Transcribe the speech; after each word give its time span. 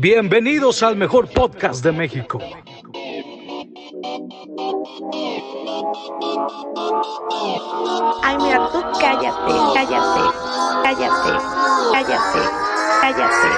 Bienvenidos 0.00 0.84
al 0.84 0.94
mejor 0.94 1.28
podcast 1.28 1.82
de 1.82 1.90
México. 1.90 2.38
Ay, 8.22 8.36
mira, 8.36 8.70
tú 8.70 8.80
cállate, 9.00 9.52
cállate, 9.74 10.20
cállate, 10.84 11.44
cállate, 11.92 12.48
cállate, 13.02 13.48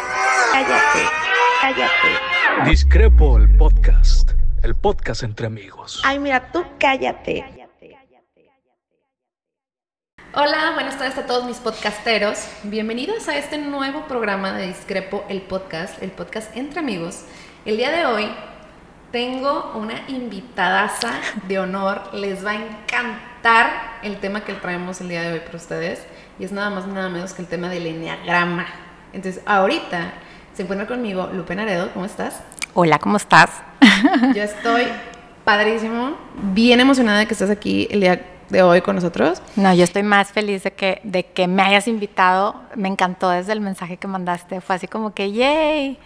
cállate, 0.51 1.03
cállate. 1.61 2.71
Discrepo 2.71 3.37
el 3.37 3.55
podcast, 3.59 4.31
el 4.63 4.75
podcast 4.75 5.23
entre 5.25 5.47
amigos. 5.47 6.01
Ay, 6.07 6.19
mira, 6.19 6.51
tú 6.53 6.65
cállate. 6.79 7.60
Hola, 10.33 10.71
buenas 10.75 10.97
tardes 10.97 11.19
a 11.19 11.27
todos 11.27 11.45
mis 11.45 11.57
podcasteros. 11.57 12.47
Bienvenidos 12.63 13.29
a 13.29 13.37
este 13.37 13.59
nuevo 13.59 14.05
programa 14.05 14.53
de 14.53 14.69
Discrepo, 14.69 15.25
el 15.29 15.43
podcast, 15.43 16.01
el 16.05 16.13
podcast 16.13 16.57
entre 16.57 16.79
amigos. 16.79 17.25
El 17.65 17.77
día 17.77 17.91
de 17.91 18.07
hoy 18.07 18.31
tengo 19.11 19.73
una 19.75 20.05
invitadaza 20.07 21.15
de 21.49 21.59
honor. 21.59 22.15
Les 22.15 22.47
va 22.47 22.53
a 22.53 22.55
encantar 22.55 23.99
el 24.05 24.19
tema 24.21 24.45
que 24.45 24.53
traemos 24.53 25.01
el 25.01 25.09
día 25.09 25.23
de 25.23 25.33
hoy 25.33 25.41
para 25.41 25.57
ustedes. 25.57 26.07
Y 26.39 26.45
es 26.45 26.53
nada 26.53 26.71
más 26.71 26.87
nada 26.87 27.09
menos 27.09 27.33
que 27.33 27.43
el 27.43 27.49
tema 27.49 27.69
del 27.69 27.89
enneagrama. 27.89 28.69
Entonces, 29.13 29.43
ahorita 29.47 30.13
se 30.55 30.63
encuentra 30.63 30.87
conmigo 30.87 31.29
Lupe 31.33 31.57
Naredo. 31.57 31.91
¿Cómo 31.93 32.05
estás? 32.05 32.41
Hola, 32.75 33.01
¿cómo 33.01 33.17
estás? 33.17 33.51
Yo 34.33 34.45
estoy 34.45 34.85
padrísimo, 35.45 36.17
bien 36.55 36.79
emocionada 36.79 37.19
de 37.19 37.27
que 37.27 37.35
estés 37.35 37.51
aquí 37.51 37.89
el 37.91 37.99
día 37.99 38.25
de 38.51 38.63
hoy 38.63 38.83
con 38.83 38.97
nosotros. 38.97 39.41
No, 39.57 39.73
yo 39.73 39.85
estoy 39.85 40.03
más 40.03 40.33
feliz 40.33 40.63
de 40.65 40.73
que, 40.73 41.01
de 41.05 41.25
que 41.25 41.47
me 41.47 41.63
hayas 41.63 41.89
invitado. 41.89 42.61
Me 42.75 42.89
encantó 42.89 43.31
desde 43.31 43.53
el 43.53 43.61
mensaje 43.61 43.97
que 43.97 44.07
mandaste. 44.07 44.61
Fue 44.61 44.77
así 44.77 44.87
como 44.87 45.15
que, 45.15 45.33
¡yay! 45.33 45.99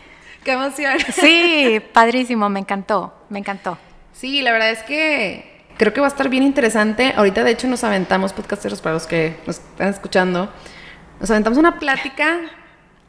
¡Qué 0.44 0.52
emoción! 0.52 0.98
Sí, 1.12 1.80
padrísimo, 1.92 2.48
me 2.48 2.60
encantó, 2.60 3.12
me 3.30 3.38
encantó. 3.38 3.78
Sí, 4.12 4.42
la 4.42 4.52
verdad 4.52 4.70
es 4.70 4.82
que 4.82 5.64
creo 5.76 5.92
que 5.92 6.00
va 6.00 6.06
a 6.06 6.10
estar 6.10 6.28
bien 6.28 6.42
interesante. 6.42 7.14
Ahorita, 7.16 7.42
de 7.42 7.50
hecho, 7.50 7.66
nos 7.66 7.82
aventamos, 7.82 8.32
podcasteros, 8.32 8.80
para 8.80 8.94
los 8.94 9.06
que 9.06 9.36
nos 9.46 9.58
están 9.58 9.88
escuchando, 9.88 10.50
nos 11.20 11.30
aventamos 11.30 11.58
una 11.58 11.78
plática 11.78 12.40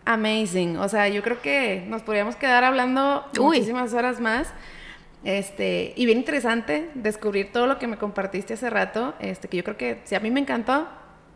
amazing. 0.06 0.78
O 0.78 0.88
sea, 0.88 1.10
yo 1.10 1.22
creo 1.22 1.42
que 1.42 1.86
nos 1.88 2.02
podríamos 2.02 2.36
quedar 2.36 2.64
hablando 2.64 3.26
muchísimas 3.38 3.94
horas 3.94 4.20
más. 4.20 4.48
Este, 5.26 5.92
y 5.96 6.06
bien 6.06 6.20
interesante 6.20 6.92
descubrir 6.94 7.52
todo 7.52 7.66
lo 7.66 7.80
que 7.80 7.88
me 7.88 7.98
compartiste 7.98 8.54
hace 8.54 8.70
rato, 8.70 9.16
este, 9.20 9.48
que 9.48 9.58
yo 9.58 9.64
creo 9.64 9.76
que 9.76 10.02
si 10.06 10.14
a 10.14 10.20
mí 10.20 10.30
me 10.30 10.40
encantó, 10.40 10.88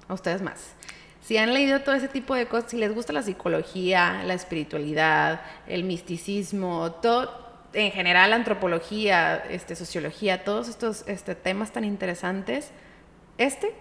a 0.08 0.14
ustedes 0.14 0.42
más. 0.42 0.74
Si 1.22 1.38
han 1.38 1.54
leído 1.54 1.82
todo 1.82 1.96
ese 1.96 2.08
tipo 2.08 2.36
de 2.36 2.46
cosas, 2.46 2.72
si 2.72 2.78
les 2.78 2.94
gusta 2.94 3.14
la 3.14 3.24
psicología, 3.24 4.24
la 4.26 4.36
espiritualidad, 4.36 5.42
el 5.68 5.84
misticismo, 5.84 6.92
todo, 7.02 7.50
en 7.74 7.92
general 7.92 8.30
la 8.30 8.36
antropología, 8.36 9.38
este, 9.50 9.76
sociología, 9.76 10.44
todos 10.44 10.70
estos 10.70 11.04
este, 11.08 11.34
temas 11.34 11.72
tan 11.72 11.84
interesantes, 11.84 12.72
este 13.40 13.74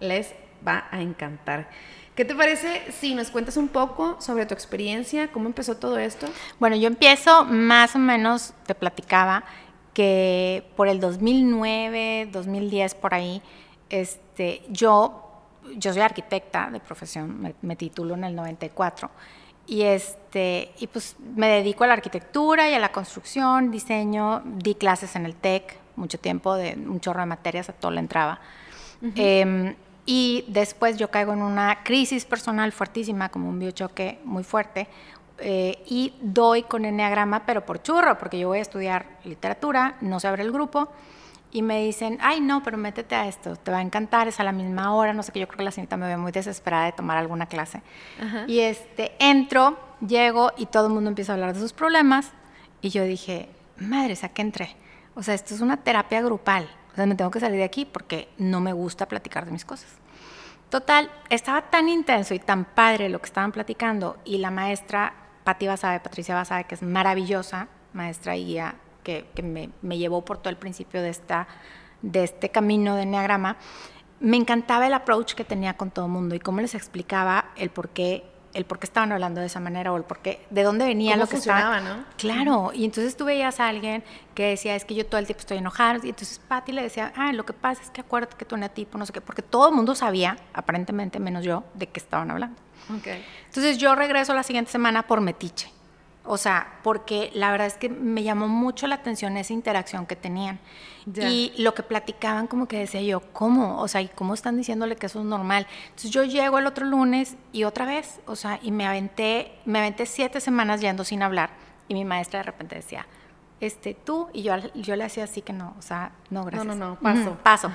les 0.00 0.34
va 0.66 0.86
a 0.90 1.00
encantar. 1.00 1.70
¿Qué 2.16 2.24
te 2.24 2.34
parece 2.34 2.82
si 2.98 3.14
nos 3.14 3.30
cuentas 3.30 3.58
un 3.58 3.68
poco 3.68 4.16
sobre 4.20 4.46
tu 4.46 4.54
experiencia? 4.54 5.30
¿Cómo 5.30 5.46
empezó 5.46 5.76
todo 5.76 5.98
esto? 5.98 6.26
Bueno, 6.58 6.74
yo 6.74 6.86
empiezo 6.86 7.44
más 7.44 7.94
o 7.94 7.98
menos, 7.98 8.54
te 8.66 8.74
platicaba, 8.74 9.44
que 9.92 10.64
por 10.76 10.88
el 10.88 10.98
2009, 10.98 12.30
2010, 12.32 12.94
por 12.94 13.12
ahí, 13.12 13.42
este, 13.90 14.62
yo, 14.70 15.30
yo 15.76 15.92
soy 15.92 16.00
arquitecta 16.00 16.70
de 16.70 16.80
profesión, 16.80 17.40
me, 17.40 17.54
me 17.60 17.76
titulo 17.76 18.14
en 18.14 18.24
el 18.24 18.34
94. 18.34 19.10
Y, 19.66 19.82
este, 19.82 20.72
y 20.78 20.86
pues 20.86 21.16
me 21.34 21.48
dedico 21.48 21.84
a 21.84 21.86
la 21.86 21.94
arquitectura 21.94 22.70
y 22.70 22.74
a 22.74 22.78
la 22.78 22.92
construcción, 22.92 23.70
diseño, 23.70 24.42
di 24.44 24.74
clases 24.74 25.16
en 25.16 25.26
el 25.26 25.34
TEC 25.34 25.86
mucho 25.96 26.18
tiempo, 26.18 26.54
de 26.54 26.74
un 26.74 27.00
chorro 27.00 27.20
de 27.20 27.26
materias, 27.26 27.68
a 27.68 27.72
todo 27.72 27.90
le 27.90 28.00
entraba. 28.00 28.40
Uh 29.02 29.06
-huh. 29.06 29.76
Y 30.06 30.44
después 30.46 30.96
yo 30.96 31.10
caigo 31.10 31.32
en 31.32 31.42
una 31.42 31.82
crisis 31.82 32.24
personal 32.24 32.70
fuertísima, 32.70 33.28
como 33.28 33.48
un 33.48 33.58
biochoque 33.58 34.20
muy 34.24 34.44
fuerte, 34.44 34.88
eh, 35.38 35.82
y 35.86 36.14
doy 36.22 36.62
con 36.62 36.84
enneagrama, 36.84 37.44
pero 37.44 37.66
por 37.66 37.82
churro, 37.82 38.16
porque 38.16 38.38
yo 38.38 38.48
voy 38.48 38.58
a 38.58 38.62
estudiar 38.62 39.06
literatura, 39.24 39.96
no 40.00 40.20
se 40.20 40.28
abre 40.28 40.44
el 40.44 40.52
grupo, 40.52 40.88
y 41.50 41.62
me 41.62 41.82
dicen, 41.84 42.18
ay, 42.20 42.40
no, 42.40 42.62
pero 42.62 42.76
métete 42.76 43.14
a 43.14 43.26
esto, 43.26 43.56
te 43.56 43.70
va 43.70 43.78
a 43.78 43.82
encantar, 43.82 44.28
es 44.28 44.40
a 44.40 44.44
la 44.44 44.52
misma 44.52 44.94
hora, 44.94 45.12
no 45.12 45.22
sé 45.22 45.32
qué, 45.32 45.40
yo 45.40 45.48
creo 45.48 45.58
que 45.58 45.64
la 45.64 45.70
señorita 45.72 45.96
me 45.96 46.06
ve 46.06 46.16
muy 46.16 46.32
desesperada 46.32 46.86
de 46.86 46.92
tomar 46.92 47.16
alguna 47.18 47.46
clase. 47.46 47.82
Ajá. 48.22 48.44
Y 48.46 48.60
este, 48.60 49.12
entro, 49.18 49.76
llego 50.06 50.52
y 50.56 50.66
todo 50.66 50.86
el 50.86 50.92
mundo 50.92 51.08
empieza 51.10 51.32
a 51.32 51.34
hablar 51.34 51.52
de 51.52 51.60
sus 51.60 51.72
problemas, 51.72 52.30
y 52.80 52.90
yo 52.90 53.04
dije, 53.04 53.48
madre, 53.78 54.16
¿a 54.22 54.28
qué 54.28 54.42
entré? 54.42 54.76
O 55.14 55.22
sea, 55.22 55.34
esto 55.34 55.54
es 55.54 55.60
una 55.60 55.78
terapia 55.78 56.20
grupal. 56.20 56.68
O 56.96 56.98
sea, 56.98 57.04
me 57.04 57.14
tengo 57.14 57.30
que 57.30 57.40
salir 57.40 57.58
de 57.58 57.64
aquí 57.64 57.84
porque 57.84 58.26
no 58.38 58.62
me 58.62 58.72
gusta 58.72 59.06
platicar 59.06 59.44
de 59.44 59.52
mis 59.52 59.66
cosas. 59.66 59.90
Total, 60.70 61.10
estaba 61.28 61.60
tan 61.68 61.90
intenso 61.90 62.32
y 62.32 62.38
tan 62.38 62.64
padre 62.64 63.10
lo 63.10 63.18
que 63.18 63.26
estaban 63.26 63.52
platicando 63.52 64.16
y 64.24 64.38
la 64.38 64.50
maestra 64.50 65.12
Pati 65.44 65.66
Basabe, 65.66 66.00
Patricia 66.00 66.34
Basabe, 66.34 66.64
que 66.64 66.74
es 66.74 66.80
maravillosa, 66.80 67.68
maestra 67.92 68.34
y 68.34 68.46
guía, 68.46 68.76
que, 69.04 69.26
me, 69.42 69.98
llevó 69.98 70.24
por 70.24 70.38
todo 70.38 70.48
el 70.48 70.56
principio 70.56 71.02
de, 71.02 71.10
esta, 71.10 71.48
de 72.00 72.24
este 72.24 72.48
camino 72.48 72.96
de 72.96 73.02
Enneagrama, 73.02 73.58
me 74.18 74.38
encantaba 74.38 74.86
el 74.86 74.94
approach 74.94 75.34
que 75.34 75.44
tenía 75.44 75.76
con 75.76 75.90
todo 75.90 76.06
el 76.06 76.12
mundo 76.12 76.34
y 76.34 76.40
cómo 76.40 76.62
les 76.62 76.74
explicaba 76.74 77.50
el 77.56 77.68
por 77.68 77.90
qué 77.90 78.24
el 78.56 78.64
por 78.64 78.78
qué 78.78 78.86
estaban 78.86 79.12
hablando 79.12 79.40
de 79.42 79.46
esa 79.46 79.60
manera 79.60 79.92
o 79.92 79.96
el 79.98 80.02
por 80.02 80.20
qué, 80.20 80.44
de 80.48 80.62
dónde 80.62 80.86
venía 80.86 81.12
¿Cómo 81.12 81.24
lo 81.24 81.28
que 81.28 81.36
estaba. 81.36 81.78
¿no? 81.80 82.04
Claro, 82.16 82.72
y 82.72 82.86
entonces 82.86 83.14
tú 83.14 83.26
veías 83.26 83.60
a 83.60 83.68
alguien 83.68 84.02
que 84.34 84.46
decía, 84.46 84.74
es 84.74 84.86
que 84.86 84.94
yo 84.94 85.04
todo 85.04 85.18
el 85.18 85.26
tiempo 85.26 85.40
estoy 85.40 85.58
enojada, 85.58 86.00
y 86.02 86.08
entonces 86.08 86.40
Patty 86.48 86.72
le 86.72 86.82
decía, 86.82 87.12
ah, 87.16 87.32
lo 87.34 87.44
que 87.44 87.52
pasa 87.52 87.82
es 87.82 87.90
que 87.90 88.00
acuérdate 88.00 88.36
que 88.36 88.46
tú 88.46 88.56
tipo, 88.74 88.96
no 88.96 89.04
sé 89.04 89.12
qué, 89.12 89.20
porque 89.20 89.42
todo 89.42 89.68
el 89.68 89.74
mundo 89.74 89.94
sabía, 89.94 90.38
aparentemente, 90.54 91.20
menos 91.20 91.44
yo, 91.44 91.64
de 91.74 91.86
qué 91.86 92.00
estaban 92.00 92.30
hablando. 92.30 92.56
Okay. 92.98 93.24
Entonces 93.46 93.76
yo 93.76 93.94
regreso 93.94 94.32
la 94.32 94.42
siguiente 94.42 94.70
semana 94.70 95.06
por 95.06 95.20
metiche. 95.20 95.70
O 96.26 96.36
sea, 96.36 96.78
porque 96.82 97.30
la 97.34 97.50
verdad 97.50 97.66
es 97.66 97.74
que 97.74 97.88
me 97.88 98.22
llamó 98.22 98.48
mucho 98.48 98.86
la 98.86 98.96
atención 98.96 99.36
esa 99.36 99.52
interacción 99.52 100.06
que 100.06 100.16
tenían. 100.16 100.58
Y 101.14 101.52
lo 101.58 101.72
que 101.72 101.84
platicaban, 101.84 102.48
como 102.48 102.66
que 102.66 102.78
decía 102.78 103.00
yo, 103.00 103.20
¿cómo? 103.32 103.80
O 103.80 103.86
sea, 103.86 104.00
¿y 104.00 104.08
cómo 104.08 104.34
están 104.34 104.56
diciéndole 104.56 104.96
que 104.96 105.06
eso 105.06 105.20
es 105.20 105.24
normal? 105.24 105.66
Entonces 105.84 106.10
yo 106.10 106.24
llego 106.24 106.58
el 106.58 106.66
otro 106.66 106.84
lunes 106.84 107.36
y 107.52 107.62
otra 107.62 107.84
vez, 107.84 108.20
o 108.26 108.34
sea, 108.34 108.58
y 108.60 108.72
me 108.72 108.86
aventé, 108.86 109.56
me 109.64 109.78
aventé 109.78 110.06
siete 110.06 110.40
semanas 110.40 110.80
yendo 110.80 111.04
sin 111.04 111.22
hablar. 111.22 111.50
Y 111.86 111.94
mi 111.94 112.04
maestra 112.04 112.40
de 112.40 112.44
repente 112.44 112.74
decía, 112.74 113.06
este, 113.60 113.94
tú, 113.94 114.28
y 114.32 114.42
yo, 114.42 114.56
yo 114.74 114.96
le 114.96 115.04
hacía 115.04 115.24
así 115.24 115.42
que 115.42 115.52
no, 115.52 115.74
o 115.78 115.82
sea, 115.82 116.10
no, 116.30 116.44
gracias. 116.44 116.66
No, 116.66 116.74
no, 116.74 116.90
no, 116.90 117.00
paso. 117.00 117.38
Paso. 117.42 117.70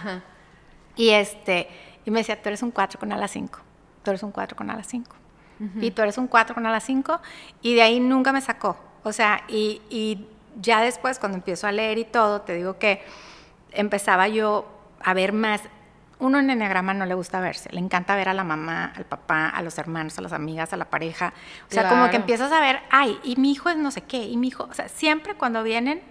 Y 0.98 1.10
este, 1.10 1.70
y 2.06 2.12
me 2.12 2.20
decía, 2.20 2.42
tú 2.42 2.50
eres 2.50 2.62
un 2.62 2.72
cuatro 2.72 3.00
con 3.00 3.12
ala 3.14 3.28
cinco, 3.28 3.60
tú 4.04 4.12
eres 4.12 4.24
un 4.24 4.32
cuatro 4.32 4.58
con 4.58 4.70
ala 4.70 4.84
cinco. 4.84 5.16
-huh. 5.64 5.84
y 5.84 5.92
tú 5.92 6.02
eres 6.02 6.18
un 6.18 6.28
4 6.28 6.56
con 6.56 6.66
a 6.66 6.72
las 6.72 6.84
5, 6.84 7.22
y 7.62 7.76
de 7.76 7.82
ahí 7.82 8.00
nunca 8.00 8.32
me 8.32 8.42
sacó. 8.42 8.78
O 9.04 9.14
sea, 9.14 9.44
y, 9.48 9.82
y 9.90 10.28
ya 10.60 10.82
después 10.82 11.20
cuando 11.20 11.38
empiezo 11.38 11.68
a 11.68 11.72
leer 11.72 11.98
y 11.98 12.06
todo, 12.06 12.42
te 12.42 12.54
digo 12.56 12.78
que 12.78 13.04
empezaba 13.72 14.28
yo 14.28 14.66
a 15.04 15.14
ver 15.14 15.34
más 15.34 15.62
uno 16.22 16.38
en 16.38 16.52
enneagrama 16.52 16.94
no 16.94 17.06
le 17.08 17.16
gusta 17.16 17.42
verse, 17.42 17.70
le 17.72 17.80
encanta 17.80 18.16
ver 18.16 18.30
a 18.30 18.34
la 18.36 18.44
mamá, 18.44 18.94
al 18.96 19.06
papá, 19.06 19.50
a 19.50 19.62
los 19.64 19.78
hermanos, 19.80 20.18
a 20.20 20.22
las 20.22 20.34
amigas, 20.34 20.72
a 20.72 20.78
la 20.78 20.86
pareja. 20.86 21.34
O 21.68 21.74
sea, 21.74 21.90
como 21.90 22.10
que 22.12 22.16
empiezas 22.16 22.52
a 22.52 22.60
ver, 22.60 22.80
ay, 22.92 23.20
y 23.24 23.38
mi 23.38 23.52
hijo 23.52 23.70
es 23.70 23.78
no 23.78 23.90
sé 23.90 24.02
qué, 24.02 24.24
y 24.26 24.38
mi 24.38 24.50
hijo, 24.50 24.68
o 24.70 24.74
sea, 24.74 24.88
siempre 24.88 25.34
cuando 25.34 25.64
vienen 25.64 26.02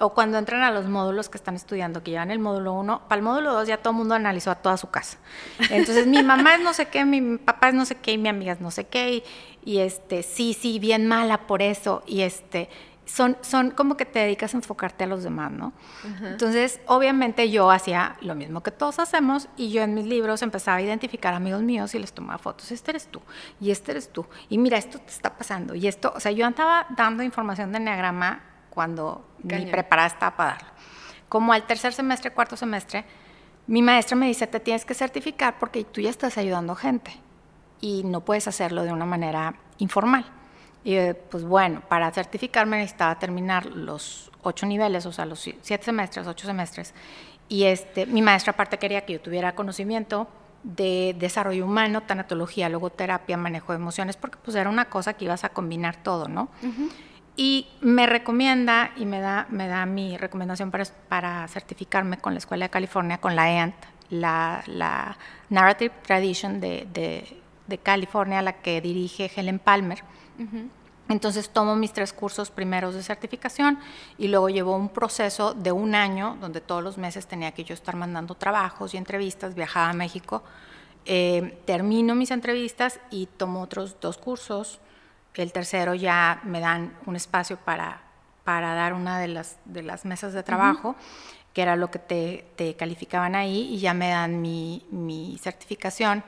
o 0.00 0.12
cuando 0.12 0.38
entran 0.38 0.62
a 0.62 0.70
los 0.70 0.86
módulos 0.86 1.28
que 1.28 1.38
están 1.38 1.54
estudiando, 1.54 2.02
que 2.02 2.10
llevan 2.10 2.30
el 2.30 2.38
módulo 2.38 2.72
1, 2.72 3.02
para 3.08 3.18
el 3.18 3.22
módulo 3.22 3.52
2 3.52 3.68
ya 3.68 3.78
todo 3.78 3.92
el 3.92 3.98
mundo 3.98 4.14
analizó 4.14 4.50
a 4.50 4.56
toda 4.56 4.76
su 4.76 4.90
casa. 4.90 5.18
Entonces, 5.70 6.06
mi 6.06 6.22
mamá 6.22 6.56
es 6.56 6.62
no 6.62 6.74
sé 6.74 6.86
qué, 6.86 7.04
mi 7.04 7.38
papá 7.38 7.68
es 7.68 7.74
no 7.74 7.84
sé 7.84 7.96
qué, 7.96 8.12
y 8.12 8.18
mi 8.18 8.28
amiga 8.28 8.52
es 8.52 8.60
no 8.60 8.70
sé 8.70 8.84
qué, 8.86 9.14
y, 9.14 9.24
y, 9.64 9.78
este, 9.78 10.22
sí, 10.22 10.52
sí, 10.52 10.78
bien 10.78 11.06
mala 11.06 11.46
por 11.46 11.62
eso, 11.62 12.02
y 12.06 12.22
este, 12.22 12.68
son, 13.06 13.36
son 13.42 13.70
como 13.70 13.96
que 13.96 14.04
te 14.04 14.18
dedicas 14.18 14.54
a 14.54 14.56
enfocarte 14.56 15.04
a 15.04 15.06
los 15.06 15.22
demás, 15.22 15.52
¿no? 15.52 15.66
Uh 16.04 16.08
-huh. 16.08 16.26
Entonces, 16.32 16.80
obviamente 16.86 17.50
yo 17.50 17.70
hacía 17.70 18.16
lo 18.20 18.34
mismo 18.34 18.62
que 18.62 18.72
todos 18.72 18.98
hacemos, 18.98 19.48
y 19.56 19.70
yo 19.70 19.82
en 19.82 19.94
mis 19.94 20.06
libros 20.06 20.42
empezaba 20.42 20.78
a 20.78 20.82
identificar 20.82 21.34
amigos 21.34 21.62
míos 21.62 21.94
y 21.94 22.00
les 22.00 22.12
tomaba 22.12 22.38
fotos, 22.38 22.72
este 22.72 22.90
eres 22.90 23.06
tú, 23.06 23.22
y 23.60 23.70
este 23.70 23.92
eres 23.92 24.12
tú, 24.12 24.26
y 24.48 24.58
mira, 24.58 24.76
esto 24.76 24.98
te 24.98 25.10
está 25.10 25.36
pasando, 25.36 25.76
y 25.76 25.86
esto, 25.86 26.12
o 26.16 26.18
sea, 26.18 26.32
yo 26.32 26.44
andaba 26.46 26.86
dando 26.96 27.22
información 27.22 27.70
de 27.70 27.78
enneagrama 27.78 28.53
cuando 28.74 29.24
Cañón. 29.46 29.66
ni 29.66 29.70
preparada 29.70 30.08
estaba 30.08 30.36
para 30.36 30.50
darlo. 30.50 30.68
Como 31.28 31.52
al 31.52 31.66
tercer 31.66 31.92
semestre, 31.92 32.30
cuarto 32.32 32.56
semestre, 32.56 33.04
mi 33.66 33.80
maestra 33.80 34.16
me 34.16 34.26
dice, 34.26 34.46
te 34.46 34.60
tienes 34.60 34.84
que 34.84 34.94
certificar 34.94 35.58
porque 35.58 35.84
tú 35.84 36.00
ya 36.00 36.10
estás 36.10 36.36
ayudando 36.36 36.74
gente 36.74 37.12
y 37.80 38.02
no 38.04 38.20
puedes 38.20 38.46
hacerlo 38.48 38.82
de 38.82 38.92
una 38.92 39.06
manera 39.06 39.54
informal. 39.78 40.24
Y 40.84 40.96
pues 41.30 41.44
bueno, 41.44 41.82
para 41.88 42.10
certificarme 42.10 42.76
necesitaba 42.76 43.18
terminar 43.18 43.66
los 43.66 44.30
ocho 44.42 44.66
niveles, 44.66 45.06
o 45.06 45.12
sea, 45.12 45.24
los 45.24 45.40
siete 45.40 45.82
semestres, 45.82 46.26
ocho 46.26 46.46
semestres. 46.46 46.94
Y 47.48 47.64
este, 47.64 48.06
mi 48.06 48.20
maestra 48.20 48.52
aparte 48.52 48.78
quería 48.78 49.04
que 49.04 49.14
yo 49.14 49.20
tuviera 49.20 49.54
conocimiento 49.54 50.28
de 50.62 51.14
desarrollo 51.18 51.64
humano, 51.64 52.02
tanatología, 52.02 52.68
logoterapia, 52.68 53.36
manejo 53.36 53.72
de 53.72 53.76
emociones, 53.76 54.16
porque 54.16 54.38
pues 54.42 54.56
era 54.56 54.70
una 54.70 54.86
cosa 54.86 55.14
que 55.14 55.26
ibas 55.26 55.44
a 55.44 55.50
combinar 55.50 56.02
todo, 56.02 56.28
¿no? 56.28 56.48
Y 57.36 57.66
me 57.80 58.06
recomienda 58.06 58.92
y 58.96 59.06
me 59.06 59.20
da, 59.20 59.46
me 59.50 59.66
da 59.66 59.86
mi 59.86 60.16
recomendación 60.16 60.70
para, 60.70 60.84
para 61.08 61.48
certificarme 61.48 62.18
con 62.18 62.34
la 62.34 62.38
Escuela 62.38 62.66
de 62.66 62.70
California, 62.70 63.18
con 63.18 63.34
la 63.34 63.50
EANT, 63.50 63.74
la, 64.10 64.62
la 64.66 65.16
Narrative 65.50 65.92
Tradition 66.06 66.60
de, 66.60 66.86
de, 66.92 67.40
de, 67.66 67.78
California, 67.78 68.40
la 68.40 68.52
que 68.60 68.80
dirige 68.80 69.30
Helen 69.34 69.58
Palmer. 69.58 70.04
Entonces 71.08 71.50
tomo 71.50 71.76
mis 71.76 71.92
tres 71.92 72.12
cursos 72.12 72.50
primeros 72.50 72.94
de 72.94 73.02
certificación 73.02 73.78
y 74.16 74.28
luego 74.28 74.48
llevo 74.48 74.74
un 74.74 74.88
proceso 74.88 75.52
de 75.52 75.70
un 75.70 75.94
año 75.94 76.38
donde 76.40 76.60
todos 76.60 76.82
los 76.82 76.96
meses 76.98 77.26
tenía 77.26 77.52
que 77.52 77.64
yo 77.64 77.74
estar 77.74 77.94
mandando 77.96 78.34
trabajos 78.34 78.94
y 78.94 78.96
entrevistas, 78.96 79.54
viajaba 79.54 79.90
a 79.90 79.92
México, 79.92 80.42
eh, 81.04 81.60
termino 81.66 82.14
mis 82.14 82.30
entrevistas 82.30 83.00
y 83.10 83.26
tomo 83.26 83.60
otros 83.60 83.96
dos 84.00 84.16
cursos. 84.16 84.80
El 85.34 85.52
tercero 85.52 85.94
ya 85.94 86.40
me 86.44 86.60
dan 86.60 86.96
un 87.06 87.16
espacio 87.16 87.56
para, 87.56 88.00
para 88.44 88.74
dar 88.74 88.92
una 88.92 89.18
de 89.18 89.28
las, 89.28 89.58
de 89.64 89.82
las 89.82 90.04
mesas 90.04 90.32
de 90.32 90.42
trabajo, 90.42 90.94
que 91.52 91.62
era 91.62 91.76
lo 91.76 91.90
que 91.90 91.98
te, 91.98 92.46
te, 92.56 92.74
calificaban 92.76 93.34
ahí, 93.34 93.74
y 93.74 93.78
ya 93.78 93.94
me 93.94 94.10
dan 94.10 94.40
mi, 94.40 94.86
mi 94.90 95.38
certificación 95.40 96.22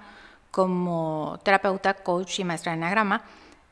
como 0.50 1.38
terapeuta, 1.42 1.94
coach 1.94 2.40
y 2.40 2.44
maestra 2.44 2.72
de 2.72 2.78
enagrama. 2.78 3.22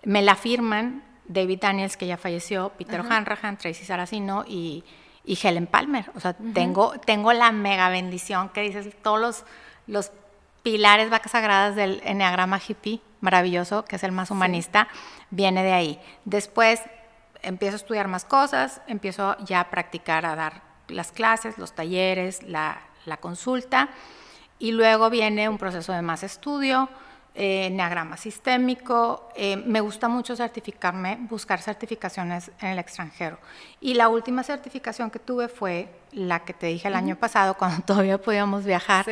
Me 0.03 0.23
la 0.23 0.37
firman 0.37 1.03
David 1.27 1.61
Daniels, 1.61 1.97
que 1.97 2.07
ya 2.07 2.17
falleció, 2.17 2.71
Peter 2.71 3.01
Hanrahan, 3.01 3.57
Tracy 3.57 3.85
Saracino 3.85 4.45
y, 4.47 4.85
y, 5.25 5.39
Helen 5.43 5.67
Palmer. 5.67 6.11
O 6.15 6.21
sea, 6.21 6.35
tengo, 6.35 6.93
tengo 7.01 7.33
la 7.33 7.53
mega 7.53 7.89
bendición 7.89 8.51
que 8.51 8.61
dices, 8.61 8.95
todos 9.03 9.21
los, 9.21 9.45
los 9.87 10.13
pilares, 10.65 11.11
vacas 11.11 11.33
sagradas 11.33 11.77
del 11.77 12.01
Enneagrama 12.05 12.59
hippie, 12.59 13.01
maravilloso, 13.21 13.85
que 13.85 13.97
es 13.97 14.03
el 14.03 14.11
más 14.11 14.33
humanista, 14.33 14.89
viene 15.31 15.63
de 15.63 15.73
ahí. 15.73 16.01
Después 16.25 16.81
empiezo 17.43 17.75
a 17.75 17.77
estudiar 17.77 18.09
más 18.09 18.25
cosas, 18.25 18.81
empiezo 18.89 19.37
ya 19.45 19.61
a 19.61 19.71
practicar, 19.71 20.27
a 20.27 20.35
dar 20.35 20.63
las 20.89 21.13
clases, 21.13 21.59
los 21.59 21.75
talleres, 21.75 22.43
la, 22.43 22.81
la 23.05 23.19
consulta, 23.19 23.91
y 24.59 24.73
luego 24.73 25.11
viene 25.11 25.49
un 25.49 25.59
proceso 25.59 25.93
de 25.93 26.01
más 26.01 26.23
estudio, 26.23 26.89
eh, 27.35 27.77
sistémico. 28.17 29.29
Eh, 29.35 29.57
me 29.57 29.81
gusta 29.81 30.09
mucho 30.09 30.35
certificarme, 30.35 31.19
buscar 31.29 31.61
certificaciones 31.61 32.51
en 32.61 32.69
el 32.69 32.79
extranjero. 32.79 33.39
Y 33.81 33.95
la 33.95 34.09
última 34.09 34.43
certificación 34.43 35.11
que 35.11 35.19
tuve 35.19 35.49
fue 35.49 35.89
la 36.13 36.45
que 36.45 36.55
te 36.55 36.69
dije 36.69 36.89
el 36.89 36.95
año 36.95 37.17
pasado, 37.17 37.55
cuando 37.59 37.85
todavía 37.85 38.19
podíamos 38.19 38.65
viajar. 38.65 39.05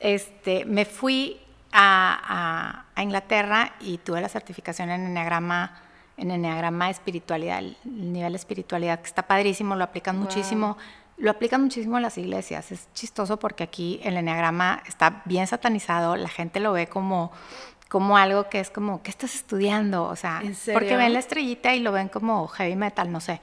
Este, 0.00 0.64
me 0.64 0.84
fui 0.84 1.40
a, 1.72 2.84
Inglaterra 2.96 3.74
y 3.80 3.98
tuve 3.98 4.20
la 4.22 4.28
certificación 4.28 4.90
en 4.90 5.06
Enneagrama, 5.06 5.82
en 6.16 6.30
Enneagrama 6.30 6.88
Espiritualidad, 6.88 7.58
el 7.58 7.76
nivel 7.84 8.32
de 8.32 8.36
espiritualidad 8.38 9.00
que 9.00 9.06
está 9.06 9.26
padrísimo, 9.26 9.76
lo 9.76 9.84
aplican 9.84 10.18
muchísimo 10.18 10.78
lo 11.18 11.30
aplican 11.30 11.62
muchísimo 11.62 11.96
en 11.96 12.02
las 12.02 12.18
iglesias. 12.18 12.72
Es 12.72 12.88
chistoso 12.92 13.38
porque 13.38 13.64
aquí 13.64 14.00
el 14.02 14.16
enneagrama 14.16 14.82
está 14.86 15.22
bien 15.24 15.46
satanizado, 15.46 16.16
la 16.16 16.28
gente 16.28 16.60
lo 16.60 16.72
ve 16.72 16.88
como, 16.88 17.32
como 17.88 18.18
algo 18.18 18.48
que 18.48 18.60
es 18.60 18.70
como, 18.70 19.02
¿qué 19.02 19.10
estás 19.10 19.34
estudiando? 19.34 20.04
O 20.04 20.16
sea, 20.16 20.42
porque 20.72 20.96
ven 20.96 21.12
la 21.12 21.18
estrellita 21.18 21.74
y 21.74 21.80
lo 21.80 21.92
ven 21.92 22.08
como 22.08 22.46
heavy 22.48 22.76
metal, 22.76 23.10
no 23.10 23.20
sé. 23.20 23.40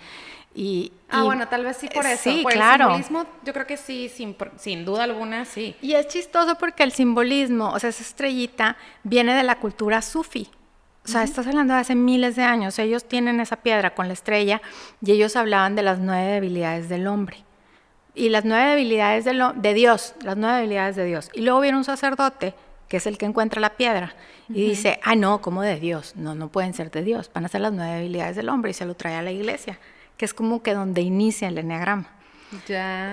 Y, 0.56 0.92
ah, 1.10 1.24
bueno, 1.24 1.48
tal 1.48 1.64
vez 1.64 1.78
sí 1.78 1.90
por 1.94 2.06
eso. 2.06 2.24
Sí, 2.24 2.44
claro. 2.48 2.96
El 2.96 3.04
simbolismo, 3.04 3.26
yo 3.44 3.54
creo 3.54 3.66
que 3.66 3.78
sí, 3.78 4.10
sin, 4.10 4.36
sin 4.58 4.86
duda 4.86 5.04
alguna, 5.04 5.46
sí. 5.46 5.76
Y 5.82 5.94
es 5.94 6.08
chistoso 6.08 6.56
porque 6.58 6.84
el 6.84 6.92
simbolismo, 6.92 7.72
o 7.72 7.80
sea, 7.80 7.90
esa 7.90 8.04
estrellita 8.04 8.78
viene 9.04 9.34
de 9.34 9.44
la 9.44 9.60
cultura 9.60 10.02
sufi. 10.02 10.50
O 11.06 11.08
sea, 11.08 11.24
estás 11.24 11.48
hablando 11.48 11.74
de 11.74 11.82
hace 11.82 11.96
miles 11.96 12.36
de 12.36 12.44
años. 12.44 12.80
Ellos 12.80 13.04
tienen 13.04 13.40
esa 13.40 13.58
piedra 13.58 13.94
con 13.94 14.08
la 14.08 14.14
estrella 14.14 14.62
y 15.02 15.12
ellos 15.12 15.36
hablaban 15.36 15.76
de 15.76 15.84
las 15.84 16.00
nueve 16.00 16.32
debilidades 16.32 16.88
del 16.88 17.08
hombre 17.08 17.44
y 18.16 18.30
las 18.30 18.46
nueve 18.46 18.72
debilidades 18.72 19.26
de, 19.26 19.34
lo, 19.34 19.54
de, 19.54 19.74
Dios, 19.74 20.16
las 20.22 20.38
nueve 20.38 20.58
debilidades 20.58 20.96
de 20.96 21.06
Dios. 21.06 21.30
Y 21.34 21.42
luego 21.42 21.60
viene 21.62 21.78
un 21.78 21.84
sacerdote, 21.84 22.54
que 22.88 22.98
es 22.98 23.08
el 23.08 23.18
que 23.18 23.26
encuentra 23.26 23.60
la 23.60 23.72
piedra, 23.72 24.16
y 24.50 24.68
dice, 24.68 25.00
ah, 25.04 25.16
no, 25.16 25.42
como 25.42 25.62
de 25.62 25.80
Dios? 25.80 26.16
No, 26.16 26.36
no 26.36 26.50
pueden 26.50 26.74
ser 26.74 26.92
de 26.92 27.02
Dios, 27.02 27.32
van 27.34 27.46
a 27.46 27.48
ser 27.48 27.62
las 27.62 27.74
nueve 27.74 27.96
debilidades 27.96 28.36
del 28.36 28.50
hombre, 28.50 28.72
y 28.72 28.74
se 28.74 28.86
lo 28.86 28.96
trae 28.96 29.16
a 29.16 29.22
la 29.22 29.32
iglesia, 29.32 29.80
que 30.24 30.26
es 30.26 30.34
como 30.34 30.64
que 30.64 30.74
donde 30.74 31.02
inicia 31.02 31.50
el 31.50 31.58
enneagrama. 31.58 32.08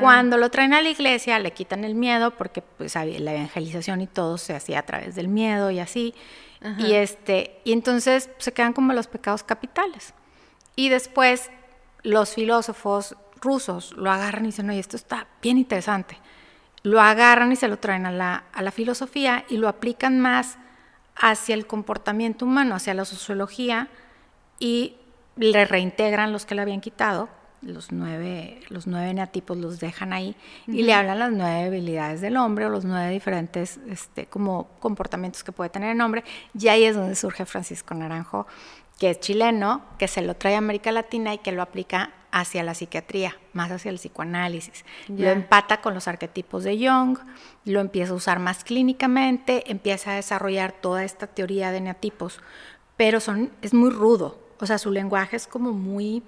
Cuando 0.01 0.37
lo 0.37 0.49
traen 0.49 0.75
a 0.75 0.81
la 0.81 0.91
iglesia, 0.91 1.41
le 1.41 1.51
quitan 1.51 1.83
el 1.83 1.97
miedo, 1.97 2.37
porque 2.37 2.63
pues, 2.63 2.95
la 2.95 3.35
evangelización 3.35 4.01
y 4.01 4.07
todo 4.07 4.39
se 4.39 4.55
hacía 4.55 4.79
a 4.79 4.83
través 4.85 5.17
del 5.17 5.27
miedo 5.27 5.73
y 5.73 5.81
así. 5.81 6.15
Y, 6.79 6.93
este, 6.93 7.61
y 7.65 7.73
entonces 7.73 8.31
se 8.39 8.53
quedan 8.53 8.75
como 8.75 8.93
los 8.93 9.09
pecados 9.09 9.43
capitales. 9.43 10.15
Y 10.77 10.89
después 10.89 11.51
los 12.05 12.33
filósofos 12.33 13.17
rusos 13.41 13.93
lo 13.97 14.13
agarran 14.13 14.45
y 14.45 14.51
dicen, 14.51 14.71
oye, 14.71 14.79
esto 14.79 14.97
está 14.97 15.27
bien 15.43 15.59
interesante. 15.59 16.17
Lo 16.85 17.01
agarran 17.01 17.51
y 17.51 17.57
se 17.57 17.67
lo 17.67 17.81
traen 17.81 18.07
a 18.07 18.13
la, 18.13 18.45
a 18.53 18.63
la 18.63 18.71
filosofía 18.71 19.45
y 19.49 19.57
lo 19.57 19.67
aplican 19.67 20.21
más 20.21 20.59
hacia 21.17 21.57
el 21.57 21.67
comportamiento 21.67 22.45
humano, 22.45 22.77
hacia 22.77 22.95
la 22.95 23.05
sociología, 23.05 23.89
y 24.61 24.95
le 25.37 25.65
reintegran 25.65 26.33
los 26.33 26.47
que 26.47 26.55
le 26.55 26.63
habían 26.63 26.81
quitado, 26.81 27.29
los 27.63 27.93
nueve, 27.93 28.61
los 28.69 28.87
nueve 28.87 29.13
neatipos 29.13 29.57
los 29.57 29.81
dejan 29.81 30.13
ahí, 30.13 30.35
y 30.67 30.83
le 30.83 30.95
hablan 30.95 31.19
las 31.19 31.33
nueve 31.33 31.67
habilidades 31.67 32.21
del 32.21 32.37
hombre 32.37 32.67
o 32.67 32.71
los 32.71 32.85
nueve 32.85 33.11
diferentes 33.11 33.79
este, 33.89 34.27
como 34.27 34.69
comportamientos 34.81 35.45
que 35.45 35.53
puede 35.53 35.71
tener 35.71 35.91
el 35.91 36.01
hombre, 36.01 36.25
y 36.59 36.69
ahí 36.69 36.85
es 36.85 36.97
donde 36.97 37.15
surge 37.15 37.45
Francisco 37.45 37.95
Naranjo, 37.95 38.47
que 38.99 39.11
es 39.11 39.21
chileno, 39.21 39.83
que 39.99 40.09
se 40.09 40.23
lo 40.23 40.37
trae 40.37 40.55
a 40.55 40.59
América 40.59 40.93
Latina 40.93 41.33
y 41.33 41.39
que 41.39 41.53
lo 41.53 41.63
aplica 41.63 42.13
hacia 42.33 42.63
la 42.63 42.75
psiquiatría, 42.75 43.37
más 43.53 43.71
hacia 43.71 43.91
el 43.91 43.97
psicoanálisis. 43.97 44.85
Lo 45.09 45.29
empata 45.31 45.81
con 45.81 45.95
los 45.95 46.07
arquetipos 46.07 46.65
de 46.65 46.77
Jung, 46.77 47.19
lo 47.65 47.81
empieza 47.81 48.13
a 48.13 48.17
usar 48.17 48.39
más 48.39 48.63
clínicamente, 48.63 49.71
empieza 49.71 50.13
a 50.13 50.17
desarrollar 50.17 50.73
toda 50.73 51.05
esta 51.05 51.27
teoría 51.27 51.73
de 51.73 51.81
neatipos, 51.81 52.41
pero 52.97 53.21
son, 53.21 53.51
es 53.63 53.75
muy 53.75 53.91
rudo, 53.91 54.39
o 54.61 54.67
sea, 54.67 54.79
su 54.79 54.91
lenguaje 54.91 55.37
es 55.37 55.47
como 55.47 55.73
muy, 55.73 56.23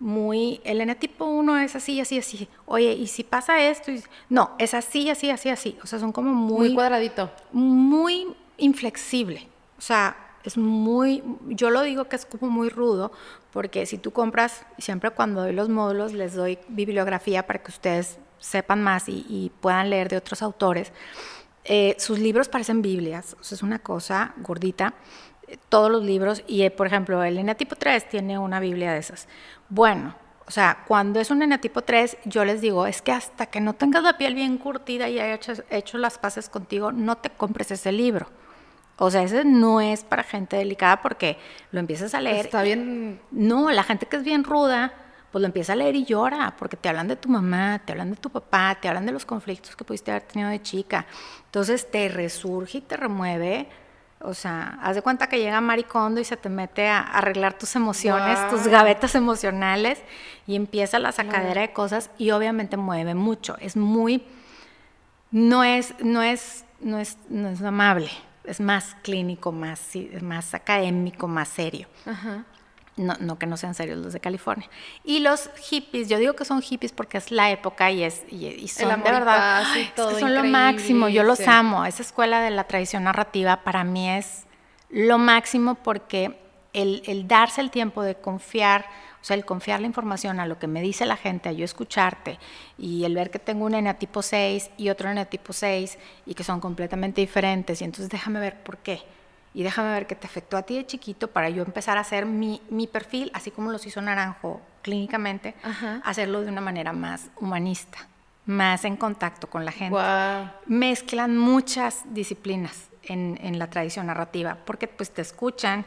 muy, 0.00 0.60
el 0.64 0.80
eneatipo 0.80 1.24
1 1.24 1.58
es 1.58 1.76
así, 1.76 2.00
así, 2.00 2.18
así, 2.18 2.48
oye, 2.66 2.92
¿y 2.92 3.06
si 3.06 3.24
pasa 3.24 3.60
esto? 3.62 3.92
No, 4.28 4.52
es 4.58 4.74
así, 4.74 5.10
así, 5.10 5.30
así, 5.30 5.48
así, 5.48 5.78
o 5.82 5.86
sea, 5.86 5.98
son 5.98 6.12
como 6.12 6.32
muy... 6.32 6.68
Muy 6.68 6.74
cuadradito. 6.74 7.30
Muy 7.52 8.34
inflexible, 8.56 9.48
o 9.78 9.80
sea, 9.80 10.16
es 10.44 10.56
muy, 10.56 11.22
yo 11.46 11.70
lo 11.70 11.82
digo 11.82 12.04
que 12.04 12.16
es 12.16 12.26
como 12.26 12.50
muy 12.50 12.68
rudo, 12.68 13.12
porque 13.52 13.86
si 13.86 13.98
tú 13.98 14.12
compras, 14.12 14.64
siempre 14.78 15.10
cuando 15.10 15.42
doy 15.42 15.52
los 15.52 15.68
módulos 15.68 16.12
les 16.12 16.34
doy 16.34 16.58
bibliografía 16.68 17.46
para 17.46 17.62
que 17.62 17.70
ustedes 17.70 18.18
sepan 18.38 18.82
más 18.82 19.08
y, 19.08 19.50
puedan 19.60 19.90
leer 19.90 20.08
de 20.08 20.16
otros 20.16 20.42
autores. 20.42 20.92
Eh, 21.64 21.96
sus 21.98 22.18
libros 22.18 22.48
parecen 22.48 22.82
Biblias, 22.82 23.36
o 23.38 23.44
sea, 23.44 23.56
es 23.56 23.62
una 23.62 23.78
cosa 23.80 24.32
gordita, 24.38 24.94
todos 25.68 25.90
los 25.90 26.02
libros, 26.02 26.42
y 26.46 26.62
eh, 26.62 26.70
por 26.70 26.86
ejemplo, 26.86 27.22
el 27.22 27.38
enatipo 27.38 27.76
3 27.76 28.08
tiene 28.08 28.38
una 28.38 28.60
Biblia 28.60 28.92
de 28.92 28.98
esas. 28.98 29.28
Bueno, 29.68 30.14
o 30.46 30.50
sea, 30.50 30.84
cuando 30.86 31.20
es 31.20 31.30
un 31.30 31.42
enatipo 31.42 31.82
3, 31.82 32.18
yo 32.24 32.44
les 32.44 32.60
digo, 32.60 32.86
es 32.86 33.02
que 33.02 33.12
hasta 33.12 33.46
que 33.46 33.60
no 33.60 33.74
tengas 33.74 34.02
la 34.02 34.18
piel 34.18 34.34
bien 34.34 34.58
curtida 34.58 35.08
y 35.08 35.20
hayas 35.20 35.62
hecho 35.70 35.98
las 35.98 36.18
paces 36.18 36.48
contigo, 36.48 36.92
no 36.92 37.16
te 37.18 37.30
compres 37.30 37.70
ese 37.70 37.92
libro 37.92 38.28
o 38.98 39.10
sea, 39.10 39.22
ese 39.22 39.44
no 39.44 39.80
es 39.80 40.02
para 40.02 40.24
gente 40.24 40.56
delicada 40.56 41.00
porque 41.00 41.38
lo 41.70 41.78
empiezas 41.78 42.14
a 42.14 42.20
leer. 42.20 42.46
Está 42.46 42.62
bien. 42.62 43.20
No, 43.30 43.70
la 43.70 43.84
gente 43.84 44.06
que 44.06 44.16
es 44.16 44.24
bien 44.24 44.42
ruda, 44.42 44.92
pues 45.30 45.40
lo 45.40 45.46
empieza 45.46 45.74
a 45.74 45.76
leer 45.76 45.94
y 45.94 46.04
llora, 46.04 46.56
porque 46.58 46.76
te 46.76 46.88
hablan 46.88 47.06
de 47.06 47.14
tu 47.14 47.28
mamá, 47.28 47.80
te 47.84 47.92
hablan 47.92 48.10
de 48.10 48.16
tu 48.16 48.28
papá, 48.28 48.76
te 48.80 48.88
hablan 48.88 49.06
de 49.06 49.12
los 49.12 49.24
conflictos 49.24 49.76
que 49.76 49.84
pudiste 49.84 50.10
haber 50.10 50.24
tenido 50.24 50.50
de 50.50 50.60
chica. 50.62 51.06
Entonces 51.44 51.88
te 51.88 52.08
resurge 52.08 52.78
y 52.78 52.80
te 52.80 52.96
remueve. 52.96 53.68
O 54.20 54.34
sea, 54.34 54.78
haz 54.82 54.96
de 54.96 55.02
cuenta 55.02 55.28
que 55.28 55.38
llega 55.38 55.60
Maricondo 55.60 56.20
y 56.20 56.24
se 56.24 56.36
te 56.36 56.48
mete 56.48 56.88
a 56.88 57.00
arreglar 57.00 57.54
tus 57.54 57.76
emociones, 57.76 58.38
tus 58.50 58.66
gavetas 58.66 59.14
emocionales 59.14 60.00
y 60.46 60.56
empieza 60.56 60.98
la 60.98 61.12
sacadera 61.12 61.60
de 61.60 61.72
cosas 61.72 62.10
y 62.18 62.32
obviamente 62.32 62.76
mueve 62.76 63.14
mucho. 63.14 63.56
Es 63.60 63.76
muy, 63.76 64.24
no 65.30 65.62
es, 65.62 65.94
no 66.00 66.22
es, 66.22 66.64
no 66.80 66.98
es, 66.98 67.16
no 67.28 67.48
es 67.48 67.62
amable 67.62 68.10
es 68.48 68.60
más 68.60 68.96
clínico, 69.02 69.52
más, 69.52 69.90
más 70.22 70.54
académico, 70.54 71.28
más 71.28 71.48
serio. 71.48 71.86
No, 72.98 73.14
no, 73.20 73.38
que 73.38 73.46
no 73.46 73.56
sean 73.56 73.74
serios 73.74 73.98
los 73.98 74.12
de 74.12 74.20
California. 74.20 74.68
Y 75.04 75.20
los 75.20 75.50
hippies, 75.68 76.08
yo 76.08 76.18
digo 76.18 76.34
que 76.34 76.44
son 76.44 76.60
hippies 76.60 76.92
porque 76.92 77.18
es 77.18 77.30
la 77.30 77.50
época 77.50 77.90
y, 77.90 78.02
es, 78.02 78.24
y, 78.30 78.68
son 78.68 79.02
de 79.02 79.10
verdad, 79.10 79.64
son 79.96 80.34
lo 80.34 80.44
máximo, 80.44 81.08
yo 81.08 81.22
los 81.22 81.40
amo. 81.46 81.84
Esa 81.84 82.02
escuela 82.02 82.40
de 82.40 82.50
la 82.50 82.64
tradición 82.64 83.04
narrativa 83.04 83.62
para 83.62 83.84
mí 83.84 84.10
es 84.10 84.46
lo 84.90 85.18
máximo 85.18 85.76
porque 85.76 86.38
el, 86.72 87.02
el 87.06 87.28
darse 87.28 87.60
el 87.60 87.70
tiempo 87.70 88.02
de 88.02 88.16
confiar, 88.16 88.86
o 89.20 89.24
sea, 89.24 89.36
el 89.36 89.44
confiar 89.44 89.80
la 89.80 89.86
información 89.86 90.40
a 90.40 90.46
lo 90.46 90.58
que 90.58 90.66
me 90.66 90.82
dice 90.82 91.06
la 91.06 91.16
gente, 91.16 91.48
a 91.48 91.52
yo 91.52 91.64
escucharte, 91.64 92.38
y 92.76 93.04
el 93.04 93.14
ver 93.14 93.30
que 93.30 93.38
tengo 93.38 93.64
un 93.64 93.74
eneatipo 93.74 94.22
6 94.22 94.70
y 94.76 94.88
otro 94.88 95.10
eneatipo 95.10 95.52
6 95.52 95.98
y 96.26 96.34
que 96.34 96.44
son 96.44 96.60
completamente 96.60 97.20
diferentes, 97.20 97.80
y 97.80 97.84
entonces 97.84 98.10
déjame 98.10 98.40
ver 98.40 98.62
por 98.62 98.78
qué. 98.78 99.02
Y 99.54 99.62
déjame 99.62 99.90
ver 99.92 100.06
qué 100.06 100.14
te 100.14 100.26
afectó 100.26 100.56
a 100.56 100.62
ti 100.62 100.76
de 100.76 100.86
chiquito 100.86 101.28
para 101.28 101.48
yo 101.48 101.62
empezar 101.62 101.98
a 101.98 102.02
hacer 102.02 102.26
mi, 102.26 102.60
mi 102.70 102.86
perfil, 102.86 103.30
así 103.34 103.50
como 103.50 103.72
los 103.72 103.86
hizo 103.86 104.00
Naranjo 104.00 104.60
clínicamente, 104.82 105.54
Ajá. 105.62 106.00
hacerlo 106.04 106.42
de 106.42 106.48
una 106.50 106.60
manera 106.60 106.92
más 106.92 107.28
humanista, 107.40 107.98
más 108.46 108.84
en 108.84 108.96
contacto 108.96 109.48
con 109.48 109.64
la 109.64 109.72
gente 109.72 109.98
mezclan 110.66 111.36
muchas 111.36 112.02
disciplinas 112.14 112.88
en, 113.02 113.38
en 113.42 113.58
la 113.58 113.68
tradición 113.68 114.06
narrativa, 114.06 114.58
porque 114.64 114.86
pues 114.86 115.10
te 115.10 115.22
escuchan 115.22 115.84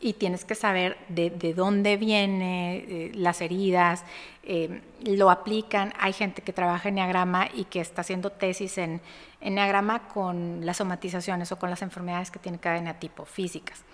y 0.00 0.14
tienes 0.14 0.44
que 0.44 0.54
saber 0.54 0.96
de, 1.08 1.30
de 1.30 1.54
dónde 1.54 1.96
viene 1.96 2.76
eh, 2.76 3.12
las 3.14 3.40
heridas, 3.40 4.04
eh, 4.42 4.80
lo 5.04 5.30
aplican. 5.30 5.92
Hay 5.98 6.12
gente 6.12 6.42
que 6.42 6.52
trabaja 6.52 6.88
en 6.88 6.98
Enneagrama 6.98 7.48
y 7.52 7.64
que 7.64 7.80
está 7.80 8.00
haciendo 8.00 8.30
tesis 8.30 8.78
en 8.78 9.00
Enneagrama 9.40 10.08
con 10.08 10.64
las 10.64 10.78
somatizaciones 10.78 11.52
o 11.52 11.58
con 11.58 11.70
las 11.70 11.82
enfermedades 11.82 12.30
que 12.30 12.38
tiene 12.38 12.58
cada 12.58 12.78
eneatipo, 12.78 13.24
físicas. 13.24 13.84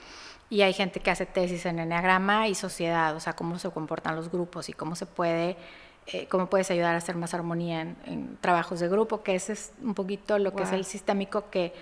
Y 0.48 0.62
hay 0.62 0.72
gente 0.72 1.00
que 1.00 1.10
hace 1.10 1.26
tesis 1.26 1.66
en 1.66 1.80
Enneagrama 1.80 2.46
y 2.46 2.54
sociedad, 2.54 3.16
o 3.16 3.20
sea, 3.20 3.34
cómo 3.34 3.58
se 3.58 3.68
comportan 3.70 4.14
los 4.14 4.30
grupos 4.30 4.68
y 4.68 4.72
cómo 4.72 4.94
se 4.94 5.06
puede, 5.06 5.56
eh, 6.06 6.28
cómo 6.28 6.48
puedes 6.48 6.70
ayudar 6.70 6.94
a 6.94 6.98
hacer 6.98 7.16
más 7.16 7.34
armonía 7.34 7.80
en, 7.80 7.96
en 8.06 8.36
trabajos 8.40 8.78
de 8.78 8.88
grupo, 8.88 9.24
que 9.24 9.34
ese 9.34 9.54
es 9.54 9.72
un 9.82 9.94
poquito 9.94 10.38
lo 10.38 10.54
que 10.54 10.62
es 10.62 10.70
el 10.70 10.84
sistémico 10.84 11.50
que 11.50 11.72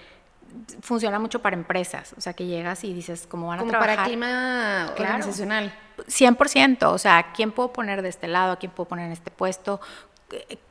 funciona 0.81 1.19
mucho 1.19 1.43
para 1.43 1.57
empresas, 1.57 2.15
o 2.17 2.21
sea, 2.21 2.33
que 2.33 2.47
llegas 2.47 2.85
y 2.85 2.93
dices 2.95 3.27
cómo 3.29 3.49
van 3.49 3.59
a 3.59 3.61
Como 3.61 3.71
trabajar. 3.71 3.97
para 3.97 4.07
clima 4.09 4.93
Claro. 4.97 5.03
organizacional. 5.15 5.75
100%, 6.09 6.91
o 6.93 6.99
sea, 6.99 7.33
¿quién 7.35 7.53
puedo 7.53 7.73
poner 7.73 8.03
de 8.03 8.09
este 8.09 8.27
lado? 8.29 8.53
¿A 8.53 8.57
quién 8.59 8.73
puedo 8.73 8.89
poner 8.89 9.07
en 9.07 9.13
este 9.13 9.31
puesto? 9.31 9.81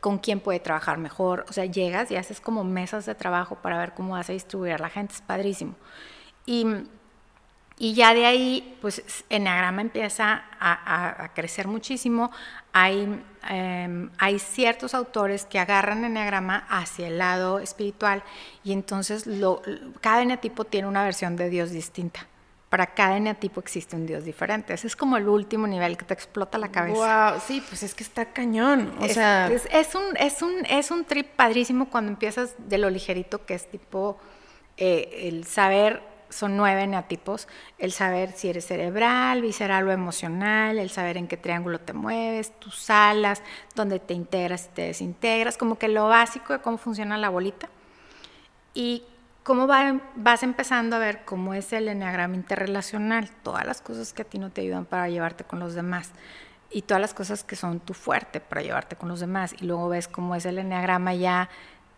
¿Con 0.01 0.17
quién 0.17 0.39
puede 0.41 0.59
trabajar 0.59 0.97
mejor? 0.97 1.45
O 1.49 1.53
sea, 1.53 1.65
llegas 1.65 2.11
y 2.11 2.15
haces 2.17 2.41
como 2.41 2.63
mesas 2.63 3.05
de 3.05 3.15
trabajo 3.15 3.55
para 3.55 3.77
ver 3.77 3.93
cómo 3.93 4.13
vas 4.13 4.29
a 4.29 4.33
distribuir 4.33 4.73
a 4.73 4.77
la 4.77 4.89
gente, 4.89 5.13
es 5.13 5.21
padrísimo. 5.21 5.75
Y, 6.45 6.65
y 7.77 7.93
ya 7.93 8.13
de 8.13 8.25
ahí, 8.25 8.77
pues 8.81 9.23
Enneagrama 9.29 9.81
empieza 9.81 10.43
a, 10.59 10.73
a- 10.73 11.23
a 11.25 11.33
crecer 11.33 11.67
muchísimo. 11.67 12.31
Hay, 12.73 13.23
em, 13.49 14.09
hay 14.17 14.39
ciertos 14.39 14.93
autores 14.93 15.45
que 15.45 15.59
agarran 15.59 16.03
Enneagrama 16.05 16.65
hacia 16.69 17.07
el 17.07 17.17
lado 17.17 17.59
espiritual 17.59 18.23
y 18.63 18.71
entonces 18.73 19.25
lo, 19.27 19.61
cada 20.01 20.21
eneatipo 20.21 20.65
tiene 20.65 20.87
una 20.87 21.03
versión 21.03 21.35
de 21.35 21.49
Dios 21.49 21.71
distinta. 21.71 22.27
Para 22.69 22.87
cada 22.87 23.17
eneatipo 23.17 23.59
existe 23.59 23.95
un 23.95 24.07
Dios 24.07 24.23
diferente. 24.25 24.73
Ese 24.73 24.87
es 24.87 24.95
como 24.95 25.15
el 25.17 25.27
último 25.29 25.67
nivel 25.67 25.95
que 25.95 26.05
te 26.05 26.13
explota 26.15 26.57
la 26.57 26.69
cabeza. 26.71 27.31
Wow, 27.33 27.39
sí, 27.45 27.61
pues 27.69 27.83
es 27.83 27.93
que 27.93 28.03
está 28.03 28.25
cañón. 28.33 28.91
O 28.99 29.05
Es- 29.05 29.13
sea, 29.13 29.47
es, 29.51 29.67
es 29.71 29.93
un, 29.93 30.03
es, 30.17 30.41
un, 30.41 30.65
es 30.67 30.89
un 30.89 31.05
trip 31.05 31.27
padrísimo 31.35 31.89
cuando 31.89 32.11
empiezas 32.11 32.55
de 32.57 32.79
lo 32.79 32.89
ligerito, 32.89 33.45
que 33.45 33.53
es 33.53 33.69
tipo 33.69 34.17
eh, 34.77 35.27
el 35.27 35.45
saber, 35.45 36.01
son 36.33 36.57
nueve 36.57 36.83
eneatipos, 36.83 37.47
el 37.77 37.91
saber 37.91 38.31
si 38.33 38.49
eres 38.49 38.65
cerebral, 38.67 39.41
visceral 39.41 39.87
o 39.87 39.91
emocional, 39.91 40.77
el 40.79 40.89
saber 40.89 41.17
en 41.17 41.27
qué 41.27 41.37
triángulo 41.37 41.79
te 41.79 41.93
mueves, 41.93 42.57
tus 42.59 42.89
alas, 42.89 43.41
dónde 43.75 43.99
te 43.99 44.13
integras 44.13 44.65
y 44.65 44.75
te 44.75 44.81
desintegras, 44.83 45.57
como 45.57 45.77
que 45.77 45.87
lo 45.87 46.07
básico 46.07 46.53
de 46.53 46.59
cómo 46.59 46.77
funciona 46.77 47.17
la 47.17 47.29
bolita. 47.29 47.69
Y 48.73 49.03
cómo 49.43 49.67
va- 49.67 49.99
vas 50.15 50.43
empezando 50.43 50.95
a 50.95 50.99
ver 50.99 51.25
cómo 51.25 51.53
es 51.53 51.73
el 51.73 51.87
enneagrama 51.87 52.35
interrelacional, 52.35 53.29
todas 53.43 53.65
las 53.65 53.81
cosas 53.81 54.13
que 54.13 54.21
a 54.23 54.25
ti 54.25 54.39
no 54.39 54.49
te 54.51 54.61
ayudan 54.61 54.85
para 54.85 55.09
llevarte 55.09 55.43
con 55.43 55.59
los 55.59 55.73
demás 55.73 56.11
y 56.71 56.81
todas 56.83 57.01
las 57.01 57.13
cosas 57.13 57.43
que 57.43 57.55
son 57.55 57.79
tu 57.79 57.93
fuerte 57.93 58.39
para 58.39 58.61
llevarte 58.61 58.95
con 58.95 59.09
los 59.09 59.19
demás. 59.19 59.53
Y 59.61 59.65
luego 59.65 59.89
ves 59.89 60.07
cómo 60.07 60.35
es 60.35 60.45
el 60.45 60.57
enneagrama 60.57 61.13
ya, 61.13 61.49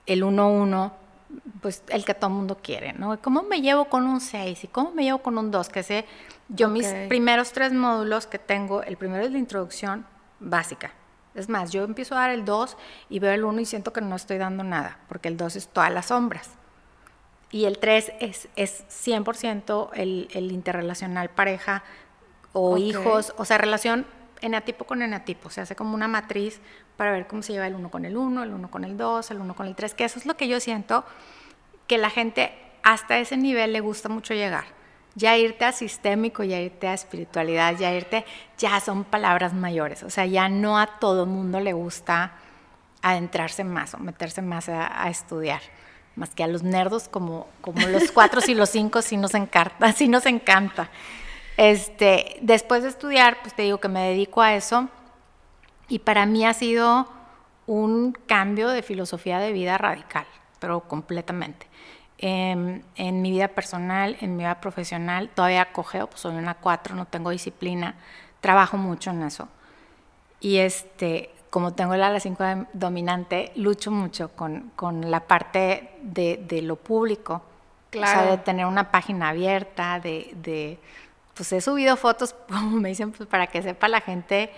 el 0.05 0.23
1-1, 0.23 0.91
pues 1.61 1.83
el 1.89 2.05
que 2.05 2.13
todo 2.13 2.27
el 2.29 2.35
mundo 2.35 2.57
quiere, 2.61 2.93
¿no? 2.93 3.19
¿Cómo 3.21 3.43
me 3.43 3.61
llevo 3.61 3.85
con 3.85 4.05
un 4.05 4.21
6 4.21 4.63
y 4.63 4.67
cómo 4.67 4.91
me 4.91 5.03
llevo 5.03 5.19
con 5.19 5.37
un 5.37 5.51
2? 5.51 5.69
Que 5.69 5.83
sé, 5.83 6.05
yo 6.49 6.69
mis 6.69 6.87
Ok. 6.87 7.07
primeros 7.09 7.51
tres 7.51 7.73
módulos 7.73 8.27
que 8.27 8.39
tengo, 8.39 8.83
el 8.83 8.97
primero 8.97 9.23
es 9.23 9.31
la 9.31 9.37
introducción 9.37 10.05
básica. 10.39 10.91
Es 11.33 11.49
más, 11.49 11.71
yo 11.71 11.83
empiezo 11.83 12.15
a 12.15 12.19
dar 12.21 12.29
el 12.29 12.45
2 12.45 12.77
y 13.09 13.19
veo 13.19 13.33
el 13.33 13.43
1 13.43 13.59
y 13.61 13.65
siento 13.65 13.91
que 13.91 14.01
no 14.01 14.15
estoy 14.15 14.37
dando 14.37 14.63
nada, 14.63 14.99
porque 15.09 15.27
el 15.27 15.37
2 15.37 15.55
es 15.57 15.67
todas 15.67 15.91
las 15.91 16.07
sombras. 16.07 16.51
Y 17.51 17.65
el 17.65 17.77
3 17.77 18.13
es, 18.19 18.47
es 18.55 18.85
100% 18.89 19.89
el, 19.93 20.27
el 20.31 20.51
interrelacional 20.51 21.29
pareja 21.29 21.83
o 22.53 22.71
Ok. 22.71 22.79
hijos, 22.79 23.33
o 23.37 23.45
sea, 23.45 23.57
relación 23.57 24.05
enatipo 24.45 24.85
con 24.85 25.01
enatipo. 25.01 25.49
Se 25.49 25.61
hace 25.61 25.75
como 25.75 25.95
una 25.95 26.07
matriz 26.07 26.59
para 26.97 27.11
ver 27.11 27.27
cómo 27.27 27.41
se 27.41 27.53
lleva 27.53 27.67
el 27.67 27.75
uno 27.75 27.89
con 27.89 28.05
el 28.05 28.17
1, 28.17 28.43
el 28.43 28.53
1 28.53 28.71
con 28.71 28.83
el 28.83 28.97
2, 28.97 29.31
el 29.31 29.39
1 29.39 29.55
con 29.55 29.67
el 29.67 29.75
3, 29.75 29.93
que 29.93 30.05
eso 30.05 30.19
es 30.19 30.25
lo 30.25 30.37
que 30.37 30.47
yo 30.47 30.59
siento 30.59 31.05
que 31.87 31.97
la 31.97 32.09
gente 32.09 32.53
hasta 32.83 33.17
ese 33.17 33.37
nivel 33.37 33.73
le 33.73 33.79
gusta 33.79 34.09
mucho 34.09 34.33
llegar. 34.33 34.65
Ya 35.15 35.37
irte 35.37 35.65
a 35.65 35.71
sistémico, 35.71 36.43
ya 36.43 36.59
irte 36.59 36.87
a 36.87 36.93
espiritualidad, 36.93 37.77
ya 37.77 37.93
irte, 37.93 38.25
ya 38.57 38.79
son 38.79 39.03
palabras 39.05 39.53
mayores. 39.53 40.03
O 40.03 40.09
sea, 40.09 40.25
ya 40.25 40.49
no 40.49 40.77
a 40.77 40.99
todo 40.99 41.25
mundo 41.25 41.59
le 41.59 41.73
gusta 41.73 42.33
adentrarse 43.01 43.63
más 43.63 43.93
o 43.93 43.97
meterse 43.97 44.41
más 44.41 44.67
a, 44.67 45.03
a 45.03 45.09
estudiar. 45.09 45.61
Más 46.15 46.29
que 46.29 46.43
a 46.43 46.47
los 46.47 46.63
nerdos 46.63 47.07
como, 47.07 47.47
como 47.61 47.87
los 47.87 48.11
cuatro 48.11 48.41
y 48.45 48.55
los 48.55 48.69
cinco 48.69 49.01
sí 49.01 49.17
nos 49.17 49.33
encanta, 49.33 49.91
sí 49.93 50.07
nos 50.07 50.25
encanta. 50.25 50.89
Este, 51.57 52.37
después 52.41 52.83
de 52.83 52.89
estudiar, 52.89 53.37
pues 53.41 53.55
te 53.55 53.63
digo 53.63 53.79
que 53.79 53.87
me 53.87 54.01
dedico 54.09 54.41
a 54.41 54.55
eso 54.55 54.89
y 55.87 55.99
para 55.99 56.25
mí 56.25 56.45
ha 56.45 56.53
sido 56.53 57.07
un 57.67 58.13
cambio 58.27 58.69
de 58.69 58.83
filosofía 58.83 59.39
de 59.39 59.51
vida 59.51 59.77
radical, 59.77 60.25
pero 60.59 60.81
completamente. 60.81 61.67
Em, 62.17 62.81
en 62.95 63.21
mi 63.21 63.31
vida 63.31 63.49
personal, 63.49 64.17
en 64.21 64.35
mi 64.37 64.43
vida 64.43 64.61
profesional, 64.61 65.29
todavía 65.33 65.71
cogeo, 65.73 66.07
pues 66.07 66.21
soy 66.21 66.35
una 66.35 66.55
cuatro, 66.55 66.95
no 66.95 67.05
tengo 67.05 67.29
disciplina, 67.29 67.95
trabajo 68.41 68.77
mucho 68.77 69.11
en 69.11 69.23
eso. 69.23 69.47
Y 70.39 70.57
este, 70.57 71.31
como 71.49 71.73
tengo 71.73 71.93
el 71.93 72.03
ala 72.03 72.19
5 72.19 72.43
dominante, 72.73 73.51
lucho 73.55 73.91
mucho 73.91 74.29
con, 74.35 74.71
con 74.75 75.09
la 75.11 75.21
parte 75.21 75.91
de, 76.01 76.37
de 76.47 76.61
lo 76.61 76.75
público. 76.75 77.33
O 77.35 77.41
Claro. 77.91 78.05
sea, 78.07 78.23
de 78.23 78.37
tener 78.37 78.65
una 78.65 78.91
página 78.91 79.29
abierta, 79.29 79.99
de, 79.99 80.31
de 80.35 80.79
pues 81.35 81.51
he 81.53 81.61
subido 81.61 81.95
fotos, 81.97 82.33
como 82.49 82.77
me 82.77 82.89
dicen, 82.89 83.11
pues 83.11 83.29
para 83.29 83.47
que 83.47 83.61
sepa 83.61 83.87
la 83.87 84.01
gente 84.01 84.51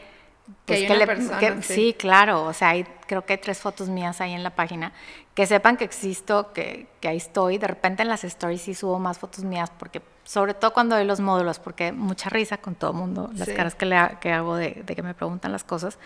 Que 0.66 0.76
pues, 0.76 0.80
hay 0.90 0.96
una 0.98 1.06
persona, 1.06 1.40
que- 1.40 1.62
sí. 1.62 1.74
sí, 1.74 1.96
claro, 1.98 2.44
o 2.46 2.54
sea, 2.54 2.70
hay, 2.70 2.86
creo 3.08 3.26
que 3.26 3.34
hay 3.34 3.40
tres 3.40 3.60
fotos 3.60 3.90
mías 3.90 4.22
ahí 4.22 4.32
en 4.34 4.44
la 4.44 4.52
página, 4.56 4.94
que 5.36 5.46
sepan 5.46 5.76
que 5.76 5.84
existo, 5.84 6.54
que, 6.54 6.88
que 7.02 7.10
ahí 7.10 7.18
estoy, 7.18 7.58
de 7.58 7.68
repente 7.68 8.02
en 8.04 8.08
las 8.10 8.24
stories 8.24 8.62
sí 8.62 8.74
subo 8.74 8.98
más 8.98 9.20
fotos 9.20 9.44
mías, 9.44 9.72
porque 9.78 10.02
sobre 10.24 10.54
todo 10.54 10.72
cuando 10.74 10.96
doy 10.96 11.06
los 11.06 11.20
módulos, 11.20 11.60
porque 11.60 11.92
mucha 11.92 12.30
risa 12.30 12.58
con 12.58 12.76
todo 12.76 12.92
el 12.92 12.98
mundo, 12.98 13.30
las 13.34 13.48
Sí. 13.50 13.54
caras 13.56 13.76
que, 13.76 13.86
le 13.86 13.98
que 14.22 14.32
hago 14.32 14.56
de, 14.56 14.84
de 14.86 14.96
que 14.96 15.04
me 15.04 15.14
preguntan 15.14 15.52
las 15.52 15.64
cosas, 15.66 16.00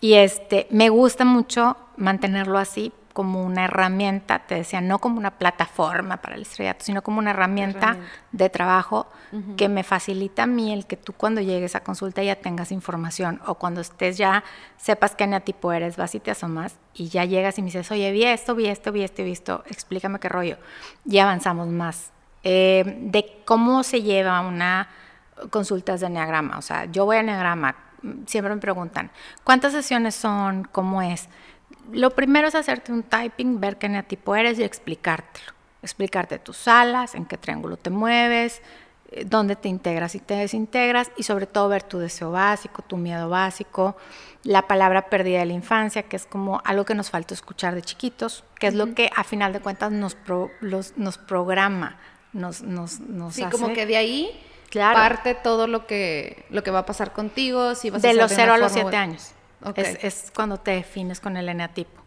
y 0.00 0.14
este, 0.14 0.66
me 0.70 0.88
gusta 0.88 1.24
mucho 1.24 1.76
mantenerlo 1.96 2.58
así 2.58 2.92
como 3.20 3.44
una 3.44 3.66
herramienta, 3.66 4.38
te 4.38 4.54
decía, 4.54 4.80
no 4.80 4.98
como 4.98 5.18
una 5.18 5.32
plataforma 5.32 6.16
para 6.22 6.36
el 6.36 6.40
estrellato, 6.40 6.86
sino 6.86 7.02
como 7.02 7.18
una 7.18 7.32
herramienta, 7.32 7.88
Herramienta. 7.88 8.12
de 8.32 8.48
trabajo 8.48 9.08
que 9.58 9.68
me 9.68 9.82
facilita 9.82 10.44
a 10.44 10.46
mí 10.46 10.72
el 10.72 10.86
que 10.86 10.96
tú 10.96 11.12
cuando 11.12 11.42
llegues 11.42 11.74
a 11.74 11.80
consulta 11.80 12.22
ya 12.22 12.36
tengas 12.36 12.72
información 12.72 13.42
o 13.46 13.56
cuando 13.56 13.82
estés 13.82 14.16
ya 14.16 14.42
sepas 14.78 15.14
qué 15.14 15.24
eneatipo 15.24 15.70
eres, 15.70 15.98
vas 15.98 16.14
y 16.14 16.20
te 16.20 16.30
asomas 16.30 16.78
y 16.94 17.10
ya 17.10 17.26
llegas 17.26 17.58
y 17.58 17.60
me 17.60 17.66
dices, 17.66 17.90
oye, 17.90 18.10
vi 18.10 18.24
esto, 18.24 18.54
vi 18.54 18.68
esto, 18.68 18.90
vi 18.90 19.02
esto, 19.02 19.22
vi 19.22 19.32
esto, 19.32 19.64
explícame 19.66 20.18
qué 20.18 20.30
rollo. 20.30 20.56
Y 21.04 21.18
avanzamos 21.18 21.68
más. 21.68 22.10
Eh, 22.42 22.96
de 23.02 23.42
cómo 23.44 23.82
se 23.82 24.00
lleva 24.00 24.40
una 24.40 24.88
consultas 25.50 26.00
de 26.00 26.06
enneagrama, 26.06 26.56
o 26.56 26.62
sea, 26.62 26.86
yo 26.86 27.04
voy 27.04 27.18
a 27.18 27.20
enneagrama, 27.20 27.76
siempre 28.24 28.54
me 28.54 28.60
preguntan, 28.62 29.10
¿cuántas 29.44 29.74
sesiones 29.74 30.14
son? 30.14 30.64
¿Cómo 30.72 31.02
es? 31.02 31.28
Lo 31.92 32.10
primero 32.10 32.48
es 32.48 32.54
hacerte 32.54 32.92
un 32.92 33.02
typing, 33.02 33.60
ver 33.60 33.76
qué 33.78 33.86
eneatipo 33.86 34.34
eres 34.36 34.58
y 34.58 34.62
explicártelo. 34.64 35.52
Explicarte 35.82 36.38
tus 36.38 36.68
alas, 36.68 37.14
en 37.14 37.24
qué 37.24 37.36
triángulo 37.38 37.76
te 37.76 37.90
mueves, 37.90 38.60
eh, 39.12 39.24
dónde 39.26 39.56
te 39.56 39.68
integras 39.68 40.14
y 40.14 40.20
te 40.20 40.34
desintegras 40.34 41.10
y 41.16 41.22
sobre 41.22 41.46
todo 41.46 41.68
ver 41.68 41.82
tu 41.82 41.98
deseo 41.98 42.30
básico, 42.32 42.82
tu 42.82 42.96
miedo 42.96 43.28
básico, 43.30 43.96
la 44.42 44.68
palabra 44.68 45.08
perdida 45.08 45.38
de 45.40 45.46
la 45.46 45.52
infancia, 45.54 46.02
que 46.04 46.16
es 46.16 46.26
como 46.26 46.60
algo 46.64 46.84
que 46.84 46.94
nos 46.94 47.10
falta 47.10 47.34
escuchar 47.34 47.74
de 47.74 47.82
chiquitos, 47.82 48.44
que 48.58 48.66
es 48.66 48.74
lo 48.74 48.94
que 48.94 49.10
a 49.16 49.24
final 49.24 49.52
de 49.52 49.60
cuentas 49.60 49.90
nos, 49.90 50.14
pro- 50.14 50.50
los- 50.60 50.96
nos 50.98 51.16
programa, 51.18 51.98
nos, 52.32 52.62
nos, 52.62 53.00
nos 53.00 53.34
sí, 53.34 53.42
hace- 53.42 53.50
como 53.50 53.72
que 53.72 53.86
de 53.86 53.96
ahí 53.96 54.30
Claro. 54.68 54.94
parte 54.94 55.34
todo 55.34 55.66
lo 55.66 55.86
que, 55.86 56.44
lo 56.50 56.62
que 56.62 56.70
va 56.70 56.80
a 56.80 56.86
pasar 56.86 57.12
contigo. 57.12 57.74
Si 57.74 57.90
vas 57.90 58.04
a 58.04 58.06
de 58.06 58.12
ser 58.14 58.22
los 58.22 58.30
una 58.30 58.40
0 58.40 58.52
a 58.52 58.58
los 58.58 58.72
forma 58.72 58.72
u 58.72 58.74
7 58.74 58.86
otra. 58.88 59.00
años. 59.02 59.32
Es, 59.82 60.04
es 60.24 60.32
cuando 60.34 60.58
te 60.58 60.70
defines 60.72 61.20
con 61.20 61.36
el 61.36 61.48
eneatipo. 61.48 62.00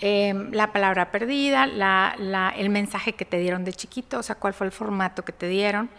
Em, 0.00 0.50
la 0.52 0.72
palabra 0.72 1.10
perdida, 1.10 1.66
la- 1.66 2.14
la- 2.18 2.50
el 2.56 2.70
mensaje 2.70 3.12
que 3.14 3.24
te 3.24 3.38
dieron 3.38 3.64
de 3.64 3.72
chiquito, 3.72 4.18
o 4.18 4.22
sea, 4.22 4.34
cuál 4.36 4.54
fue 4.54 4.66
el 4.66 4.72
formato 4.72 5.24
que 5.24 5.32
te 5.32 5.46
dieron. 5.48 5.90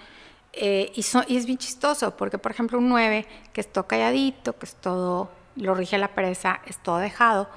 Eh, 0.53 0.91
y, 0.95 1.03
so- 1.03 1.23
y 1.27 1.37
es 1.37 1.45
bien 1.45 1.57
chistoso, 1.59 2.17
porque 2.17 2.37
por 2.37 2.51
ejemplo 2.51 2.77
un 2.79 2.89
9, 2.89 3.25
que 3.53 3.61
es 3.61 3.71
todo 3.71 3.87
calladito, 3.87 4.57
que 4.57 4.65
es 4.65 4.75
todo, 4.75 5.29
lo 5.55 5.75
rige 5.75 5.97
la 5.97 6.09
pereza, 6.09 6.59
es 6.65 6.77
todo 6.79 6.97
dejado, 6.97 7.47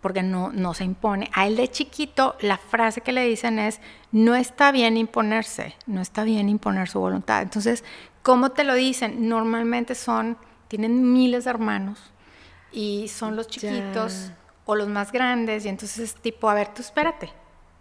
porque 0.00 0.22
no, 0.22 0.50
no 0.52 0.74
se 0.74 0.84
impone. 0.84 1.30
A 1.32 1.46
él 1.46 1.56
de 1.56 1.68
chiquito, 1.68 2.36
la 2.40 2.56
frase 2.58 3.00
que 3.02 3.12
le 3.12 3.24
dicen 3.26 3.58
es, 3.58 3.80
no 4.12 4.34
está 4.34 4.72
bien 4.72 4.96
imponerse, 4.96 5.74
no 5.86 6.00
está 6.00 6.24
bien 6.24 6.48
imponer 6.48 6.88
su 6.88 7.00
voluntad. 7.00 7.42
Entonces, 7.42 7.84
¿cómo 8.22 8.50
te 8.50 8.64
lo 8.64 8.74
dicen? 8.74 9.28
Normalmente 9.28 9.94
son, 9.94 10.38
tienen 10.68 11.12
miles 11.12 11.44
de 11.44 11.50
hermanos 11.50 12.12
y 12.72 13.08
son 13.08 13.36
los 13.36 13.48
chiquitos 13.48 14.28
Ya. 14.28 14.36
o 14.64 14.74
los 14.74 14.88
más 14.88 15.12
grandes, 15.12 15.64
y 15.64 15.68
entonces 15.68 15.98
es 15.98 16.14
tipo, 16.14 16.48
a 16.48 16.54
ver, 16.54 16.68
tú 16.74 16.82
espérate, 16.82 17.30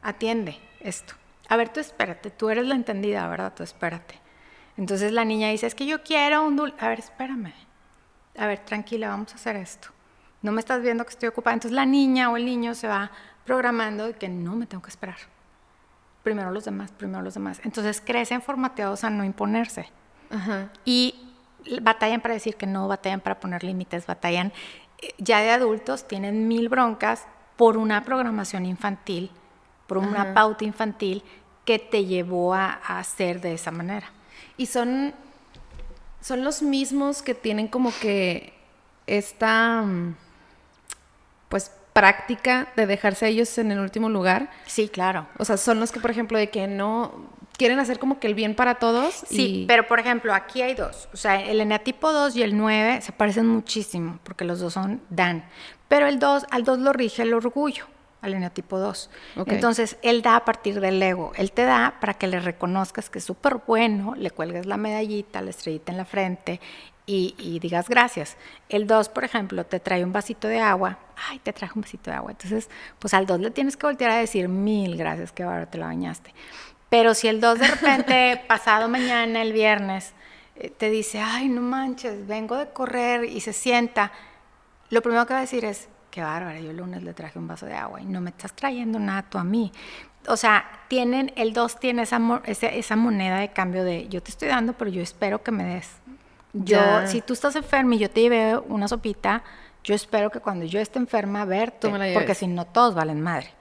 atiende 0.02 0.60
esto. 0.80 1.14
A 1.48 1.58
ver, 1.58 1.70
tú 1.70 1.80
espérate, 1.80 2.30
tú 2.30 2.50
eres 2.50 2.66
la 2.68 2.76
entendida, 2.76 3.28
¿verdad? 3.28 3.54
Tú 3.56 3.64
espérate. 3.64 4.20
Entonces 4.78 5.12
la 5.12 5.26
niña 5.26 5.50
dice, 5.50 5.68
es 5.68 5.76
que 5.76 5.86
yo 5.86 6.04
quiero 6.04 6.44
un 6.44 6.56
dulce. 6.56 6.76
A 6.80 6.88
ver, 6.90 7.00
espérame. 7.00 7.54
A 8.38 8.48
ver, 8.48 8.60
tranquila, 8.60 9.10
vamos 9.10 9.34
a 9.34 9.36
hacer 9.36 9.56
esto. 9.56 9.90
No 10.42 10.52
me 10.52 10.60
estás 10.62 10.82
viendo 10.82 11.04
que 11.04 11.10
estoy 11.10 11.28
ocupada. 11.28 11.56
Entonces 11.56 11.76
la 11.76 11.86
niña 11.86 12.30
o 12.32 12.38
el 12.38 12.46
niño 12.46 12.76
se 12.76 12.88
va 12.88 13.12
programando 13.46 14.06
de 14.06 14.14
que 14.14 14.30
no 14.30 14.56
me 14.56 14.68
tengo 14.68 14.82
que 14.84 14.90
esperar. 14.90 15.18
Primero 16.24 16.52
los 16.52 16.66
demás, 16.66 16.92
primero 16.92 17.22
los 17.24 17.34
demás. 17.34 17.60
Entonces 17.64 18.00
crecen 18.00 18.42
formateados 18.42 19.04
a 19.04 19.10
no 19.10 19.26
imponerse. 19.26 19.90
Ajá. 20.30 20.70
Y 20.86 21.29
batallan 21.82 22.22
para 22.22 22.34
decir 22.34 22.56
que 22.56 22.66
no, 22.66 22.88
batallan 22.88 23.20
para 23.20 23.40
poner 23.40 23.64
límites, 23.64 24.06
batallan 24.06 24.52
eh, 25.02 25.14
ya 25.18 25.42
de 25.42 25.52
adultos, 25.52 26.08
tienen 26.08 26.48
mil 26.48 26.70
broncas 26.70 27.26
por 27.56 27.78
una 27.78 28.04
programación 28.04 28.66
infantil, 28.66 29.32
por 29.88 29.98
una 29.98 30.22
Ajá. 30.22 30.34
pauta 30.34 30.66
infantil 30.66 31.24
que 31.66 31.80
te 31.80 32.06
llevó 32.06 32.54
a, 32.54 32.72
a 32.72 33.04
ser 33.04 33.42
de 33.42 33.54
esa 33.54 33.72
manera. 33.72 34.12
Y 34.58 34.66
son, 34.66 35.14
son 36.22 36.44
los 36.44 36.62
mismos 36.62 37.22
que 37.22 37.36
tienen 37.36 37.68
como 37.68 37.92
que 38.02 38.54
esta, 39.08 39.82
mm, 39.82 40.16
pues, 41.50 41.72
práctica 41.94 42.70
de 42.76 42.86
dejarse 42.86 43.26
a 43.26 43.28
ellos 43.30 43.58
en 43.58 43.72
el 43.72 43.80
último 43.80 44.10
lugar. 44.10 44.50
Sí, 44.66 44.88
claro. 44.88 45.28
O 45.38 45.46
sea, 45.46 45.58
son 45.58 45.80
los 45.80 45.92
que, 45.92 46.00
por 46.00 46.12
ejemplo, 46.12 46.38
de 46.38 46.50
que 46.50 46.68
no 46.68 47.30
quieren 47.60 47.78
hacer 47.78 48.00
como 48.00 48.20
que 48.20 48.26
el 48.26 48.34
bien 48.34 48.56
para 48.56 48.76
todos. 48.76 49.14
Sí, 49.28 49.62
y- 49.62 49.66
pero 49.68 49.88
por 49.88 50.00
ejemplo, 50.00 50.34
aquí 50.34 50.64
hay 50.64 50.74
dos. 50.74 51.08
O 51.14 51.18
sea, 51.18 51.40
el 51.40 51.62
eneatipo 51.62 52.12
2 52.12 52.36
y 52.36 52.42
el 52.42 52.58
9 52.58 53.02
se 53.02 53.12
parecen 53.12 53.46
muchísimo 53.48 54.18
porque 54.24 54.46
los 54.46 54.60
dos 54.60 54.74
son 54.74 55.02
Dan. 55.12 55.44
Pero 55.88 56.08
el 56.08 56.18
2, 56.18 56.46
al 56.50 56.64
2 56.64 56.80
lo 56.80 56.94
rige 56.94 57.22
el 57.24 57.34
orgullo, 57.34 57.86
al 58.22 58.34
eneatipo 58.34 58.80
2. 58.80 59.10
Ok. 59.38 59.52
Entonces, 59.52 59.98
él 60.02 60.22
da 60.22 60.38
a 60.38 60.46
partir 60.46 60.80
del 60.80 61.02
ego. 61.04 61.32
Él 61.36 61.52
te 61.52 61.64
da 61.64 61.96
para 62.00 62.14
que 62.16 62.28
le 62.28 62.40
reconozcas 62.40 63.10
que 63.10 63.20
es 63.20 63.26
súper 63.26 63.58
bueno, 63.68 64.16
le 64.18 64.32
cuelgues 64.32 64.66
la 64.66 64.78
medallita, 64.78 65.42
la 65.42 65.50
estrellita 65.52 65.92
en 65.92 65.98
la 65.98 66.06
frente 66.06 66.60
y, 67.06 67.34
y 67.40 67.60
digas 67.60 67.90
gracias. 67.90 68.38
El 68.70 68.86
2, 68.88 69.10
por 69.10 69.24
ejemplo, 69.24 69.66
te 69.66 69.80
trae 69.80 70.04
un 70.04 70.14
vasito 70.14 70.48
de 70.48 70.60
agua. 70.62 71.00
Ay, 71.30 71.40
te 71.40 71.52
traje 71.52 71.74
un 71.76 71.82
vasito 71.82 72.12
de 72.12 72.16
agua. 72.18 72.32
Entonces, 72.32 72.70
pues 73.00 73.14
al 73.14 73.26
2 73.26 73.40
le 73.40 73.52
tienes 73.52 73.76
que 73.76 73.86
voltear 73.88 74.12
a 74.12 74.18
decir 74.18 74.48
mil 74.48 74.96
gracias 74.96 75.32
que 75.32 75.44
ahora 75.44 75.66
te 75.66 75.78
la 75.80 75.88
bañaste. 75.88 76.34
Pero 76.90 77.14
si 77.14 77.28
el 77.28 77.40
2 77.40 77.60
de 77.60 77.68
repente, 77.68 78.42
pasado 78.48 78.90
mañana, 78.90 79.42
el 79.42 79.54
viernes, 79.54 80.14
eh, 80.56 80.70
te 80.70 80.90
dice, 80.90 81.20
ay, 81.20 81.48
no 81.48 81.62
manches, 81.62 82.28
vengo 82.28 82.58
de 82.58 82.70
correr 82.70 83.26
y 83.26 83.42
se 83.42 83.54
sienta, 83.54 84.12
lo 84.90 85.02
primero 85.02 85.26
que 85.26 85.34
va 85.34 85.40
a 85.40 85.42
decir 85.42 85.66
es, 85.66 85.88
qué 86.12 86.22
bárbara, 86.22 86.60
yo 86.60 86.72
el 86.72 86.78
lunes 86.78 87.04
le 87.04 87.14
traje 87.14 87.38
un 87.38 87.48
vaso 87.48 87.66
de 87.66 87.76
agua 87.76 88.02
y 88.02 88.06
no 88.06 88.22
me 88.22 88.32
estás 88.32 88.54
trayendo 88.54 89.00
nada 89.00 89.24
tú 89.24 89.38
a 89.38 89.44
mí. 89.44 89.72
O 90.28 90.36
sea, 90.36 90.66
tienen, 90.88 91.32
el 91.36 91.54
2 91.54 91.80
tiene 91.80 92.02
esa, 92.02 92.20
moneda 92.20 93.38
de 93.38 93.50
cambio 93.50 93.84
de, 93.84 94.08
yo 94.10 94.22
te 94.22 94.32
estoy 94.32 94.50
dando, 94.50 94.74
pero 94.74 94.90
yo 94.90 95.02
espero 95.02 95.42
que 95.44 95.52
me 95.52 95.64
des. 95.64 95.90
Yo, 96.52 96.80
si 97.06 97.22
tú 97.22 97.34
estás 97.34 97.56
enferma 97.56 97.96
y 97.96 98.00
yo 98.00 98.10
te 98.10 98.22
llevé 98.22 98.58
una 98.58 98.88
sopita, 98.88 99.44
yo 99.84 99.96
espero 99.96 100.30
que 100.30 100.40
cuando 100.40 100.66
yo 100.66 100.80
esté 100.80 101.00
enferma 101.00 101.46
verte, 101.46 101.88
Tú 101.88 101.92
me 101.92 102.00
la 102.00 102.14
porque 102.14 102.36
si 102.36 102.48
no 102.48 102.66
todos 102.66 102.96
valen 102.96 103.22
madre. 103.22 103.54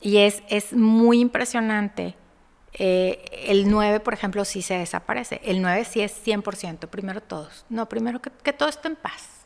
Y 0.00 0.18
es, 0.18 0.42
es 0.48 0.72
muy 0.72 1.20
impresionante. 1.20 2.14
Eh, 2.74 3.24
el 3.48 3.70
9, 3.70 4.00
por 4.00 4.14
ejemplo, 4.14 4.44
sí 4.44 4.62
se 4.62 4.78
desaparece. 4.78 5.40
El 5.44 5.62
9 5.62 5.84
sí 5.84 6.00
es 6.00 6.24
100%, 6.24 6.88
primero 6.88 7.20
todos. 7.20 7.64
No, 7.68 7.88
primero 7.88 8.20
que, 8.22 8.30
que 8.30 8.52
todo 8.52 8.68
esté 8.68 8.88
en 8.88 8.96
paz. 8.96 9.38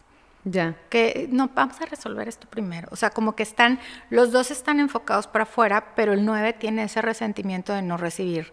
Ya. 0.45 0.77
Que 0.91 1.29
no, 1.31 1.51
vamos 1.55 1.81
a 1.81 1.87
resolver 1.87 2.29
esto 2.29 2.49
primero. 2.49 2.89
O 2.91 2.97
sea, 2.97 3.11
como 3.11 3.37
que 3.37 3.43
están, 3.43 3.79
los 4.11 4.33
dos 4.33 4.51
están 4.51 4.81
enfocados 4.81 5.27
para 5.27 5.45
afuera, 5.45 5.95
pero 5.95 6.13
el 6.13 6.25
9 6.25 6.53
tiene 6.55 6.85
ese 6.85 7.01
resentimiento 7.01 7.73
de 7.73 7.83
no 7.83 7.97
recibir 7.97 8.53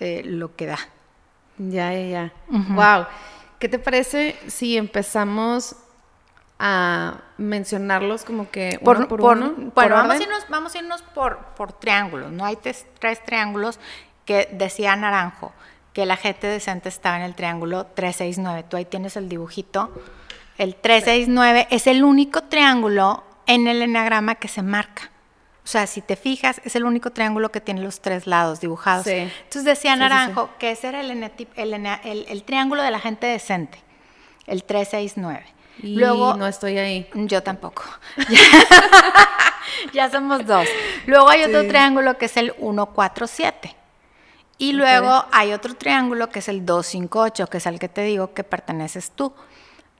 eh, 0.00 0.22
lo 0.24 0.56
que 0.56 0.66
da. 0.66 0.78
Ya, 1.58 1.92
ya, 1.92 2.06
ya. 2.06 2.32
Wow. 2.48 3.06
¿Qué 3.60 3.68
te 3.68 3.78
parece 3.78 4.36
si 4.48 4.76
empezamos 4.76 5.76
a 6.58 7.18
mencionarlos 7.36 8.24
como 8.24 8.50
que 8.50 8.78
uno 8.80 9.08
por, 9.08 9.20
uno? 9.20 9.52
bueno, 9.56 9.70
por 9.74 9.90
vamos 9.90 10.14
a 10.18 10.22
irnos, 10.22 10.46
vamos 10.48 10.74
a 10.74 10.78
irnos 10.78 11.02
por, 11.02 11.38
por 11.56 11.72
triángulos. 11.72 12.30
No 12.32 12.44
hay 12.44 12.56
tes- 12.56 12.86
tres 12.98 13.22
triángulos 13.24 13.78
que 14.24 14.48
decía 14.52 14.94
Naranjo 14.96 15.52
que 15.92 16.06
la 16.06 16.16
gente 16.16 16.46
decente 16.46 16.88
estaba 16.88 17.16
en 17.16 17.22
el 17.22 17.34
triángulo 17.34 17.86
369. 17.86 18.64
Tú 18.68 18.76
ahí 18.76 18.84
tienes 18.84 19.16
el 19.16 19.28
dibujito. 19.28 19.92
El 20.58 20.74
369 20.74 21.68
es 21.70 21.86
el 21.86 22.02
único 22.04 22.42
triángulo 22.44 23.22
en 23.46 23.66
el 23.68 23.82
enagrama 23.82 24.34
que 24.36 24.48
se 24.48 24.62
marca. 24.62 25.10
O 25.64 25.66
sea, 25.66 25.86
si 25.86 26.00
te 26.02 26.16
fijas, 26.16 26.60
es 26.64 26.76
el 26.76 26.84
único 26.84 27.10
triángulo 27.10 27.50
que 27.50 27.60
tiene 27.60 27.80
los 27.80 28.00
tres 28.00 28.26
lados 28.26 28.60
dibujados. 28.60 29.04
Sí. 29.04 29.12
Entonces 29.12 29.64
decía 29.64 29.92
Sí, 29.92 29.96
sí, 29.96 30.00
Naranjo 30.00 30.50
que 30.58 30.70
ese 30.72 30.88
era 30.88 31.00
el, 31.00 31.10
el 31.10 31.32
el- 31.56 32.26
el 32.28 32.42
triángulo 32.44 32.82
de 32.82 32.90
la 32.90 33.00
gente 33.00 33.26
decente, 33.26 33.78
el 34.46 34.64
369. 34.64 35.46
Y 35.82 35.96
Luego, 35.96 36.34
no 36.36 36.46
estoy 36.46 36.78
ahí. 36.78 37.08
yo 37.14 37.42
tampoco. 37.42 37.82
ya 39.92 40.10
somos 40.10 40.46
dos. 40.46 40.66
Luego 41.06 41.28
hay 41.28 41.42
otro 41.42 41.62
Sí. 41.62 41.68
triángulo 41.68 42.16
que 42.18 42.26
es 42.26 42.36
el 42.36 42.52
147. 42.58 43.76
Y 44.58 44.72
luego 44.72 45.24
hay 45.32 45.52
otro 45.52 45.74
triángulo 45.74 46.28
que 46.30 46.38
es 46.38 46.48
el 46.48 46.64
258, 46.64 47.48
que 47.48 47.56
es 47.58 47.66
al 47.66 47.78
que 47.78 47.88
te 47.88 48.02
digo 48.02 48.32
que 48.34 48.44
perteneces 48.44 49.10
tú. 49.10 49.32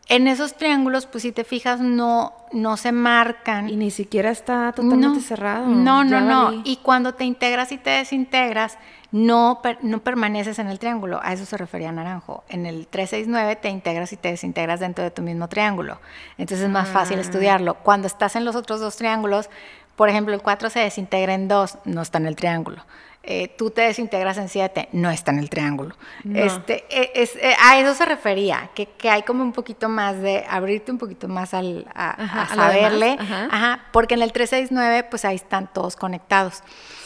En 0.07 0.29
esos 0.29 0.55
triángulos, 0.57 1.07
pues 1.07 1.23
si 1.23 1.33
te 1.33 1.45
fijas, 1.45 1.81
no, 1.81 2.35
no 2.53 2.77
se 2.77 2.93
marcan. 2.93 3.69
Y 3.69 3.77
ni 3.77 3.91
siquiera 3.91 4.31
está 4.31 4.71
totalmente 4.73 5.09
No, 5.09 5.21
cerrado. 5.21 5.67
No, 5.67 6.05
no, 6.05 6.21
no. 6.21 6.61
Y 6.65 6.77
cuando 6.77 7.15
te 7.15 7.25
integras 7.25 7.73
y 7.73 7.79
te 7.79 7.91
desintegras, 7.91 8.79
no, 9.17 9.61
per- 9.63 9.79
no 9.83 10.01
permaneces 10.01 10.59
en 10.59 10.67
el 10.67 10.81
triángulo. 10.81 11.21
A 11.23 11.33
eso 11.33 11.45
se 11.47 11.57
refería 11.57 11.93
Naranjo. 11.93 12.43
En 12.49 12.67
el 12.67 12.89
369 12.89 13.55
te 13.55 13.69
integras 13.69 14.13
y 14.13 14.17
te 14.17 14.31
desintegras 14.31 14.81
dentro 14.81 15.05
de 15.05 15.13
tu 15.13 15.23
mismo 15.23 15.49
triángulo. 15.49 16.01
Entonces 16.37 16.65
es 16.67 16.71
más 16.73 16.89
fácil 16.89 17.19
Ah. 17.19 17.23
estudiarlo. 17.23 17.75
Cuando 17.75 18.09
estás 18.09 18.35
en 18.35 18.45
los 18.45 18.57
otros 18.57 18.81
dos 18.81 18.97
triángulos, 18.97 19.51
por 19.95 20.09
ejemplo, 20.09 20.35
el 20.35 20.43
4 20.43 20.69
se 20.69 20.81
desintegra 20.81 21.33
en 21.35 21.47
2, 21.47 21.79
no 21.85 22.03
está 22.03 22.19
en 22.19 22.27
el 22.27 22.35
triángulo. 22.35 22.85
Eh, 23.27 23.49
tú 23.57 23.71
te 23.71 23.81
desintegras 23.83 24.37
en 24.37 24.51
7, 24.51 24.89
no 24.93 25.09
está 25.11 25.31
en 25.31 25.39
el 25.39 25.49
triángulo. 25.49 25.95
No. 26.25 26.39
Este, 26.39 26.85
eh, 26.91 27.13
es- 27.15 27.37
eh, 27.37 27.55
a 27.63 27.79
eso 27.79 27.95
se 27.95 28.05
refería, 28.05 28.69
que, 28.75 28.85
que 28.87 29.09
hay 29.09 29.23
como 29.23 29.43
un 29.43 29.53
poquito 29.53 29.89
más 29.89 30.21
de 30.21 30.45
abrirte 30.51 30.93
un 30.93 30.99
poquito 30.99 31.27
más 31.27 31.55
al, 31.55 31.87
a, 31.95 32.23
Ajá, 32.23 32.55
saberle. 32.55 33.17
ajá. 33.19 33.49
Ajá, 33.51 33.81
porque 33.93 34.13
en 34.15 34.21
el 34.23 34.33
369, 34.33 35.05
pues 35.09 35.25
ahí 35.25 35.37
están 35.37 35.73
todos 35.73 35.97
conectados. 35.97 36.63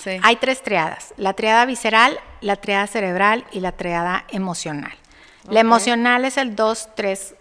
Sí. 0.09 0.21
Hay 0.23 0.37
tres 0.37 0.62
triadas, 0.62 1.14
la 1.16 1.35
triada 1.35 1.64
visceral, 1.66 2.18
la 2.40 2.57
triada 2.57 2.87
cerebral 2.87 3.44
y 3.53 3.61
la 3.61 3.73
triada 3.73 4.25
emocional. 4.29 4.92
La 5.51 5.61
emocional 5.61 6.25
es 6.25 6.37
el 6.37 6.55
2, 6.55 6.88
3, 6.94 7.35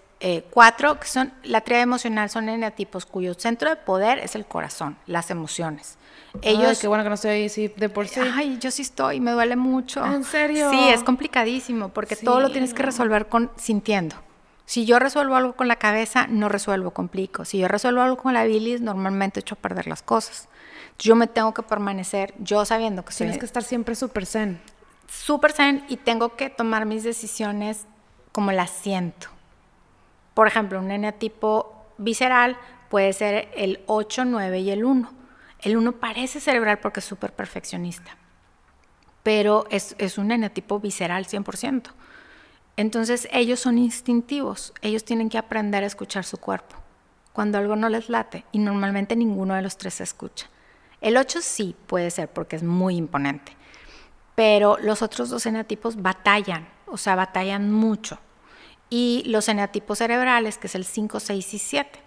4, 0.49 0.99
que 0.99 1.07
son, 1.07 1.33
la 1.43 1.61
triada 1.61 1.83
emocional 1.83 2.29
son 2.29 2.49
eneatipos 2.49 3.05
cuyo 3.05 3.33
centro 3.33 3.69
de 3.69 3.75
poder 3.75 4.19
es 4.19 4.35
el 4.35 4.45
corazón, 4.45 4.97
las 5.05 5.29
emociones. 5.29 5.97
Ellos. 6.41 6.63
Ellos, 6.63 6.79
qué 6.79 6.87
bueno 6.87 7.03
que 7.03 7.09
no 7.09 7.15
estoy 7.15 7.31
ahí, 7.31 7.49
sí, 7.49 7.73
de 7.75 7.89
por 7.89 8.07
sí. 8.07 8.19
ay, 8.33 8.57
yo 8.59 8.71
sí 8.71 8.81
estoy, 8.81 9.19
me 9.19 9.31
duele 9.31 9.55
mucho. 9.55 10.05
¿En 10.05 10.23
serio? 10.23 10.69
Sí, 10.69 10.89
es 10.89 11.03
complicadísimo, 11.03 11.89
porque 11.89 12.15
todo 12.15 12.39
lo 12.39 12.51
tienes 12.51 12.73
que 12.73 12.83
resolver 12.83 13.27
con 13.27 13.51
sintiendo. 13.57 14.15
Si 14.65 14.85
yo 14.85 14.99
resuelvo 14.99 15.35
algo 15.35 15.53
con 15.53 15.67
la 15.67 15.77
cabeza, 15.77 16.27
no 16.27 16.49
resuelvo, 16.49 16.91
complico. 16.91 17.45
Si 17.45 17.57
yo 17.57 17.67
resuelvo 17.67 18.01
algo 18.01 18.17
con 18.17 18.33
la 18.33 18.43
bilis, 18.43 18.81
normalmente 18.81 19.39
echo 19.39 19.55
a 19.55 19.57
perder 19.57 19.87
las 19.87 20.01
cosas. 20.01 20.49
Yo 20.99 21.15
me 21.15 21.27
tengo 21.27 21.53
que 21.53 21.63
permanecer, 21.63 22.33
yo 22.39 22.65
sabiendo 22.65 23.05
que 23.05 23.11
soy 23.11 23.25
Tienes 23.25 23.39
que 23.39 23.45
estar 23.45 23.63
siempre 23.63 23.95
súper 23.95 24.25
zen. 24.25 24.59
súper 25.07 25.53
zen 25.53 25.85
y 25.87 25.97
tengo 25.97 26.35
que 26.35 26.49
tomar 26.49 26.85
mis 26.85 27.03
decisiones 27.03 27.85
como 28.31 28.51
las 28.51 28.71
siento. 28.71 29.27
Por 30.33 30.47
ejemplo, 30.47 30.79
un 30.79 30.91
eneatipo 30.91 31.85
visceral 31.97 32.57
puede 32.89 33.13
ser 33.13 33.49
el 33.55 33.79
8, 33.87 34.25
9 34.25 34.59
y 34.59 34.69
el 34.71 34.83
1. 34.85 35.11
El 35.61 35.77
1 35.77 35.91
parece 35.93 36.39
cerebral 36.39 36.79
porque 36.79 36.99
es 36.99 37.05
súper 37.05 37.33
perfeccionista, 37.33 38.17
pero 39.23 39.65
es, 39.69 39.95
es 39.97 40.17
un 40.17 40.31
eneatipo 40.31 40.79
visceral 40.79 41.25
100%. 41.25 41.89
Entonces 42.75 43.27
ellos 43.31 43.59
son 43.59 43.79
instintivos, 43.79 44.73
ellos 44.81 45.03
tienen 45.03 45.29
que 45.29 45.39
aprender 45.39 45.83
a 45.83 45.87
escuchar 45.87 46.23
su 46.23 46.37
cuerpo 46.37 46.75
cuando 47.33 47.57
algo 47.57 47.75
no 47.75 47.89
les 47.89 48.09
late 48.09 48.45
y 48.51 48.59
normalmente 48.59 49.15
ninguno 49.15 49.55
de 49.55 49.61
los 49.61 49.77
tres 49.77 49.95
se 49.95 50.03
escucha. 50.03 50.47
El 51.01 51.17
8 51.17 51.39
sí 51.41 51.75
puede 51.87 52.09
ser 52.11 52.29
porque 52.29 52.55
es 52.55 52.63
muy 52.63 52.95
imponente, 52.95 53.53
pero 54.35 54.77
los 54.79 55.01
otros 55.01 55.29
dos 55.29 55.45
eneatipos 55.45 56.01
batallan, 56.01 56.67
o 56.87 56.97
sea, 56.97 57.15
batallan 57.15 57.71
mucho. 57.71 58.19
Y 58.89 59.23
los 59.27 59.47
eneatipos 59.49 59.97
cerebrales, 59.99 60.57
que 60.57 60.67
es 60.67 60.75
el 60.75 60.85
5, 60.85 61.19
6 61.19 61.53
y 61.53 61.59
7, 61.59 61.99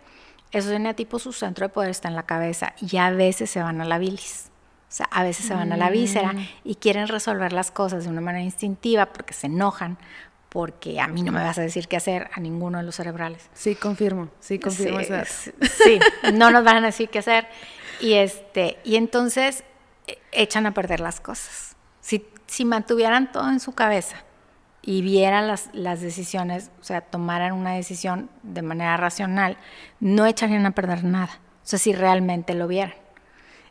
esos 0.53 0.73
eneatipos, 0.73 1.23
su 1.23 1.33
centro 1.33 1.67
de 1.67 1.73
poder 1.73 1.91
está 1.91 2.09
en 2.09 2.17
la 2.17 2.25
cabeza 2.25 2.75
y 2.81 2.97
a 2.97 3.11
veces 3.11 3.51
se 3.51 3.63
van 3.63 3.81
a 3.81 3.85
la 3.85 3.99
bilis. 3.99 4.47
O 4.89 4.93
sea, 4.93 5.07
a 5.13 5.23
veces 5.23 5.47
se 5.47 5.55
van 5.55 5.71
a 5.73 5.77
la 5.77 5.89
víscera 5.89 6.33
Mm. 6.33 6.47
y 6.65 6.75
quieren 6.75 7.07
resolver 7.07 7.53
las 7.53 7.71
cosas 7.71 8.03
de 8.05 8.11
una 8.11 8.21
manera 8.21 8.43
instintiva 8.43 9.07
porque 9.07 9.35
se 9.35 9.47
enojan, 9.47 9.99
porque 10.49 11.01
a 11.01 11.07
mí 11.07 11.23
no 11.23 11.31
me 11.31 11.41
vas 11.45 11.59
a 11.59 11.63
decir 11.63 11.87
qué 11.87 11.97
hacer 11.97 12.29
a 12.35 12.41
ninguno 12.41 12.79
de 12.79 12.85
los 12.85 12.97
cerebrales. 12.97 13.49
Sí, 13.55 13.77
confirmo. 13.77 14.31
Sí, 14.41 14.59
confirmo 14.59 14.99
Sí, 15.25 15.53
sí, 15.85 16.01
no 16.35 16.51
nos 16.51 16.65
van 16.65 16.79
a 16.79 16.87
decir 16.87 17.09
qué 17.09 17.21
hacer. 17.21 17.47
Y, 18.01 18.15
este, 18.15 18.79
y 18.85 18.97
entonces 18.97 19.65
eh, 20.07 20.19
echan 20.33 20.67
a 20.67 20.73
perder 20.75 21.01
las 21.01 21.21
cosas. 21.21 21.77
Si, 22.01 22.27
si 22.47 22.65
mantuvieran 22.65 23.31
todo 23.33 23.49
en 23.51 23.61
su 23.61 23.73
cabeza 23.73 24.17
y 24.83 25.03
vieran 25.03 25.47
las, 25.47 25.69
las 25.73 26.01
decisiones, 26.01 26.71
o 26.81 26.85
sea, 26.85 27.03
tomaran 27.03 27.53
una 27.53 27.73
decisión 27.75 28.31
de 28.43 28.63
manera 28.63 28.97
racional, 28.97 29.59
no 30.01 30.25
echarían 30.27 30.65
a 30.67 30.71
perder 30.73 31.05
nada. 31.05 31.39
O 31.63 31.67
sea, 31.71 31.79
si 31.79 31.93
realmente 31.93 32.55
lo 32.55 32.67
vieran. 32.67 32.95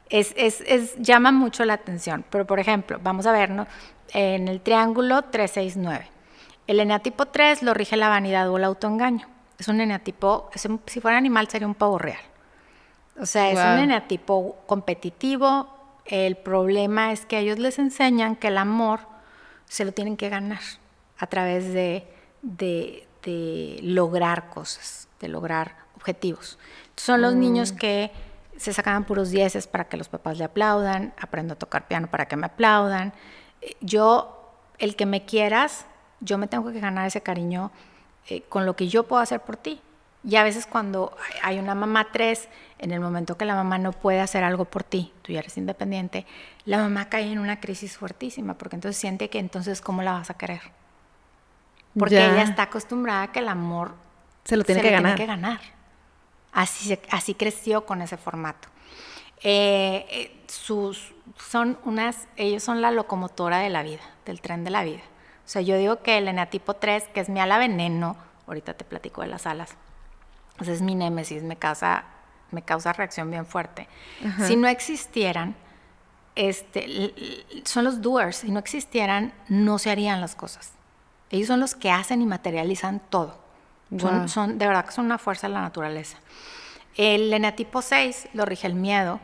Es, 0.10 0.34
es, 0.38 0.62
es- 0.68 0.96
llama 0.98 1.32
mucho 1.32 1.66
la 1.66 1.74
atención. 1.74 2.24
Pero, 2.30 2.46
por 2.46 2.60
ejemplo, 2.60 3.00
vamos 3.02 3.26
a 3.26 3.32
ver, 3.32 3.50
¿no? 3.50 3.68
En 4.14 4.48
el 4.48 4.62
triángulo 4.62 5.24
369. 5.24 6.08
El 6.68 6.80
eneatipo 6.80 7.26
3 7.28 7.64
lo 7.64 7.74
rige 7.74 7.98
la 7.98 8.10
vanidad 8.10 8.50
o 8.50 8.58
el 8.58 8.64
autoengaño. 8.64 9.28
Es 9.58 9.68
un 9.68 9.82
eneatipo, 9.82 10.50
es 10.54 10.66
un- 10.66 10.82
si 10.86 11.00
fuera 11.02 11.18
animal 11.18 11.48
sería 11.50 11.68
un 11.68 11.76
pavo 11.76 11.98
real. 11.98 12.20
O 13.20 13.26
sea, 13.26 13.48
es 13.50 13.58
un 13.58 13.64
Guau. 13.64 13.78
eneatipo 13.84 14.58
competitivo. 14.66 15.68
El 16.06 16.38
problema 16.38 17.12
es 17.12 17.26
que 17.26 17.36
a 17.36 17.40
ellos 17.40 17.60
les 17.60 17.78
enseñan 17.80 18.36
que 18.36 18.48
el 18.48 18.58
amor 18.58 19.02
se 19.66 19.86
lo 19.86 19.92
tienen 19.92 20.18
que 20.18 20.30
ganar 20.30 20.62
a 21.18 21.28
través 21.28 21.72
de, 21.74 22.08
de- 22.42 23.06
de 23.24 23.80
lograr 23.84 24.50
cosas, 24.50 25.08
de 25.20 25.28
lograr 25.28 25.76
objetivos. 25.98 26.58
Son 26.96 27.22
los 27.22 27.36
niños 27.36 27.72
que 27.74 28.12
se 28.58 28.74
sacaban 28.74 29.04
puros 29.04 29.30
dieces 29.30 29.68
para 29.68 29.86
que 29.90 29.98
los 29.98 30.08
papás 30.10 30.38
le 30.38 30.46
aplaudan, 30.46 31.14
aprendo 31.22 31.54
a 31.54 31.58
tocar 31.58 31.88
piano 31.88 32.08
para 32.10 32.28
que 32.28 32.36
me 32.38 32.46
aplaudan. 32.48 33.14
Eh, 33.62 33.76
Yo, 33.82 34.54
el 34.78 34.96
que 34.96 35.06
me 35.06 35.26
quieras, 35.26 35.86
yo 36.22 36.38
me 36.38 36.48
tengo 36.48 36.72
que 36.72 36.80
ganar 36.80 37.06
ese 37.06 37.22
cariño 37.22 37.72
eh, 38.28 38.42
con 38.50 38.66
lo 38.66 38.76
que 38.76 38.88
yo 38.88 39.04
puedo 39.04 39.22
hacer 39.22 39.42
por 39.42 39.58
ti. 39.58 39.82
Y 40.24 40.36
a 40.38 40.44
veces 40.44 40.66
cuando 40.66 41.16
hay 41.44 41.60
una 41.60 41.76
mamá 41.76 42.08
tres, 42.12 42.48
en 42.80 42.92
el 42.92 43.00
momento 43.00 43.38
que 43.38 43.46
la 43.46 43.56
mamá 43.56 43.78
no 43.78 43.92
puede 43.92 44.20
hacer 44.22 44.44
algo 44.44 44.66
por 44.66 44.84
ti, 44.84 45.14
tú 45.22 45.32
ya 45.34 45.40
eres 45.40 45.58
independiente, 45.58 46.26
la 46.66 46.78
mamá 46.78 47.10
cae 47.10 47.32
en 47.32 47.40
una 47.40 47.60
crisis 47.60 47.98
fuertísima, 47.98 48.54
porque 48.56 48.76
entonces 48.76 49.00
siente 49.00 49.30
que 49.30 49.40
entonces 49.40 49.82
¿cómo 49.82 50.02
la 50.02 50.14
vas 50.14 50.30
a 50.30 50.34
querer? 50.36 50.62
Porque 51.98 52.16
Ya. 52.16 52.32
ella 52.32 52.44
está 52.44 52.64
acostumbrada 52.64 53.24
a 53.24 53.32
que 53.32 53.40
el 53.40 53.48
amor 53.48 53.94
Se 54.46 54.56
lo 54.58 54.64
tiene 54.64 54.82
se 54.82 54.88
que 54.88 54.92
lo 54.96 54.98
ganar. 55.02 55.16
Tiene 55.16 55.26
que 55.28 55.36
ganar. 55.36 55.60
Así, 56.52 56.98
así 57.12 57.34
creció 57.36 57.86
con 57.86 58.02
ese 58.02 58.18
formato. 58.18 58.68
Eh, 59.42 60.06
eh, 60.10 60.42
sus, 60.48 61.14
son 61.38 61.78
unas, 61.86 62.28
ellos 62.36 62.64
son 62.64 62.82
la 62.82 62.92
locomotora 62.92 63.60
de 63.60 63.70
la 63.70 63.84
vida, 63.84 64.02
del 64.26 64.42
tren 64.42 64.64
de 64.64 64.70
la 64.70 64.84
vida. 64.84 65.02
O 65.46 65.52
sea, 65.52 65.62
yo 65.62 65.78
digo 65.78 66.02
que 66.02 66.18
el 66.18 66.28
eneatipo 66.28 66.76
3, 66.76 67.06
que 67.14 67.20
es 67.22 67.30
mi 67.30 67.40
ala 67.40 67.58
veneno, 67.58 68.18
ahorita 68.48 68.74
te 68.74 68.84
platico 68.86 69.22
de 69.22 69.28
las 69.28 69.46
alas, 69.48 69.76
ese 70.60 70.74
es 70.74 70.82
mi 70.82 70.94
némesis, 70.96 71.44
me 71.44 71.56
causa, 71.56 72.04
me 72.52 72.62
causa 72.62 72.94
reacción 72.94 73.30
bien 73.30 73.46
fuerte. 73.46 73.88
Si 74.46 74.56
no 74.56 74.68
existieran, 74.68 75.56
este, 76.36 77.46
son 77.66 77.84
los 77.84 78.02
doers, 78.02 78.38
si 78.38 78.52
no 78.52 78.60
existieran, 78.60 79.34
no 79.48 79.78
se 79.78 79.92
harían 79.92 80.22
las 80.22 80.36
cosas. 80.36 80.72
Ellos 81.30 81.48
son 81.48 81.60
los 81.60 81.76
que 81.76 81.92
hacen 81.92 82.22
y 82.22 82.26
materializan 82.26 83.02
todo. 83.10 83.38
Son, 84.28 84.58
de 84.58 84.68
verdad 84.68 84.86
que 84.86 84.92
son 84.92 85.06
una 85.06 85.18
fuerza 85.18 85.48
de 85.48 85.54
la 85.54 85.62
naturaleza. 85.62 86.18
El 86.96 87.34
eneatipo 87.34 87.82
6 87.82 88.30
lo 88.34 88.46
rige 88.46 88.68
el 88.68 88.76
miedo. 88.76 89.20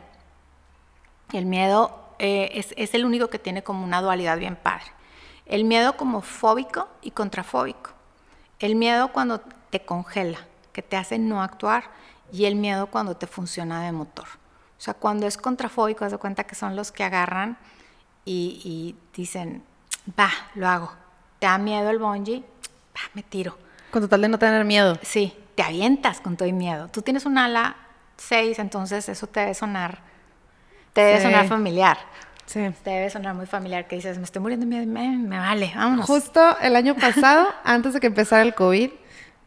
El 1.32 1.46
miedo 1.46 2.14
eh, 2.18 2.50
es, 2.54 2.74
es 2.76 2.94
el 2.94 3.04
único 3.04 3.28
que 3.28 3.38
tiene 3.38 3.62
como 3.62 3.84
una 3.84 4.02
dualidad 4.02 4.38
bien 4.38 4.56
padre. 4.56 4.86
El 5.46 5.64
miedo 5.64 5.96
como 5.96 6.22
fóbico 6.22 6.88
y 7.02 7.12
contrafóbico. 7.12 7.90
El 8.58 8.74
miedo 8.74 9.12
cuando 9.12 9.40
te 9.70 9.80
congela, 9.80 10.38
que 10.72 10.82
te 10.82 10.96
hace 10.96 11.18
no 11.18 11.42
actuar, 11.42 11.84
y 12.32 12.44
el 12.46 12.56
miedo 12.56 12.86
cuando 12.88 13.16
te 13.16 13.26
funciona 13.26 13.82
de 13.84 13.92
motor. 13.92 14.26
O 14.26 14.80
sea, 14.80 14.94
cuando 14.94 15.26
es 15.26 15.36
contrafóbico, 15.38 16.04
haz 16.04 16.12
de 16.12 16.18
cuenta 16.18 16.44
que 16.44 16.54
son 16.54 16.76
los 16.76 16.92
que 16.92 17.02
agarran 17.04 17.56
y, 18.24 18.60
y 18.64 18.96
dicen, 19.16 19.62
va, 20.18 20.30
lo 20.54 20.68
hago. 20.68 20.92
Te 21.38 21.46
da 21.46 21.58
miedo 21.58 21.88
el 21.90 21.98
bungee, 21.98 22.40
va, 22.40 23.00
me 23.14 23.22
tiro. 23.22 23.56
Con 23.90 24.02
total 24.02 24.22
de 24.22 24.28
no 24.28 24.38
tener 24.38 24.64
miedo. 24.64 24.98
Sí, 25.02 25.32
te 25.54 25.62
avientas 25.62 26.20
con 26.20 26.36
todo 26.36 26.48
y 26.48 26.52
miedo. 26.52 26.88
Tú 26.88 27.02
tienes 27.02 27.24
un 27.24 27.38
ala 27.38 27.76
6, 28.16 28.58
entonces 28.58 29.08
eso 29.08 29.26
te 29.26 29.40
debe 29.40 29.54
sonar, 29.54 29.98
te 30.92 31.00
debe 31.02 31.18
Sí. 31.18 31.22
sonar 31.24 31.46
familiar. 31.48 31.98
Sí. 32.46 32.60
Te 32.84 32.90
debe 32.90 33.10
sonar 33.10 33.34
muy 33.34 33.46
familiar 33.46 33.88
que 33.88 33.96
dices, 33.96 34.18
me 34.18 34.24
estoy 34.24 34.40
muriendo 34.40 34.64
de 34.66 34.70
miedo, 34.70 34.86
me, 34.86 35.16
me 35.16 35.38
vale, 35.38 35.72
vámonos. 35.74 36.06
Justo 36.06 36.58
el 36.60 36.76
año 36.76 36.94
pasado, 36.94 37.48
antes 37.64 37.92
de 37.94 38.00
que 38.00 38.06
empezara 38.06 38.42
el 38.42 38.54
COVID, 38.54 38.90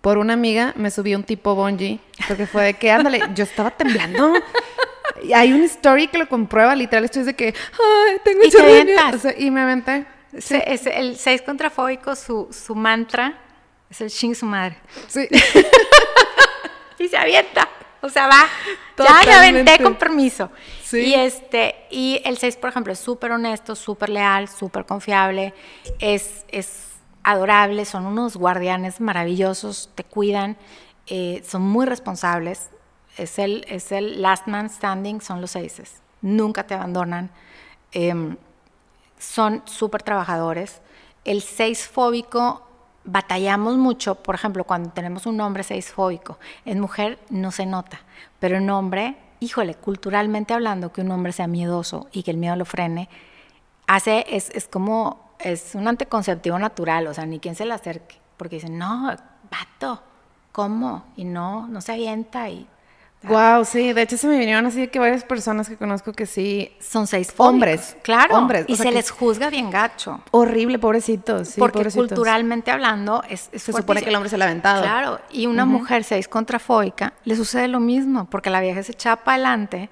por 0.01 0.17
una 0.17 0.33
amiga 0.33 0.73
me 0.77 0.91
subí 0.91 1.13
un 1.15 1.23
tipo 1.23 1.55
bungee, 1.55 1.99
porque 2.27 2.45
fue 2.47 2.63
de 2.63 2.73
que, 2.75 2.91
ándale, 2.91 3.21
yo 3.35 3.43
estaba 3.43 3.71
temblando. 3.71 4.33
Y 5.23 5.33
hay 5.33 5.51
una 5.51 5.65
story 5.65 6.07
que 6.07 6.17
lo 6.17 6.29
comprueba, 6.29 6.73
literal, 6.75 7.03
estoy 7.03 7.23
de 7.23 7.35
que, 7.35 7.47
ay, 7.73 8.17
tengo 8.23 8.43
Y 8.45 8.49
te 8.49 8.57
miedo". 8.63 8.71
avientas. 8.81 9.15
O 9.15 9.19
sea, 9.19 9.33
y 9.37 9.51
me 9.51 9.61
aventé. 9.61 10.05
Se- 10.37 10.63
es 10.71 10.85
el 10.85 11.17
6 11.17 11.41
contrafóbico, 11.41 12.15
su, 12.15 12.47
su 12.51 12.75
mantra 12.75 13.37
es 13.89 13.99
el 14.01 14.09
ching 14.09 14.35
su 14.35 14.45
madre. 14.45 14.77
Sí. 15.07 15.27
Y 16.99 17.07
se 17.07 17.17
avienta. 17.17 17.67
O 18.01 18.09
sea, 18.09 18.27
va. 18.27 18.45
Ya 18.97 19.21
me 19.25 19.33
aventé 19.33 19.81
con 19.81 19.95
permiso. 19.95 20.51
Sí. 20.83 20.99
Y 20.99 21.13
este, 21.13 21.75
y 21.89 22.21
el 22.25 22.37
6, 22.37 22.57
por 22.57 22.69
ejemplo, 22.69 22.91
es 22.93 22.99
súper 22.99 23.31
honesto, 23.31 23.73
súper 23.75 24.09
leal, 24.09 24.47
súper 24.49 24.85
confiable, 24.85 25.53
es, 25.99 26.43
es 26.49 26.88
adorable, 27.31 27.85
son 27.85 28.05
unos 28.05 28.35
guardianes 28.35 28.99
maravillosos, 28.99 29.89
te 29.95 30.03
cuidan, 30.03 30.57
eh, 31.07 31.43
son 31.47 31.61
muy 31.61 31.85
responsables. 31.85 32.69
Es 33.17 33.39
el, 33.39 33.65
es 33.67 33.91
el 33.91 34.21
last 34.21 34.47
man 34.47 34.69
standing, 34.69 35.21
son 35.21 35.41
los 35.41 35.51
seises. 35.51 36.01
Nunca 36.21 36.65
te 36.65 36.73
abandonan. 36.73 37.29
Em, 37.91 38.37
son 39.17 39.61
súper 39.65 40.03
trabajadores. 40.03 40.81
El 41.25 41.41
seis 41.41 41.87
fóbico, 41.87 42.65
batallamos 43.03 43.77
mucho, 43.77 44.15
por 44.15 44.35
ejemplo, 44.35 44.63
cuando 44.63 44.89
tenemos 44.91 45.25
un 45.25 45.39
hombre 45.41 45.63
seis 45.63 45.91
fóbico. 45.91 46.39
En 46.65 46.79
mujer 46.79 47.19
no 47.29 47.51
se 47.51 47.65
nota, 47.65 48.01
pero 48.39 48.57
en 48.57 48.69
hombre, 48.69 49.17
híjole, 49.39 49.75
culturalmente 49.75 50.53
hablando, 50.53 50.93
que 50.93 51.01
un 51.01 51.11
hombre 51.11 51.31
sea 51.31 51.47
miedoso 51.47 52.07
y 52.11 52.23
que 52.23 52.31
el 52.31 52.37
miedo 52.37 52.55
lo 52.55 52.65
frene, 52.65 53.09
hace, 53.87 54.25
es, 54.29 54.49
es 54.51 54.67
como, 54.67 55.28
es 55.39 55.75
un 55.75 55.87
anticonceptivo 55.87 56.57
natural, 56.59 57.07
o 57.07 57.13
sea, 57.13 57.25
ni 57.25 57.39
quien 57.39 57.55
se 57.55 57.65
le 57.65 57.73
acerque, 57.73 58.17
porque 58.37 58.57
dicen, 58.57 58.77
no, 58.77 59.15
vato, 59.49 60.03
¿cómo? 60.51 61.05
Y 61.15 61.23
no, 61.25 61.67
no 61.67 61.81
se 61.81 61.93
avienta 61.93 62.49
y... 62.49 62.67
Wow, 63.23 63.65
sí. 63.65 63.91
De 63.91 64.01
hecho, 64.03 64.15
se 64.15 64.27
me 64.27 64.37
vinieron 64.39 64.65
así 64.65 64.79
de 64.79 64.89
que 64.89 64.97
varias 64.97 65.25
personas 65.25 65.67
que 65.67 65.75
conozco 65.75 66.13
que 66.13 66.25
sí. 66.25 66.73
Son 66.79 67.05
seis 67.05 67.33
Hombres, 67.35 67.97
claro, 68.01 68.37
hombres, 68.37 68.63
o 68.63 68.71
y 68.71 68.77
sea 68.77 68.83
se 68.85 68.89
que- 68.91 68.95
les 68.95 69.11
juzga 69.11 69.49
bien 69.49 69.69
gacho. 69.69 70.21
Horrible, 70.31 70.79
pobrecitos. 70.79 71.49
Sí, 71.49 71.59
porque 71.59 71.79
pobrecitos. 71.79 72.07
culturalmente 72.07 72.71
hablando 72.71 73.21
es, 73.27 73.49
es 73.51 73.63
Se 73.63 73.73
supone 73.73 74.01
que 74.01 74.07
el 74.07 74.15
hombre 74.15 74.29
se 74.29 74.37
la 74.37 74.45
ha 74.45 74.47
aventado. 74.47 74.83
Claro, 74.83 75.19
y 75.31 75.47
una 75.47 75.65
mujer 75.65 76.05
seis 76.05 76.29
contrafóbica 76.29 77.11
le 77.25 77.35
sucede 77.35 77.67
lo 77.67 77.81
mismo, 77.81 78.23
porque 78.29 78.49
la 78.49 78.61
vieja 78.61 78.81
se 78.83 78.93
echa 78.93 79.17
para 79.17 79.35
adelante, 79.35 79.89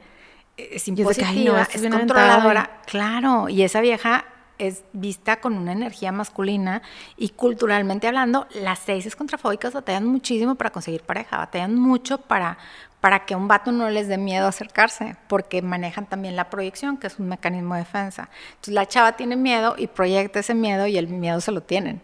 es 0.55 0.71
es 0.71 0.83
que, 0.86 0.91
"Ay, 0.91 0.95
no, 0.95 1.01
impositiva, 1.01 1.62
es 1.63 1.81
bien 1.81 1.93
aventada", 1.95 2.21
controladora, 2.21 2.71
claro, 2.86 3.49
y 3.49 3.63
esa 3.63 3.81
vieja 3.81 4.23
es 4.58 4.84
vista 4.93 5.39
con 5.39 5.58
una 5.58 5.72
energía 5.72 6.12
masculina 6.12 6.82
y 7.15 7.30
culturalmente 7.30 8.08
hablando, 8.08 8.48
las 8.54 8.80
seis 8.80 9.15
contrafóbicas 9.15 9.74
batallan 9.74 10.06
muchísimo 10.08 10.56
para 10.56 10.72
conseguir 10.72 11.02
pareja, 11.04 11.38
batallan 11.38 11.76
mucho 11.76 12.17
para, 12.20 12.58
para 13.02 13.26
que 13.26 13.36
un 13.36 13.48
vato 13.48 13.72
no 13.72 13.89
les 13.89 14.08
dé 14.08 14.17
miedo 14.17 14.48
acercarse, 14.48 15.15
porque 15.28 15.62
manejan 15.62 16.06
también 16.08 16.36
la 16.36 16.50
proyección, 16.50 16.98
que 16.98 17.08
es 17.08 17.20
un 17.20 17.28
mecanismo 17.30 17.76
de 17.76 17.82
defensa. 17.82 18.30
Entonces 18.52 18.74
la 18.74 18.88
chava 18.88 19.13
tiene 19.13 19.36
miedo 19.36 19.76
y 19.78 19.88
proyecta 19.88 20.39
ese 20.39 20.54
miedo 20.56 20.88
y 20.88 20.98
el 20.98 21.08
miedo 21.08 21.39
se 21.41 21.52
lo 21.52 21.62
tienen. 21.62 22.02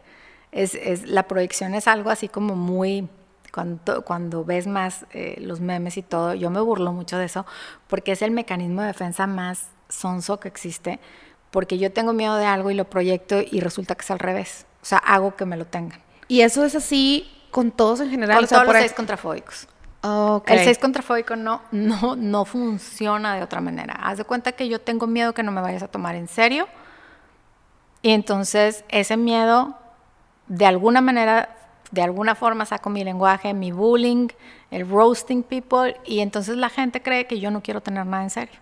Es, 0.52 0.76
es- 0.76 1.08
la 1.08 1.24
proyección 1.28 1.74
es 1.76 1.88
algo 1.88 2.10
así 2.10 2.28
como 2.28 2.56
muy, 2.56 3.08
cuando, 3.52 4.04
cuando 4.04 4.44
ves 4.46 4.68
más 4.68 5.06
eh, 5.12 5.36
los 5.40 5.60
memes 5.62 5.98
y 5.98 6.02
todo, 6.04 6.34
yo 6.34 6.50
me 6.50 6.62
burlo 6.62 6.92
mucho 6.94 7.18
de 7.18 7.26
eso, 7.26 7.46
porque 7.88 8.12
es 8.14 8.22
el 8.22 8.32
mecanismo 8.32 8.82
de 8.82 8.88
defensa 8.88 9.28
más 9.28 9.70
sonso 9.90 10.40
que 10.40 10.48
existe, 10.48 11.00
porque 11.54 11.78
yo 11.78 11.94
tengo 11.94 12.12
miedo 12.14 12.36
de 12.36 12.46
algo 12.46 12.72
y 12.72 12.74
lo 12.74 12.86
proyecto 12.86 13.40
y 13.40 13.60
resulta 13.62 13.94
que 13.94 14.02
es 14.02 14.10
al 14.12 14.18
revés. 14.20 14.66
O 14.82 14.86
sea, 14.86 14.98
hago 14.98 15.36
que 15.36 15.46
me 15.46 15.56
lo 15.56 15.66
tengan. 15.66 16.02
Y 16.28 16.42
eso 16.42 16.66
es 16.66 16.74
así 16.76 17.32
con 17.52 17.72
todos 17.72 18.00
en 18.02 18.10
general. 18.10 18.38
Con 18.38 18.46
o 18.46 18.48
sea, 18.48 18.58
todos 18.58 18.66
por 18.66 18.74
los 18.74 18.82
ahí- 18.82 18.88
seis 18.90 18.98
contrafóbicos. 18.98 19.68
Ok. 20.06 20.50
El 20.50 20.60
6 20.66 20.80
contrafóbico 20.80 21.38
no, 21.38 21.62
no, 21.72 22.18
no 22.18 22.44
funciona 22.44 23.36
de 23.38 23.42
otra 23.44 23.62
manera. 23.62 23.94
Haz 23.94 24.18
de 24.18 24.26
cuenta 24.26 24.52
que 24.52 24.68
yo 24.68 24.82
tengo 24.82 25.08
miedo 25.08 25.34
que 25.34 25.44
no 25.44 25.52
me 25.54 25.62
vayas 25.62 25.82
a 25.82 25.88
tomar 25.88 26.16
en 26.16 26.28
serio 26.28 26.68
Y 28.02 28.10
entonces 28.10 28.84
ese 28.90 29.16
miedo, 29.16 29.78
de 30.48 30.66
alguna 30.66 31.00
manera, 31.00 31.56
de 31.92 32.02
alguna 32.02 32.36
forma 32.36 32.66
saco 32.66 32.90
mi 32.90 33.04
lenguaje, 33.06 33.54
mi 33.54 33.72
bullying, 33.72 34.28
el 34.72 34.90
roasting 34.90 35.42
people, 35.44 35.96
y 36.04 36.20
entonces 36.20 36.58
la 36.58 36.68
gente 36.70 37.02
cree 37.02 37.26
que 37.28 37.40
yo 37.40 37.50
no 37.50 37.62
quiero 37.62 37.80
tener 37.80 38.06
nada 38.06 38.24
en 38.24 38.30
serio. 38.30 38.60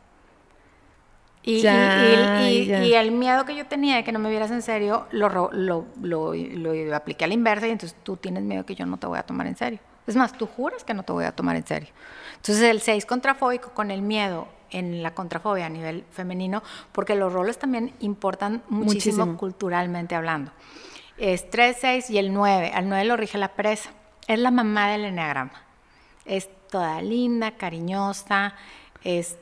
Y, 1.44 1.62
Ya, 1.62 2.50
y- 2.52 2.72
y- 2.72 2.86
y 2.90 2.94
el 2.94 3.12
miedo 3.12 3.46
que 3.46 3.56
yo 3.56 3.66
tenía 3.66 3.96
de 3.96 4.04
que 4.04 4.12
no 4.12 4.20
me 4.20 4.30
vieras 4.30 4.52
en 4.52 4.62
serio, 4.62 5.08
lo, 5.12 5.28
lo, 5.52 5.86
lo- 6.02 6.34
lo 6.36 6.96
apliqué 6.96 7.26
a 7.26 7.28
la 7.28 7.34
inversa 7.34 7.68
y 7.68 7.72
entonces 7.72 7.98
tú 8.04 8.16
tienes 8.18 8.44
miedo 8.44 8.64
que 8.66 8.76
yo 8.76 8.86
no 8.86 8.98
te 8.98 9.08
voy 9.08 9.18
a 9.18 9.24
tomar 9.24 9.48
en 9.48 9.56
serio. 9.58 9.80
Es 10.06 10.16
más, 10.16 10.34
tú 10.38 10.46
juras 10.46 10.84
que 10.84 10.94
no 10.94 11.04
te 11.04 11.12
voy 11.14 11.26
a 11.26 11.32
tomar 11.32 11.56
en 11.56 11.66
serio. 11.66 11.90
Entonces 12.36 12.64
el 12.64 12.82
6 12.82 13.06
contrafóbico 13.06 13.72
con 13.72 13.90
el 13.92 14.02
miedo 14.02 14.48
en 14.70 15.04
la 15.04 15.14
contrafobia 15.16 15.66
a 15.66 15.70
nivel 15.70 16.06
femenino, 16.12 16.64
porque 16.92 17.16
los 17.16 17.34
roles 17.34 17.58
también 17.60 17.94
importan 18.00 18.62
muchísimo, 18.70 19.18
Muchísimo. 19.26 19.38
culturalmente 19.38 20.16
hablando. 20.16 20.52
Es 21.18 21.50
3, 21.50 21.76
6 21.80 22.10
y 22.10 22.18
el 22.20 22.34
9. 22.34 22.72
Al 22.74 22.88
9 22.88 23.04
lo 23.06 23.18
rige 23.18 23.38
la 23.38 23.50
pereza. 23.50 23.90
Es 24.28 24.40
la 24.40 24.50
mamá 24.52 24.90
del 24.90 25.06
enneagrama. 25.06 25.54
Es 26.26 26.50
toda 26.70 27.02
linda, 27.02 27.52
cariñosa. 27.58 28.56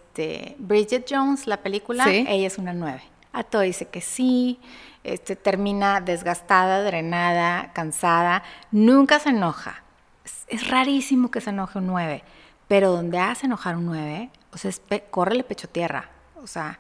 Este, 0.10 0.56
Bridget 0.58 1.06
Jones, 1.10 1.46
la 1.48 1.58
película, 1.58 2.04
Sí. 2.06 2.26
ella 2.28 2.48
es 2.48 2.58
una 2.58 2.74
9. 2.74 3.02
A 3.32 3.44
todo 3.44 3.62
dice 3.62 3.86
que 3.86 4.02
sí. 4.02 4.60
Este, 5.04 5.36
termina 5.36 6.02
desgastada, 6.02 6.84
drenada, 6.84 7.72
cansada. 7.74 8.44
Nunca 8.72 9.20
se 9.20 9.30
enoja. 9.30 9.84
Es, 10.26 10.46
es 10.48 10.68
rarísimo 10.70 11.30
que 11.32 11.42
se 11.42 11.52
enoje 11.52 11.78
un 11.78 11.88
9. 11.88 12.24
Pero 12.68 12.92
donde 12.92 13.20
hace 13.20 13.46
enojar 13.46 13.78
un 13.78 13.86
9, 13.86 14.30
o 14.52 14.58
sea, 14.58 14.70
es 14.70 14.80
pe- 14.80 15.06
córrele 15.10 15.44
pecho 15.44 15.70
tierra. 15.70 16.10
O 16.44 16.48
sea, 16.48 16.80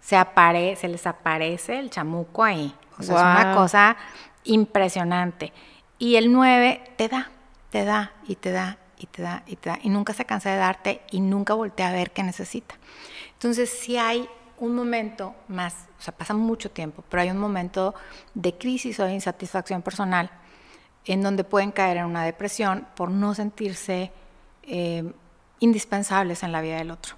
se, 0.00 0.16
apare, 0.16 0.76
se 0.76 0.88
les 0.88 1.06
aparece 1.06 1.78
el 1.78 1.90
chamuco 1.90 2.44
ahí. 2.44 2.74
O 2.98 3.02
sea, 3.02 3.16
es 3.16 3.22
una 3.44 3.54
cosa 3.54 3.96
impresionante. 4.44 5.52
Y 5.98 6.16
el 6.16 6.32
9 6.32 6.82
te 6.96 7.08
da, 7.08 7.30
te 7.70 7.84
da 7.84 8.12
y 8.26 8.36
te 8.36 8.50
da 8.52 8.78
y 9.00 9.06
te 9.06 9.22
da 9.22 9.42
y 9.46 9.56
te 9.56 9.70
da. 9.70 9.78
Y 9.82 9.88
nunca 9.88 10.12
se 10.12 10.24
cansa 10.24 10.50
de 10.50 10.56
darte 10.56 11.00
y 11.10 11.20
nunca 11.20 11.54
voltea 11.54 11.88
a 11.88 11.92
ver 11.92 12.10
qué 12.10 12.22
necesita. 12.22 12.76
Entonces, 13.32 13.70
si 13.70 13.96
hay 13.96 14.28
un 14.58 14.74
momento 14.74 15.34
más, 15.48 15.74
o 15.98 16.02
sea, 16.02 16.14
pasa 16.14 16.34
mucho 16.34 16.70
tiempo, 16.70 17.02
pero 17.08 17.22
hay 17.22 17.30
un 17.30 17.38
momento 17.38 17.94
de 18.34 18.56
crisis 18.56 19.00
o 19.00 19.04
de 19.04 19.14
insatisfacción 19.14 19.80
personal 19.80 20.30
en 21.06 21.22
donde 21.22 21.44
pueden 21.44 21.72
caer 21.72 21.96
en 21.96 22.04
una 22.04 22.24
depresión 22.24 22.86
por 22.94 23.10
no 23.10 23.34
sentirse 23.34 24.12
eh, 24.64 25.10
indispensables 25.58 26.42
en 26.42 26.52
la 26.52 26.60
vida 26.60 26.76
del 26.76 26.90
otro. 26.90 27.16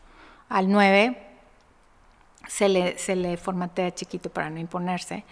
Al 0.49 0.71
9 0.71 1.32
se 2.49 2.69
le, 2.69 2.99
se 2.99 3.17
le 3.17 3.37
formatea 3.37 3.95
chiquito 3.95 4.31
para 4.31 4.51
no 4.51 4.59
imponerse. 4.59 5.25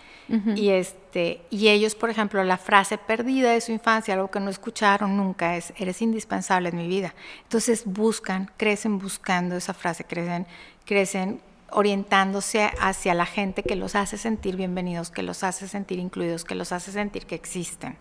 y, 0.57 0.71
este, 0.71 1.43
y 1.51 1.69
ellos, 1.69 1.95
por 1.95 2.11
ejemplo, 2.11 2.43
la 2.45 2.57
frase 2.57 2.99
perdida 2.99 3.53
de 3.53 3.61
su 3.61 3.73
infancia, 3.73 4.15
algo 4.15 4.31
que 4.31 4.41
no 4.41 4.51
escucharon 4.51 5.17
nunca, 5.17 5.57
es, 5.57 5.73
eres 5.77 6.01
indispensable 6.03 6.69
en 6.69 6.77
mi 6.77 6.89
vida. 6.89 7.15
Entonces 7.43 7.85
buscan, 7.85 8.51
crecen 8.57 8.99
buscando 8.99 9.57
esa 9.57 9.75
frase, 9.75 10.05
crecen, 10.05 10.47
crecen 10.85 11.41
orientándose 11.73 12.71
hacia 12.81 13.15
la 13.15 13.27
gente 13.27 13.63
que 13.63 13.77
los 13.77 13.95
hace 13.95 14.19
sentir 14.19 14.57
bienvenidos, 14.57 15.11
que 15.11 15.23
los 15.23 15.45
hace 15.45 15.69
sentir 15.69 15.99
incluidos, 15.99 16.45
que 16.45 16.55
los 16.55 16.73
hace 16.73 16.93
sentir 16.93 17.27
que 17.27 17.35
existen 17.35 17.97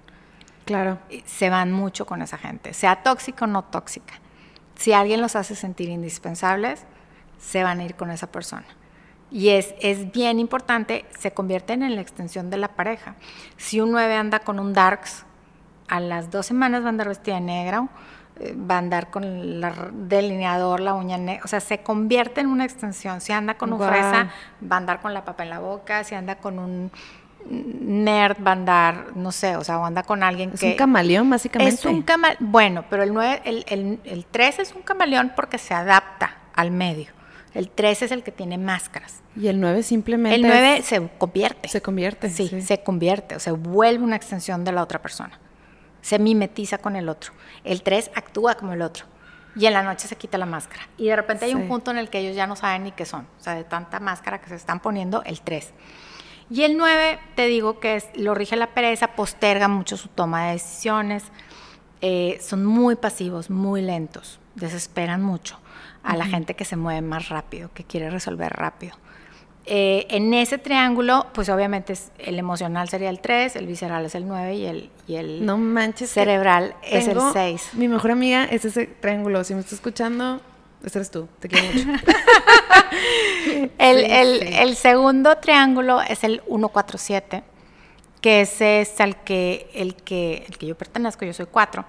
Claro. 0.65 0.99
se 1.25 1.49
van 1.49 1.71
mucho 1.71 2.05
con 2.05 2.21
esa 2.21 2.37
gente, 2.37 2.73
sea 2.73 3.01
tóxica 3.01 3.45
o 3.45 3.47
no 3.47 3.63
tóxica. 3.63 4.15
Si 4.75 4.93
alguien 4.93 5.19
los 5.19 5.35
hace 5.35 5.55
sentir 5.55 5.89
indispensables, 5.89 6.83
se 7.39 7.63
van 7.63 7.79
a 7.79 7.85
ir 7.85 7.95
con 7.95 8.11
esa 8.11 8.31
persona. 8.31 8.65
Y 9.31 9.49
es, 9.49 9.75
es 9.79 10.11
bien 10.11 10.39
importante, 10.39 11.05
se 11.17 11.31
convierten 11.31 11.83
en 11.83 11.95
la 11.95 12.01
extensión 12.01 12.49
de 12.49 12.57
la 12.57 12.69
pareja. 12.69 13.15
Si 13.57 13.79
un 13.79 13.91
9 13.91 14.15
anda 14.15 14.39
con 14.39 14.59
un 14.59 14.73
darks, 14.73 15.25
a 15.87 15.99
las 15.99 16.31
dos 16.31 16.45
semanas 16.45 16.81
va 16.81 16.87
a 16.87 16.89
andar 16.89 17.07
vestida 17.07 17.35
de 17.35 17.41
negro, 17.41 17.89
eh, 18.39 18.55
va 18.55 18.75
a 18.75 18.77
andar 18.77 19.09
con 19.09 19.23
el 19.23 19.65
delineador, 20.07 20.79
la 20.79 20.93
uña 20.93 21.17
negra, 21.17 21.43
o 21.43 21.47
sea, 21.47 21.59
se 21.59 21.79
convierte 21.79 22.41
en 22.41 22.47
una 22.47 22.63
extensión. 22.63 23.21
Si 23.21 23.33
anda 23.33 23.55
con 23.55 23.73
un 23.73 23.79
fresa, 23.79 24.29
va 24.63 24.75
a 24.75 24.79
andar 24.79 25.01
con 25.01 25.13
la 25.13 25.25
papa 25.25 25.43
en 25.43 25.49
la 25.49 25.59
boca, 25.59 26.03
si 26.03 26.15
anda 26.15 26.35
con 26.35 26.57
un 26.57 26.91
nerd, 27.49 28.37
va 28.45 28.51
a 28.51 28.53
andar, 28.53 29.05
no 29.15 29.31
sé, 29.31 29.55
o 29.55 29.63
sea, 29.63 29.79
o 29.79 29.85
anda 29.85 30.03
con 30.03 30.23
alguien 30.23 30.51
Es 30.53 30.59
que... 30.59 30.71
un 30.71 30.75
camaleón, 30.75 31.29
básicamente. 31.29 31.75
Es 31.75 31.85
un 31.85 32.01
camaleón, 32.01 32.51
bueno, 32.51 32.85
pero 32.89 33.03
el, 33.03 33.13
9, 33.13 33.41
el, 33.45 33.65
el, 33.67 33.99
el 34.03 34.25
3 34.25 34.59
es 34.59 34.75
un 34.75 34.81
camaleón 34.81 35.33
porque 35.35 35.57
se 35.57 35.73
adapta 35.73 36.37
al 36.55 36.71
medio. 36.71 37.18
El 37.53 37.69
3 37.69 38.03
es 38.03 38.11
el 38.11 38.23
que 38.23 38.31
tiene 38.31 38.57
máscaras. 38.57 39.21
Y 39.35 39.47
el 39.47 39.59
9 39.59 39.81
simplemente. 39.83 40.35
El 40.35 40.43
9 40.43 40.77
es- 40.77 40.85
se 40.85 41.07
convierte. 41.17 41.67
se 41.67 41.81
convierte. 41.81 42.29
Sí, 42.29 42.61
se 42.61 42.83
convierte, 42.83 43.35
o 43.35 43.39
sea, 43.39 43.53
vuelve 43.53 44.03
una 44.03 44.15
extensión 44.15 44.63
de 44.63 44.71
la 44.71 44.83
otra 44.83 45.01
persona. 45.01 45.39
Se 46.01 46.19
mimetiza 46.19 46.77
con 46.77 46.95
el 46.95 47.09
otro. 47.09 47.33
El 47.63 47.81
3 47.83 48.11
actúa 48.15 48.55
como 48.55 48.73
el 48.73 48.81
otro. 48.81 49.05
Y 49.55 49.65
en 49.65 49.73
la 49.73 49.81
noche 49.83 50.07
se 50.07 50.15
quita 50.15 50.37
la 50.37 50.45
máscara. 50.45 50.83
Y 50.97 51.07
de 51.07 51.15
repente 51.15 51.45
hay 51.45 51.51
Sí. 51.51 51.57
un 51.57 51.67
punto 51.67 51.89
en 51.91 51.97
el 51.97 52.09
que 52.09 52.19
ellos 52.19 52.35
ya 52.35 52.45
no 52.47 52.55
saben 52.55 52.83
ni 52.83 52.91
qué 52.91 53.05
son. 53.05 53.21
O 53.39 53.43
sea, 53.43 53.55
de 53.55 53.63
tanta 53.63 53.99
máscara 53.99 54.39
que 54.39 54.47
se 54.49 54.55
están 54.55 54.79
poniendo, 54.79 55.23
el 55.23 55.41
3. 55.41 55.73
Y 56.51 56.63
el 56.63 56.77
9, 56.77 57.19
te 57.35 57.47
digo 57.47 57.79
que 57.79 57.95
es, 57.97 58.07
lo 58.15 58.33
rige 58.35 58.55
la 58.55 58.67
pereza, 58.73 59.09
posterga 59.15 59.67
mucho 59.67 59.97
su 59.97 60.07
toma 60.07 60.45
de 60.47 60.51
decisiones. 60.53 61.23
eh, 62.01 62.39
son 62.41 62.63
muy 62.65 62.95
pasivos, 62.95 63.49
muy 63.49 63.81
lentos. 63.81 64.39
Desesperan 64.55 65.21
mucho 65.21 65.59
a 66.03 66.15
la 66.15 66.25
gente 66.25 66.55
que 66.55 66.65
se 66.65 66.75
mueve 66.75 67.01
más 67.01 67.29
rápido, 67.29 67.69
que 67.73 67.83
quiere 67.83 68.09
resolver 68.09 68.51
rápido. 68.53 68.95
Eh, 69.65 70.07
en 70.09 70.33
ese 70.33 70.57
triángulo, 70.57 71.27
pues 71.33 71.47
obviamente 71.49 71.93
es- 71.93 72.11
el 72.17 72.39
emocional 72.39 72.89
sería 72.89 73.09
el 73.09 73.19
3, 73.19 73.55
el 73.55 73.67
visceral 73.67 74.03
es 74.05 74.15
el 74.15 74.27
9 74.27 74.55
y 74.55 74.65
el, 74.65 74.89
y 75.07 75.15
el 75.15 75.45
No 75.45 75.57
manches. 75.57 76.09
cerebral 76.09 76.75
es 76.83 77.07
el 77.07 77.13
tengo- 77.15 77.31
6. 77.33 77.69
Mi 77.73 77.87
mejor 77.87 78.11
amiga 78.11 78.45
es 78.45 78.65
ese 78.65 78.87
triángulo. 78.87 79.43
Si 79.43 79.53
me 79.53 79.59
estás 79.59 79.73
escuchando, 79.73 80.41
ese 80.83 80.97
eres 80.97 81.11
tú. 81.11 81.27
Te 81.39 81.49
quiero 81.49 81.67
mucho. 81.73 81.85
El, 83.77 84.43
el 84.43 84.75
segundo 84.75 85.37
triángulo 85.37 86.01
es 86.01 86.23
el 86.23 86.41
147, 86.47 87.43
que 88.21 88.41
ese 88.41 88.81
es 88.81 88.99
al 88.99 89.23
que, 89.23 89.69
el 89.73 89.95
que, 89.95 90.45
el 90.47 90.57
que 90.57 90.65
yo 90.67 90.75
pertenezco, 90.75 91.25
yo 91.25 91.33
soy 91.33 91.45
4. 91.49 91.85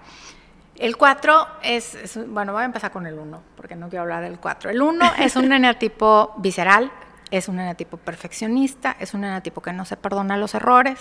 El 0.80 0.96
4 0.96 1.46
es, 1.62 2.18
bueno, 2.28 2.52
voy 2.54 2.62
a 2.62 2.64
empezar 2.64 2.90
con 2.90 3.06
el 3.06 3.18
1, 3.18 3.42
porque 3.54 3.76
no 3.76 3.88
quiero 3.88 4.02
hablar 4.02 4.22
del 4.22 4.38
4. 4.40 4.70
El 4.70 4.80
1 4.82 5.12
es 5.20 5.36
un 5.36 5.52
eneatipo 5.52 6.32
visceral, 6.38 6.90
es 7.30 7.48
un 7.48 7.60
eneatipo 7.60 7.96
perfeccionista, 7.98 8.96
es 8.98 9.12
un 9.14 9.22
eneatipo 9.24 9.60
que 9.60 9.72
no 9.72 9.84
se 9.84 9.96
perdona 9.96 10.36
los 10.38 10.54
errores 10.54 10.98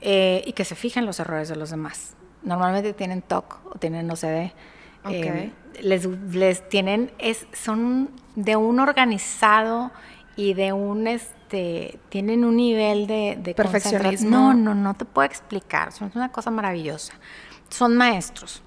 eh, 0.00 0.42
y 0.46 0.54
que 0.54 0.64
se 0.64 0.74
fija 0.74 0.98
en 0.98 1.06
los 1.06 1.20
errores 1.20 1.48
de 1.48 1.56
los 1.56 1.70
demás. 1.70 2.14
Normalmente 2.42 2.92
tienen 2.94 3.22
TOC 3.22 3.60
o 3.66 3.78
tienen 3.78 4.10
OCD. 4.10 4.50
eh, 5.10 5.52
les, 5.82 6.06
les 6.06 6.68
tienen, 6.68 7.12
es, 7.18 7.46
son 7.52 8.10
de 8.34 8.56
un 8.56 8.80
organizado 8.80 9.90
y 10.36 10.54
de 10.54 10.72
un, 10.72 11.06
este, 11.06 11.98
tienen 12.08 12.44
un 12.44 12.56
nivel 12.56 13.06
de, 13.06 13.36
de 13.40 13.54
Perfeccionismo. 13.54 14.30
No, 14.30 14.54
no, 14.54 14.74
no 14.74 14.94
te 14.94 15.04
puedo 15.04 15.26
explicar, 15.26 15.92
son- 15.92 16.10
una 16.14 16.30
cosa 16.32 16.50
maravillosa. 16.50 17.12
Son 17.68 17.96
maestros. 17.96 18.62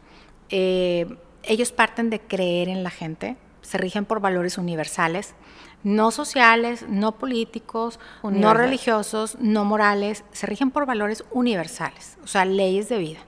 Eh, 0.49 1.17
ellos 1.43 1.71
parten 1.71 2.09
de 2.09 2.19
creer 2.19 2.69
en 2.69 2.83
la 2.83 2.89
gente, 2.89 3.37
se 3.61 3.77
rigen 3.77 4.05
por 4.05 4.19
valores 4.19 4.57
universales, 4.57 5.35
no 5.83 6.09
sociales, 6.11 6.85
no 6.89 7.13
políticos, 7.13 7.99
no 8.23 8.29
Universal. 8.29 8.57
religiosos, 8.57 9.37
no 9.39 9.65
morales, 9.65 10.23
se 10.31 10.47
rigen 10.47 10.71
por 10.71 10.85
valores 10.85 11.23
universales, 11.31 12.17
o 12.23 12.27
sea, 12.27 12.45
leyes 12.45 12.89
de 12.89 12.97
vida. 12.97 13.19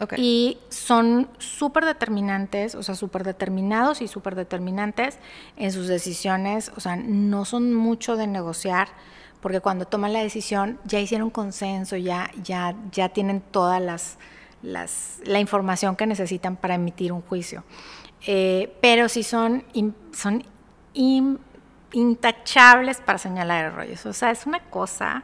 Ok. 0.00 0.14
Y 0.16 0.58
son 0.70 1.28
súper 1.38 1.84
determinantes, 1.84 2.74
o 2.74 2.82
sea, 2.82 2.94
súper 2.94 3.24
determinados 3.24 4.00
y 4.02 4.08
súper 4.08 4.34
determinantes 4.34 5.18
en 5.56 5.72
sus 5.72 5.88
decisiones, 5.88 6.72
o 6.76 6.80
sea, 6.80 6.96
no 6.96 7.44
son 7.44 7.74
mucho 7.74 8.16
de 8.16 8.26
negociar, 8.26 8.88
porque 9.40 9.60
cuando 9.60 9.84
toman 9.84 10.12
la 10.12 10.20
decisión 10.20 10.78
ya 10.84 11.00
hicieron 11.00 11.30
consenso, 11.30 11.96
ya, 11.96 12.30
ya, 12.42 12.76
ya 12.92 13.08
tienen 13.08 13.40
todas 13.40 13.82
las, 13.82 14.16
las, 14.62 15.20
la 15.24 15.40
información 15.40 15.96
que 15.96 16.06
necesitan 16.06 16.56
para 16.56 16.74
emitir 16.74 17.12
un 17.12 17.22
juicio. 17.22 17.64
Eh, 18.26 18.76
pero 18.80 19.08
sí 19.08 19.22
son, 19.22 19.64
son 20.12 20.44
intachables 21.92 22.98
para 23.00 23.18
señalar 23.18 23.66
errores. 23.66 24.04
O 24.06 24.12
sea, 24.12 24.30
es 24.30 24.46
una 24.46 24.60
cosa, 24.60 25.22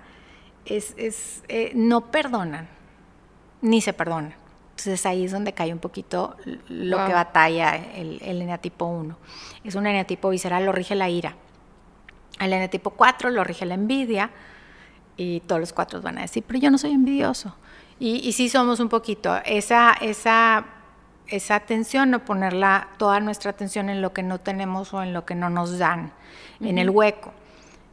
es, 0.64 0.94
es, 0.96 1.42
eh, 1.48 1.72
no 1.74 2.10
perdonan, 2.10 2.68
ni 3.60 3.80
se 3.80 3.92
perdonan. 3.92 4.34
Entonces 4.70 5.06
ahí 5.06 5.24
es 5.24 5.32
donde 5.32 5.52
cae 5.54 5.72
un 5.72 5.78
poquito 5.78 6.36
lo 6.68 6.98
Wow. 6.98 7.06
que 7.06 7.14
batalla 7.14 7.76
el, 7.76 8.20
el 8.22 8.42
eneatipo 8.42 8.84
1. 8.84 9.16
Es 9.64 9.74
un 9.74 9.86
eneatipo 9.86 10.28
visceral, 10.28 10.66
lo 10.66 10.72
rige 10.72 10.94
la 10.94 11.08
ira. 11.08 11.34
El 12.38 12.52
eneatipo 12.52 12.90
4 12.90 13.30
lo 13.30 13.42
rige 13.42 13.64
la 13.64 13.74
envidia 13.74 14.30
y 15.16 15.40
todos 15.40 15.60
los 15.60 15.72
cuatro 15.72 16.02
van 16.02 16.18
a 16.18 16.22
decir, 16.22 16.44
pero 16.46 16.58
yo 16.58 16.70
no 16.70 16.76
soy 16.76 16.92
envidioso. 16.92 17.56
Y, 17.98 18.16
y 18.28 18.32
sí 18.32 18.48
somos 18.48 18.80
un 18.80 18.88
poquito. 18.88 19.36
Esa, 19.44 19.92
esa, 20.00 20.66
esa 21.26 21.54
atención, 21.54 22.10
no 22.10 22.24
ponerla 22.24 22.88
toda 22.98 23.20
nuestra 23.20 23.50
atención 23.50 23.88
en 23.88 24.02
lo 24.02 24.12
que 24.12 24.22
no 24.22 24.38
tenemos 24.38 24.92
o 24.92 25.02
en 25.02 25.12
lo 25.12 25.24
que 25.24 25.34
no 25.34 25.50
nos 25.50 25.78
dan, 25.78 26.12
en 26.60 26.78
el 26.78 26.90
hueco. 26.90 27.32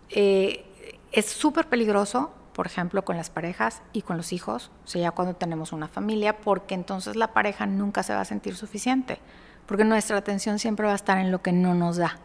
Eh, 0.09 0.65
es 1.11 1.27
súper 1.27 1.67
peligroso 1.67 2.31
por 2.53 2.67
ejemplo, 2.67 3.03
con 3.03 3.17
las 3.17 3.29
parejas 3.29 3.81
y 3.91 4.03
con 4.03 4.15
los 4.15 4.31
hijos, 4.31 4.71
o 4.85 4.87
sea, 4.87 5.01
ya 5.01 5.11
cuando 5.11 5.35
tenemos 5.35 5.73
una 5.73 5.87
familia, 5.87 6.37
porque 6.37 6.75
entonces 6.75 7.15
la 7.15 7.33
pareja 7.33 7.65
nunca 7.65 8.03
se 8.03 8.13
va 8.13 8.21
a 8.21 8.25
sentir 8.25 8.55
suficiente, 8.55 9.19
porque 9.65 9.83
nuestra 9.83 10.17
atención 10.17 10.59
siempre 10.59 10.85
va 10.85 10.93
a 10.93 10.95
estar 10.95 11.17
en 11.17 11.31
lo 11.31 11.41
que 11.41 11.51
no 11.51 11.73
nos 11.73 11.97
da, 11.97 12.17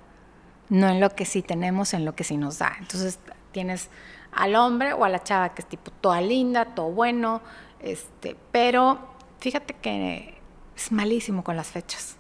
no 0.69 0.89
en 0.89 1.01
lo 1.01 1.11
que 1.11 1.25
sí 1.25 1.43
tenemos, 1.43 1.95
en 1.95 2.05
lo 2.05 2.15
que 2.15 2.25
sí 2.25 2.37
nos 2.37 2.59
da. 2.59 2.77
Entonces 2.79 3.19
tienes 3.53 3.89
al 4.33 4.55
hombre 4.55 4.93
o 4.93 5.05
a 5.05 5.09
la 5.09 5.23
chava 5.23 5.55
que 5.55 5.63
es 5.63 5.69
tipo 5.69 5.91
toda 5.91 6.21
linda, 6.21 6.67
todo 6.67 6.91
bueno, 6.91 7.41
este, 7.81 8.37
pero 8.53 8.99
fíjate 9.41 9.75
que 9.75 10.39
es 10.77 10.93
malísimo 10.93 11.45
con 11.45 11.57
las 11.57 11.69
fechas. 11.69 12.17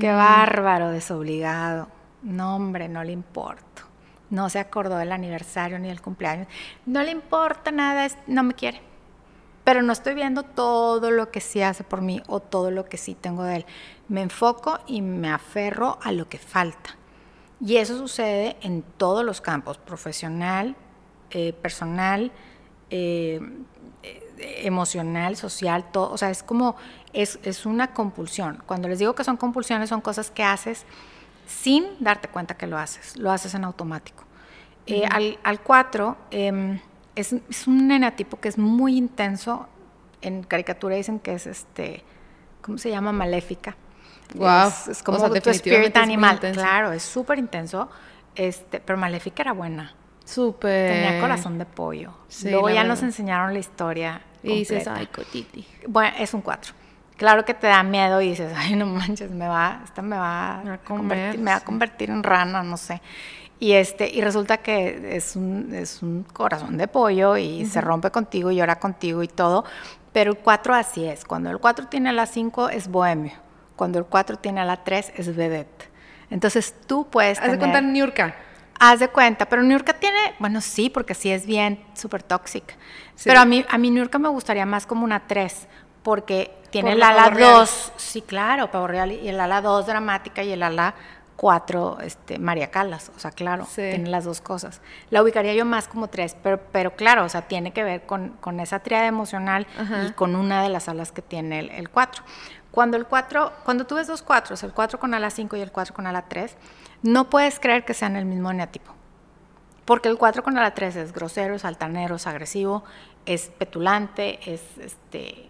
Qué 0.00 0.12
bárbaro, 0.12 0.90
desobligado. 0.90 1.88
No, 2.22 2.56
hombre, 2.56 2.88
no 2.88 3.04
le 3.04 3.12
importo. 3.12 3.82
No 4.30 4.50
se 4.50 4.58
acordó 4.58 4.98
del 4.98 5.12
aniversario 5.12 5.78
ni 5.78 5.88
del 5.88 6.02
cumpleaños. 6.02 6.48
No 6.84 7.02
le 7.02 7.12
importa 7.12 7.70
nada, 7.70 8.08
no 8.26 8.42
me 8.42 8.54
quiere. 8.54 8.80
Pero 9.62 9.82
no 9.82 9.92
estoy 9.92 10.14
viendo 10.14 10.42
todo 10.42 11.10
lo 11.10 11.30
que 11.30 11.40
sí 11.40 11.62
hace 11.62 11.84
por 11.84 12.00
mí 12.00 12.22
o 12.26 12.40
todo 12.40 12.70
lo 12.70 12.84
que 12.86 12.96
sí 12.96 13.14
tengo 13.14 13.44
de 13.44 13.56
él. 13.56 13.66
Me 14.08 14.22
enfoco 14.22 14.78
y 14.86 15.02
me 15.02 15.30
aferro 15.30 15.98
a 16.02 16.12
lo 16.12 16.28
que 16.28 16.38
falta. 16.38 16.96
Y 17.60 17.76
eso 17.76 17.96
sucede 17.96 18.56
en 18.60 18.82
todos 18.82 19.24
los 19.24 19.40
campos, 19.40 19.78
profesional, 19.78 20.76
eh, 21.30 21.52
personal, 21.52 22.32
eh, 22.90 23.40
emocional, 24.38 25.36
social, 25.36 25.90
todo. 25.92 26.12
O 26.12 26.18
sea, 26.18 26.30
es 26.30 26.42
como, 26.42 26.76
es, 27.12 27.38
es 27.42 27.66
una 27.66 27.92
compulsión. 27.92 28.62
Cuando 28.66 28.88
les 28.88 28.98
digo 28.98 29.14
que 29.14 29.24
son 29.24 29.36
compulsiones, 29.36 29.88
son 29.88 30.00
cosas 30.00 30.30
que 30.30 30.42
haces 30.42 30.84
sin 31.46 31.84
darte 32.00 32.28
cuenta 32.28 32.56
que 32.56 32.66
lo 32.66 32.78
haces, 32.78 33.16
lo 33.16 33.30
haces 33.30 33.54
en 33.54 33.64
automático. 33.64 34.24
al 35.42 35.60
4 35.60 36.16
em, 36.30 36.80
es, 37.14 37.32
es, 37.32 37.66
un 37.66 37.90
enatipo 37.90 38.38
que 38.40 38.48
es 38.48 38.58
muy 38.58 38.96
intenso, 38.96 39.68
en 40.22 40.42
caricatura 40.42 40.96
dicen 40.96 41.18
que 41.20 41.34
es 41.34 41.46
este, 41.46 42.04
¿cómo 42.62 42.78
se 42.78 42.90
llama? 42.90 43.12
Maléfica. 43.12 43.76
Wow. 44.34 44.72
Es, 44.90 45.02
como 45.02 45.18
tu 45.30 45.50
spirit 45.50 45.96
animal, 45.96 46.40
claro, 46.40 46.92
es 46.92 47.02
súper 47.02 47.38
intenso, 47.38 47.88
este, 48.34 48.80
pero 48.80 48.98
Maléfica 48.98 49.42
era 49.42 49.52
buena. 49.52 49.94
Súper. 50.26 50.92
Tenía 50.92 51.20
corazón 51.20 51.56
de 51.58 51.64
pollo. 51.64 52.12
Luego 52.44 52.68
ya 52.68 52.84
nos 52.84 53.02
enseñaron 53.02 53.54
la 53.54 53.58
historia. 53.58 54.20
Y 54.42 54.58
dices, 54.58 54.86
ay, 54.86 55.06
cotiti. 55.06 55.66
Bueno, 55.88 56.14
es 56.18 56.34
un 56.34 56.42
4 56.42 56.74
claro 57.16 57.44
que 57.44 57.54
te 57.54 57.66
da 57.66 57.82
miedo 57.82 58.20
y 58.20 58.30
dices, 58.30 58.52
ay, 58.56 58.76
no 58.76 58.86
manches, 58.86 59.30
me 59.30 59.48
va, 59.48 59.80
esta 59.84 60.02
me 60.02 60.16
va 60.16 60.60
a, 60.60 60.78
convertir, 60.78 61.40
me 61.40 61.50
va 61.50 61.56
a 61.56 61.60
convertir 61.60 62.10
en 62.10 62.22
rana, 62.22 62.62
no 62.62 62.76
sé. 62.76 63.00
Y, 63.58 63.72
este, 63.72 64.08
y 64.10 64.20
resulta 64.20 64.58
que 64.58 65.16
es 65.16 65.34
un, 65.34 65.74
es 65.74 66.02
un 66.02 66.24
corazón 66.24 66.76
de 66.76 66.88
pollo 66.88 67.38
y 67.38 67.64
se 67.64 67.80
rompe 67.80 68.10
contigo 68.10 68.50
y 68.50 68.56
llora 68.56 68.78
contigo 68.78 69.22
y 69.22 69.28
todo. 69.28 69.64
Pero 70.12 70.32
el 70.32 70.38
4 70.38 70.74
así 70.74 71.06
es. 71.06 71.24
Cuando 71.24 71.50
el 71.50 71.58
4 71.58 71.86
tiene 71.86 72.10
a 72.10 72.12
la 72.12 72.26
5 72.26 72.68
es 72.68 72.88
bohemio. 72.88 73.32
Cuando 73.74 73.98
el 73.98 74.04
4 74.04 74.36
tiene 74.36 74.60
a 74.60 74.66
la 74.66 74.84
3 74.84 75.14
es 75.16 75.34
vedette. 75.34 75.88
Entonces 76.28 76.74
tú 76.86 77.08
puedes. 77.08 77.40
Haz 77.40 77.52
de 77.52 77.58
cuenta 77.58 77.80
Niurka. 77.80 78.34
Haz 78.78 79.00
de 79.00 79.08
cuenta, 79.08 79.46
pero 79.46 79.62
Niurka 79.62 79.94
tiene, 79.94 80.34
bueno, 80.38 80.60
sí, 80.60 80.90
porque 80.90 81.14
sí 81.14 81.30
es 81.30 81.46
bien 81.46 81.84
súper 81.94 82.22
tóxica. 82.22 82.74
Pero 83.24 83.40
a 83.40 83.44
mí, 83.44 83.64
a 83.68 83.78
mí 83.78 83.90
Niurka 83.90 84.18
me 84.18 84.28
gustaría 84.28 84.66
más 84.66 84.86
como 84.86 85.04
una 85.04 85.26
3, 85.26 85.68
porque 86.02 86.56
tiene 86.70 86.92
el 86.92 87.02
ala 87.02 87.30
2, 87.30 87.92
sí, 87.96 88.22
claro, 88.22 88.70
Pavo 88.70 88.86
Real, 88.86 89.12
y 89.12 89.28
el 89.28 89.40
ala 89.40 89.62
2 89.62 89.86
dramática 89.86 90.42
y 90.42 90.52
el 90.52 90.62
ala 90.62 90.94
4, 91.36 91.98
este, 92.02 92.38
María 92.38 92.70
Calas, 92.70 93.10
o 93.14 93.18
sea, 93.18 93.30
claro, 93.30 93.66
tiene 93.74 94.08
las 94.08 94.24
dos 94.24 94.40
cosas. 94.40 94.80
La 95.10 95.22
ubicaría 95.22 95.54
yo 95.54 95.64
más 95.64 95.86
como 95.86 96.08
3, 96.08 96.36
pero, 96.42 96.60
pero 96.72 96.96
claro, 96.96 97.24
o 97.24 97.28
sea, 97.28 97.42
tiene 97.42 97.72
que 97.72 97.84
ver 97.84 98.06
con, 98.06 98.30
con 98.40 98.58
esa 98.60 98.80
triada 98.80 99.06
emocional 99.06 99.66
y 100.06 100.12
con 100.12 100.34
una 100.34 100.62
de 100.62 100.70
las 100.70 100.88
alas 100.88 101.12
que 101.12 101.22
tiene 101.22 101.60
el, 101.60 101.88
4. 101.90 102.24
Cuando 102.76 102.98
el 102.98 103.06
4, 103.06 103.52
cuando 103.64 103.86
tú 103.86 103.94
ves 103.94 104.06
dos 104.06 104.20
4, 104.20 104.54
el 104.60 104.74
4 104.74 105.00
con 105.00 105.14
ala 105.14 105.30
5 105.30 105.56
y 105.56 105.62
el 105.62 105.72
4 105.72 105.94
con 105.94 106.06
ala 106.06 106.28
3, 106.28 106.54
no 107.04 107.30
puedes 107.30 107.58
creer 107.58 107.86
que 107.86 107.94
sean 107.94 108.16
el 108.16 108.26
mismo 108.26 108.50
eneatipo. 108.50 108.92
Porque 109.86 110.10
el 110.10 110.18
4 110.18 110.42
con 110.42 110.58
ala 110.58 110.74
3 110.74 110.94
es 110.96 111.12
grosero, 111.14 111.54
es 111.54 111.64
altanero, 111.64 112.16
es 112.16 112.26
agresivo, 112.26 112.84
es 113.24 113.48
petulante, 113.48 114.40
es 114.44 114.60
este 114.76 115.48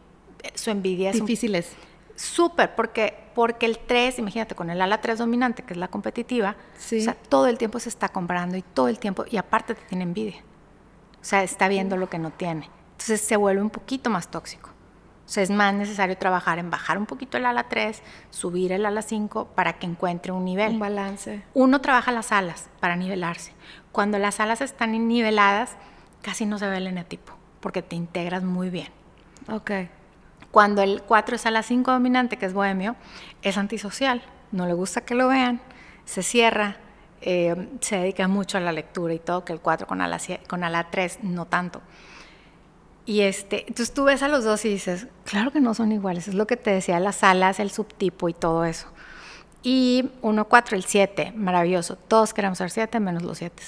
su 0.55 0.71
envidia 0.71 1.11
es 1.11 1.19
difíciles. 1.19 1.73
Súper, 2.15 2.77
porque, 2.77 3.25
porque 3.35 3.67
el 3.67 3.81
3, 3.81 4.21
imagínate, 4.21 4.55
con 4.55 4.71
el 4.71 4.81
ala 4.81 5.01
3 5.01 5.19
dominante, 5.19 5.65
que 5.65 5.73
es 5.73 5.81
la 5.81 5.89
competitiva, 5.89 6.55
o 6.77 6.81
sea, 6.81 7.15
todo 7.15 7.49
el 7.49 7.59
tiempo 7.59 7.81
se 7.81 7.89
está 7.89 8.09
comprando 8.09 8.57
y 8.57 8.63
todo 8.63 8.87
el 8.87 9.01
tiempo, 9.01 9.25
y 9.29 9.37
aparte 9.37 9.75
te 9.75 9.83
tiene 9.87 10.05
envidia. 10.05 10.45
O 11.21 11.25
sea, 11.25 11.43
está 11.43 11.67
viendo 11.67 11.97
lo 11.97 12.09
que 12.09 12.21
no 12.21 12.31
tiene. 12.31 12.71
Entonces 12.93 13.21
se 13.21 13.37
vuelve 13.37 13.63
un 13.63 13.71
poquito 13.71 14.11
más 14.11 14.31
tóxico. 14.31 14.76
O 15.27 15.29
sea, 15.29 15.43
es 15.43 15.51
más 15.51 15.75
necesario 15.75 16.17
trabajar 16.17 16.61
en 16.61 16.71
bajar 16.71 16.99
un 16.99 17.07
poquito 17.07 17.37
el 17.37 17.47
ala 17.47 17.65
3, 17.69 18.01
subir 18.31 18.71
el 18.71 18.87
ala 18.87 19.03
5 19.03 19.49
para 19.57 19.73
que 19.73 19.87
encuentre 19.87 20.31
un 20.31 20.45
nivel. 20.45 20.75
Un 20.75 20.79
balance. 20.79 21.43
Uno 21.53 21.81
trabaja 21.81 22.13
las 22.13 22.31
alas 22.31 22.71
para 22.79 22.95
nivelarse. 22.95 23.53
Cuando 23.91 24.19
las 24.19 24.39
alas 24.39 24.61
están 24.61 24.93
niveladas, 25.09 25.77
casi 26.23 26.47
no 26.47 26.59
se 26.59 26.69
ve 26.69 26.77
el 26.77 26.87
eneatipo, 26.87 27.33
porque 27.61 27.83
te 27.83 27.97
integras 27.97 28.45
muy 28.45 28.71
bien. 28.71 28.89
Ok. 29.49 29.73
Cuando 30.53 30.83
el 30.83 31.03
4 31.03 31.37
es 31.37 31.47
a 31.47 31.51
la 31.51 31.65
5 31.65 31.91
dominante, 31.91 32.37
que 32.37 32.47
es 32.47 32.53
bohemio, 32.53 32.95
es 33.43 33.59
antisocial, 33.59 34.23
no 34.53 34.67
le 34.67 34.75
gusta 34.75 35.01
que 35.01 35.17
lo 35.17 35.27
vean, 35.27 35.61
se 36.05 36.23
cierra, 36.23 36.77
eh, 37.21 37.69
se 37.81 37.99
dedica 37.99 38.29
mucho 38.29 38.59
a 38.59 38.61
la 38.61 38.71
lectura 38.71 39.13
y 39.13 39.19
todo, 39.19 39.45
que 39.45 39.53
el 39.53 39.61
4 39.61 39.89
con 39.89 40.01
ala, 40.01 40.19
con 40.49 40.63
ala 40.63 40.89
3 40.89 41.19
no 41.25 41.47
tanto. 41.47 41.83
Y 43.07 43.21
este, 43.21 43.61
entonces 43.69 43.95
tú 43.95 44.05
ves 44.05 44.23
a 44.23 44.29
los 44.29 44.45
dos 44.45 44.65
y 44.65 44.69
dices, 44.69 45.07
claro 45.25 45.53
que 45.53 45.61
no 45.61 45.75
son 45.75 45.93
iguales, 45.93 46.27
es 46.29 46.35
lo 46.35 46.47
que 46.47 46.57
te 46.57 46.73
decía, 46.73 46.99
las 46.99 47.23
alas, 47.23 47.61
el 47.61 47.71
subtipo 47.71 48.29
y 48.29 48.35
todo 48.35 48.65
eso. 48.65 48.89
Y 49.63 50.11
1, 50.23 50.45
4, 50.47 50.77
el 50.77 50.85
7, 50.85 51.33
maravilloso, 51.37 51.97
todos 51.97 52.35
queremos 52.35 52.59
ser 52.59 52.71
7 52.71 52.99
menos 53.01 53.23
los 53.23 53.39
7. 53.39 53.63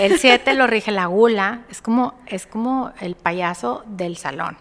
El 0.00 0.18
7 0.18 0.54
lo 0.54 0.66
rige 0.66 0.90
la 0.90 1.06
gula, 1.06 1.62
es 1.70 1.80
como, 1.80 2.14
es 2.26 2.46
como 2.46 2.92
el 3.00 3.14
payaso 3.14 3.84
del 3.86 4.16
salón 4.16 4.56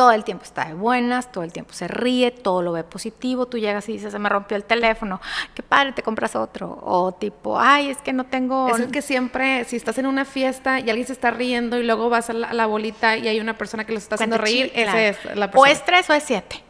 todo 0.00 0.12
el 0.12 0.24
tiempo 0.24 0.44
está 0.44 0.64
de 0.64 0.72
buenas, 0.72 1.30
todo 1.30 1.44
el 1.44 1.52
tiempo 1.52 1.74
se 1.74 1.86
ríe, 1.86 2.30
todo 2.30 2.62
lo 2.62 2.72
ve 2.72 2.84
positivo, 2.84 3.44
tú 3.44 3.58
llegas 3.58 3.86
y 3.90 3.92
dices, 3.92 4.12
se 4.12 4.18
me 4.18 4.30
rompió 4.30 4.56
el 4.56 4.64
teléfono, 4.64 5.20
qué 5.52 5.62
padre, 5.62 5.92
te 5.92 6.02
compras 6.02 6.34
otro, 6.36 6.80
o 6.80 7.12
tipo, 7.12 7.60
ay, 7.60 7.90
es 7.90 7.98
que 7.98 8.14
no 8.14 8.24
tengo... 8.24 8.70
Es 8.70 8.80
el 8.80 8.90
que 8.90 9.02
siempre, 9.02 9.62
si 9.66 9.76
estás 9.76 9.98
en 9.98 10.06
una 10.06 10.24
fiesta 10.24 10.80
y 10.80 10.88
alguien 10.88 11.06
se 11.06 11.12
está 11.12 11.30
riendo 11.30 11.78
y 11.78 11.84
luego 11.84 12.08
vas 12.08 12.30
a 12.30 12.32
la, 12.32 12.64
bolita 12.64 13.18
y 13.18 13.28
hay 13.28 13.40
una 13.40 13.58
persona 13.58 13.84
que 13.84 13.92
los 13.92 14.04
está 14.04 14.14
haciendo 14.14 14.38
reír, 14.38 14.72
ese 14.74 15.10
es 15.10 15.22
la 15.36 15.50
persona. 15.50 15.60
O 15.60 15.66
es 15.66 15.84
tres 15.84 16.08
o 16.08 16.14
es 16.14 16.22
siete. 16.22 16.64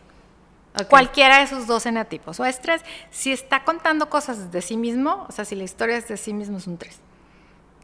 Cualquiera 0.88 1.38
de 1.38 1.44
esos 1.44 1.68
dos 1.68 1.86
enatipos. 1.86 2.40
O 2.40 2.44
es 2.44 2.60
tres, 2.60 2.82
si 3.12 3.30
está 3.30 3.62
contando 3.62 4.10
cosas 4.10 4.50
de 4.50 4.60
sí 4.60 4.76
mismo, 4.76 5.26
o 5.28 5.30
sea, 5.30 5.44
si 5.44 5.54
la 5.54 5.62
historia 5.62 5.96
es 5.96 6.08
de 6.08 6.16
sí 6.16 6.32
mismo, 6.32 6.58
es 6.58 6.66
un 6.66 6.78
tres. 6.78 6.98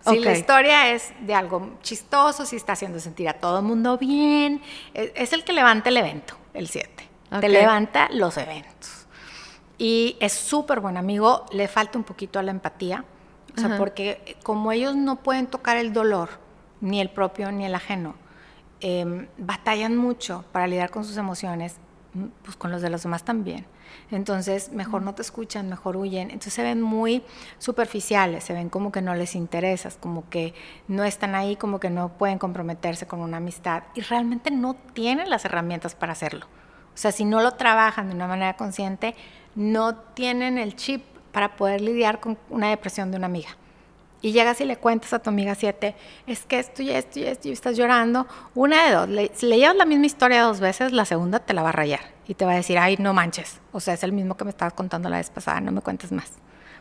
Si 0.06 0.20
la 0.20 0.32
historia 0.32 0.92
es 0.92 1.12
de 1.20 1.34
algo 1.34 1.78
chistoso, 1.82 2.46
si 2.46 2.56
está 2.56 2.72
haciendo 2.72 2.98
sentir 3.00 3.28
a 3.28 3.34
todo 3.34 3.58
el 3.58 3.64
mundo 3.64 3.98
bien, 3.98 4.62
e, 4.94 5.12
es, 5.16 5.32
el 5.32 5.44
que 5.44 5.52
levanta 5.52 5.88
el 5.88 5.96
evento, 5.96 6.36
el 6.54 6.68
7. 6.68 7.08
Te 7.40 7.48
levanta 7.48 8.08
los 8.12 8.36
eventos. 8.36 9.06
Y 9.78 10.16
es 10.20 10.32
súper 10.32 10.80
buen 10.80 10.96
amigo, 10.96 11.44
le 11.52 11.68
falta 11.68 11.98
un 11.98 12.04
poquito 12.04 12.38
a 12.38 12.42
la 12.42 12.50
empatía, 12.50 13.04
o 13.56 13.60
sea, 13.60 13.76
porque 13.78 14.36
como 14.42 14.70
ellos 14.70 14.96
no 14.96 15.16
pueden 15.16 15.46
tocar 15.46 15.76
el 15.76 15.92
dolor, 15.92 16.28
ni 16.80 17.00
el 17.00 17.10
propio 17.10 17.50
ni 17.52 17.64
el 17.64 17.74
ajeno, 17.74 18.14
em, 18.80 19.28
batallan 19.38 19.96
mucho 19.96 20.44
para 20.52 20.66
lidiar 20.66 20.90
con 20.90 21.04
sus 21.04 21.16
emociones, 21.16 21.76
pues 22.44 22.56
con 22.56 22.70
los 22.70 22.82
de 22.82 22.90
los 22.90 23.02
demás 23.02 23.24
también. 23.24 23.66
Entonces, 24.10 24.72
mejor 24.72 25.02
no 25.02 25.14
te 25.14 25.22
escuchan, 25.22 25.68
mejor 25.68 25.96
huyen. 25.96 26.30
Entonces 26.30 26.54
se 26.54 26.62
ven 26.62 26.82
muy 26.82 27.22
superficiales, 27.58 28.44
se 28.44 28.52
ven 28.52 28.68
como 28.68 28.92
que 28.92 29.02
no 29.02 29.14
les 29.14 29.34
interesas, 29.34 29.96
como 30.00 30.28
que 30.28 30.54
no 30.88 31.04
están 31.04 31.34
ahí, 31.34 31.56
como 31.56 31.80
que 31.80 31.90
no 31.90 32.10
pueden 32.10 32.38
comprometerse 32.38 33.06
con 33.06 33.20
una 33.20 33.38
amistad 33.38 33.84
y 33.94 34.00
realmente 34.00 34.50
no 34.50 34.74
tienen 34.74 35.30
las 35.30 35.44
herramientas 35.44 35.94
para 35.94 36.12
hacerlo. 36.12 36.46
O 36.94 36.98
sea, 36.98 37.12
si 37.12 37.24
no 37.24 37.42
lo 37.42 37.52
trabajan 37.52 38.08
de 38.08 38.14
una 38.14 38.26
manera 38.26 38.56
consciente, 38.56 39.14
no 39.54 39.96
tienen 39.96 40.58
el 40.58 40.76
chip 40.76 41.04
para 41.32 41.56
poder 41.56 41.80
lidiar 41.80 42.20
con 42.20 42.38
una 42.48 42.70
depresión 42.70 43.10
de 43.10 43.18
una 43.18 43.26
amiga 43.26 43.56
y 44.22 44.32
llegas 44.32 44.60
y 44.60 44.64
le 44.64 44.76
cuentas 44.76 45.12
a 45.12 45.18
tu 45.18 45.30
amiga 45.30 45.54
7, 45.54 45.94
es 46.26 46.44
que 46.46 46.58
esto 46.58 46.82
y 46.82 46.90
esto 46.90 47.20
y 47.20 47.24
esto 47.24 47.48
y 47.48 47.52
estás 47.52 47.76
llorando, 47.76 48.26
una 48.54 48.86
de 48.86 48.94
dos, 48.94 49.08
le, 49.08 49.30
si 49.34 49.46
le 49.46 49.58
llevas 49.58 49.76
la 49.76 49.84
misma 49.84 50.06
historia 50.06 50.42
dos 50.42 50.58
veces, 50.58 50.92
la 50.92 51.04
segunda 51.04 51.38
te 51.38 51.54
la 51.54 51.62
va 51.62 51.68
a 51.68 51.72
rayar 51.72 52.15
y 52.28 52.34
te 52.34 52.44
va 52.44 52.52
a 52.52 52.56
decir, 52.56 52.78
ay, 52.78 52.96
no 52.98 53.12
manches, 53.14 53.60
o 53.72 53.80
sea, 53.80 53.94
es 53.94 54.02
el 54.02 54.12
mismo 54.12 54.36
que 54.36 54.44
me 54.44 54.50
estabas 54.50 54.74
contando 54.74 55.08
la 55.08 55.18
vez 55.18 55.30
pasada, 55.30 55.60
no 55.60 55.72
me 55.72 55.80
cuentes 55.80 56.12
más. 56.12 56.32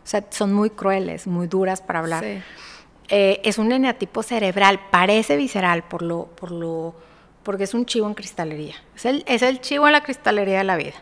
O 0.04 0.08
sea, 0.08 0.24
son 0.30 0.54
muy 0.54 0.70
crueles, 0.70 1.26
muy 1.28 1.48
duras 1.48 1.82
para 1.82 2.00
hablar. 2.00 2.24
Eh, 2.24 3.42
es 3.44 3.58
un 3.58 3.72
eneatipo 3.72 4.24
cerebral, 4.24 4.80
parece 4.92 5.36
visceral 5.38 5.84
por 5.84 6.02
lo, 6.02 6.26
por 6.28 6.52
lo, 6.52 6.96
porque 7.44 7.64
es 7.64 7.74
un 7.74 7.86
chivo 7.86 8.08
en 8.08 8.14
cristalería. 8.14 8.76
Es 8.96 9.06
el, 9.06 9.24
es 9.28 9.42
el 9.42 9.62
chivo 9.62 9.88
en 9.88 9.94
la 9.94 10.02
cristalería 10.02 10.60
de 10.60 10.64
la 10.64 10.76
vida. 10.76 10.96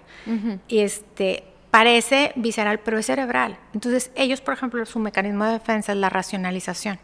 Y 0.68 0.80
este, 0.80 1.44
parece 1.70 2.32
visceral, 2.36 2.80
pero 2.80 2.98
es 2.98 3.06
cerebral. 3.08 3.58
Entonces, 3.74 4.12
ellos, 4.16 4.42
por 4.42 4.54
ejemplo, 4.54 4.86
su 4.86 5.00
mecanismo 5.00 5.46
de 5.46 5.54
defensa 5.54 5.92
es 5.92 5.98
la 5.98 6.10
racionalización. 6.10 7.00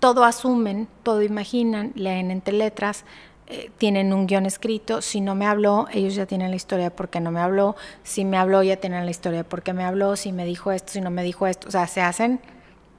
todo 0.00 0.24
asumen, 0.24 0.88
todo 1.02 1.22
imaginan, 1.22 1.92
leen 1.94 2.30
entre 2.30 2.54
letras, 2.54 3.04
eh, 3.50 3.70
tienen 3.78 4.12
un 4.12 4.26
guion 4.26 4.46
escrito. 4.46 5.02
Si 5.02 5.20
no 5.20 5.34
me 5.34 5.46
habló, 5.46 5.86
ellos 5.92 6.14
ya 6.14 6.26
tienen 6.26 6.50
la 6.50 6.56
historia 6.56 6.84
de 6.86 6.90
por 6.90 7.08
qué 7.10 7.20
no 7.20 7.30
me 7.30 7.40
habló. 7.40 7.76
Si 8.02 8.24
me 8.24 8.36
habló, 8.38 8.62
ya 8.62 8.76
tienen 8.76 9.04
la 9.04 9.10
historia 9.10 9.38
de 9.38 9.44
por 9.44 9.62
qué 9.62 9.72
me 9.72 9.84
habló. 9.84 10.16
Si 10.16 10.32
me 10.32 10.44
dijo 10.44 10.72
esto, 10.72 10.92
si 10.92 11.00
no 11.00 11.10
me 11.10 11.22
dijo 11.22 11.46
esto. 11.46 11.68
O 11.68 11.70
sea, 11.70 11.86
se 11.86 12.00
hacen 12.00 12.40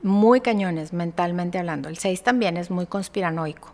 muy 0.03 0.41
cañones 0.41 0.93
mentalmente 0.93 1.57
hablando. 1.59 1.87
El 1.89 1.97
6 1.97 2.23
también 2.23 2.57
es 2.57 2.69
muy 2.71 2.85
conspiranoico. 2.87 3.71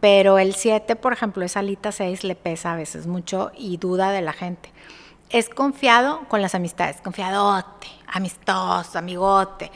Pero 0.00 0.38
el 0.38 0.54
7, 0.54 0.96
por 0.96 1.12
ejemplo, 1.12 1.44
esa 1.44 1.60
alita 1.60 1.90
6 1.92 2.24
le 2.24 2.34
pesa 2.34 2.72
a 2.72 2.76
veces 2.76 3.06
mucho 3.06 3.52
y 3.56 3.76
duda 3.78 4.10
de 4.10 4.20
la 4.22 4.32
gente. 4.32 4.70
Es 5.30 5.48
confiado 5.48 6.20
con 6.28 6.42
las 6.42 6.54
amistades, 6.54 6.98
confiadote, 7.02 7.86
amistoso, 8.06 8.98
amigote. 8.98 9.70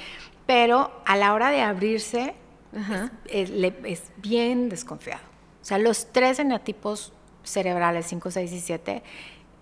Pero 0.46 0.90
a 1.06 1.16
la 1.16 1.32
hora 1.32 1.50
de 1.50 1.62
abrirse, 1.62 2.34
es, 3.26 3.50
le- 3.50 3.74
es 3.84 4.10
bien 4.18 4.68
desconfiado. 4.68 5.22
O 5.60 5.64
sea, 5.64 5.78
los 5.78 6.12
tres 6.12 6.38
eneatipos 6.38 7.12
cerebrales, 7.42 8.06
5, 8.06 8.30
6 8.30 8.52
y 8.52 8.60
7, 8.60 9.02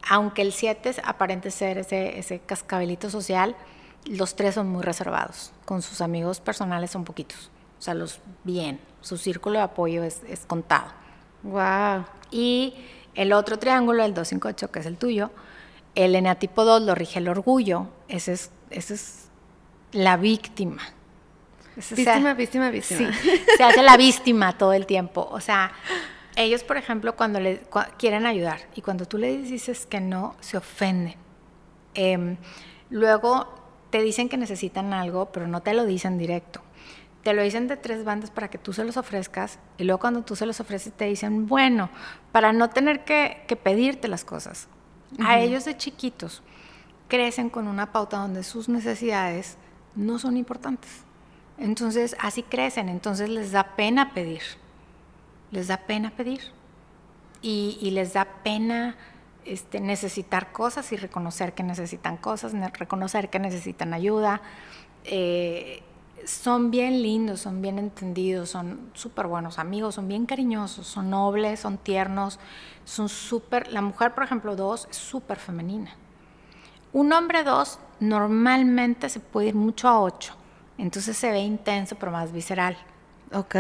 aunque 0.09 0.43
el 0.43 0.53
7 0.53 0.97
aparente 1.05 1.51
ser 1.51 1.79
ese, 1.79 2.19
ese 2.19 2.39
cascabelito 2.41 3.11
social, 3.11 3.57
los 4.07 4.37
tres 4.37 4.55
son 4.55 4.69
muy 4.69 4.83
reservados. 4.83 5.53
Con 5.65 5.83
sus 5.83 6.01
amigos 6.01 6.41
personales 6.41 6.91
son 6.91 7.05
poquitos. 7.05 7.51
O 7.79 7.83
sea, 7.83 7.95
los 7.95 8.21
bien. 8.45 8.81
Su 9.01 9.17
círculo 9.17 9.59
de 9.59 9.65
apoyo 9.65 10.03
es, 10.03 10.23
es 10.29 10.41
contado. 10.47 10.93
Wow. 11.43 12.05
Y 12.31 12.75
el 13.15 13.33
otro 13.33 13.59
triángulo, 13.59 14.05
el 14.05 14.15
258, 14.15 14.73
que 14.73 14.81
es 14.81 14.87
el 14.87 14.97
tuyo, 14.97 15.31
el 15.95 16.15
eneatipo 16.15 16.65
2 16.65 16.83
lo 16.83 16.95
rige 16.95 17.19
el 17.19 17.29
orgullo. 17.29 17.89
Ese 18.09 18.33
es, 18.33 18.51
ese 18.71 18.95
es 18.95 19.29
la 19.93 20.17
víctima. 20.17 20.83
Se- 21.79 21.95
Víctima, 21.95 22.35
víctima, 22.35 22.71
víctima. 22.71 23.13
Sí, 23.13 23.31
se 23.57 23.63
hace 23.63 23.83
la 23.83 23.97
víctima 23.97 24.57
todo 24.59 24.73
el 24.73 24.87
tiempo. 24.87 25.29
O 25.31 25.41
sea, 25.41 25.73
ellos, 26.37 26.63
por 26.65 26.77
ejemplo, 26.77 27.17
cuando 27.17 27.41
le 27.41 27.63
quieren 27.99 28.27
ayudar 28.27 28.61
y 28.75 28.83
cuando 28.83 29.07
tú 29.07 29.19
le 29.19 29.37
dices 29.39 29.87
que 29.87 30.01
no, 30.01 30.35
se 30.41 30.57
ofenden. 30.57 31.17
Em, 31.95 32.37
luego 32.91 33.55
te 33.91 34.03
dicen 34.03 34.29
que 34.29 34.37
necesitan 34.37 34.93
algo, 34.93 35.33
pero 35.33 35.47
no 35.47 35.63
te 35.63 35.73
lo 35.75 35.85
dicen 35.85 36.19
directo. 36.19 36.61
Te 37.23 37.33
lo 37.33 37.43
dicen 37.43 37.67
de 37.69 37.77
tres 37.77 38.05
bandas 38.05 38.31
para 38.31 38.49
que 38.49 38.59
tú 38.59 38.73
se 38.73 38.85
los 38.85 38.97
ofrezcas 38.97 39.59
y 39.77 39.85
luego 39.85 39.99
cuando 39.99 40.23
tú 40.23 40.37
se 40.37 40.47
los 40.47 40.61
ofreces 40.61 40.93
te 40.93 41.07
dicen, 41.07 41.47
bueno, 41.47 41.91
para 42.33 42.53
no 42.53 42.71
tener 42.71 43.05
que, 43.05 43.43
que 43.49 43.57
pedirte 43.57 44.09
las 44.09 44.25
cosas. 44.25 44.69
A 45.25 45.39
ellos 45.41 45.65
de 45.65 45.77
chiquitos 45.77 46.43
crecen 47.09 47.51
con 47.51 47.67
una 47.67 47.93
pauta 47.93 48.19
donde 48.19 48.43
sus 48.45 48.69
necesidades 48.69 49.57
no 49.97 50.19
son 50.19 50.37
importantes. 50.37 51.03
Entonces, 51.59 52.17
así 52.21 52.43
crecen, 52.43 52.89
entonces 52.89 53.29
les 53.29 53.53
da 53.53 53.77
pena 53.77 54.15
pedir. 54.15 54.43
Les 55.51 55.69
da 55.69 55.79
pena 55.79 56.11
pedir. 56.11 56.41
Y, 57.41 57.91
les 57.93 58.13
da 58.13 58.25
pena 58.43 58.97
este, 59.45 59.81
necesitar 59.81 60.53
cosas 60.53 60.93
y 60.93 60.97
reconocer 60.97 61.55
que 61.55 61.63
necesitan 61.63 62.17
cosas, 62.17 62.53
reconocer 62.79 63.31
que 63.31 63.39
necesitan 63.39 63.95
ayuda. 63.95 64.41
Eh, 65.05 65.83
son 66.25 66.71
bien 66.71 67.03
lindos, 67.03 67.41
son 67.41 67.63
bien 67.63 67.79
entendidos, 67.79 68.51
son 68.51 68.91
súper 68.93 69.27
buenos 69.27 69.59
amigos, 69.59 69.95
son 69.95 70.09
bien 70.09 70.27
cariñosos, 70.27 70.87
son 70.87 71.11
nobles, 71.11 71.61
son 71.61 71.79
tiernos, 71.79 72.39
son 72.85 73.09
súper... 73.09 73.73
La 73.73 73.81
mujer, 73.81 74.15
por 74.15 74.25
ejemplo, 74.25 74.57
dos, 74.57 74.89
es 74.91 74.97
súper 74.97 75.39
femenina. 75.39 75.91
Un 76.93 77.13
hombre 77.13 77.45
dos 77.45 77.79
normalmente 78.01 79.09
se 79.09 79.21
puede 79.21 79.49
ir 79.49 79.55
mucho 79.55 79.89
a 79.89 80.01
ocho, 80.01 80.35
entonces 80.79 81.17
se 81.17 81.31
ve 81.31 81.41
intenso 81.41 81.97
pero 81.97 82.13
más 82.13 82.33
visceral. 82.33 82.77
Ok. 83.33 83.57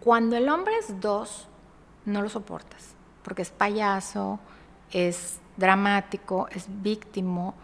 Cuando 0.00 0.36
el 0.36 0.48
hombre 0.48 0.74
es 0.78 1.00
dos, 1.00 1.48
no 2.04 2.22
lo 2.22 2.28
soportas, 2.28 2.94
porque 3.22 3.42
es 3.42 3.50
payaso, 3.50 4.38
es 4.90 5.40
dramático, 5.56 6.48
es 6.50 6.66
víctimo, 6.68 7.54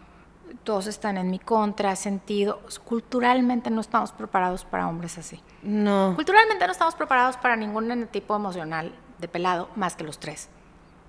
todos 0.63 0.87
están 0.87 1.17
en 1.17 1.29
mi 1.31 1.39
contra, 1.39 1.95
sentido. 1.95 2.61
Culturalmente 2.85 3.69
no 3.69 3.81
estamos 3.81 4.11
preparados 4.11 4.63
para 4.65 4.87
hombres 4.87 5.17
así. 5.17 5.41
No. 5.63 6.13
Culturalmente 6.15 6.65
no 6.65 6.71
estamos 6.71 6.95
preparados 6.95 7.37
para 7.37 7.55
ningún 7.55 8.07
tipo 8.07 8.35
emocional 8.35 8.93
de 9.17 9.27
pelado 9.27 9.69
más 9.75 9.95
que 9.95 10.03
los 10.03 10.17
tres 10.19 10.49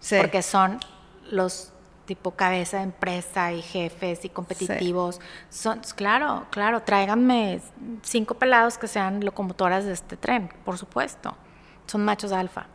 Sí. 0.01 0.17
porque 0.21 0.43
son 0.43 0.81
los 1.31 1.73
tipo 2.11 2.33
cabeza 2.33 2.79
de 2.79 2.83
empresa 2.83 3.53
y 3.53 3.63
jefes 3.63 4.25
y 4.25 4.31
competitivos. 4.31 5.21
Son, 5.49 5.81
claro, 5.95 6.47
claro, 6.51 6.83
tráiganme 6.83 7.61
cinco 8.03 8.35
pelados 8.35 8.79
que 8.79 8.89
sean 8.89 9.25
locomotoras 9.25 9.85
de 9.85 9.93
este 9.93 10.17
tren, 10.17 10.53
por 10.65 10.77
supuesto. 10.77 11.37
Son 11.87 12.05
machos 12.05 12.33
alfa. 12.33 12.67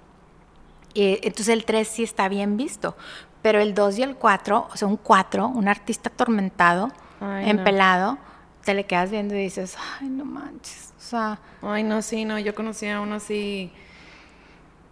Y, 0.93 1.15
entonces 1.15 1.49
el 1.49 1.65
3 1.65 1.85
sí 1.85 2.03
está 2.03 2.29
bien 2.29 2.55
visto, 2.55 2.95
pero 3.41 3.59
el 3.59 3.73
2 3.73 3.99
y 3.99 4.03
el 4.03 4.15
4, 4.15 4.69
o 4.71 4.77
sea, 4.77 4.87
un 4.87 4.95
4, 4.95 5.47
un 5.49 5.67
artista 5.67 6.09
atormentado, 6.09 6.93
Ay, 7.19 7.43
no. 7.43 7.51
empelado, 7.51 8.17
te 8.63 8.73
le 8.73 8.85
quedas 8.85 9.11
viendo 9.11 9.35
y 9.35 9.39
dices, 9.39 9.75
ay, 9.99 10.07
no 10.07 10.23
manches, 10.23 10.93
o 10.97 11.01
sea... 11.01 11.39
Ay, 11.61 11.83
no, 11.83 12.01
sí, 12.01 12.23
no. 12.23 12.39
Yo 12.39 12.55
conocí 12.55 12.87
a 12.87 13.01
uno 13.01 13.15
así. 13.15 13.69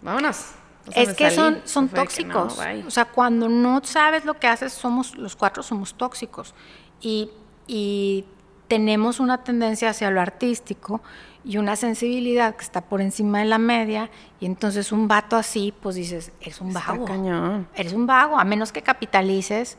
Vámonos. 0.02 0.52
O 0.88 0.92
sea, 0.92 1.04
es 1.04 1.14
que 1.14 1.32
salí. 1.32 1.36
son, 1.36 1.62
son 1.66 1.88
que 1.90 1.96
no, 1.96 2.02
tóxicos. 2.04 2.60
o 2.88 2.92
sea, 2.92 3.06
cuando 3.06 3.48
no 3.50 3.82
sabes 3.84 4.26
lo 4.26 4.34
que 4.36 4.48
haces, 4.48 4.74
somos, 4.74 5.18
los 5.18 5.36
cuatro 5.36 5.64
somos 5.64 5.94
tóxicos. 5.96 6.54
Y, 7.00 7.30
y 7.68 8.26
tenemos 8.68 9.20
una 9.20 9.44
tendencia 9.44 9.90
hacia 9.90 10.10
lo 10.12 10.20
artístico 10.20 11.02
y 11.46 11.58
una 11.58 11.76
sensibilidad 11.76 12.56
que 12.56 12.64
está 12.64 12.82
por 12.82 13.02
encima 13.02 13.40
de 13.40 13.46
la 13.46 13.58
media. 13.58 14.10
Y 14.40 14.46
entonces 14.46 14.92
un 14.92 15.08
vato 15.08 15.36
así, 15.36 15.74
pues 15.82 15.96
dices, 15.96 16.32
eres 16.42 16.60
un 16.62 16.70
Está 16.70 16.92
vago. 16.92 17.06
cañón. 17.06 17.68
Eres 17.76 17.94
un 17.94 18.06
vago, 18.06 18.38
a 18.40 18.44
menos 18.44 18.72
que 18.72 18.82
capitalices 18.82 19.78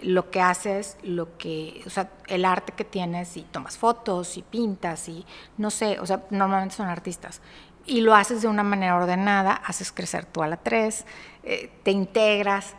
lo 0.00 0.30
que 0.30 0.40
haces, 0.40 0.98
lo 1.02 1.36
que, 1.38 1.82
o 1.86 1.90
sea, 1.90 2.10
el 2.26 2.44
arte 2.44 2.72
que 2.76 2.84
tienes 2.84 3.36
y 3.36 3.42
tomas 3.42 3.78
fotos 3.78 4.36
y 4.36 4.42
pintas 4.42 5.08
y 5.08 5.24
no 5.56 5.70
sé, 5.70 5.98
o 6.00 6.06
sea, 6.06 6.24
normalmente 6.30 6.74
son 6.74 6.86
artistas. 6.86 7.40
Y 7.86 8.00
lo 8.00 8.14
haces 8.14 8.42
de 8.42 8.48
una 8.48 8.62
manera 8.64 8.96
ordenada, 8.96 9.52
haces 9.52 9.92
crecer 9.92 10.24
tú 10.26 10.42
a 10.42 10.48
la 10.48 10.56
tres, 10.56 11.04
eh, 11.44 11.70
te 11.84 11.92
integras, 11.92 12.74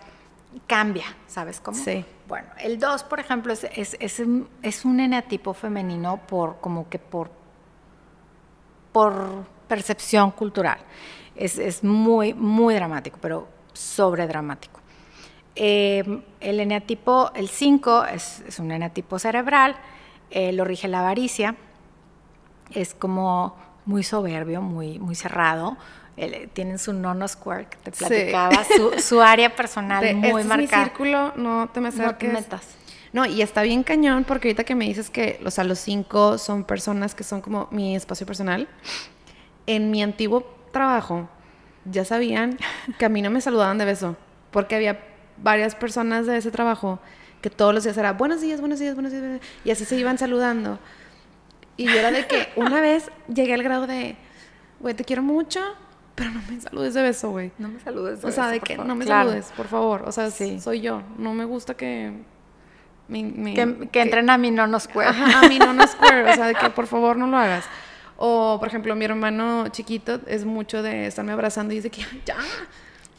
cambia, 0.68 1.06
¿sabes 1.28 1.60
cómo? 1.62 1.78
Sí. 1.78 2.04
Bueno, 2.28 2.48
el 2.60 2.78
2, 2.78 3.04
por 3.04 3.20
ejemplo, 3.22 3.54
es, 3.54 3.64
es, 3.74 3.96
es, 4.00 4.20
un- 4.20 4.50
es 4.62 4.84
un 4.84 5.00
eneatipo 5.00 5.54
femenino 5.54 6.18
por, 6.28 6.60
como 6.60 6.90
que 6.90 7.00
por 7.00 7.32
por 8.92 9.46
percepción 9.68 10.32
cultural. 10.32 10.80
Es, 11.36 11.58
es 11.60 11.84
muy, 11.84 12.34
muy 12.34 12.74
dramático, 12.74 13.20
pero 13.22 13.48
sobredramático. 13.74 14.80
Eh, 15.56 16.22
el 16.40 16.60
eneatipo, 16.60 17.32
el 17.36 17.48
5, 17.50 18.06
es, 18.06 18.42
es 18.48 18.60
un 18.60 18.72
eneatipo 18.72 19.20
cerebral, 19.20 19.76
eh, 20.32 20.52
lo 20.52 20.64
rige 20.66 20.88
la 20.88 21.00
avaricia, 21.02 21.56
es 22.72 22.94
como 22.94 23.56
muy 23.88 24.04
soberbio, 24.04 24.62
muy, 24.62 25.00
muy 25.00 25.16
cerrado. 25.16 25.76
El- 26.16 26.50
tienen 26.50 26.78
su 26.80 26.94
nono 26.94 27.28
square 27.28 27.66
que 27.66 27.78
te 27.78 27.92
Sí. 27.92 27.98
platicaba, 28.00 28.64
su, 28.64 28.92
su 29.02 29.22
área 29.22 29.56
personal 29.56 30.04
De, 30.04 30.14
muy 30.14 30.28
este 30.28 30.40
es 30.42 30.46
mi 30.46 30.50
marcada. 30.64 30.84
círculo, 30.86 31.34
no 31.36 31.70
te 31.74 31.80
me 31.82 31.90
No 31.90 31.96
te 31.96 32.02
acerques. 32.04 32.34
metas. 32.34 32.68
No, 33.14 33.26
y 33.26 33.42
está 33.42 33.62
bien 33.62 33.84
cañón 33.84 34.24
porque 34.26 34.50
ahorita 34.50 34.64
que 34.64 34.76
me 34.76 34.86
dices 34.86 35.10
que, 35.10 35.40
o 35.46 35.50
sea, 35.52 35.64
los 35.64 35.80
cinco 35.80 36.38
son 36.38 36.64
personas 36.66 37.16
que 37.16 37.24
son 37.24 37.42
como 37.42 37.68
mi 37.72 37.96
espacio 37.96 38.26
personal. 38.28 38.68
En 39.66 39.92
mi 39.92 40.04
antiguo 40.04 40.44
trabajo 40.72 41.30
ya 41.86 42.04
sabían 42.06 42.58
que 43.00 43.06
a 43.06 43.10
mí 43.10 43.22
no 43.22 43.30
me 43.30 43.42
saludaban 43.42 43.78
de 43.78 43.86
beso 43.86 44.16
porque 44.52 44.76
había 44.76 45.00
varias 45.38 45.76
personas 45.76 46.26
de 46.26 46.38
ese 46.38 46.52
trabajo 46.52 47.00
que 47.42 47.50
todos 47.50 47.74
los 47.74 47.84
días 47.84 47.98
era 47.98 48.14
buenos 48.14 48.42
días, 48.42 48.60
buenos 48.60 48.80
días, 48.80 48.94
buenos 48.96 49.12
días, 49.12 49.24
buenos 49.24 49.40
días", 49.40 49.52
y 49.64 49.72
así 49.72 49.86
se 49.86 49.96
iban 49.96 50.18
saludando. 50.18 50.80
Y 51.78 51.86
yo 51.86 51.92
era 51.92 52.12
de 52.12 52.26
que 52.28 52.50
una 52.56 52.82
vez 52.82 53.10
llegué 53.34 53.54
al 53.54 53.64
grado 53.64 53.88
de, 53.88 54.16
güey, 54.80 54.96
te 54.96 55.04
quiero 55.06 55.22
mucho, 55.22 55.62
pero 56.16 56.32
no 56.32 56.42
me 56.50 56.60
saludes 56.60 56.94
de 56.96 57.02
beso, 57.04 57.30
güey. 57.30 57.52
No 57.60 57.68
me 57.70 57.80
saludes. 57.80 58.24
O 58.24 58.32
sea, 58.32 58.46
beso, 58.48 58.54
de 58.54 58.60
que 58.62 58.76
favor. 58.76 58.88
no 58.88 58.96
me 58.96 59.06
Claro. 59.06 59.30
saludes, 59.30 59.52
por 59.56 59.68
favor. 59.68 60.04
O 60.08 60.12
sea, 60.12 60.32
Sí. 60.32 60.60
soy 60.60 60.82
yo. 60.82 61.04
No 61.18 61.34
me 61.34 61.46
gusta 61.46 61.76
que... 61.76 62.12
me- 63.08 63.24
me- 63.24 63.54
Que, 63.54 63.90
que 63.92 64.02
entren 64.02 64.30
a 64.30 64.38
mi 64.38 64.50
nono 64.52 64.80
square. 64.80 65.10
Ajá, 65.10 65.46
a 65.46 65.48
mí 65.50 65.60
no, 65.60 65.72
no 65.74 65.86
square. 65.88 66.30
O 66.32 66.36
sea, 66.36 66.48
de 66.48 66.56
que 66.56 66.70
por 66.72 66.88
favor 66.88 67.16
no 67.18 67.28
lo 67.28 67.38
hagas. 67.38 67.66
O, 68.18 68.58
por 68.60 68.68
ejemplo, 68.68 68.96
mi 68.96 69.06
hermano 69.06 69.68
chiquito 69.70 70.20
es 70.26 70.44
mucho 70.44 70.82
de 70.82 71.06
estarme 71.06 71.32
abrazando 71.34 71.72
y 71.74 71.78
dice 71.78 71.92
que 71.92 72.02
"Ay, 72.02 72.22
ya. 72.26 72.36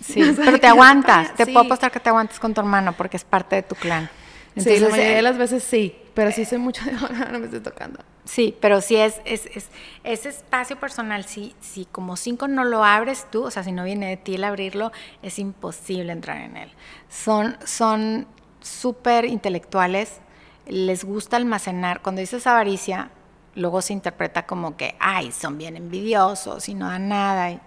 Sí, 0.01 0.21
O 0.31 0.35
sea, 0.35 0.45
pero 0.45 0.53
que 0.53 0.59
te 0.59 0.67
aguantas. 0.75 1.35
Te 1.37 1.45
sí. 1.45 1.53
puedo 1.53 1.67
apostar 1.67 1.93
que 1.93 2.01
te 2.01 2.09
aguantas 2.09 2.41
con 2.41 2.53
tu 2.53 2.61
hermano 2.61 2.93
porque 2.95 3.17
es 3.17 3.25
parte 3.25 3.55
de 3.57 3.63
tu 3.63 3.77
clan. 3.77 4.11
sí, 4.57 4.65
la 4.71 4.75
Entonces, 4.75 4.91
mayoría 4.91 5.13
de 5.13 5.19
eh, 5.21 5.23
las 5.23 5.39
veces 5.39 5.63
sí. 5.63 5.97
Pero 6.15 6.33
sí 6.33 6.45
soy 6.45 6.59
mucho 6.59 6.85
de 6.85 6.91
ahora, 7.01 7.31
no 7.31 7.39
me 7.39 7.45
estoy 7.45 7.61
tocando. 7.61 8.01
Sí, 8.29 8.55
pero 8.61 8.83
sí 8.83 8.97
es, 8.97 9.23
es, 9.25 9.47
es- 9.47 9.71
ese 10.05 10.29
espacio 10.29 10.79
personal, 10.79 11.25
si, 11.25 11.55
si 11.61 11.87
como 11.87 12.15
cinco 12.17 12.47
no 12.47 12.65
lo 12.65 12.85
abres 12.85 13.27
tú, 13.31 13.45
o 13.45 13.51
sea, 13.51 13.63
si 13.65 13.73
no 13.73 13.85
viene 13.85 14.07
de 14.09 14.17
ti 14.19 14.35
el 14.35 14.45
abrirlo, 14.45 14.93
es 15.23 15.39
imposible 15.39 16.13
entrar 16.13 16.37
en 16.39 16.57
él. 16.59 16.71
Son 17.09 17.57
son 17.65 18.27
súper 18.61 19.25
intelectuales, 19.25 20.21
les 20.67 21.05
gusta 21.05 21.37
almacenar. 21.39 22.03
Cuando 22.03 22.21
dices 22.21 22.47
avaricia, 22.47 23.11
luego 23.55 23.81
se 23.81 23.95
interpreta 23.95 24.45
como 24.47 24.77
que, 24.77 24.95
ay, 25.01 25.33
son 25.33 25.57
bien 25.57 25.77
envidiosos 25.77 26.69
y 26.69 26.75
no 26.75 26.87
dan 26.89 27.09
nada. 27.09 27.59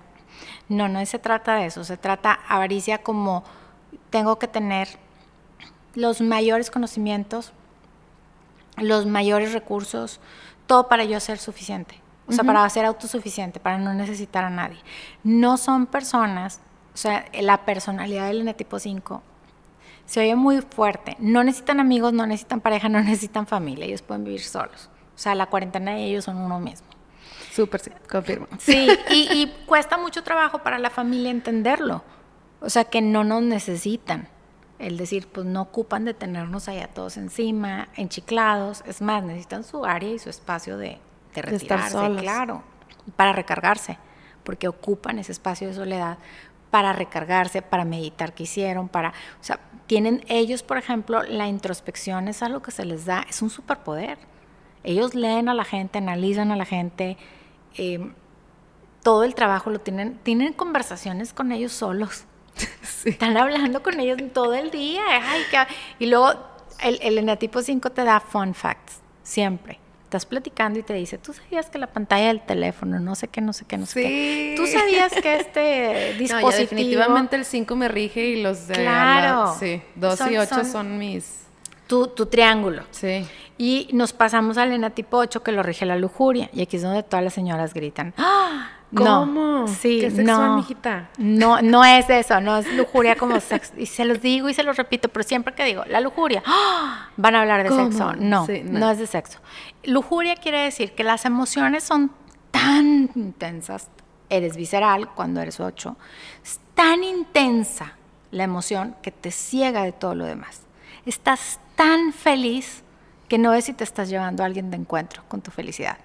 No, 0.70 0.88
no 0.89 1.05
se 1.05 1.20
trata 1.20 1.55
de 1.55 1.68
eso, 1.68 1.84
se 1.84 1.97
trata 1.97 2.39
avaricia 2.47 2.99
como 2.99 3.43
tengo 4.12 4.39
que 4.39 4.47
tener 4.47 4.89
los 5.95 6.22
mayores 6.22 6.72
conocimientos, 6.72 7.53
los 8.78 9.05
mayores 9.05 9.53
recursos, 9.53 10.20
todo 10.72 10.88
para 10.88 11.03
yo 11.03 11.19
ser 11.19 11.38
suficiente. 11.38 11.99
O 12.30 12.32
sea, 12.32 12.45
para 12.45 12.69
ser 12.69 12.86
autosuficiente, 12.86 13.59
para 13.59 13.78
no 13.78 13.93
necesitar 13.93 14.45
a 14.45 14.49
nadie. 14.49 14.78
No 15.22 15.57
son 15.57 15.86
personas, 15.86 16.61
o 16.93 16.97
sea, 16.97 17.26
la 17.41 17.65
personalidad 17.65 18.28
del 18.28 18.39
eneatipo 18.39 18.80
5 18.80 19.22
se 20.05 20.22
oye 20.22 20.34
muy 20.38 20.61
fuerte. 20.61 21.17
No 21.19 21.43
necesitan 21.43 21.82
amigos, 21.82 22.13
no 22.13 22.26
necesitan 22.26 22.61
pareja, 22.61 22.88
no 22.88 23.01
necesitan 23.03 23.47
familia. 23.47 23.84
Ellos 23.86 24.01
pueden 24.01 24.24
vivir 24.24 24.39
solos. 24.39 24.89
O 25.13 25.17
sea, 25.17 25.36
la 25.36 25.47
cuarentena 25.47 25.91
de 25.91 26.05
ellos 26.05 26.24
son 26.24 26.38
uno 26.38 26.57
mismo. 26.61 26.88
Súper, 27.51 27.82
sí, 27.82 27.91
confirmo. 28.09 28.47
Sí, 28.57 28.88
y, 29.09 29.28
y 29.34 29.53
cuesta 29.65 29.97
mucho 29.97 30.24
trabajo 30.24 30.59
para 30.59 30.80
la 30.80 30.89
familia 30.89 31.32
entenderlo. 31.32 32.01
O 32.61 32.69
sea, 32.69 32.86
que 32.86 33.01
no 33.01 33.26
nos 33.26 33.41
necesitan. 33.41 34.30
El 34.82 34.97
decir, 34.97 35.27
pues 35.27 35.45
no 35.45 35.61
ocupan 35.61 36.05
de 36.05 36.13
tenernos 36.13 36.67
allá 36.67 36.88
todos 36.88 37.17
encima, 37.17 37.89
enchiclados. 37.95 38.84
Es 38.88 39.01
más, 39.01 39.23
necesitan 39.23 39.63
su 39.63 39.86
área 39.86 40.11
y 40.11 40.19
su 40.19 40.29
espacio 40.29 40.77
de, 40.77 40.99
de 41.36 41.41
De 41.45 41.55
estar 41.57 41.82
retirarse, 41.82 41.91
solos. 41.91 42.21
claro, 42.21 42.63
para 43.15 43.34
recargarse, 43.34 43.97
porque 44.43 44.67
ocupan 44.67 45.19
ese 45.19 45.32
espacio 45.32 45.67
de 45.67 45.73
soledad 45.75 46.17
para 46.71 46.93
recargarse, 46.93 47.61
para 47.61 47.86
meditar 47.86 48.34
que 48.34 48.43
hicieron, 48.43 48.88
para, 48.88 49.09
o 49.09 49.43
sea, 49.43 49.59
tienen 49.88 50.23
ellos, 50.29 50.63
por 50.63 50.77
ejemplo, 50.77 51.21
la 51.23 51.47
introspección 51.47 52.29
es 52.29 52.41
algo 52.41 52.61
que 52.61 52.71
se 52.71 52.86
les 52.86 53.05
da, 53.05 53.25
es 53.29 53.41
un 53.41 53.49
superpoder. 53.49 54.17
Ellos 54.84 55.13
leen 55.13 55.49
a 55.49 55.53
la 55.53 55.65
gente, 55.65 55.97
analizan 55.99 56.49
a 56.51 56.55
la 56.55 56.65
gente, 56.65 57.17
eh, 57.77 58.13
todo 59.03 59.25
el 59.25 59.36
trabajo 59.36 59.69
lo 59.69 59.79
tienen, 59.79 60.17
tienen 60.23 60.53
conversaciones 60.53 61.34
con 61.34 61.51
ellos 61.51 61.73
solos. 61.73 62.25
Están 63.06 63.38
hablando 63.38 63.82
con 63.84 63.99
ellos 63.99 64.18
todo 64.34 64.54
el 64.54 64.72
día. 64.72 65.02
ay, 65.10 65.41
qué- 65.49 65.68
y 65.99 66.08
luego 66.08 66.34
el, 66.84 66.99
el 67.02 67.18
eneatipo 67.18 67.62
5 67.62 67.89
te 67.91 68.04
da 68.04 68.20
fun 68.20 68.54
facts, 68.54 68.99
siempre. 69.24 69.80
Estás 70.04 70.26
platicando 70.26 70.78
y 70.78 70.84
te 70.84 70.93
dice, 70.93 71.18
tú 71.18 71.32
sabías 71.34 71.70
que 71.70 71.78
la 71.78 71.88
pantalla 71.88 72.28
del 72.28 72.41
teléfono, 72.41 72.99
no 72.99 73.16
sé 73.16 73.30
qué, 73.30 73.39
no 73.39 73.54
sé 73.54 73.64
qué, 73.66 73.78
no 73.78 73.86
sé 73.86 74.02
qué. 74.04 74.56
Sí. 74.58 74.62
Tú 74.62 74.68
sabías 74.68 75.14
que 75.14 75.36
este 75.38 76.12
No, 76.14 76.20
dispositivo... 76.20 76.52
ya 76.52 76.58
definitivamente 76.58 77.36
el 77.38 77.45
5 77.45 77.76
me 77.78 77.88
rige 77.88 78.26
y 78.26 78.41
los 78.43 78.68
de 78.68 78.74
Claro. 78.74 79.45
la- 79.45 79.56
sí, 79.58 79.82
2 79.95 80.18
Son- 80.20 80.34
y 80.34 80.38
8 80.38 80.54
son, 80.56 80.66
son- 80.66 80.97
mis 80.97 81.38
tu, 81.88 82.08
tu 82.08 82.26
triángulo. 82.26 82.84
sí. 82.91 83.26
Y 83.58 83.89
nos 83.93 84.12
pasamos 84.12 84.58
al 84.58 84.72
enatipo 84.72 85.18
8 85.18 85.43
que 85.43 85.52
lo 85.52 85.62
rige 85.62 85.86
la 85.86 85.95
lujuria. 85.95 86.49
Y 86.52 86.64
aquí 86.64 86.78
es 86.78 86.82
donde 86.82 87.04
todas 87.04 87.24
las 87.24 87.34
señoras 87.34 87.76
gritan. 87.76 88.12
¡Ah! 88.18 88.72
¿Cómo? 88.95 89.25
No, 89.25 89.67
sí, 89.67 89.99
Qué 90.01 90.11
sexual, 90.11 90.49
no. 90.49 90.57
mijita. 90.57 91.09
No, 91.17 91.61
no 91.61 91.85
es 91.85 92.09
eso, 92.09 92.41
no 92.41 92.57
es 92.57 92.71
lujuria 92.73 93.15
como 93.15 93.39
sexo. 93.39 93.73
Y 93.77 93.85
se 93.85 94.03
los 94.05 94.21
digo 94.21 94.49
y 94.49 94.53
se 94.53 94.63
los 94.63 94.75
repito, 94.75 95.07
pero 95.09 95.23
siempre 95.23 95.53
que 95.55 95.63
digo 95.63 95.83
la 95.85 96.01
lujuria, 96.01 96.43
¡ah! 96.45 97.07
van 97.15 97.35
a 97.35 97.41
hablar 97.41 97.63
de 97.63 97.69
¿Cómo? 97.69 97.85
sexo. 97.89 98.13
No, 98.15 98.45
Sí, 98.45 98.61
no. 98.65 98.79
no 98.79 98.91
es 98.91 98.97
de 98.97 99.07
sexo. 99.07 99.39
Lujuria 99.83 100.35
quiere 100.35 100.59
decir 100.59 100.93
que 100.93 101.03
las 101.05 101.23
emociones 101.25 101.83
son 101.83 102.11
tan 102.51 103.09
intensas. 103.15 103.87
Eres 104.29 104.55
visceral 104.57 105.09
cuando 105.13 105.41
eres 105.41 105.59
8. 105.59 105.95
Es 106.43 106.59
tan 106.75 107.03
intensa 107.03 107.93
la 108.31 108.43
emoción 108.43 108.95
que 109.01 109.11
te 109.11 109.31
ciega 109.31 109.83
de 109.83 109.91
todo 109.91 110.15
lo 110.15 110.25
demás. 110.25 110.61
Estás 111.05 111.59
tan 111.75 112.13
feliz 112.13 112.83
que 113.27 113.37
no 113.37 113.51
ves 113.51 113.65
si 113.65 113.73
te 113.73 113.83
estás 113.83 114.09
llevando 114.09 114.43
a 114.43 114.45
alguien 114.45 114.69
de 114.71 114.77
encuentro 114.77 115.23
con 115.27 115.41
tu 115.41 115.51
felicidad. 115.51 115.97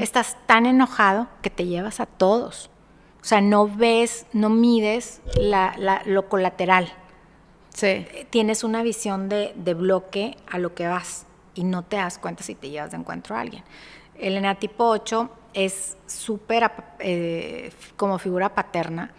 Estás 0.00 0.36
tan 0.46 0.66
enojado 0.66 1.28
que 1.42 1.50
te 1.50 1.66
llevas 1.66 2.00
a 2.00 2.06
todos. 2.06 2.70
O 3.20 3.24
sea, 3.24 3.40
no 3.40 3.68
ves, 3.68 4.26
no 4.32 4.48
mides 4.48 5.20
la- 5.36 5.74
la- 5.76 6.02
lo 6.06 6.28
colateral. 6.28 6.88
Sí. 7.74 7.86
Eh, 7.86 8.26
Tienes 8.30 8.64
una 8.64 8.82
visión 8.82 9.28
de, 9.28 9.52
de 9.56 9.74
bloque 9.74 10.36
a 10.50 10.58
lo 10.58 10.74
que 10.74 10.86
vas 10.88 11.26
y 11.54 11.64
no 11.64 11.82
te 11.82 11.96
das 11.96 12.18
cuenta 12.18 12.42
si 12.42 12.54
te 12.54 12.70
llevas 12.70 12.90
de 12.92 12.96
encuentro 12.96 13.36
a 13.36 13.40
alguien. 13.40 13.62
El 14.16 14.36
enatipo 14.36 14.84
8 14.86 15.30
es 15.54 15.96
súper 16.06 16.70
eh, 17.00 17.70
como 17.96 18.18
figura 18.18 18.54
paterna. 18.54 19.12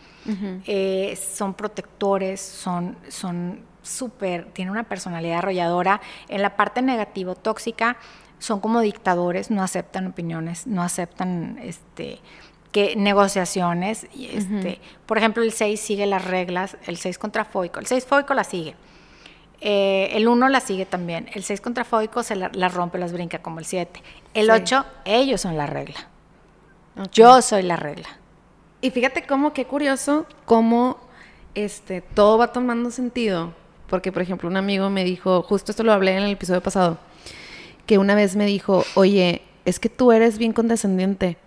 Eh, 0.65 1.15
son 1.15 1.53
protectores, 1.55 2.39
son, 2.41 2.95
son 3.07 3.61
súper, 3.81 4.45
tienen 4.53 4.71
una 4.71 4.83
personalidad 4.83 5.39
arrolladora. 5.39 6.01
En 6.27 6.41
la 6.41 6.55
parte 6.55 6.81
negativo, 6.81 7.35
tóxica, 7.35 7.97
son 8.39 8.59
como 8.59 8.81
dictadores, 8.81 9.51
no 9.51 9.61
aceptan 9.63 10.07
opiniones, 10.07 10.65
no 10.65 10.81
aceptan 10.81 11.59
este, 11.61 12.19
que 12.71 12.95
negociaciones. 12.95 14.07
y, 14.13 14.27
este, 14.35 14.79
Por 15.05 15.17
ejemplo, 15.17 15.43
el 15.43 15.51
6 15.51 15.79
sigue 15.79 16.05
las 16.05 16.25
reglas, 16.25 16.77
el 16.87 16.97
6 16.97 17.17
contrafóbico. 17.19 17.79
El 17.79 17.85
6 17.85 18.05
fóbico 18.05 18.33
la 18.33 18.43
sigue. 18.43 18.75
Eh, 19.61 20.09
el 20.13 20.27
1 20.27 20.47
la 20.49 20.61
sigue 20.61 20.85
también. 20.85 21.29
El 21.33 21.43
6 21.43 21.59
contrafóbico 21.61 22.23
se 22.23 22.35
la, 22.35 22.49
las 22.53 22.73
rompe, 22.73 22.97
las 22.97 23.11
brinca 23.11 23.39
como 23.39 23.59
el 23.59 23.65
7. 23.65 24.01
El 24.33 24.45
Sí. 24.45 24.51
8, 24.51 24.85
ellos 25.05 25.41
son 25.41 25.57
la 25.57 25.65
regla. 25.65 26.07
Yo 27.11 27.41
soy 27.41 27.63
la 27.63 27.75
regla. 27.75 28.07
Y 28.81 28.91
fíjate 28.91 29.23
cómo, 29.23 29.53
qué 29.53 29.65
curioso, 29.65 30.25
cómo 30.45 30.97
este, 31.55 32.01
todo 32.01 32.37
va 32.37 32.51
tomando 32.53 32.91
sentido. 32.91 33.53
Porque, 33.89 34.11
por 34.11 34.21
ejemplo, 34.21 34.47
un 34.47 34.55
amigo 34.57 34.89
me 34.89 35.03
dijo, 35.03 35.41
justo 35.41 35.71
esto 35.71 35.83
lo 35.83 35.91
hablé 35.91 36.11
en 36.15 36.23
el 36.23 36.31
episodio 36.31 36.61
pasado, 36.61 36.97
que 37.89 37.97
una 37.97 38.13
vez 38.13 38.35
me 38.35 38.45
dijo, 38.45 38.83
oye, 38.93 39.41
es 39.65 39.79
que 39.79 39.89
tú 39.89 40.11
eres 40.11 40.37
bien 40.37 40.53
condescendiente. 40.53 41.37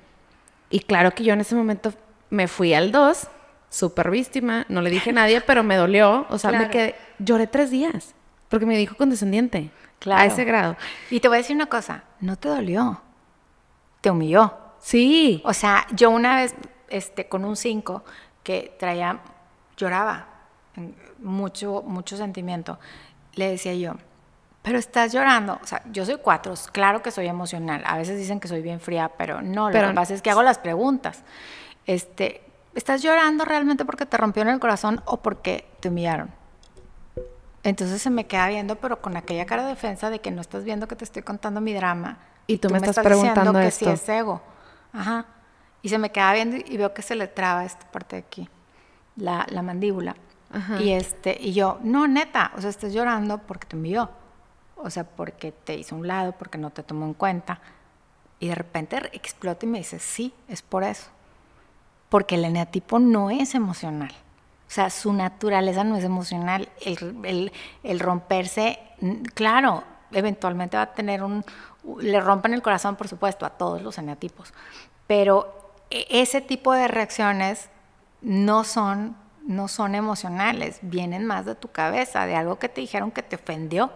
Y 0.70 0.80
claro 0.80 1.12
que 1.12 1.22
yo 1.22 1.34
en 1.34 1.40
ese 1.40 1.54
momento 1.54 1.94
me 2.30 2.48
fui 2.48 2.74
al 2.74 2.90
2, 2.90 3.28
súper 3.70 4.10
víctima, 4.10 4.66
no 4.68 4.82
le 4.82 4.90
dije 4.90 5.10
a 5.10 5.12
nadie, 5.12 5.40
pero 5.40 5.62
me 5.62 5.76
dolió. 5.76 6.26
O 6.30 6.38
sea, 6.38 6.50
me 6.50 6.68
quedé, 6.68 6.96
lloré 7.20 7.46
tres 7.46 7.70
días, 7.70 8.16
porque 8.48 8.66
me 8.66 8.76
dijo 8.76 8.96
condescendiente. 8.96 9.70
A 9.70 9.98
Claro. 10.00 10.24
ese 10.24 10.42
grado. 10.44 10.76
Y 11.12 11.20
te 11.20 11.28
voy 11.28 11.36
a 11.36 11.38
decir 11.38 11.54
una 11.54 11.66
cosa, 11.66 12.02
no 12.18 12.34
te 12.34 12.48
dolió, 12.48 13.00
te 14.00 14.10
humilló. 14.10 14.52
Sí. 14.80 15.42
O 15.44 15.52
sea, 15.54 15.86
yo 15.92 16.10
una 16.10 16.34
vez 16.34 16.56
este, 16.88 17.28
con 17.28 17.44
un 17.44 17.54
5 17.54 18.02
que 18.42 18.74
traía, 18.80 19.20
lloraba, 19.76 20.26
mucho, 21.20 21.84
mucho 21.86 22.16
sentimiento, 22.16 22.80
le 23.34 23.48
decía 23.48 23.74
yo, 23.74 23.94
pero 24.62 24.78
estás 24.78 25.12
llorando. 25.12 25.58
O 25.62 25.66
sea, 25.66 25.82
yo 25.92 26.04
soy 26.06 26.16
4, 26.22 26.54
claro 26.72 27.02
que 27.02 27.10
soy 27.10 27.26
emocional. 27.26 27.82
A 27.86 27.96
veces 27.96 28.16
dicen 28.18 28.38
que 28.40 28.48
soy 28.48 28.62
bien 28.62 28.80
fría, 28.80 29.10
pero 29.18 29.42
no, 29.42 29.68
lo 29.68 29.72
Pero- 29.72 29.88
que 29.88 29.94
pasa 29.94 30.14
es 30.14 30.22
que 30.22 30.30
hago 30.30 30.42
las 30.42 30.58
preguntas. 30.58 31.22
Este, 31.86 32.42
¿Estás 32.74 33.02
llorando 33.02 33.44
realmente 33.44 33.84
porque 33.84 34.06
te 34.06 34.16
rompió 34.16 34.42
en 34.42 34.48
el 34.48 34.58
corazón 34.60 35.02
o 35.04 35.18
porque 35.20 35.68
te 35.80 35.88
humillaron? 35.90 36.30
Entonces 37.64 38.02
se 38.02 38.10
me 38.10 38.26
queda 38.26 38.48
viendo, 38.48 38.76
pero 38.76 39.00
con 39.00 39.16
aquella 39.16 39.46
cara 39.46 39.62
de 39.62 39.68
defensa 39.70 40.10
de 40.10 40.20
que 40.20 40.30
no 40.30 40.40
estás 40.40 40.64
viendo 40.64 40.88
que 40.88 40.96
te 40.96 41.04
estoy 41.04 41.22
contando 41.22 41.60
mi 41.60 41.72
drama. 41.74 42.18
Y 42.46 42.58
tú 42.58 42.70
me 42.70 42.78
estás 42.78 42.96
diciendo 42.96 43.08
preguntando 43.08 43.52
que 43.52 43.66
esto. 43.66 43.84
sí 43.84 43.90
es 43.90 44.08
ego. 44.08 44.40
Ajá. 44.92 45.26
Y 45.82 45.88
se 45.88 45.98
me 45.98 46.10
queda 46.10 46.32
viendo 46.32 46.56
y 46.56 46.76
veo 46.76 46.92
que 46.94 47.02
se 47.02 47.14
le 47.14 47.28
traba 47.28 47.64
esta 47.64 47.86
parte 47.90 48.16
de 48.16 48.22
aquí, 48.22 48.48
la, 49.16 49.46
la 49.48 49.62
mandíbula. 49.62 50.16
Ajá. 50.52 50.80
Y 50.80 50.92
este, 50.92 51.36
y 51.40 51.52
yo, 51.52 51.78
no, 51.82 52.06
neta, 52.08 52.52
o 52.56 52.60
sea, 52.60 52.70
estás 52.70 52.92
llorando 52.92 53.38
porque 53.38 53.66
te 53.68 53.76
envió. 53.76 54.10
O 54.84 54.90
sea, 54.90 55.04
porque 55.04 55.52
te 55.52 55.74
hizo 55.76 55.96
un 55.96 56.06
lado, 56.06 56.32
porque 56.32 56.58
no 56.58 56.70
te 56.70 56.82
tomó 56.82 57.06
en 57.06 57.14
cuenta. 57.14 57.60
Y 58.40 58.48
de 58.48 58.54
repente 58.54 58.98
re- 59.00 59.10
explota 59.12 59.64
y 59.66 59.68
me 59.68 59.78
dice, 59.78 59.98
sí, 59.98 60.34
es 60.48 60.62
por 60.62 60.82
eso. 60.84 61.08
Porque 62.08 62.34
el 62.34 62.44
eneatipo 62.44 62.98
no 62.98 63.30
es 63.30 63.54
emocional. 63.54 64.12
O 64.68 64.74
sea, 64.74 64.90
su 64.90 65.12
naturaleza 65.12 65.84
no 65.84 65.96
es 65.96 66.04
emocional. 66.04 66.68
El, 66.80 67.52
el- 67.82 68.00
romperse, 68.00 68.78
claro, 69.34 69.84
eventualmente 70.12 70.76
va 70.76 70.84
a 70.84 70.94
tener 70.94 71.22
un... 71.22 71.44
Le 72.00 72.20
rompen 72.20 72.54
el 72.54 72.62
corazón, 72.62 72.96
por 72.96 73.08
supuesto, 73.08 73.44
a 73.44 73.50
todos 73.50 73.82
los 73.82 73.98
eneatipos. 73.98 74.52
Pero 75.06 75.72
e- 75.90 76.06
ese 76.10 76.40
tipo 76.40 76.72
de 76.72 76.88
reacciones 76.88 77.68
no 78.20 78.64
son, 78.64 79.16
no 79.46 79.68
son 79.68 79.94
emocionales, 79.94 80.78
vienen 80.82 81.24
más 81.26 81.44
de 81.44 81.54
tu 81.54 81.68
cabeza, 81.68 82.26
de 82.26 82.36
algo 82.36 82.58
que 82.58 82.68
te 82.68 82.80
dijeron 82.80 83.10
que 83.10 83.22
te 83.22 83.36
ofendió. 83.36 83.90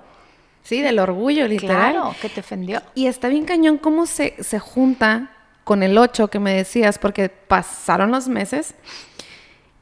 Sí, 0.66 0.82
del 0.82 0.98
orgullo, 0.98 1.46
literal. 1.46 1.92
Claro, 1.92 2.14
que 2.20 2.28
te 2.28 2.40
ofendió. 2.40 2.82
Y 2.96 3.06
está 3.06 3.28
bien 3.28 3.44
cañón 3.44 3.78
cómo 3.78 4.04
se, 4.04 4.34
se 4.42 4.58
junta 4.58 5.30
con 5.62 5.84
el 5.84 5.96
8 5.96 6.26
que 6.26 6.40
me 6.40 6.54
decías, 6.54 6.98
porque 6.98 7.28
pasaron 7.28 8.10
los 8.10 8.26
meses 8.26 8.74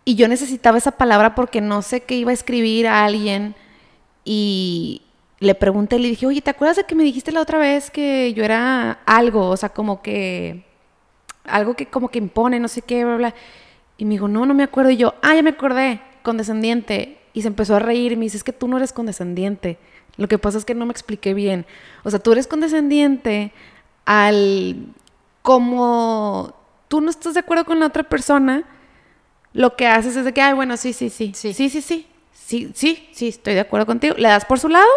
y 0.04 0.16
yo 0.16 0.28
necesitaba 0.28 0.76
esa 0.76 0.90
palabra 0.90 1.34
porque 1.34 1.62
no 1.62 1.80
sé 1.80 2.02
qué 2.02 2.16
iba 2.16 2.32
a 2.32 2.34
escribir 2.34 2.86
a 2.86 3.06
alguien 3.06 3.54
y 4.26 5.00
le 5.40 5.54
pregunté, 5.54 5.98
le 5.98 6.08
dije, 6.08 6.26
oye, 6.26 6.42
¿te 6.42 6.50
acuerdas 6.50 6.76
de 6.76 6.84
que 6.84 6.94
me 6.94 7.02
dijiste 7.02 7.32
la 7.32 7.40
otra 7.40 7.58
vez 7.58 7.90
que 7.90 8.34
yo 8.34 8.44
era 8.44 9.00
algo? 9.06 9.48
O 9.48 9.56
sea, 9.56 9.70
como 9.70 10.02
que, 10.02 10.66
algo 11.44 11.74
que 11.74 11.86
como 11.86 12.08
que 12.08 12.18
impone, 12.18 12.60
no 12.60 12.68
sé 12.68 12.82
qué, 12.82 13.06
bla, 13.06 13.16
bla. 13.16 13.34
Y 13.96 14.04
me 14.04 14.12
dijo, 14.12 14.28
no, 14.28 14.44
no 14.44 14.52
me 14.52 14.64
acuerdo. 14.64 14.90
Y 14.90 14.98
yo, 14.98 15.14
ah, 15.22 15.34
ya 15.34 15.42
me 15.42 15.50
acordé, 15.50 16.02
condescendiente. 16.22 17.18
Y 17.32 17.40
se 17.40 17.48
empezó 17.48 17.76
a 17.76 17.78
reír 17.78 18.12
y 18.12 18.16
me 18.16 18.24
dice, 18.24 18.36
es 18.36 18.44
que 18.44 18.52
tú 18.52 18.68
no 18.68 18.76
eres 18.76 18.92
condescendiente. 18.92 19.78
Lo 20.16 20.28
que 20.28 20.38
pasa 20.38 20.58
es 20.58 20.64
que 20.64 20.74
no 20.74 20.86
me 20.86 20.92
expliqué 20.92 21.34
bien. 21.34 21.66
O 22.04 22.10
sea, 22.10 22.18
tú 22.18 22.32
eres 22.32 22.46
condescendiente 22.46 23.52
al 24.04 24.86
como 25.42 26.54
tú 26.88 27.00
no 27.00 27.10
estás 27.10 27.34
de 27.34 27.40
acuerdo 27.40 27.64
con 27.64 27.80
la 27.80 27.86
otra 27.86 28.02
persona, 28.04 28.64
lo 29.52 29.76
que 29.76 29.86
haces 29.86 30.16
es 30.16 30.24
de 30.24 30.32
que, 30.32 30.40
ay, 30.40 30.54
bueno, 30.54 30.76
sí, 30.76 30.92
sí, 30.92 31.10
sí, 31.10 31.32
sí, 31.34 31.52
sí, 31.52 31.68
sí, 31.68 31.80
sí, 31.80 32.06
sí, 32.32 32.72
sí, 32.74 33.08
sí, 33.12 33.28
estoy 33.28 33.54
de 33.54 33.60
acuerdo 33.60 33.86
contigo. 33.86 34.14
Le 34.16 34.28
das 34.28 34.44
por 34.44 34.58
su 34.58 34.68
lado, 34.68 34.88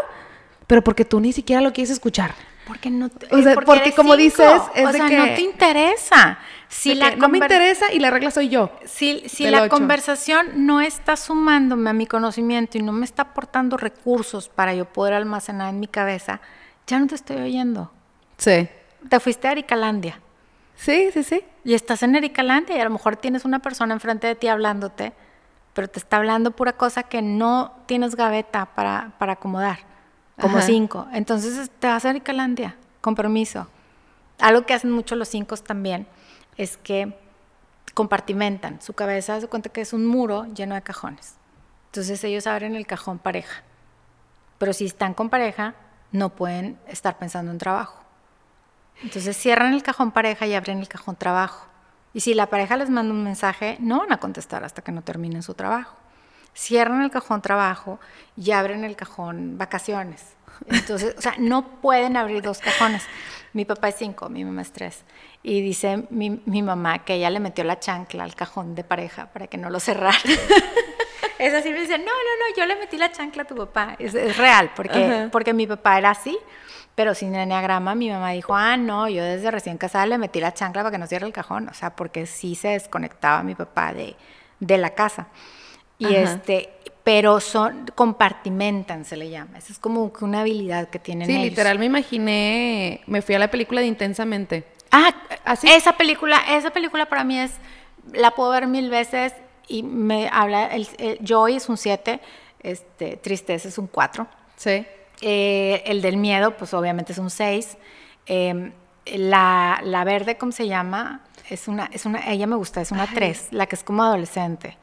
pero 0.68 0.84
porque 0.84 1.05
tú 1.05 1.20
ni 1.20 1.34
siquiera 1.34 1.61
lo 1.61 1.74
quieres 1.74 1.91
escuchar. 1.91 2.34
Porque 2.68 2.89
no 2.89 3.09
te- 3.09 3.28
O 3.34 3.41
sea, 3.41 3.55
porque 3.55 3.93
como 3.93 4.15
cinco. 4.15 4.24
dices, 4.24 4.61
es 4.76 4.86
o 4.86 4.91
de 4.91 4.97
sea, 4.97 5.07
que- 5.09 5.18
no 5.18 5.26
te 5.26 5.41
interesa. 5.41 6.39
Si 6.70 6.95
la 6.95 7.15
no 7.15 7.30
me 7.30 7.38
interesa 7.38 7.93
y 7.93 7.99
la 7.99 8.11
regla 8.11 8.32
soy 8.32 8.49
yo. 8.49 8.72
Si, 8.86 9.24
si 9.28 9.49
la 9.49 9.70
conversación 9.70 10.65
no 10.65 10.82
está 10.82 11.15
sumándome 11.15 11.89
a 11.89 11.93
mi 11.93 12.07
conocimiento 12.07 12.78
y 12.78 12.82
no 12.82 12.91
me 12.91 13.05
está 13.05 13.24
aportando 13.24 13.78
recursos 13.78 14.49
para 14.49 14.74
yo 14.74 14.86
poder 14.86 15.13
almacenar 15.13 15.70
en 15.70 15.80
mi 15.80 15.88
cabeza, 15.88 16.41
ya 16.86 16.99
no 16.99 17.07
te 17.07 17.15
estoy 17.15 17.38
oyendo. 17.38 17.91
Sí. 18.38 18.68
Te 19.09 19.20
fuiste 19.20 19.47
a 19.47 19.51
Ericalandia 19.53 20.20
Sí, 20.76 21.09
sí, 21.13 21.24
sí. 21.24 21.43
y 21.63 21.74
estás 21.74 22.03
en 22.03 22.15
Ericalandia 22.15 22.78
y 22.78 22.80
a 22.80 22.84
lo 22.84 22.89
mejor 22.89 23.15
tienes 23.15 23.45
una 23.45 23.59
persona 23.59 23.93
enfrente 23.93 24.28
de 24.28 24.36
ti 24.36 24.47
hablándote, 24.47 25.13
pero 25.74 25.88
te 25.88 25.99
está 25.99 26.18
hablando 26.18 26.51
pura 26.51 26.74
cosa 26.74 27.03
que 27.03 27.22
no 27.22 27.72
tienes 27.86 28.15
gaveta 28.15 28.65
para, 28.76 29.13
para 29.18 29.34
acomodar, 29.34 29.80
como 30.39 30.57
Ajá. 30.57 30.68
cinco. 30.68 31.07
Entonces 31.13 31.72
te 31.80 31.88
vas 31.88 32.05
a 32.05 32.09
Ericalandia, 32.09 32.76
con 33.01 33.15
permiso. 33.15 33.68
Algo 34.39 34.65
que 34.65 34.74
hacen 34.74 34.91
mucho 34.91 35.15
los 35.15 35.30
cinco 35.30 35.55
también 35.57 36.05
es 36.58 36.78
que 36.78 37.18
compartimentan. 37.93 38.82
Su 38.82 38.93
cabeza 38.93 39.39
se 39.41 39.47
cuenta 39.47 39.70
que 39.70 39.82
es 39.82 39.93
un 39.93 40.05
muro 40.05 40.45
lleno 40.53 40.76
de 40.76 40.82
cajones. 40.82 41.36
Entonces 41.88 42.24
ellos 42.24 42.47
abren 42.47 42.76
el 42.76 42.86
cajón 42.86 43.20
pareja. 43.20 43.64
Pero 44.58 44.74
si 44.74 44.86
están 44.86 45.14
con 45.14 45.30
pareja, 45.30 45.76
no 46.12 46.30
pueden 46.30 46.78
estar 46.88 47.18
pensando 47.18 47.51
en 47.51 47.58
trabajo. 47.58 48.03
Entonces 49.03 49.38
cierran 49.38 49.74
el 49.74 49.84
cajón 49.84 50.12
pareja 50.12 50.47
y 50.47 50.53
abren 50.53 50.80
el 50.80 50.88
cajón 50.88 51.16
trabajo. 51.16 51.68
Y 52.14 52.22
si 52.22 52.34
la 52.34 52.47
pareja 52.47 52.78
les 52.78 52.89
manda 52.89 53.14
un 53.14 53.24
mensaje, 53.24 53.78
no 53.80 53.99
van 53.99 54.12
a 54.12 54.20
contestar 54.20 54.64
hasta 54.64 54.82
que 54.82 54.91
no 54.91 55.03
terminen 55.03 55.43
su 55.43 55.53
trabajo. 55.53 55.95
Cierran 56.53 57.03
el 57.03 57.12
cajón 57.12 57.41
trabajo 57.41 57.99
y 58.36 58.51
abren 58.51 58.84
el 58.84 58.95
cajón 58.95 59.58
vacaciones. 59.58 60.36
Entonces, 60.68 61.14
o 61.18 61.22
sea, 61.22 61.36
no 61.38 61.80
pueden 61.82 62.18
abrir 62.18 62.41
dos 62.41 62.60
cajones. 62.60 63.03
Mi 63.53 63.66
papá 63.66 63.89
es 63.89 63.95
cinco, 63.95 64.30
mi 64.30 64.43
mamá 64.43 64.64
es 64.64 64.72
tres. 64.72 65.03
Y 65.50 65.62
dice 65.62 66.04
mi, 66.10 66.41
mi 66.45 66.62
mamá 66.62 67.06
que 67.06 67.14
ella 67.14 67.30
le 67.30 67.39
metió 67.39 67.64
la 67.64 67.80
chancla 67.80 68.26
al 68.26 68.36
cajón 68.36 68.76
de 68.76 68.84
pareja 68.84 69.28
para 69.32 69.48
que 69.48 69.58
no 69.58 69.70
lo 69.70 69.80
cerrara. 69.80 70.18
Es 71.39 71.54
así, 71.54 71.70
me 71.70 71.80
dice, 71.82 72.00
no, 72.00 72.06
no, 72.06 72.10
no, 72.10 72.56
yo 72.58 72.66
le 72.66 72.76
metí 72.76 72.98
la 72.98 73.12
chancla 73.12 73.43
a 73.43 73.45
tu 73.45 73.56
papá. 73.56 73.95
Es, 74.00 74.16
es 74.16 74.36
real, 74.38 74.72
porque, 74.76 75.06
Ajá. 75.06 75.30
porque 75.32 75.54
mi 75.54 75.68
papá 75.68 75.98
era 76.00 76.10
así, 76.10 76.36
pero 76.95 77.14
sin 77.14 77.36
enneagrama 77.36 77.93
mi 77.93 78.10
mamá 78.10 78.32
dijo, 78.32 78.56
ah, 78.56 78.76
no, 78.76 79.08
yo 79.08 79.24
desde 79.24 79.52
recién 79.52 79.78
casada 79.78 80.08
le 80.08 80.18
metí 80.18 80.39
la 80.39 80.54
chancla 80.54 80.82
para 80.82 80.91
que 80.91 80.98
no 80.98 81.06
cierre 81.06 81.28
el 81.28 81.34
cajón, 81.34 81.70
o 81.70 81.74
sea, 81.76 81.95
porque 81.95 82.26
sí 82.26 82.56
se 82.56 82.70
desconectaba 82.70 83.43
mi 83.43 83.54
papá 83.54 83.93
de, 83.93 84.16
de 84.60 84.78
la 84.80 84.89
casa. 84.95 85.28
Y 86.00 86.14
este, 86.16 86.72
pero 87.04 87.39
son, 87.39 87.86
compartimentan, 87.95 89.06
se 89.06 89.16
le 89.16 89.30
llama. 89.30 89.60
Esa 89.60 89.74
es 89.74 89.80
como 89.80 90.12
una 90.22 90.41
habilidad 90.41 90.89
que 90.89 90.98
tienen 90.98 91.28
Sí, 91.28 91.34
ellos. 91.34 91.45
literal, 91.52 91.78
me 91.78 91.86
imaginé, 91.86 93.02
me 93.06 93.22
fui 93.22 93.36
a 93.36 93.39
la 93.39 93.50
película 93.52 93.82
de 93.82 93.88
Intensamente. 93.88 94.76
Ah, 95.00 95.14
Así. 95.45 95.68
esa 95.70 95.93
película, 95.98 96.38
esa 96.50 96.72
película 96.72 97.06
para 97.08 97.24
mí 97.24 97.39
es, 97.39 97.52
la 98.14 98.32
puedo 98.32 98.50
ver 98.52 98.68
mil 98.68 98.89
veces 98.89 99.34
y 99.68 99.84
me 99.84 100.30
habla, 100.32 100.68
el, 100.68 100.88
el- 100.98 101.20
Joy 101.24 101.56
es 101.58 101.70
un 101.70 101.78
7, 101.78 102.20
este, 102.62 103.18
Tristeza 103.18 103.68
es 103.68 103.78
un 103.78 103.88
4. 103.88 104.28
Sí. 104.56 104.86
Eh, 105.22 105.84
el 105.86 106.02
del 106.02 106.18
miedo, 106.18 106.58
pues 106.58 106.74
obviamente 106.74 107.12
es 107.12 107.18
un 107.18 107.30
6. 107.30 107.78
la, 109.06 109.80
la 109.84 110.04
verde, 110.04 110.38
¿cómo 110.38 110.52
se 110.52 110.68
llama? 110.68 111.22
Es 111.50 111.68
una, 111.68 111.89
es 111.93 112.06
una, 112.06 112.20
ella 112.32 112.45
me 112.48 112.56
gusta, 112.56 112.82
es 112.82 112.91
una 112.91 113.08
3, 113.08 113.50
la 113.52 113.68
que 113.68 113.76
es 113.76 113.84
como 113.84 114.04
adolescente, 114.04 114.78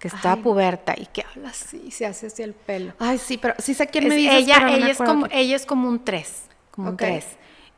que 0.00 0.08
está 0.08 0.32
Ay. 0.32 0.40
puberta 0.42 0.94
y 0.96 1.06
que 1.06 1.24
habla 1.34 1.50
así, 1.50 1.90
se 1.92 2.06
hace 2.06 2.26
así 2.26 2.42
el 2.42 2.54
pelo. 2.54 2.92
Ay, 2.98 3.18
sí, 3.18 3.38
pero 3.38 3.54
sí 3.58 3.74
sé 3.74 3.86
quién 3.86 4.08
me 4.08 4.16
dices, 4.16 4.34
ella, 4.34 4.60
no 4.60 4.68
ella, 4.68 4.88
es 4.88 4.98
como, 4.98 5.26
ella 5.30 5.56
es 5.56 5.66
como 5.66 5.88
un 5.88 6.04
3, 6.04 6.42
como 6.72 6.88
un 6.88 6.94
Ok. 6.94 7.00
3. 7.02 7.26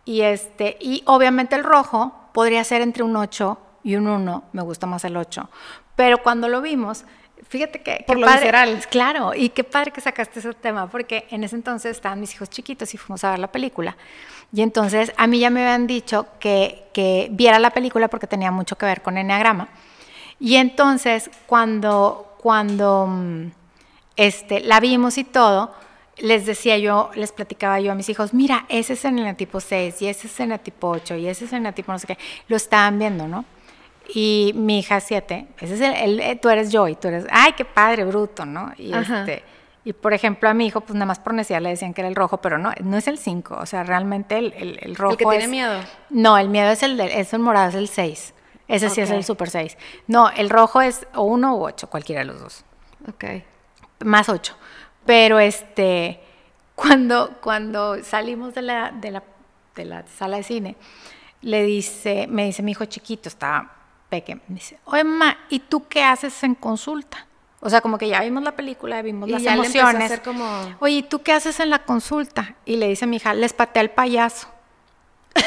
Y, 0.05 0.23
este, 0.23 0.77
y 0.81 1.03
obviamente 1.07 1.55
el 1.57 1.65
rojo 1.65 2.13
podría 2.33 2.65
ser 2.65 2.83
entre 2.83 3.03
un 3.03 3.17
8 3.17 3.59
y 3.85 3.97
un 3.97 4.09
1, 4.09 4.45
me 4.53 4.63
gusta 4.63 4.87
más 4.87 5.05
el 5.05 5.17
8. 5.17 5.49
Pero 5.97 6.19
cuando 6.23 6.49
lo 6.49 6.61
vimos, 6.63 7.05
fíjate 7.49 7.83
que... 7.83 8.05
Por 8.07 8.17
qué 8.17 8.21
lo 8.23 8.27
padre- 8.27 8.41
visceral. 8.41 8.85
Claro, 8.91 9.35
y 9.35 9.51
qué 9.51 9.63
padre 9.65 9.91
que 9.93 10.01
sacaste 10.01 10.41
ese 10.41 10.53
tema, 10.55 10.89
porque 10.89 11.27
en 11.31 11.45
ese 11.45 11.57
entonces 11.57 11.93
estaban 11.93 12.19
mis 12.21 12.35
hijos 12.35 12.51
chiquitos 12.51 12.93
y 12.95 12.97
fuimos 12.99 13.23
a 13.25 13.31
ver 13.31 13.39
la 13.39 13.53
película. 13.53 13.97
Y 14.53 14.63
entonces 14.63 15.13
a 15.17 15.27
mí 15.27 15.39
ya 15.39 15.51
me 15.51 15.63
habían 15.63 15.87
dicho 15.87 16.27
que, 16.41 16.85
que 16.93 17.29
viera 17.31 17.59
la 17.59 17.71
película 17.71 18.09
porque 18.09 18.27
tenía 18.27 18.51
mucho 18.51 18.77
que 18.77 18.87
ver 18.87 19.03
con 19.03 19.17
Enneagrama. 19.19 19.69
Y 20.41 20.57
entonces 20.57 21.31
cuando, 21.47 22.35
cuando 22.39 23.07
mm, 23.07 23.47
este, 24.17 24.61
la 24.61 24.81
vimos 24.81 25.17
y 25.19 25.25
todo, 25.25 25.73
les 26.19 26.45
decía 26.47 26.79
yo, 26.79 27.11
les 27.15 27.33
platicaba 27.33 27.81
yo 27.81 27.93
a 27.93 27.95
mis 27.95 28.09
hijos, 28.09 28.35
mira, 28.35 28.67
ese 28.69 28.93
es 28.95 29.05
en 29.05 29.19
el 29.19 29.35
tipo 29.37 29.61
6 29.61 30.01
y 30.03 30.09
ese 30.09 30.27
es 30.27 30.41
en 30.41 30.53
el 30.53 30.61
tipo 30.61 30.89
8 30.89 31.17
y 31.17 31.27
ese 31.27 31.47
es 31.47 31.53
en 31.53 31.67
el 31.67 31.75
tipo 31.75 31.91
no 31.93 31.99
sé 31.99 32.07
qué. 32.07 32.19
Lo 32.49 32.57
estaban 32.57 32.99
viendo, 32.99 33.27
¿no? 33.29 33.45
Y 34.15 34.53
mi 34.55 34.81
hija 34.81 35.01
7, 35.01 35.47
ese 35.61 35.75
es 35.75 35.81
el, 35.81 35.95
el- 35.95 36.21
eh, 36.21 36.37
tú 36.37 36.49
eres 36.49 36.71
yo 36.73 36.89
y 36.89 36.97
tú 36.97 37.09
eres, 37.09 37.25
ay, 37.31 37.53
qué 37.53 37.65
padre, 37.65 38.05
bruto, 38.05 38.45
¿no? 38.45 38.73
Y, 38.77 38.93
Ajá. 38.93 39.21
este, 39.21 39.43
y 39.85 39.93
por 39.95 40.13
ejemplo 40.13 40.49
a 40.49 40.55
mi 40.55 40.67
hijo, 40.67 40.81
pues 40.81 40.95
nada 40.95 41.07
más 41.07 41.19
por 41.19 41.35
necesidad 41.35 41.61
le 41.63 41.71
decían 41.71 41.95
que 41.95 42.03
era 42.03 42.09
el 42.09 42.15
rojo, 42.17 42.39
pero 42.39 42.59
no, 42.59 42.73
no 42.83 42.97
es 42.99 43.09
el 43.09 43.17
5, 43.19 43.57
o 43.61 43.67
sea, 43.67 43.83
realmente 43.85 44.37
el, 44.39 44.53
el, 44.55 44.79
el 44.83 44.97
rojo 44.97 45.13
El 45.13 45.19
que 45.19 45.25
tiene 45.27 45.49
miedo. 45.49 45.81
No, 46.11 46.37
el 46.37 46.49
miedo 46.49 46.71
es 46.71 46.83
el, 46.83 46.97
de, 46.97 47.21
es 47.21 47.33
el 47.33 47.41
morado, 47.41 47.69
es 47.71 47.75
el 47.77 47.89
6. 47.89 48.35
Ese 48.69 48.89
sí 48.91 49.01
es 49.01 49.11
el 49.11 49.23
super 49.25 49.51
6. 49.51 49.77
No, 50.07 50.31
el 50.31 50.49
rojo 50.51 50.81
es 50.83 51.07
o 51.15 51.23
1 51.23 51.55
o 51.57 51.63
8, 51.65 51.89
cualquiera 51.91 52.21
de 52.21 52.27
los 52.27 52.41
dos 52.41 52.65
Ok. 53.09 53.25
más 54.05 54.29
ocho. 54.29 54.55
Pero 55.07 55.39
este, 55.41 56.21
cuando, 56.75 57.31
cuando 57.41 58.03
salimos 58.05 58.55
de 58.55 58.63
la, 58.63 58.91
de, 58.93 59.11
la, 59.11 59.23
de 59.75 59.85
la 59.85 60.05
sala 60.19 60.37
de 60.39 60.43
cine, 60.43 60.77
le 61.41 61.63
dice, 61.65 62.27
me 62.29 62.45
dice 62.47 62.63
mi 62.63 62.73
hijo 62.73 62.85
chiquito, 62.85 63.29
estaba 63.29 63.71
peque, 64.09 64.37
me 64.37 64.55
dice, 64.57 64.79
oye 64.85 65.05
mamá, 65.05 65.39
¿y 65.49 65.59
tú 65.61 65.89
qué 65.89 66.05
haces 66.05 66.43
en 66.45 66.55
consulta? 66.55 67.27
O 67.61 67.71
sea, 67.71 67.81
como 67.81 67.97
que 67.99 68.09
ya 68.09 68.21
vimos 68.23 68.43
la 68.43 68.53
película, 68.57 69.01
vimos 69.03 69.29
Y 69.29 69.33
las 69.33 69.43
ya 69.43 69.57
le 69.57 69.67
empezó 69.67 69.87
a 69.87 69.91
emociones. 69.93 70.21
como- 70.21 70.77
Oye, 70.81 70.95
¿y 70.97 71.03
tú 71.05 71.23
qué 71.23 71.33
haces 71.33 71.61
en 71.61 71.71
la 71.71 71.81
consulta? 71.81 72.57
Y 72.65 72.77
le 72.77 72.89
dice 72.89 73.05
a 73.05 73.09
mi 73.09 73.17
hija, 73.17 73.35
les 73.35 73.53
pateé 73.53 73.81
al 73.81 73.91
payaso. 73.91 74.49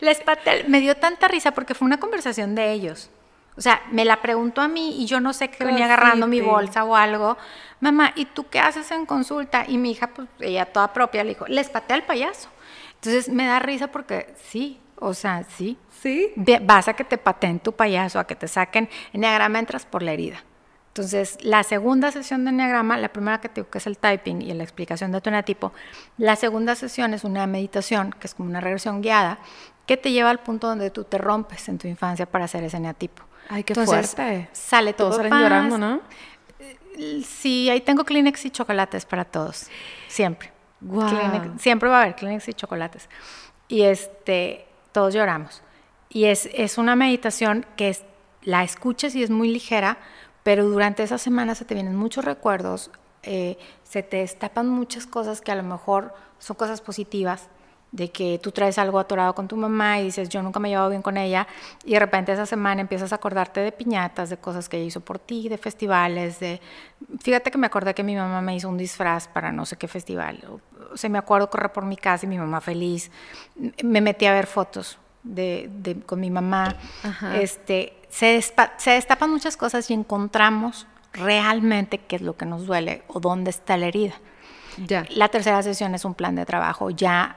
Les 0.00 0.18
pateé, 0.20 0.64
me 0.64 0.80
dio 0.80 0.96
tanta 0.96 1.28
risa 1.28 1.52
porque 1.52 1.74
fue 1.74 1.86
una 1.86 2.00
conversación 2.00 2.54
de 2.56 2.72
ellos. 2.72 3.08
O 3.56 3.60
sea, 3.60 3.82
me 3.90 4.04
la 4.04 4.22
preguntó 4.22 4.62
a 4.62 4.68
mí 4.68 5.02
y 5.02 5.06
yo 5.06 5.20
no 5.20 5.32
sé 5.32 5.48
qué 5.48 5.64
venía 5.64 5.84
agarrando 5.84 6.26
mi 6.26 6.40
bolsa 6.40 6.84
o 6.84 6.96
algo. 6.96 7.36
Mamá, 7.80 8.12
¿y 8.16 8.24
tú 8.24 8.48
qué 8.48 8.60
haces 8.60 8.90
en 8.90 9.04
consulta? 9.04 9.64
Y 9.68 9.76
mi 9.76 9.90
hija, 9.90 10.08
pues 10.08 10.28
ella 10.40 10.66
toda 10.66 10.92
propia, 10.92 11.22
le 11.22 11.30
dijo, 11.30 11.46
les 11.46 11.68
pateé 11.68 11.96
al 11.96 12.04
payaso. 12.04 12.48
Entonces 12.94 13.28
me 13.28 13.46
da 13.46 13.58
risa 13.58 13.88
porque 13.88 14.34
sí, 14.42 14.80
o 14.96 15.12
sea, 15.12 15.44
sí. 15.44 15.76
¿Sí? 16.00 16.32
Vas 16.62 16.88
a 16.88 16.94
que 16.94 17.04
te 17.04 17.18
pateen 17.18 17.60
tu 17.60 17.72
payaso, 17.72 18.18
a 18.18 18.26
que 18.26 18.36
te 18.36 18.48
saquen 18.48 18.88
enneagrama, 19.12 19.58
entras 19.58 19.84
por 19.84 20.02
la 20.02 20.12
herida. 20.12 20.44
Entonces, 20.88 21.38
la 21.42 21.62
segunda 21.62 22.12
sesión 22.12 22.44
de 22.44 22.50
enneagrama, 22.50 22.98
la 22.98 23.08
primera 23.08 23.40
que 23.40 23.48
te 23.48 23.64
que 23.64 23.78
es 23.78 23.86
el 23.86 23.96
typing 23.96 24.42
y 24.42 24.52
la 24.52 24.62
explicación 24.62 25.10
de 25.10 25.20
tu 25.20 25.30
eneatipo, 25.30 25.72
la 26.18 26.36
segunda 26.36 26.74
sesión 26.74 27.14
es 27.14 27.24
una 27.24 27.46
meditación, 27.46 28.12
que 28.12 28.26
es 28.26 28.34
como 28.34 28.50
una 28.50 28.60
regresión 28.60 29.00
guiada, 29.00 29.38
que 29.86 29.96
te 29.96 30.12
lleva 30.12 30.30
al 30.30 30.40
punto 30.40 30.66
donde 30.66 30.90
tú 30.90 31.04
te 31.04 31.18
rompes 31.18 31.68
en 31.68 31.78
tu 31.78 31.88
infancia 31.88 32.26
para 32.26 32.44
hacer 32.44 32.62
ese 32.64 32.76
eneatipo. 32.76 33.24
Ay, 33.52 33.64
qué 33.64 33.74
Entonces, 33.74 34.14
fuerte. 34.14 34.48
Sale 34.52 34.92
tu 34.94 34.98
Todos 35.04 35.16
salen 35.16 35.32
llorando, 35.32 35.76
¿no? 35.78 36.00
Sí, 37.24 37.68
ahí 37.70 37.80
tengo 37.80 38.04
Kleenex 38.04 38.44
y 38.46 38.50
chocolates 38.50 39.04
para 39.04 39.24
todos, 39.24 39.66
siempre. 40.08 40.52
Guau. 40.80 41.08
Kleenex- 41.08 41.58
siempre 41.58 41.88
va 41.88 41.98
a 41.98 42.02
haber 42.02 42.16
Kleenex 42.16 42.48
y 42.48 42.54
chocolates. 42.54 43.08
Y 43.68 43.82
este, 43.82 44.66
todos 44.92 45.14
lloramos. 45.14 45.62
Y 46.08 46.24
es, 46.24 46.48
es 46.52 46.78
una 46.78 46.96
meditación 46.96 47.64
que 47.76 47.88
es, 47.90 48.04
la 48.42 48.62
escuchas 48.64 49.14
y 49.14 49.22
es 49.22 49.30
muy 49.30 49.48
ligera, 49.52 49.98
pero 50.42 50.64
durante 50.64 51.02
esa 51.02 51.18
semana 51.18 51.54
se 51.54 51.64
te 51.64 51.74
vienen 51.74 51.96
muchos 51.96 52.24
recuerdos, 52.24 52.90
eh, 53.22 53.56
se 53.84 54.02
te 54.02 54.18
destapan 54.18 54.68
muchas 54.68 55.06
cosas 55.06 55.40
que 55.40 55.52
a 55.52 55.54
lo 55.54 55.62
mejor 55.62 56.12
son 56.38 56.56
cosas 56.56 56.80
positivas, 56.80 57.48
de 57.92 58.10
que 58.10 58.40
tú 58.42 58.52
traes 58.52 58.78
algo 58.78 58.98
atorado 58.98 59.34
con 59.34 59.46
tu 59.46 59.56
mamá 59.56 60.00
y 60.00 60.04
dices, 60.04 60.30
yo 60.30 60.42
nunca 60.42 60.58
me 60.58 60.68
he 60.68 60.70
llevado 60.70 60.88
bien 60.88 61.02
con 61.02 61.18
ella, 61.18 61.46
y 61.84 61.92
de 61.92 61.98
repente 61.98 62.32
esa 62.32 62.46
semana 62.46 62.80
empiezas 62.80 63.12
a 63.12 63.16
acordarte 63.16 63.60
de 63.60 63.70
piñatas, 63.70 64.30
de 64.30 64.38
cosas 64.38 64.68
que 64.70 64.78
ella 64.78 64.86
hizo 64.86 65.00
por 65.00 65.18
ti, 65.18 65.48
de 65.50 65.58
festivales, 65.58 66.40
de... 66.40 66.60
Fíjate 67.20 67.50
que 67.50 67.58
me 67.58 67.66
acordé 67.66 67.94
que 67.94 68.02
mi 68.02 68.16
mamá 68.16 68.40
me 68.40 68.56
hizo 68.56 68.68
un 68.70 68.78
disfraz 68.78 69.28
para 69.28 69.52
no 69.52 69.66
sé 69.66 69.76
qué 69.76 69.88
festival, 69.88 70.42
o, 70.92 70.96
sea, 70.96 71.10
me 71.10 71.18
acuerdo 71.18 71.50
correr 71.50 71.70
por 71.70 71.84
mi 71.84 71.98
casa 71.98 72.24
y 72.24 72.28
mi 72.30 72.38
mamá 72.38 72.62
feliz, 72.62 73.10
me 73.84 74.00
metí 74.00 74.24
a 74.24 74.32
ver 74.32 74.46
fotos 74.46 74.98
de, 75.22 75.68
de- 75.70 76.00
con 76.00 76.18
mi 76.18 76.30
mamá, 76.30 76.74
Ajá. 77.02 77.36
este, 77.38 77.92
se, 78.08 78.40
se 78.40 78.90
destapan 78.90 79.30
muchas 79.30 79.58
cosas 79.58 79.90
y 79.90 79.94
encontramos 79.94 80.86
realmente 81.12 81.98
qué 81.98 82.16
es 82.16 82.22
lo 82.22 82.38
que 82.38 82.46
nos 82.46 82.64
duele 82.66 83.02
o 83.08 83.20
dónde 83.20 83.50
está 83.50 83.76
la 83.76 83.86
herida. 83.86 84.14
Ya. 84.78 85.04
La 85.10 85.28
tercera 85.28 85.62
sesión 85.62 85.94
es 85.94 86.06
un 86.06 86.14
plan 86.14 86.34
de 86.34 86.46
trabajo 86.46 86.88
ya 86.88 87.36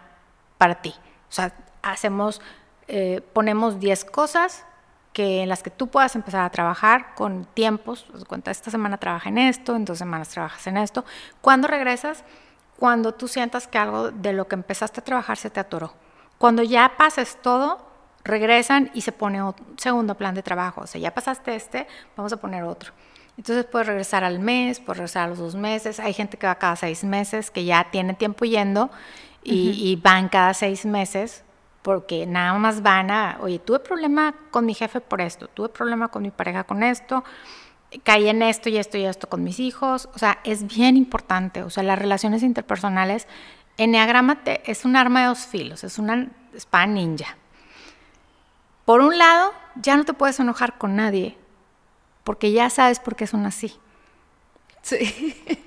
para 0.57 0.75
ti. 0.81 0.93
O 1.29 1.31
sea, 1.31 1.53
hacemos, 1.81 2.41
eh, 2.87 3.21
ponemos 3.33 3.79
10 3.79 4.05
cosas 4.05 4.65
que 5.13 5.43
en 5.43 5.49
las 5.49 5.63
que 5.63 5.69
tú 5.69 5.87
puedas 5.87 6.13
empezar 6.15 6.41
a 6.41 6.49
trabajar 6.49 7.15
con 7.15 7.45
tiempos. 7.45 8.05
Cuenta, 8.27 8.51
esta 8.51 8.69
semana 8.69 8.97
trabaja 8.97 9.29
en 9.29 9.37
esto, 9.37 9.75
en 9.75 9.85
dos 9.85 9.97
semanas 9.97 10.29
trabajas 10.29 10.67
en 10.67 10.75
esto. 10.75 11.05
¿Cuándo 11.39 11.69
regresas? 11.69 12.25
Cuando 12.77 13.13
tú 13.13 13.29
sientas 13.29 13.67
que 13.67 13.77
algo 13.77 14.11
de 14.11 14.33
lo 14.33 14.49
que 14.49 14.55
empezaste 14.55 14.99
a 14.99 15.03
trabajar 15.03 15.37
se 15.37 15.49
te 15.49 15.61
atoró. 15.61 15.93
Cuando 16.37 16.63
ya 16.63 16.97
pases 16.97 17.37
todo, 17.41 17.87
regresan 18.25 18.91
y 18.93 19.01
se 19.01 19.13
pone 19.13 19.41
un 19.41 19.55
segundo 19.77 20.15
plan 20.15 20.35
de 20.35 20.43
trabajo. 20.43 20.81
O 20.81 20.87
sea, 20.87 20.99
ya 20.99 21.13
pasaste 21.13 21.55
este, 21.55 21.87
vamos 22.17 22.33
a 22.33 22.37
poner 22.37 22.63
otro. 22.63 22.91
Entonces 23.37 23.65
puedes 23.65 23.87
regresar 23.87 24.25
al 24.25 24.39
mes, 24.39 24.81
puedes 24.81 24.97
regresar 24.97 25.23
a 25.23 25.27
los 25.27 25.37
dos 25.37 25.55
meses. 25.55 26.01
Hay 26.01 26.13
gente 26.13 26.37
que 26.37 26.47
va 26.47 26.55
cada 26.55 26.75
seis 26.75 27.05
meses, 27.05 27.51
que 27.51 27.63
ya 27.63 27.89
tiene 27.89 28.15
tiempo 28.15 28.43
yendo 28.43 28.89
y, 29.45 29.95
van 30.01 30.29
cada 30.29 30.53
seis 30.53 30.85
meses 30.85 31.43
porque 31.81 32.25
nada 32.25 32.57
más 32.57 32.81
van 32.81 33.11
a, 33.11 33.37
oye, 33.41 33.59
tuve 33.59 33.79
problema 33.79 34.33
con 34.49 34.65
mi 34.65 34.73
jefe 34.73 35.01
por 35.01 35.21
esto, 35.21 35.47
tuve 35.47 35.69
problema 35.69 36.07
con 36.07 36.23
mi 36.23 36.31
pareja 36.31 36.63
con 36.63 36.81
esto, 36.81 37.23
caí 38.03 38.27
en 38.27 38.41
esto 38.41 38.69
y 38.69 38.77
esto 38.77 38.97
y 38.97 39.05
esto 39.05 39.29
con 39.29 39.43
mis 39.43 39.59
hijos. 39.59 40.09
O 40.15 40.17
sea, 40.17 40.39
es 40.43 40.65
bien 40.65 40.97
importante. 40.97 41.61
O 41.61 41.69
sea, 41.69 41.83
las 41.83 41.99
relaciones 41.99 42.41
interpersonales, 42.43 43.27
Enneagrama 43.77 44.39
es 44.65 44.85
un 44.85 44.95
arma 44.95 45.21
de 45.21 45.27
dos 45.27 45.45
filos, 45.45 45.83
es 45.83 45.99
una 45.99 46.29
espada 46.53 46.87
ninja. 46.87 47.37
Por 48.85 49.01
un 49.01 49.17
lado, 49.17 49.53
ya 49.75 49.97
no 49.97 50.05
te 50.05 50.13
puedes 50.13 50.39
enojar 50.39 50.77
con 50.77 50.95
nadie, 50.95 51.37
porque 52.23 52.51
ya 52.51 52.69
sabes 52.69 52.99
por 52.99 53.15
qué 53.15 53.27
son 53.27 53.45
así. 53.45 53.75
Sí. 54.81 55.35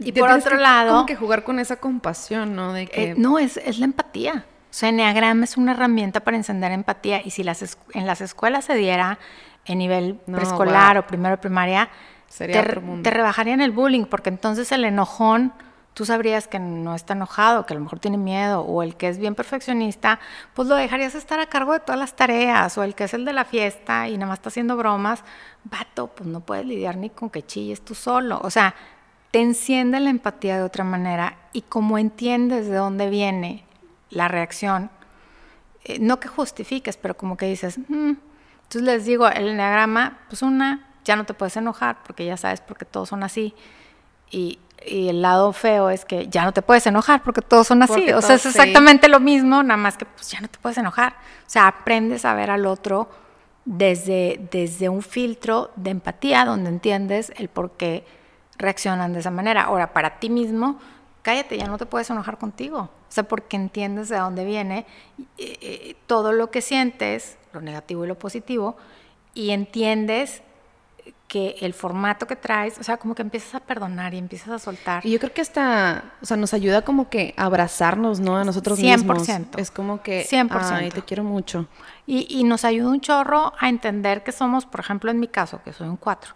Y, 0.00 0.12
por 0.12 0.30
otro 0.30 0.56
lado... 0.56 0.94
Como 0.94 1.06
que 1.06 1.16
jugar 1.16 1.44
con 1.44 1.58
esa 1.58 1.76
compasión, 1.76 2.56
¿no? 2.56 2.72
De 2.72 2.86
que... 2.86 3.10
Eh, 3.10 3.14
no, 3.16 3.38
es, 3.38 3.58
es 3.58 3.78
la 3.78 3.84
empatía. 3.84 4.46
O 4.70 4.72
sea, 4.72 4.88
Enneagrama 4.88 5.44
es 5.44 5.56
una 5.56 5.72
herramienta 5.72 6.20
para 6.20 6.36
encender 6.36 6.72
empatía 6.72 7.20
y 7.24 7.30
si 7.30 7.42
las 7.42 7.76
en 7.92 8.06
las 8.06 8.20
escuelas 8.20 8.64
se 8.64 8.74
diera 8.74 9.18
en 9.64 9.78
nivel 9.78 10.14
preescolar 10.26 10.96
o 10.96 11.06
primero 11.06 11.36
de 11.36 11.38
primaria, 11.38 11.90
Sería 12.28 12.62
te, 12.62 12.80
te 12.80 13.10
rebajarían 13.10 13.60
el 13.60 13.72
bullying 13.72 14.04
porque 14.04 14.28
entonces 14.28 14.70
el 14.70 14.84
enojón 14.84 15.52
tú 15.94 16.04
sabrías 16.06 16.46
que 16.48 16.58
no 16.58 16.94
está 16.94 17.14
enojado, 17.14 17.66
que 17.66 17.74
a 17.74 17.76
lo 17.76 17.82
mejor 17.82 17.98
tiene 17.98 18.16
miedo, 18.16 18.60
o 18.62 18.82
el 18.82 18.96
que 18.96 19.08
es 19.08 19.18
bien 19.18 19.34
perfeccionista, 19.34 20.20
pues 20.54 20.68
lo 20.68 20.74
dejarías 20.74 21.14
estar 21.14 21.40
a 21.40 21.46
cargo 21.46 21.72
de 21.72 21.80
todas 21.80 21.98
las 21.98 22.14
tareas, 22.14 22.78
o 22.78 22.84
el 22.84 22.94
que 22.94 23.04
es 23.04 23.14
el 23.14 23.24
de 23.24 23.32
la 23.32 23.44
fiesta 23.44 24.08
y 24.08 24.14
nada 24.14 24.28
más 24.28 24.38
está 24.38 24.48
haciendo 24.48 24.76
bromas, 24.76 25.24
vato, 25.64 26.08
pues 26.08 26.28
no 26.28 26.40
puedes 26.40 26.64
lidiar 26.64 26.96
ni 26.96 27.10
con 27.10 27.28
que 27.28 27.44
chilles 27.44 27.84
tú 27.84 27.94
solo. 27.94 28.40
O 28.42 28.50
sea, 28.50 28.74
te 29.30 29.40
enciende 29.40 30.00
la 30.00 30.10
empatía 30.10 30.56
de 30.56 30.62
otra 30.62 30.84
manera 30.84 31.36
y 31.52 31.62
como 31.62 31.98
entiendes 31.98 32.66
de 32.66 32.74
dónde 32.76 33.08
viene 33.08 33.64
la 34.10 34.28
reacción, 34.28 34.90
eh, 35.84 35.98
no 36.00 36.18
que 36.20 36.28
justifiques, 36.28 36.96
pero 36.96 37.16
como 37.16 37.36
que 37.36 37.46
dices, 37.46 37.78
"Mm". 37.88 38.14
entonces 38.62 38.82
les 38.82 39.04
digo, 39.04 39.28
el 39.28 39.48
enneagrama, 39.48 40.18
pues 40.28 40.42
una, 40.42 40.86
ya 41.04 41.16
no 41.16 41.24
te 41.24 41.34
puedes 41.34 41.56
enojar 41.56 41.98
porque 42.06 42.24
ya 42.24 42.36
sabes 42.36 42.60
porque 42.60 42.84
todos 42.84 43.08
son 43.08 43.22
así. 43.22 43.54
Y, 44.30 44.58
y 44.86 45.08
el 45.08 45.22
lado 45.22 45.52
feo 45.52 45.90
es 45.90 46.04
que 46.04 46.28
ya 46.28 46.44
no 46.44 46.52
te 46.52 46.62
puedes 46.62 46.86
enojar 46.86 47.22
porque 47.22 47.42
todos 47.42 47.66
son 47.66 47.82
así. 47.82 47.92
Porque 47.94 48.14
o 48.14 48.22
sea, 48.22 48.36
es 48.36 48.42
sí. 48.42 48.48
exactamente 48.48 49.08
lo 49.08 49.20
mismo, 49.20 49.62
nada 49.62 49.76
más 49.76 49.96
que 49.96 50.04
pues 50.06 50.30
ya 50.30 50.40
no 50.40 50.48
te 50.48 50.58
puedes 50.58 50.78
enojar. 50.78 51.14
O 51.46 51.50
sea, 51.50 51.66
aprendes 51.68 52.24
a 52.24 52.34
ver 52.34 52.50
al 52.50 52.66
otro 52.66 53.08
desde, 53.64 54.48
desde 54.50 54.88
un 54.88 55.02
filtro 55.02 55.70
de 55.76 55.90
empatía 55.90 56.44
donde 56.44 56.70
entiendes 56.70 57.32
el 57.36 57.48
por 57.48 57.72
qué 57.72 58.04
reaccionan 58.60 59.12
de 59.12 59.20
esa 59.20 59.30
manera. 59.30 59.62
Ahora, 59.62 59.92
para 59.92 60.18
ti 60.20 60.30
mismo, 60.30 60.78
cállate, 61.22 61.58
ya 61.58 61.66
no 61.66 61.78
te 61.78 61.86
puedes 61.86 62.08
enojar 62.10 62.38
contigo. 62.38 62.78
O 62.78 63.12
sea, 63.12 63.24
porque 63.24 63.56
entiendes 63.56 64.08
de 64.08 64.18
dónde 64.18 64.44
viene 64.44 64.86
eh, 65.38 65.58
eh, 65.60 65.96
todo 66.06 66.32
lo 66.32 66.50
que 66.50 66.60
sientes, 66.60 67.36
lo 67.52 67.60
negativo 67.60 68.04
y 68.04 68.08
lo 68.08 68.18
positivo, 68.18 68.76
y 69.34 69.50
entiendes 69.50 70.42
que 71.30 71.54
el 71.60 71.74
formato 71.74 72.26
que 72.26 72.34
traes, 72.34 72.78
o 72.78 72.82
sea, 72.82 72.96
como 72.96 73.14
que 73.14 73.22
empiezas 73.22 73.54
a 73.54 73.60
perdonar 73.60 74.14
y 74.14 74.18
empiezas 74.18 74.48
a 74.48 74.58
soltar. 74.58 75.06
Y 75.06 75.12
yo 75.12 75.20
creo 75.20 75.32
que 75.32 75.40
hasta, 75.40 76.02
o 76.20 76.26
sea, 76.26 76.36
nos 76.36 76.52
ayuda 76.54 76.82
como 76.82 77.08
que 77.08 77.34
a 77.36 77.44
abrazarnos, 77.44 78.18
¿no? 78.18 78.36
A 78.36 78.44
nosotros 78.44 78.78
100%. 78.80 78.96
mismos. 78.96 79.28
Es 79.56 79.70
como 79.70 80.02
que, 80.02 80.26
100%. 80.26 80.48
ay, 80.72 80.90
te 80.90 81.02
quiero 81.02 81.22
mucho. 81.22 81.68
Y, 82.04 82.26
y 82.28 82.42
nos 82.42 82.64
ayuda 82.64 82.90
un 82.90 83.00
chorro 83.00 83.52
a 83.60 83.68
entender 83.68 84.24
que 84.24 84.32
somos, 84.32 84.66
por 84.66 84.80
ejemplo, 84.80 85.10
en 85.10 85.20
mi 85.20 85.28
caso, 85.28 85.62
que 85.62 85.72
soy 85.72 85.88
un 85.88 85.96
4. 85.96 86.34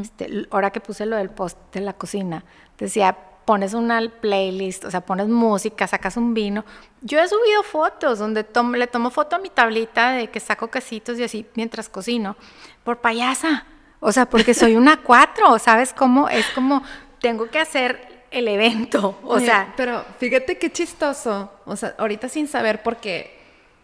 Este, 0.00 0.46
ahora 0.50 0.70
que 0.70 0.80
puse 0.80 1.06
lo 1.06 1.16
del 1.16 1.30
post 1.30 1.58
de 1.72 1.80
la 1.80 1.92
cocina, 1.92 2.44
decía, 2.78 3.16
pones 3.44 3.74
una 3.74 4.00
playlist, 4.20 4.84
o 4.84 4.90
sea, 4.90 5.02
pones 5.02 5.28
música, 5.28 5.86
sacas 5.86 6.16
un 6.16 6.34
vino. 6.34 6.64
Yo 7.02 7.20
he 7.20 7.28
subido 7.28 7.62
fotos 7.62 8.18
donde 8.18 8.42
tomo- 8.44 8.76
le 8.76 8.86
tomo 8.88 9.10
foto 9.10 9.36
a 9.36 9.38
mi 9.38 9.50
tablita 9.50 10.12
de 10.12 10.28
que 10.28 10.40
saco 10.40 10.68
quesitos 10.68 11.18
y 11.18 11.24
así 11.24 11.46
mientras 11.54 11.88
cocino, 11.88 12.36
por 12.84 12.98
payasa. 12.98 13.64
O 14.00 14.10
sea, 14.12 14.28
porque 14.28 14.52
soy 14.54 14.74
una 14.76 14.96
4, 15.02 15.58
¿sabes 15.58 15.92
cómo? 15.92 16.28
Es 16.28 16.46
como, 16.50 16.82
tengo 17.20 17.48
que 17.50 17.58
hacer 17.60 18.24
el 18.32 18.48
evento. 18.48 19.16
O 19.22 19.34
Oye, 19.34 19.46
sea, 19.46 19.72
pero 19.76 20.04
fíjate 20.18 20.58
qué 20.58 20.70
chistoso. 20.72 21.50
O 21.66 21.76
sea, 21.76 21.94
ahorita 21.98 22.28
sin 22.28 22.48
saber 22.48 22.82
porque 22.82 23.38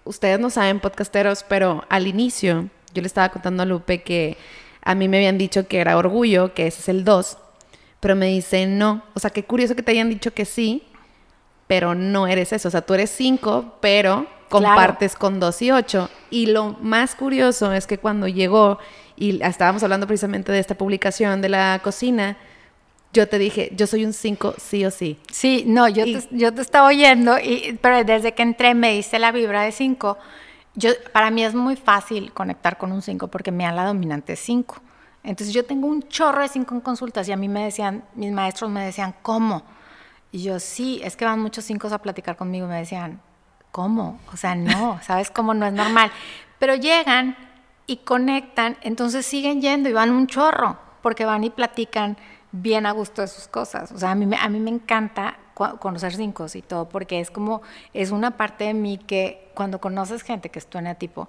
ustedes 0.05 0.40
no 0.40 0.51
saben, 0.51 0.80
podcasteros, 0.80 1.45
pero 1.45 1.84
al 1.88 2.09
inicio 2.09 2.68
yo 2.93 3.01
le 3.01 3.07
estaba 3.07 3.28
contando 3.28 3.62
a 3.62 3.66
Lupe 3.66 4.03
que 4.03 4.36
a 4.82 4.94
mí 4.94 5.08
me 5.08 5.18
habían 5.18 5.38
dicho 5.38 5.66
que 5.68 5.78
era 5.80 5.96
orgullo, 5.96 6.54
que 6.54 6.66
ese 6.66 6.80
es 6.80 6.88
el 6.88 7.04
2, 7.04 7.38
pero 8.00 8.16
me 8.16 8.26
dice 8.26 8.66
no. 8.66 9.02
O 9.14 9.20
sea, 9.20 9.30
qué 9.30 9.44
curioso 9.44 9.74
que 9.76 9.82
te 9.82 9.92
hayan 9.92 10.10
dicho 10.10 10.32
que 10.32 10.44
sí, 10.44 10.82
pero 11.66 11.94
no 11.94 12.26
eres 12.26 12.52
eso. 12.52 12.68
O 12.68 12.70
sea, 12.70 12.82
tú 12.82 12.94
eres 12.94 13.10
5, 13.10 13.76
pero 13.80 14.26
compartes 14.48 15.14
con 15.14 15.40
2 15.40 15.62
y 15.62 15.70
8. 15.70 16.10
Y 16.30 16.46
lo 16.46 16.72
más 16.80 17.14
curioso 17.14 17.72
es 17.72 17.86
que 17.86 17.98
cuando 17.98 18.28
llegó 18.28 18.78
y 19.16 19.42
estábamos 19.42 19.82
hablando 19.82 20.06
precisamente 20.06 20.52
de 20.52 20.58
esta 20.58 20.74
publicación 20.76 21.40
de 21.40 21.48
la 21.48 21.80
cocina, 21.82 22.36
yo 23.12 23.28
te 23.28 23.38
dije, 23.38 23.70
yo 23.76 23.86
soy 23.86 24.04
un 24.04 24.12
5 24.12 24.54
sí 24.58 24.84
o 24.84 24.90
sí. 24.90 25.18
Sí, 25.30 25.64
no, 25.66 25.88
yo, 25.88 26.04
Y- 26.04 26.14
te, 26.18 26.28
yo 26.36 26.52
te 26.52 26.60
estaba 26.62 26.88
oyendo, 26.88 27.38
y, 27.38 27.78
pero 27.80 28.04
desde 28.04 28.32
que 28.32 28.42
entré 28.42 28.74
me 28.74 28.92
diste 28.92 29.18
la 29.18 29.32
vibra 29.32 29.62
de 29.62 29.72
5. 29.72 30.18
Yo, 30.74 30.90
para 31.12 31.30
mí 31.30 31.44
es 31.44 31.54
muy 31.54 31.76
fácil 31.76 32.32
conectar 32.32 32.78
con 32.78 32.92
un 32.92 33.02
5 33.02 33.28
porque 33.28 33.52
mi 33.52 33.64
ala 33.64 33.84
dominante 33.86 34.32
es 34.34 34.40
5. 34.40 34.76
Entonces 35.22 35.54
yo 35.54 35.64
tengo 35.64 35.86
un 35.86 36.02
chorro 36.08 36.40
de 36.42 36.48
5 36.48 36.74
en 36.74 36.80
consultas 36.80 37.28
y 37.28 37.32
a 37.32 37.36
mí 37.36 37.48
me 37.48 37.64
decían, 37.64 38.04
mis 38.14 38.32
maestros 38.32 38.70
me 38.70 38.84
decían, 38.84 39.14
¿cómo? 39.22 39.62
Y 40.32 40.42
yo, 40.42 40.58
sí, 40.58 41.00
es 41.04 41.16
que 41.16 41.24
van 41.26 41.40
muchos 41.40 41.64
5 41.64 41.88
a 41.92 41.98
platicar 41.98 42.36
conmigo 42.36 42.66
y 42.66 42.70
me 42.70 42.78
decían, 42.78 43.20
¿cómo? 43.70 44.18
O 44.32 44.36
sea, 44.36 44.54
no, 44.54 44.98
¿sabes 45.02 45.30
cómo? 45.30 45.52
No 45.54 45.66
es 45.66 45.72
normal. 45.74 46.10
Pero 46.58 46.74
llegan 46.74 47.36
y 47.86 47.98
conectan, 47.98 48.76
entonces 48.82 49.26
siguen 49.26 49.60
yendo 49.60 49.88
y 49.88 49.92
van 49.92 50.10
un 50.10 50.26
chorro, 50.26 50.78
porque 51.02 51.24
van 51.24 51.44
y 51.44 51.50
platican 51.50 52.16
bien 52.52 52.86
a 52.86 52.92
gusto 52.92 53.20
de 53.22 53.28
sus 53.28 53.46
cosas. 53.48 53.92
O 53.92 53.98
sea, 53.98 54.12
a 54.12 54.14
mí, 54.14 54.24
me- 54.26 54.36
a 54.38 54.48
mí 54.48 54.58
me 54.60 54.70
encanta 54.70 55.36
conocer 55.55 56.14
cinco 56.14 56.46
y 56.53 56.62
todo, 56.62 56.88
porque 56.88 57.20
es 57.20 57.30
como, 57.30 57.62
es 57.92 58.11
una 58.11 58.36
parte 58.36 58.64
de 58.64 58.74
mí 58.74 58.98
que 58.98 59.50
cuando 59.55 59.80
conoces 59.80 60.22
gente 60.22 60.48
que 60.50 60.59
es 60.59 60.66
tu 60.66 60.78
tipo, 60.98 61.28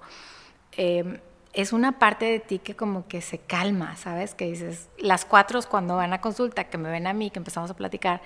eh, 0.76 1.20
es 1.52 1.72
una 1.72 1.98
parte 1.98 2.24
de 2.24 2.40
ti 2.40 2.58
que 2.58 2.74
como 2.74 3.06
que 3.06 3.20
se 3.20 3.38
calma, 3.38 3.96
¿sabes? 3.96 4.34
Que 4.34 4.46
dices, 4.46 4.88
las 4.98 5.24
cuatro 5.24 5.60
cuando 5.68 5.96
van 5.96 6.12
a 6.12 6.20
consulta, 6.20 6.64
que 6.64 6.78
me 6.78 6.90
ven 6.90 7.06
a 7.06 7.12
mí, 7.12 7.30
que 7.30 7.38
empezamos 7.38 7.70
a 7.70 7.74
platicar, 7.74 8.22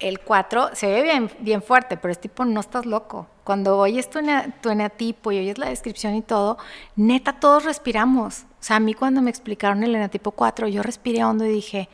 el 0.00 0.20
4 0.20 0.70
se 0.72 0.86
ve 0.86 1.02
bien, 1.02 1.30
bien 1.40 1.62
fuerte, 1.62 1.96
pero 1.96 2.10
es 2.10 2.18
tipo, 2.18 2.44
no 2.44 2.60
estás 2.60 2.86
loco. 2.86 3.26
Cuando 3.44 3.78
oyes 3.78 4.08
tu, 4.08 4.18
tu 4.62 4.70
eneatipo 4.70 5.30
y 5.30 5.38
oyes 5.38 5.58
la 5.58 5.68
descripción 5.68 6.14
y 6.14 6.22
todo, 6.22 6.56
neta, 6.96 7.34
todos 7.34 7.64
respiramos. 7.64 8.44
O 8.60 8.62
sea, 8.62 8.76
a 8.76 8.80
mí 8.80 8.94
cuando 8.94 9.20
me 9.22 9.30
explicaron 9.30 9.82
el 9.82 9.94
eneatipo 9.94 10.32
4, 10.32 10.68
yo 10.68 10.82
respiré 10.82 11.22
hondo 11.22 11.44
y 11.44 11.50
dije, 11.50 11.88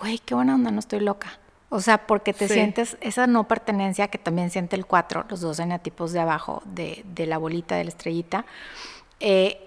güey, 0.00 0.18
qué 0.18 0.34
buena 0.34 0.56
onda, 0.56 0.70
no 0.70 0.80
estoy 0.80 1.00
loca. 1.00 1.38
O 1.74 1.80
sea, 1.80 2.06
porque 2.06 2.32
te 2.32 2.46
Sí. 2.46 2.54
sientes 2.54 2.96
esa 3.00 3.26
no 3.26 3.48
pertenencia 3.48 4.06
que 4.08 4.18
también 4.18 4.50
siente 4.50 4.76
el 4.76 4.86
4, 4.86 5.24
los 5.28 5.40
dos 5.40 5.58
eneatipos 5.58 6.12
de 6.12 6.20
abajo 6.20 6.62
de, 6.66 7.02
de 7.16 7.26
la 7.26 7.36
bolita, 7.38 7.74
de 7.74 7.82
la 7.84 7.88
estrellita. 7.88 8.44
Eh, 9.20 9.58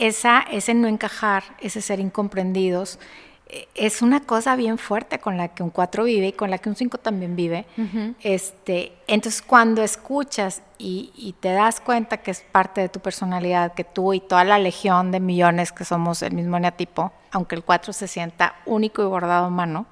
esa, 0.00 0.40
ese 0.50 0.74
no 0.74 0.86
encajar, 0.88 1.44
ese 1.60 1.80
ser 1.80 1.98
incomprendidos, 2.00 2.98
eh, 3.48 3.68
es 3.74 4.02
una 4.02 4.20
cosa 4.20 4.56
bien 4.56 4.76
fuerte 4.76 5.18
con 5.18 5.36
la 5.36 5.48
que 5.48 5.62
un 5.62 5.70
4 5.70 6.04
vive 6.04 6.28
y 6.28 6.32
con 6.32 6.50
la 6.50 6.58
que 6.58 6.68
un 6.68 6.76
5 6.76 6.98
también 6.98 7.36
vive. 7.36 7.64
este, 8.22 8.92
entonces, 9.06 9.40
cuando 9.42 9.82
escuchas 9.82 10.62
y, 10.78 11.12
y 11.16 11.32
te 11.34 11.52
das 11.52 11.80
cuenta 11.80 12.18
que 12.18 12.32
es 12.32 12.40
parte 12.52 12.80
de 12.80 12.88
tu 12.88 13.00
personalidad, 13.00 13.72
que 13.74 13.84
tú 13.84 14.12
y 14.14 14.20
toda 14.20 14.44
la 14.44 14.58
legión 14.58 15.10
de 15.12 15.20
millones 15.20 15.72
que 15.72 15.84
somos 15.84 16.22
el 16.22 16.32
mismo 16.34 16.56
eneatipo, 16.56 17.12
aunque 17.30 17.54
el 17.54 17.62
4 17.64 17.92
se 17.92 18.08
sienta 18.08 18.56
único 18.66 19.02
y 19.02 19.06
bordado 19.06 19.46
a 19.46 19.50
mano, 19.50 19.86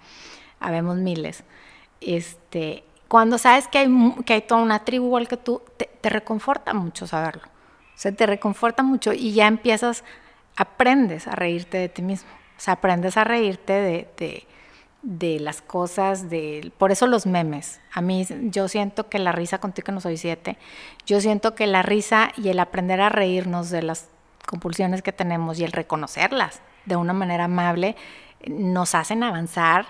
habemos 0.64 0.96
miles. 0.96 1.44
Este, 2.00 2.84
cuando 3.08 3.38
sabes 3.38 3.68
que 3.68 3.78
hay, 3.78 4.14
que 4.24 4.34
hay 4.34 4.42
toda 4.42 4.62
una 4.62 4.84
tribu 4.84 5.06
igual 5.06 5.28
que 5.28 5.36
tú, 5.36 5.62
te, 5.76 5.88
reconforta 6.08 6.74
mucho 6.74 7.06
saberlo. 7.06 7.42
O 7.44 7.96
sea, 7.96 8.12
te 8.12 8.26
reconforta 8.26 8.82
mucho 8.82 9.12
y 9.12 9.32
ya 9.32 9.46
empiezas, 9.46 10.04
aprendes 10.56 11.28
a 11.28 11.32
reírte 11.32 11.78
de 11.78 11.88
ti 11.88 12.02
mismo. 12.02 12.28
O 12.56 12.60
sea, 12.60 12.74
aprendes 12.74 13.16
a 13.16 13.24
reírte 13.24 13.72
de, 13.72 14.46
de, 15.02 15.40
las 15.40 15.62
cosas, 15.62 16.28
de, 16.30 16.72
por 16.78 16.92
eso 16.92 17.06
los 17.06 17.26
memes. 17.26 17.80
A 17.92 18.00
mí 18.00 18.26
yo 18.50 18.68
siento 18.68 19.08
que 19.08 19.18
la 19.18 19.32
risa, 19.32 19.58
contigo 19.58 19.86
que 19.86 19.92
no 19.92 20.00
soy 20.00 20.16
siete, 20.16 20.56
yo 21.06 21.20
siento 21.20 21.54
que 21.54 21.66
la 21.66 21.82
risa 21.82 22.30
y 22.36 22.48
el 22.48 22.58
aprender 22.58 23.00
a 23.00 23.10
reírnos 23.10 23.70
de 23.70 23.82
las 23.82 24.08
compulsiones 24.46 25.02
que 25.02 25.12
tenemos 25.12 25.58
y 25.58 25.64
el 25.64 25.72
reconocerlas 25.72 26.60
de 26.84 26.96
una 26.96 27.12
manera 27.12 27.44
amable 27.44 27.96
nos 28.46 28.94
hacen 28.94 29.22
avanzar, 29.22 29.86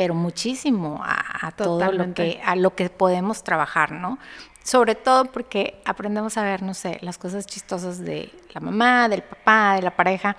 pero 0.00 0.14
muchísimo 0.14 1.02
a, 1.04 1.50
todo 1.50 1.92
lo 1.92 2.14
que, 2.14 2.40
a 2.42 2.56
lo 2.56 2.74
que 2.74 2.88
podemos 2.88 3.44
trabajar, 3.44 3.92
¿no? 3.92 4.18
Sobre 4.64 4.94
todo 4.94 5.26
porque 5.26 5.82
aprendemos 5.84 6.38
a 6.38 6.42
ver, 6.42 6.62
no 6.62 6.72
sé, 6.72 6.96
las 7.02 7.18
cosas 7.18 7.44
chistosas 7.44 7.98
de 7.98 8.32
la 8.54 8.62
mamá, 8.62 9.10
del 9.10 9.20
papá, 9.20 9.74
de 9.74 9.82
la 9.82 9.94
pareja, 9.94 10.38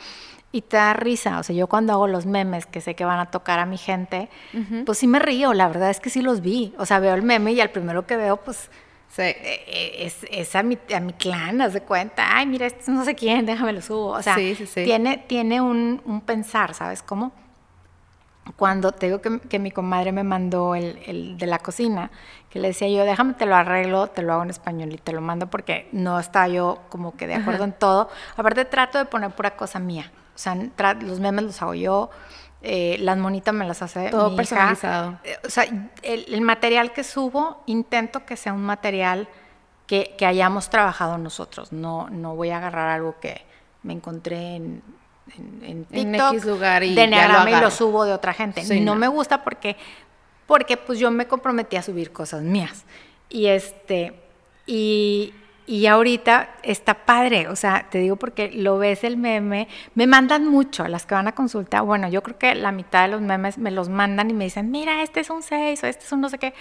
y 0.51 0.63
te 0.63 0.77
da 0.77 0.93
risa. 0.93 1.37
O 1.37 1.43
sea, 1.43 1.55
yo 1.55 1.67
cuando 1.67 1.93
hago 1.93 2.07
los 2.07 2.25
memes 2.25 2.65
que 2.65 2.81
sé 2.81 2.95
que 2.95 3.05
van 3.05 3.19
a 3.19 3.29
tocar 3.29 3.59
a 3.59 3.67
mi 3.67 3.77
gente, 3.77 4.29
pues 4.83 4.97
sí 4.97 5.05
me 5.05 5.19
río, 5.19 5.53
la 5.53 5.67
verdad 5.67 5.91
es 5.91 5.99
que 5.99 6.09
sí 6.09 6.23
los 6.23 6.41
vi. 6.41 6.73
O 6.79 6.87
sea, 6.87 6.97
veo 6.97 7.13
el 7.13 7.21
meme 7.21 7.51
y 7.51 7.61
al 7.61 7.69
primero 7.69 8.07
que 8.07 8.17
veo, 8.17 8.37
pues 8.37 8.71
eh, 9.19 9.63
eh, 9.67 10.11
es, 10.31 10.55
a, 10.55 10.63
mi, 10.63 10.79
a 10.91 10.99
mi 10.99 11.13
clan, 11.13 11.61
haz 11.61 11.73
de 11.73 11.81
cuenta. 11.81 12.35
Ay, 12.35 12.47
mira, 12.47 12.65
este 12.65 12.91
no 12.91 13.05
sé 13.05 13.13
quién, 13.13 13.45
déjame 13.45 13.73
lo 13.73 13.83
subo. 13.83 14.07
O 14.07 14.23
sea, 14.23 14.37
tiene, 14.73 15.19
tiene 15.19 15.61
un, 15.61 16.01
un, 16.03 16.21
pensar, 16.21 16.73
¿sabes 16.73 17.03
cómo? 17.03 17.31
Cuando 18.55 18.91
te 18.91 19.07
digo 19.07 19.21
que, 19.21 19.39
que 19.39 19.59
mi 19.59 19.71
comadre 19.71 20.11
me 20.11 20.23
mandó 20.23 20.75
el, 20.75 20.99
el, 21.05 21.37
de 21.37 21.47
la 21.47 21.59
cocina, 21.59 22.11
que 22.49 22.59
le 22.59 22.69
decía 22.69 22.87
yo, 22.89 23.05
déjame 23.05 23.33
te 23.33 23.45
lo 23.45 23.55
arreglo, 23.55 24.07
te 24.07 24.21
lo 24.21 24.33
hago 24.33 24.43
en 24.43 24.49
español 24.49 24.91
y 24.93 24.97
te 24.97 25.13
lo 25.13 25.21
mando 25.21 25.49
porque 25.49 25.87
no 25.91 26.19
estaba 26.19 26.47
yo 26.47 26.79
como 26.89 27.15
que 27.15 27.27
de 27.27 27.35
acuerdo 27.35 27.63
en 27.63 27.73
todo. 27.73 28.09
Aparte 28.35 28.65
trato 28.65 28.97
de 28.97 29.05
poner 29.05 29.31
pura 29.31 29.55
cosa 29.55 29.79
mía. 29.79 30.11
O 30.35 30.37
sea, 30.37 30.55
los 30.55 31.19
memes 31.19 31.45
los 31.45 31.61
hago 31.61 31.73
yo, 31.75 32.09
eh, 32.63 32.97
las 32.99 33.17
monitas 33.17 33.53
me 33.53 33.65
las 33.65 33.81
hace 33.81 34.09
Todo 34.09 34.35
personalizado. 34.35 35.17
Eh, 35.23 35.37
o 35.45 35.49
sea, 35.49 35.65
el, 36.03 36.41
material 36.41 36.93
que 36.93 37.03
subo, 37.03 37.63
intento 37.65 38.25
que 38.25 38.37
sea 38.37 38.53
un 38.53 38.63
material 38.63 39.27
que, 39.87 40.15
hayamos 40.21 40.69
trabajado 40.69 41.17
nosotros. 41.17 41.73
No, 41.73 42.09
no 42.09 42.35
voy 42.35 42.51
a 42.51 42.57
agarrar 42.57 42.89
algo 42.89 43.19
que 43.19 43.41
me 43.83 43.93
encontré 43.93 44.55
en, 44.55 44.83
en, 45.61 45.85
TikTok 45.85 46.33
X 46.33 46.45
lugar 46.45 46.83
y 46.83 46.95
de 46.95 47.07
lo 47.07 47.47
y 47.47 47.61
lo 47.61 47.71
subo 47.71 48.05
de 48.05 48.13
otra 48.13 48.33
gente. 48.33 48.63
no, 48.81 48.95
me 48.95 49.07
gusta 49.07 49.43
porque, 49.43 49.77
porque 50.47 50.77
pues 50.77 50.99
yo 50.99 51.11
me 51.11 51.27
comprometí 51.27 51.77
a 51.77 51.81
subir 51.81 52.11
cosas 52.11 52.41
mías. 52.41 52.85
Y 53.29 53.47
este, 53.47 54.13
y, 54.65 55.33
y 55.65 55.85
ahorita 55.85 56.49
está 56.63 57.05
padre, 57.05 57.47
o 57.47 57.55
sea, 57.55 57.87
te 57.89 57.99
digo 57.99 58.17
porque 58.17 58.51
lo 58.51 58.77
ves 58.77 59.03
el 59.03 59.15
meme, 59.15 59.67
me 59.95 60.07
mandan 60.07 60.47
mucho 60.47 60.87
las 60.87 61.05
que 61.05 61.15
van 61.15 61.27
a 61.27 61.35
consulta. 61.35 61.81
Bueno, 61.81 62.09
yo 62.09 62.21
creo 62.23 62.37
que 62.37 62.55
la 62.55 62.71
mitad 62.71 63.03
de 63.03 63.09
los 63.09 63.21
memes 63.21 63.57
me 63.57 63.71
los 63.71 63.87
mandan 63.87 64.29
y 64.29 64.33
me 64.33 64.45
dicen, 64.45 64.69
mira, 64.69 65.01
este 65.01 65.21
es 65.21 65.29
un 65.29 65.43
6 65.43 65.83
o 65.83 65.87
este 65.87 66.05
es 66.05 66.11
un 66.11 66.21
no 66.21 66.29
sé 66.29 66.37
qué. 66.39 66.53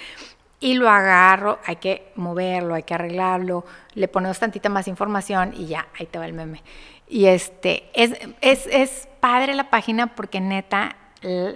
Y 0.61 0.75
lo 0.75 0.91
agarro, 0.91 1.59
hay 1.65 1.77
que 1.77 2.13
moverlo, 2.17 2.75
hay 2.75 2.83
que 2.83 2.95
arreglarlo, 2.95 3.65
le 3.95 4.07
ponemos 4.09 4.39
tantita 4.39 4.69
más 4.69 4.87
información 4.87 5.55
y 5.57 5.67
ya, 5.67 5.89
ahí 5.99 6.07
te 6.07 6.19
va 6.19 6.27
el 6.27 6.35
meme. 6.35 6.63
Y 7.11 7.27
este, 7.27 7.91
es, 7.93 8.13
es, 8.41 8.67
es 8.71 9.09
padre 9.19 9.55
la 9.55 9.69
página 9.69 10.15
porque 10.15 10.41
neta 10.41 10.97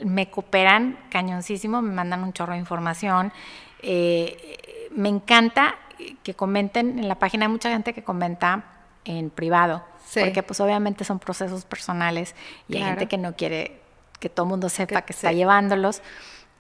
me 0.05 0.31
cooperan 0.31 0.99
cañoncísimo, 1.11 1.81
me 1.81 1.93
mandan 1.93 2.23
un 2.23 2.33
chorro 2.33 2.53
de 2.53 2.59
información. 2.59 3.33
Eh, 3.81 4.89
me 4.95 5.09
encanta 5.09 5.77
que 6.23 6.35
comenten 6.35 6.99
en 6.99 7.09
la 7.09 7.15
página, 7.15 7.47
hay 7.47 7.53
mucha 7.53 7.71
gente 7.71 7.95
que 7.95 8.03
comenta 8.03 8.65
en 9.05 9.31
privado, 9.31 9.85
porque 10.13 10.43
pues 10.43 10.61
obviamente 10.61 11.05
son 11.05 11.19
procesos 11.19 11.65
personales 11.65 12.35
y 12.69 12.77
hay 12.77 12.83
gente 12.83 13.07
que 13.07 13.17
no 13.17 13.37
quiere 13.37 13.81
que 14.21 14.29
todo 14.29 14.47
el 14.47 14.51
mundo 14.51 14.69
sepa 14.69 15.03
que, 15.03 15.13
está 15.13 15.33
llevándolos. 15.33 16.03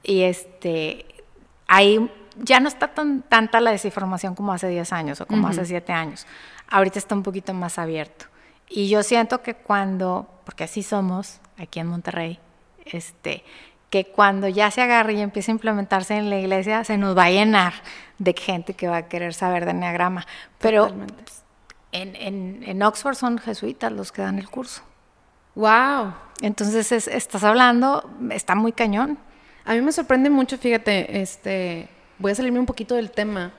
Y 0.03 0.23
este, 0.23 1.07
ahí 1.67 2.11
ya 2.37 2.61
no 2.61 2.69
está 2.69 2.89
tan, 2.89 3.23
tanta 3.23 3.61
la 3.61 3.71
desinformación 3.71 4.35
como 4.35 4.53
hace 4.53 4.69
10 4.69 4.93
años 4.93 5.21
o 5.21 5.27
como 5.27 5.49
hace 5.49 5.65
7 5.65 5.93
años. 5.93 6.27
Ahorita 6.69 6.99
está 6.99 7.15
un 7.15 7.23
poquito 7.23 7.55
más 7.55 7.79
abierto. 7.79 8.27
Y 8.69 8.89
yo 8.89 9.03
siento 9.03 9.43
que 9.43 9.55
cuando, 9.55 10.29
porque 10.45 10.65
así 10.65 10.83
somos 10.83 11.41
aquí 11.59 11.81
en 11.81 11.87
Monterrey, 11.87 12.39
este, 12.85 13.45
que 13.91 14.07
cuando 14.07 14.49
ya 14.49 14.71
se 14.71 14.83
agarre 14.83 15.13
y 15.15 15.21
empiece 15.21 15.51
a 15.51 15.55
implementarse 15.55 16.17
en 16.17 16.29
la 16.29 16.39
iglesia, 16.39 16.83
se 16.85 16.99
nos 16.99 17.17
va 17.17 17.25
a 17.25 17.31
llenar 17.31 17.75
de 18.19 18.35
gente 18.37 18.75
que 18.75 18.89
va 18.89 18.97
a 18.97 19.09
querer 19.09 19.35
saber 19.35 19.65
de 19.65 19.71
enneagrama. 19.71 20.27
Pero 20.59 20.93
en, 21.93 22.65
en, 22.65 22.83
Oxford 22.83 23.15
son 23.15 23.39
jesuitas 23.39 23.93
los 23.93 24.11
que 24.11 24.23
dan 24.23 24.39
el 24.39 24.51
curso. 24.51 24.83
¡Wow! 25.55 26.13
Entonces 26.41 26.91
estás 27.07 27.45
hablando, 27.45 28.11
está 28.31 28.57
muy 28.57 28.73
cañón. 28.73 29.17
A 29.65 29.75
mí 29.75 29.81
me 29.81 29.93
sorprende 29.93 30.29
mucho, 30.29 30.59
fíjate, 30.59 31.23
este, 31.23 31.89
voy 32.19 32.33
a 32.33 32.35
salirme 32.35 32.59
un 32.59 32.67
poquito 32.67 32.97
del 32.97 33.13
tema, 33.13 33.53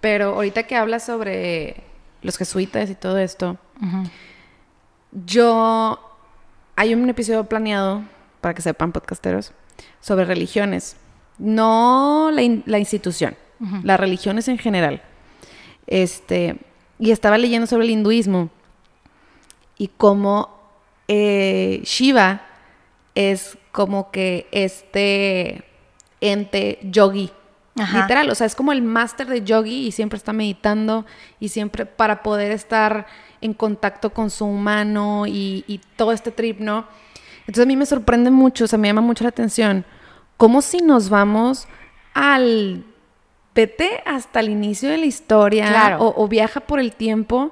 pero 0.00 0.30
ahorita 0.34 0.62
que 0.62 0.76
hablas 0.76 1.04
sobre 1.04 1.84
los 2.22 2.38
jesuitas 2.38 2.88
y 2.88 2.94
todo 2.94 3.18
esto, 3.18 3.58
yo 5.12 5.98
hay 6.76 6.94
un 6.94 7.08
episodio 7.08 7.44
planeado 7.44 8.02
para 8.40 8.54
que 8.54 8.62
sepan 8.62 8.92
podcasteros, 8.92 9.52
sobre 10.00 10.24
religiones. 10.24 10.96
No 11.38 12.30
la, 12.32 12.78
institución, 12.78 13.36
las 13.82 13.98
religiones 13.98 14.48
en 14.48 14.58
general. 14.58 15.02
Este, 15.86 16.56
y 16.98 17.10
estaba 17.10 17.38
leyendo 17.38 17.66
sobre 17.66 17.84
el 17.84 17.90
hinduismo 17.90 18.50
y 19.76 19.88
cómo 19.88 20.50
eh, 21.06 21.80
Shiva 21.84 22.42
es 23.14 23.56
como 23.72 24.10
que 24.10 24.46
este 24.52 25.64
ente 26.20 26.78
yogi. 26.82 27.30
Literal, 27.74 28.28
o 28.28 28.34
sea, 28.34 28.48
es 28.48 28.56
como 28.56 28.72
el 28.72 28.82
máster 28.82 29.28
de 29.28 29.44
yogi 29.44 29.86
y 29.86 29.92
siempre 29.92 30.16
está 30.16 30.32
meditando 30.32 31.06
y 31.38 31.50
siempre 31.50 31.86
para 31.86 32.24
poder 32.24 32.50
estar 32.50 33.06
en 33.40 33.54
contacto 33.54 34.10
con 34.10 34.30
su 34.30 34.44
humano 34.44 35.26
y, 35.26 35.64
y 35.66 35.80
todo 35.96 36.12
este 36.12 36.30
trip, 36.30 36.60
¿no? 36.60 36.86
Entonces 37.40 37.62
a 37.62 37.66
mí 37.66 37.76
me 37.76 37.86
sorprende 37.86 38.30
mucho, 38.30 38.64
o 38.64 38.68
sea, 38.68 38.78
me 38.78 38.88
llama 38.88 39.00
mucho 39.00 39.24
la 39.24 39.30
atención, 39.30 39.84
como 40.36 40.62
si 40.62 40.78
nos 40.78 41.08
vamos 41.08 41.66
al 42.14 42.84
vete 43.58 44.02
hasta 44.06 44.38
el 44.38 44.50
inicio 44.50 44.88
de 44.88 44.98
la 44.98 45.06
historia 45.06 45.96
o, 45.98 46.28
viaja 46.28 46.60
por 46.60 46.78
el 46.78 46.92
tiempo, 46.92 47.50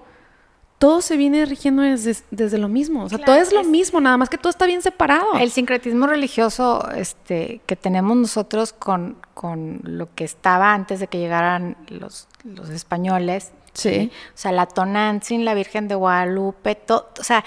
todo 0.78 1.02
se 1.02 1.16
viene 1.16 1.44
rigiendo 1.46 1.82
desde, 1.82 2.58
lo 2.58 2.68
mismo. 2.68 3.02
O 3.02 3.08
sea, 3.08 3.18
todo 3.18 3.34
es 3.34 3.52
lo 3.52 3.64
mismo, 3.64 4.00
nada 4.00 4.16
más 4.16 4.28
que 4.28 4.38
todo 4.38 4.50
está 4.50 4.66
bien 4.66 4.82
separado. 4.82 5.34
El 5.34 5.50
sincretismo 5.50 6.06
religioso 6.06 6.88
este, 6.94 7.60
que 7.66 7.74
tenemos 7.74 8.16
nosotros 8.16 8.72
con, 8.72 9.16
con 9.34 9.80
lo 9.82 10.14
que 10.14 10.22
estaba 10.22 10.74
antes 10.74 11.00
de 11.00 11.08
que 11.08 11.18
llegaran 11.18 11.76
los, 11.88 12.28
los 12.44 12.68
españoles. 12.70 13.50
Sí. 13.76 14.10
O 14.34 14.36
sea, 14.36 14.52
la 14.52 14.66
Tonantzin, 14.66 15.44
la 15.44 15.54
Virgen 15.54 15.86
de 15.86 15.94
Guadalupe, 15.94 16.74
todo, 16.74 17.10
o 17.20 17.24
sea, 17.24 17.44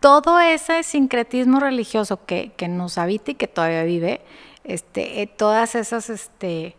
todo 0.00 0.40
ese 0.40 0.82
sincretismo 0.82 1.60
religioso 1.60 2.24
que, 2.26 2.52
nos 2.68 2.98
habita 2.98 3.30
y 3.32 3.34
que 3.34 3.46
todavía 3.46 3.84
vive, 3.84 4.20
este, 4.64 5.22
eh, 5.22 5.26
todas 5.26 5.74
esas 5.74 6.10
este, 6.10 6.76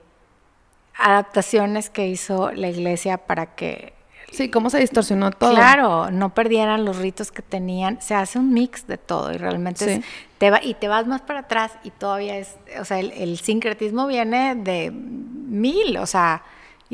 adaptaciones 0.97 1.89
que 1.89 2.07
hizo 2.07 2.51
la 2.51 2.69
iglesia 2.69 3.17
para 3.17 3.55
que... 3.55 3.93
Sí, 4.31 4.49
cómo 4.49 4.69
se 4.69 4.79
distorsionó 4.79 5.31
todo. 5.31 5.51
Claro, 5.51 6.09
no 6.09 6.33
perdieran 6.33 6.85
los 6.85 6.97
ritos 6.97 7.31
que 7.31 7.43
tenían. 7.43 8.01
Se 8.01 8.15
hace 8.15 8.39
un 8.39 8.51
mix 8.51 8.87
de 8.87 8.97
todo 8.97 9.31
y 9.31 9.37
realmente 9.37 10.01
te 10.39 10.49
va, 10.49 10.59
y 10.63 10.73
te 10.73 10.87
vas 10.87 11.05
más 11.05 11.21
para 11.21 11.41
atrás 11.41 11.71
y 11.83 11.91
todavía 11.91 12.37
es, 12.37 12.57
o 12.79 12.83
sea, 12.83 12.99
el, 12.99 13.37
sincretismo 13.37 14.07
viene 14.07 14.55
de 14.55 14.89
mil, 14.91 15.97
o 15.97 16.07
sea, 16.07 16.43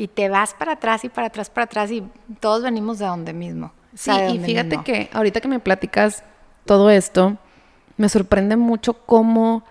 y 0.00 0.08
te 0.08 0.30
vas 0.30 0.54
para 0.54 0.72
atrás 0.72 1.04
y 1.04 1.10
para 1.10 1.26
atrás, 1.26 1.50
para 1.50 1.66
atrás 1.66 1.90
y 1.90 2.02
todos 2.40 2.62
venimos 2.62 2.98
de 2.98 3.04
donde 3.04 3.34
mismo. 3.34 3.70
Sí, 3.94 4.10
y 4.32 4.38
fíjate 4.38 4.82
que 4.82 5.10
ahorita 5.12 5.42
que 5.42 5.48
me 5.48 5.60
platicas 5.60 6.24
todo 6.64 6.88
esto, 6.88 7.36
me 7.98 8.08
sorprende 8.08 8.56
mucho 8.56 8.94
cómo 8.94 9.62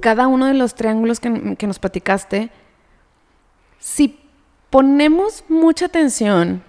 cada 0.00 0.28
uno 0.28 0.46
de 0.46 0.54
los 0.54 0.74
triángulos 0.74 1.20
que, 1.20 1.56
que 1.58 1.66
nos 1.66 1.78
platicaste, 1.78 2.48
si 3.78 4.18
ponemos 4.70 5.44
mucha 5.50 5.86
atención, 5.86 6.62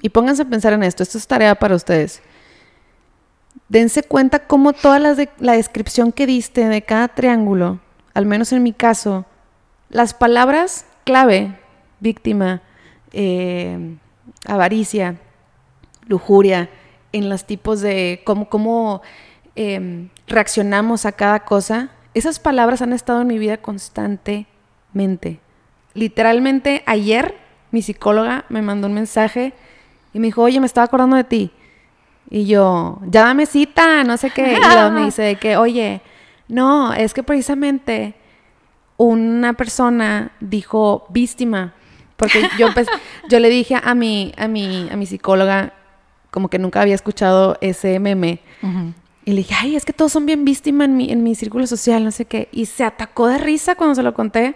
y 0.00 0.10
pónganse 0.10 0.42
a 0.42 0.44
pensar 0.44 0.72
en 0.72 0.84
esto, 0.84 1.02
esto 1.02 1.18
es 1.18 1.26
tarea 1.26 1.56
para 1.56 1.74
ustedes, 1.74 2.22
dense 3.68 4.04
cuenta 4.04 4.46
cómo 4.46 4.72
toda 4.72 5.00
la, 5.00 5.16
la 5.40 5.54
descripción 5.54 6.12
que 6.12 6.26
diste 6.26 6.68
de 6.68 6.82
cada 6.82 7.08
triángulo, 7.08 7.80
al 8.14 8.24
menos 8.24 8.52
en 8.52 8.62
mi 8.62 8.72
caso, 8.72 9.26
las 9.88 10.14
palabras 10.14 10.86
clave, 11.04 11.58
víctima, 12.00 12.62
eh, 13.12 13.96
avaricia, 14.46 15.16
lujuria, 16.06 16.68
en 17.12 17.28
los 17.28 17.44
tipos 17.44 17.80
de 17.80 18.22
cómo, 18.24 18.48
cómo 18.48 19.02
em, 19.56 20.08
reaccionamos 20.26 21.06
a 21.06 21.12
cada 21.12 21.40
cosa, 21.40 21.90
esas 22.14 22.38
palabras 22.38 22.82
han 22.82 22.92
estado 22.92 23.20
en 23.20 23.26
mi 23.26 23.38
vida 23.38 23.56
constantemente. 23.58 25.40
Literalmente 25.94 26.82
ayer 26.86 27.34
mi 27.70 27.82
psicóloga 27.82 28.44
me 28.48 28.62
mandó 28.62 28.86
un 28.86 28.94
mensaje 28.94 29.52
y 30.12 30.18
me 30.18 30.28
dijo, 30.28 30.42
oye, 30.42 30.60
me 30.60 30.66
estaba 30.66 30.84
acordando 30.84 31.16
de 31.16 31.24
ti. 31.24 31.50
Y 32.28 32.46
yo, 32.46 32.98
ya 33.06 33.24
dame 33.24 33.46
cita, 33.46 34.04
no 34.04 34.16
sé 34.16 34.30
qué. 34.30 34.54
Y 34.54 34.74
luego 34.74 34.90
me 34.90 35.04
dice 35.06 35.36
que, 35.36 35.56
oye, 35.56 36.00
no, 36.48 36.92
es 36.92 37.14
que 37.14 37.22
precisamente 37.22 38.14
una 38.96 39.52
persona 39.54 40.32
dijo 40.40 41.06
víctima. 41.10 41.74
Porque 42.20 42.42
yo 42.58 42.68
yo 43.28 43.40
le 43.40 43.48
dije 43.48 43.76
a 43.82 43.94
mi, 43.94 44.32
a 44.36 44.46
mi, 44.46 44.88
a 44.92 44.96
mi 44.96 45.06
psicóloga, 45.06 45.72
como 46.30 46.48
que 46.48 46.58
nunca 46.58 46.82
había 46.82 46.94
escuchado 46.94 47.56
ese 47.60 47.98
meme. 47.98 48.40
Y 49.24 49.30
le 49.32 49.38
dije, 49.38 49.54
ay, 49.58 49.74
es 49.74 49.84
que 49.84 49.92
todos 49.92 50.12
son 50.12 50.26
bien 50.26 50.44
víctima 50.44 50.84
en 50.84 50.96
mi, 50.96 51.10
en 51.10 51.22
mi 51.22 51.34
círculo 51.34 51.66
social, 51.66 52.04
no 52.04 52.10
sé 52.10 52.26
qué. 52.26 52.48
Y 52.52 52.66
se 52.66 52.84
atacó 52.84 53.26
de 53.26 53.38
risa 53.38 53.74
cuando 53.74 53.94
se 53.94 54.02
lo 54.02 54.14
conté. 54.14 54.54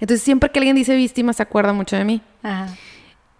Entonces, 0.00 0.24
siempre 0.24 0.50
que 0.50 0.58
alguien 0.58 0.76
dice 0.76 0.96
víctima, 0.96 1.32
se 1.32 1.42
acuerda 1.42 1.72
mucho 1.72 1.94
de 1.94 2.04
mí. 2.04 2.22
Ajá. 2.42 2.74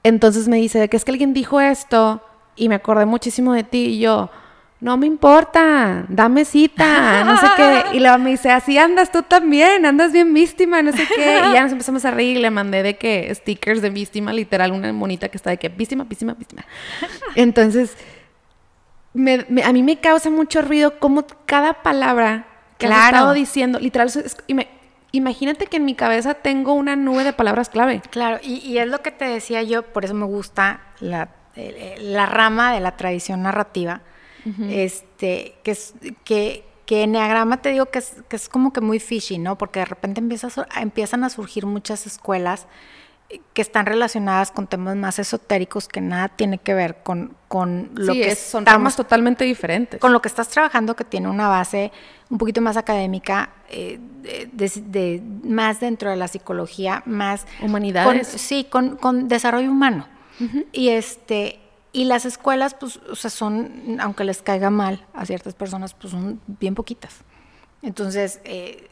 Entonces 0.04 0.48
me 0.48 0.58
dice, 0.58 0.86
que 0.88 0.96
es 0.98 1.04
que 1.04 1.10
alguien 1.10 1.32
dijo 1.32 1.60
esto 1.60 2.22
y 2.56 2.68
me 2.68 2.74
acordé 2.74 3.06
muchísimo 3.06 3.54
de 3.54 3.64
ti. 3.64 3.86
Y 3.86 3.98
yo, 4.00 4.30
no 4.84 4.98
me 4.98 5.06
importa, 5.06 6.04
dame 6.08 6.44
cita, 6.44 7.24
no 7.24 7.38
sé 7.38 7.46
qué. 7.56 7.96
Y 7.96 8.00
luego 8.00 8.18
me 8.18 8.28
dice, 8.32 8.50
así 8.50 8.76
andas 8.76 9.10
tú 9.10 9.22
también, 9.22 9.86
andas 9.86 10.12
bien 10.12 10.34
víctima, 10.34 10.82
no 10.82 10.92
sé 10.92 11.06
qué. 11.16 11.40
Y 11.48 11.52
ya 11.54 11.62
nos 11.62 11.72
empezamos 11.72 12.04
a 12.04 12.10
reír 12.10 12.36
y 12.36 12.40
le 12.40 12.50
mandé 12.50 12.82
de 12.82 12.98
que 12.98 13.34
stickers 13.34 13.80
de 13.80 13.88
víctima, 13.88 14.34
literal, 14.34 14.72
una 14.72 14.92
monita 14.92 15.30
que 15.30 15.38
está 15.38 15.48
de 15.48 15.56
que 15.56 15.70
víctima, 15.70 16.04
víctima, 16.04 16.34
víctima. 16.34 16.66
Entonces, 17.34 17.96
me- 19.14 19.46
me- 19.48 19.62
a 19.64 19.72
mí 19.72 19.82
me 19.82 19.96
causa 20.00 20.28
mucho 20.28 20.60
ruido 20.60 20.98
como 20.98 21.24
cada 21.46 21.82
palabra 21.82 22.44
que 22.76 22.84
has 22.86 22.92
Claro. 22.92 23.16
estado 23.16 23.32
diciendo, 23.32 23.78
literal, 23.80 24.08
es- 24.08 24.36
ima- 24.48 24.66
imagínate 25.12 25.66
que 25.66 25.78
en 25.78 25.86
mi 25.86 25.94
cabeza 25.94 26.34
tengo 26.34 26.74
una 26.74 26.94
nube 26.94 27.24
de 27.24 27.32
palabras 27.32 27.70
clave. 27.70 28.02
Claro, 28.10 28.38
y, 28.42 28.56
y 28.58 28.76
es 28.78 28.88
lo 28.88 29.00
que 29.00 29.12
te 29.12 29.24
decía 29.24 29.62
yo, 29.62 29.82
por 29.82 30.04
eso 30.04 30.12
me 30.12 30.26
gusta 30.26 30.80
la, 31.00 31.28
eh, 31.56 31.96
la 32.00 32.26
rama 32.26 32.74
de 32.74 32.80
la 32.80 32.96
tradición 32.96 33.42
narrativa, 33.44 34.02
este, 34.68 35.54
que 35.62 35.70
es 35.70 35.94
que, 36.24 36.64
que 36.86 37.02
Enneagrama 37.04 37.62
te 37.62 37.70
digo 37.70 37.86
que 37.86 37.98
es, 38.00 38.16
que 38.28 38.36
es 38.36 38.48
como 38.48 38.72
que 38.72 38.80
muy 38.80 39.00
fishy, 39.00 39.38
¿no? 39.38 39.56
Porque 39.56 39.80
de 39.80 39.86
repente 39.86 40.20
empieza 40.20 40.48
a 40.70 40.82
empiezan 40.82 41.24
a 41.24 41.30
surgir 41.30 41.64
muchas 41.66 42.06
escuelas 42.06 42.66
eh, 43.30 43.40
que 43.54 43.62
están 43.62 43.86
relacionadas 43.86 44.50
con 44.50 44.66
temas 44.66 44.96
más 44.96 45.18
esotéricos 45.18 45.88
que 45.88 46.02
nada 46.02 46.28
tiene 46.28 46.58
que 46.58 46.74
ver 46.74 47.02
con, 47.02 47.34
con 47.48 47.88
lo 47.94 48.12
sí, 48.12 48.20
que 48.20 48.28
es- 48.32 48.38
son 48.38 48.64
estamos 48.64 48.80
ramas 48.80 48.96
totalmente 48.96 49.44
diferentes. 49.44 49.98
con 49.98 50.12
lo 50.12 50.20
que 50.20 50.28
estás 50.28 50.48
trabajando 50.48 50.94
que 50.94 51.04
tiene 51.04 51.28
una 51.30 51.48
base 51.48 51.90
un 52.28 52.36
poquito 52.36 52.60
más 52.60 52.76
académica, 52.76 53.50
eh, 53.70 53.98
de, 54.22 54.50
de- 54.52 54.82
de- 54.82 55.22
más 55.48 55.80
dentro 55.80 56.10
de 56.10 56.16
la 56.16 56.28
psicología, 56.28 57.02
más 57.06 57.46
Humanidades. 57.62 58.28
con- 58.28 58.38
sí, 58.38 58.64
con, 58.68 58.96
con 58.96 59.26
desarrollo 59.28 59.70
humano. 59.70 60.06
Y 60.72 60.88
este 60.88 61.60
y 61.94 62.04
las 62.04 62.26
escuelas, 62.26 62.74
pues, 62.74 62.98
o 63.10 63.16
sea, 63.16 63.30
son, 63.30 63.98
aunque 64.00 64.24
les 64.24 64.42
caiga 64.42 64.68
mal 64.68 65.06
a 65.14 65.24
ciertas 65.24 65.54
personas, 65.54 65.94
pues 65.94 66.10
son 66.10 66.40
bien 66.46 66.74
poquitas. 66.74 67.22
Entonces, 67.82 68.40
eh, 68.44 68.88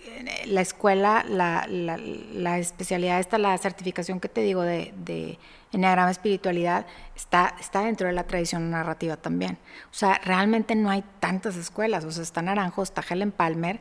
la 0.46 0.60
escuela, 0.60 1.24
la, 1.26 1.66
la- 1.68 1.96
la 1.96 2.58
especialidad 2.58 3.20
esta, 3.20 3.38
la 3.38 3.56
certificación 3.58 4.20
que 4.20 4.28
te 4.28 4.42
digo 4.42 4.60
de, 4.62 4.92
de 4.98 5.38
Enneagrama 5.72 6.10
Espiritualidad, 6.10 6.84
está, 7.16 7.54
está 7.58 7.80
dentro 7.84 8.06
de 8.06 8.12
la 8.12 8.24
tradición 8.24 8.70
narrativa 8.70 9.16
también. 9.16 9.58
O 9.90 9.94
sea, 9.94 10.20
realmente 10.24 10.74
no 10.74 10.90
hay 10.90 11.02
tantas 11.20 11.56
escuelas. 11.56 12.04
O 12.04 12.10
sea, 12.12 12.22
está 12.22 12.42
Naranjo, 12.42 12.82
está 12.82 13.02
Helen 13.08 13.32
Palmer. 13.32 13.80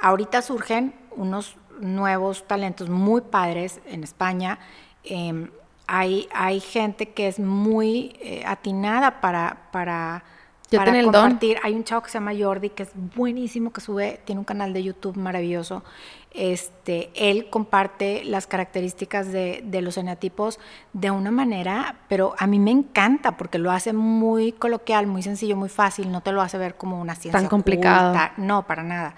Ahorita 0.00 0.42
surgen 0.42 0.92
unos 1.12 1.56
nuevos 1.80 2.44
talentos 2.48 2.88
muy 2.90 3.20
padres 3.20 3.80
en 3.86 4.02
España. 4.02 4.58
Em, 5.04 5.50
hay, 5.88 6.28
hay 6.32 6.60
gente 6.60 7.08
que 7.10 7.26
es 7.26 7.40
muy 7.40 8.14
eh, 8.20 8.44
atinada 8.46 9.20
para... 9.20 9.68
para 9.72 10.22
Ya 10.70 10.78
para 10.80 10.90
el 10.98 11.06
don. 11.06 11.14
compartir. 11.14 11.56
Hay 11.62 11.74
un 11.74 11.82
chavo 11.82 12.02
que 12.02 12.10
se 12.10 12.18
llama 12.18 12.32
Jordi, 12.38 12.68
que 12.70 12.82
es 12.82 12.90
buenísimo, 12.94 13.72
que 13.72 13.80
sube, 13.80 14.20
tiene 14.26 14.38
un 14.38 14.44
canal 14.44 14.72
de 14.74 14.82
YouTube 14.84 15.16
maravilloso. 15.16 15.82
Este, 16.30 17.10
él 17.14 17.48
comparte 17.48 18.22
las 18.24 18.46
características 18.46 19.32
de, 19.32 19.62
de 19.64 19.80
los 19.80 19.96
eneatipos 19.96 20.60
de 20.92 21.10
una 21.10 21.30
manera, 21.30 21.96
pero 22.06 22.34
a 22.38 22.46
mí 22.46 22.58
me 22.58 22.70
encanta 22.70 23.38
porque 23.38 23.58
lo 23.58 23.70
hace 23.72 23.94
muy 23.94 24.52
coloquial, 24.52 25.06
muy 25.06 25.22
sencillo, 25.22 25.56
muy 25.56 25.70
fácil, 25.70 26.12
no 26.12 26.20
te 26.20 26.32
lo 26.32 26.42
hace 26.42 26.58
ver 26.58 26.76
como 26.76 27.00
una 27.00 27.14
ciencia 27.14 27.40
Tan 27.40 27.48
complicado. 27.48 28.10
oculta, 28.10 28.34
no, 28.36 28.66
para 28.66 28.82
nada. 28.82 29.14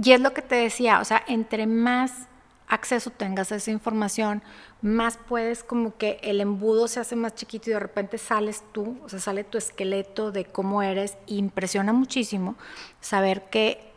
Y 0.00 0.12
es 0.12 0.20
lo 0.20 0.34
que 0.34 0.42
te 0.42 0.56
decía, 0.56 1.00
o 1.00 1.04
sea, 1.06 1.22
entre 1.26 1.66
más 1.66 2.28
acceso 2.72 3.10
tengas 3.10 3.52
a 3.52 3.56
esa 3.56 3.70
información, 3.70 4.42
más 4.80 5.18
puedes 5.18 5.62
como 5.62 5.96
que 5.96 6.18
el 6.22 6.40
embudo 6.40 6.88
se 6.88 7.00
hace 7.00 7.16
más 7.16 7.34
chiquito 7.34 7.68
y 7.68 7.74
de 7.74 7.78
repente 7.78 8.16
sales 8.16 8.64
tú, 8.72 8.98
o 9.04 9.08
sea, 9.08 9.20
sale 9.20 9.44
tu 9.44 9.58
esqueleto 9.58 10.32
de 10.32 10.46
cómo 10.46 10.82
eres. 10.82 11.18
Impresiona 11.26 11.92
muchísimo 11.92 12.56
saber 13.00 13.50
que 13.50 13.92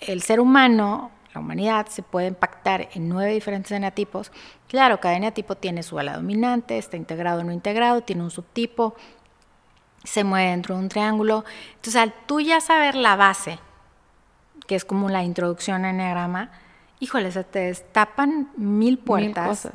el 0.00 0.20
ser 0.22 0.38
humano, 0.38 1.10
la 1.34 1.40
humanidad, 1.40 1.86
se 1.86 2.02
puede 2.02 2.26
impactar 2.26 2.90
en 2.92 3.08
nueve 3.08 3.32
diferentes 3.32 3.72
eneatipos. 3.72 4.32
Claro, 4.68 5.00
cada 5.00 5.16
eneatipo 5.16 5.56
tiene 5.56 5.82
su 5.82 5.98
ala 5.98 6.16
dominante, 6.16 6.76
está 6.76 6.98
integrado 6.98 7.40
o 7.40 7.44
no 7.44 7.52
integrado, 7.52 8.02
tiene 8.02 8.22
un 8.22 8.30
subtipo, 8.30 8.94
se 10.04 10.24
mueve 10.24 10.50
dentro 10.50 10.74
de 10.74 10.82
un 10.82 10.88
triángulo. 10.90 11.44
Entonces, 11.76 11.96
al 11.96 12.12
tú 12.26 12.40
ya 12.40 12.60
saber 12.60 12.94
la 12.96 13.16
base, 13.16 13.58
que 14.66 14.74
es 14.74 14.84
como 14.84 15.08
la 15.08 15.24
introducción 15.24 15.86
a 15.86 15.90
Enneagrama, 15.90 16.50
híjole, 17.00 17.32
se 17.32 17.42
te 17.44 17.58
destapan 17.60 18.50
mil 18.56 18.98
puertas 18.98 19.48
cosas. 19.48 19.72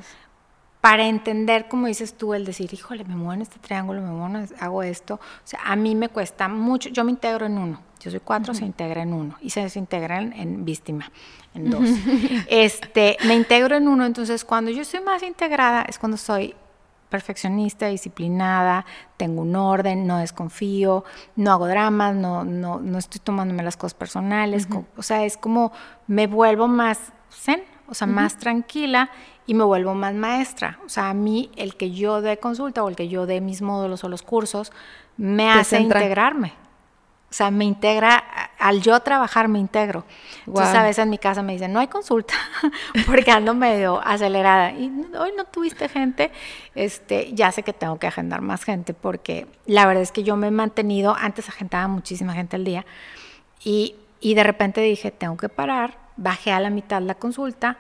para 0.82 1.08
entender, 1.08 1.68
como 1.68 1.88
dices 1.88 2.14
tú, 2.16 2.34
el 2.36 2.46
decir, 2.46 2.74
híjole, 2.74 3.04
me 3.04 3.16
muevo 3.16 3.34
en 3.34 3.42
este 3.42 3.58
triángulo, 3.60 4.02
me 4.02 4.10
muevo, 4.12 4.38
en- 4.38 4.50
hago 4.60 4.84
esto. 4.84 5.16
O 5.16 5.20
sea, 5.48 5.60
a 5.66 5.76
mí 5.76 5.96
me 5.96 6.10
cuesta 6.10 6.48
mucho, 6.48 6.90
yo 6.90 7.04
me 7.04 7.12
integro 7.12 7.46
en 7.48 7.58
uno. 7.58 7.82
Yo 8.00 8.12
soy 8.12 8.20
cuatro, 8.20 8.54
se 8.54 8.66
integra 8.66 9.02
en 9.02 9.12
uno. 9.14 9.36
Y 9.42 9.50
se 9.50 9.62
desintegra 9.62 10.22
en, 10.22 10.32
en 10.34 10.64
víctima, 10.64 11.12
en 11.56 11.70
dos. 11.72 11.90
este, 12.48 13.18
me 13.26 13.34
integro 13.34 13.76
en 13.76 13.88
uno, 13.88 14.06
entonces 14.06 14.46
cuando 14.46 14.70
yo 14.70 14.84
estoy 14.84 15.00
más 15.02 15.24
integrada 15.24 15.82
es 15.84 15.98
cuando 15.98 16.18
soy 16.18 16.54
perfeccionista, 17.10 17.88
disciplinada, 17.88 18.86
tengo 19.18 19.42
un 19.44 19.56
orden, 19.56 20.06
no 20.06 20.18
desconfío, 20.18 21.04
no 21.36 21.52
hago 21.52 21.68
dramas, 21.68 22.16
no, 22.16 22.44
no, 22.44 22.80
no 22.80 22.98
estoy 22.98 23.22
tomándome 23.22 23.64
las 23.64 23.78
cosas 23.78 23.94
personales, 23.94 24.68
o 24.98 25.02
sea, 25.04 25.24
es 25.24 25.38
como 25.38 25.72
me 26.08 26.28
vuelvo 26.28 26.68
más 26.68 27.00
zen, 27.36 27.64
o 27.88 27.94
sea, 27.94 28.08
más 28.08 28.38
tranquila 28.38 29.10
y 29.46 29.54
me 29.54 29.64
vuelvo 29.64 29.94
más 29.94 30.14
maestra. 30.14 30.80
O 30.86 30.90
sea, 30.90 31.10
a 31.10 31.14
mí 31.14 31.52
el 31.56 31.76
que 31.76 31.92
yo 31.92 32.22
dé 32.22 32.38
consulta 32.38 32.84
o 32.84 32.90
el 32.90 32.96
que 32.96 33.08
yo 33.08 33.26
dé 33.26 33.42
mis 33.42 33.62
módulos 33.62 34.04
o 34.04 34.10
los 34.10 34.24
cursos 34.24 34.72
me 35.18 35.44
Te 35.44 35.50
hace 35.50 35.78
centra. 35.78 36.00
integrarme. 36.02 36.54
O 37.30 37.34
sea, 37.38 37.52
me 37.52 37.66
integra, 37.66 38.24
al 38.60 38.82
yo 38.82 38.98
trabajar 39.02 39.50
me 39.50 39.60
integro. 39.60 40.06
Entonces 40.46 40.72
Guau. 40.72 40.78
a 40.78 40.84
veces 40.84 41.04
en 41.04 41.10
mi 41.10 41.18
casa 41.18 41.44
me 41.44 41.52
dicen, 41.54 41.74
no 41.74 41.80
hay 41.82 41.88
consulta, 41.88 42.34
porque 43.06 43.30
ando 43.30 43.54
medio 43.54 44.00
acelerada. 44.06 44.72
Y 44.72 44.90
hoy 45.20 45.32
no 45.36 45.44
tuviste 45.44 45.90
gente, 45.90 46.32
este, 46.76 47.34
ya 47.34 47.52
sé 47.52 47.64
que 47.64 47.74
tengo 47.74 48.00
que 48.00 48.08
agendar 48.08 48.40
más 48.42 48.64
gente, 48.64 48.94
porque 48.94 49.48
la 49.66 49.86
verdad 49.86 50.04
es 50.04 50.14
que 50.14 50.24
yo 50.24 50.38
me 50.38 50.48
he 50.48 50.52
mantenido, 50.52 51.14
antes 51.14 51.50
agendaba 51.50 51.90
muchísima 51.90 52.34
gente 52.34 52.56
al 52.56 52.64
día, 52.64 52.86
y, 53.62 53.96
y 54.22 54.36
de 54.36 54.44
repente 54.44 54.80
dije, 54.80 55.12
tengo 55.12 55.36
que 55.36 55.50
parar, 55.50 55.98
bajé 56.18 56.52
a 56.52 56.60
la 56.60 56.70
mitad 56.70 57.02
la 57.02 57.16
consulta, 57.16 57.78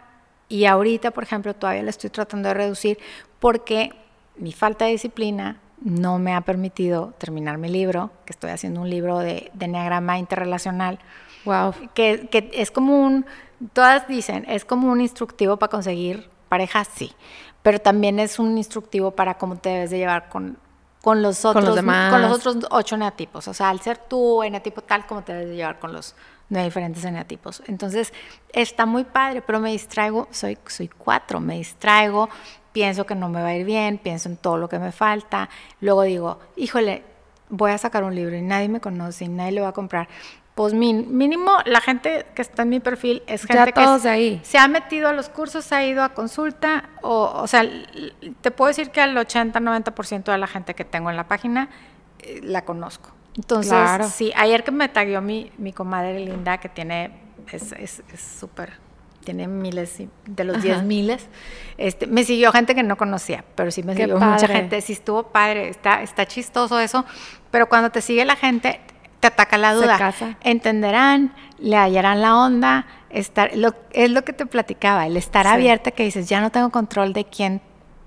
y 0.48 0.66
ahorita, 0.66 1.12
por 1.12 1.24
ejemplo, 1.24 1.56
todavía 1.56 1.82
la 1.84 1.90
estoy 1.90 2.10
tratando 2.12 2.50
de 2.50 2.54
reducir, 2.54 3.00
porque 3.40 3.92
mi 4.38 4.52
falta 4.52 4.86
de 4.86 4.92
disciplina 4.92 5.58
no 5.82 6.20
me 6.20 6.34
ha 6.34 6.42
permitido 6.42 7.14
terminar 7.18 7.58
mi 7.58 7.70
libro, 7.70 8.12
que 8.26 8.34
estoy 8.34 8.52
haciendo 8.52 8.82
un 8.82 8.90
libro 8.90 9.20
de, 9.20 9.52
de 9.54 9.66
enneagrama 9.66 10.18
interrelacional, 10.20 11.00
Wow. 11.46 11.74
que, 11.94 12.28
que 12.32 12.50
es 12.54 12.72
como 12.72 13.00
un, 13.04 13.26
todas 13.74 14.08
dicen, 14.08 14.46
es 14.50 14.66
como 14.66 14.92
un 14.92 15.00
instructivo 15.00 15.58
para 15.58 15.70
conseguir 15.70 16.28
pareja, 16.50 16.84
sí, 16.86 17.12
pero 17.62 17.80
también 17.80 18.20
es 18.20 18.40
un 18.40 18.58
instructivo 18.58 19.12
para 19.12 19.36
cómo 19.38 19.56
te 19.56 19.70
debes 19.70 19.90
de 19.92 19.98
llevar 20.00 20.28
con, 20.30 20.58
con 21.04 21.22
los 21.22 21.40
Con 21.42 21.50
otros 21.52 21.66
los 21.66 21.76
demás. 21.76 22.12
con 22.12 22.22
los 22.24 22.32
otros 22.32 22.58
ocho 22.72 22.96
eneatipos. 22.96 23.48
O 23.48 23.54
sea, 23.54 23.70
al 23.70 23.80
ser 23.80 23.98
tú 24.00 24.42
eneatipo 24.42 24.82
tal, 24.82 25.06
como 25.06 25.22
te 25.24 25.34
debes 25.34 25.50
de 25.50 25.56
llevar 25.56 25.78
con 25.80 25.94
los 25.94 26.16
nueve 26.50 26.66
diferentes 26.68 27.04
eneatipos. 27.04 27.64
Entonces, 27.68 28.14
está 28.54 28.86
muy 28.86 29.04
padre, 29.04 29.42
pero 29.42 29.60
me 29.60 29.72
distraigo, 29.72 30.28
soy, 30.32 30.58
soy 30.68 30.88
cuatro, 30.88 31.40
me 31.40 31.56
distraigo, 31.56 32.30
pienso 32.72 33.06
que 33.06 33.16
no 33.16 33.30
me 33.30 33.42
va 33.42 33.50
a 33.50 33.56
ir 33.56 33.66
bien, 33.66 33.98
pienso 33.98 34.30
en 34.30 34.38
todo 34.38 34.58
lo 34.58 34.70
que 34.70 34.78
me 34.80 34.92
falta, 34.92 35.50
luego 35.82 36.04
digo, 36.04 36.40
híjole, 36.56 37.04
voy 37.50 37.72
a 37.72 37.78
sacar 37.78 38.04
un 38.04 38.14
libro 38.16 38.36
y 38.36 38.42
nadie 38.42 38.70
me 38.70 38.80
conoce 38.82 39.26
y 39.26 39.28
nadie 39.30 39.54
lo 39.54 39.62
va 39.64 39.70
a 39.70 39.74
comprar. 39.74 40.08
Pues 40.56 40.74
mínimo 40.74 41.52
la 41.66 41.82
gente 41.82 42.26
que 42.34 42.42
está 42.42 42.62
en 42.62 42.70
mi 42.70 42.80
perfil 42.80 43.24
es 43.28 43.46
gente 43.46 43.74
que 43.74 43.82
todos 43.82 43.98
s- 43.98 44.08
de 44.08 44.14
ahí. 44.14 44.40
se 44.44 44.58
ha 44.58 44.68
metido 44.70 45.10
a 45.10 45.14
los 45.14 45.28
cursos, 45.28 45.66
se 45.66 45.76
ha 45.76 45.86
ido 45.86 46.02
a 46.02 46.14
consulta, 46.14 46.90
o, 47.02 47.24
o 47.36 47.46
sea, 47.48 47.64
te 48.42 48.52
puedo 48.52 48.70
decir 48.70 48.90
que 48.92 49.02
al 49.02 49.16
80-90% 49.18 50.32
de 50.32 50.38
la 50.38 50.48
gente 50.48 50.74
que 50.74 50.86
tengo 50.86 51.10
en 51.10 51.18
la 51.18 51.28
página 51.28 51.70
eh, 52.20 52.40
la 52.42 52.64
conozco. 52.64 53.10
Entonces, 53.38 53.72
Claro. 53.72 54.08
sí, 54.10 54.32
ayer 54.36 54.64
que 54.64 54.72
me 54.72 54.88
tagueó 54.90 55.22
mi, 55.22 55.52
mi 55.58 55.74
comadre 55.74 56.20
Linda, 56.20 56.58
que 56.58 56.70
tiene, 56.70 57.12
es 57.52 57.72
es- 57.74 58.04
es 58.14 58.20
súper, 58.40 58.74
tiene 59.26 59.48
miles, 59.48 59.98
de 60.26 60.44
los 60.44 60.58
Ajá. 60.58 60.64
10 60.66 60.84
miles, 60.84 61.28
este, 61.78 62.08
me 62.08 62.24
siguió 62.24 62.52
gente 62.52 62.76
que 62.76 62.84
no 62.84 62.96
conocía, 62.96 63.44
pero 63.56 63.72
sí 63.72 63.84
me 63.84 63.94
Qué 63.94 64.04
siguió 64.04 64.16
mucha 64.20 64.38
padre. 64.38 64.54
gente, 64.54 64.82
sí 64.82 64.94
estuvo 64.94 65.24
padre, 65.24 65.68
está, 65.70 66.02
está 66.02 66.26
chistoso 66.26 66.80
eso, 66.80 67.04
pero 67.52 67.68
cuando 67.68 67.90
te 67.90 68.02
sigue 68.02 68.24
la 68.24 68.36
gente, 68.38 68.80
te 69.20 69.28
ataca 69.28 69.58
la 69.58 69.72
Se 69.72 69.76
duda. 69.78 69.98
casa. 69.98 70.38
Entenderán, 70.42 71.34
le 71.58 71.76
hallarán 71.78 72.22
la 72.22 72.38
onda, 72.38 72.86
estar, 73.10 73.52
lo, 73.56 73.74
es 73.92 74.12
lo 74.12 74.24
que 74.24 74.32
te 74.34 74.46
platicaba, 74.46 75.08
el 75.08 75.18
estar 75.18 75.46
Sí. 75.46 75.52
abierta 75.52 75.92
que 75.92 76.04
dices, 76.04 76.30
ya 76.30 76.40
no 76.40 76.52
tengo 76.52 76.70
control 76.70 77.12
de 77.14 77.26
quién 77.26 77.62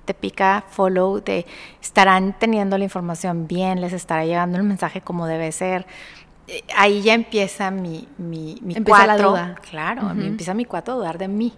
te 0.08 0.14
pica 0.14 0.64
follow, 0.70 1.20
de 1.20 1.44
estarán 1.82 2.34
teniendo 2.38 2.78
la 2.78 2.84
información 2.84 3.46
bien, 3.46 3.80
les 3.82 3.92
estará 3.92 4.24
llegando 4.24 4.56
el 4.56 4.64
mensaje 4.64 5.02
como 5.02 5.26
debe 5.26 5.52
ser. 5.52 5.86
Eh, 6.46 6.64
Ahí 6.74 7.02
ya 7.02 7.12
empieza 7.12 7.70
mi, 7.70 8.08
mi, 8.16 8.58
mi 8.62 8.74
Empieza 8.74 9.00
la 9.06 9.14
cuatro. 9.14 9.30
duda. 9.30 9.54
Claro, 9.70 10.06
Ujú. 10.06 10.20
empieza 10.22 10.54
mi 10.54 10.64
cuatro 10.64 10.94
a 10.94 10.96
dudar 10.96 11.18
de 11.18 11.28
mí. 11.28 11.52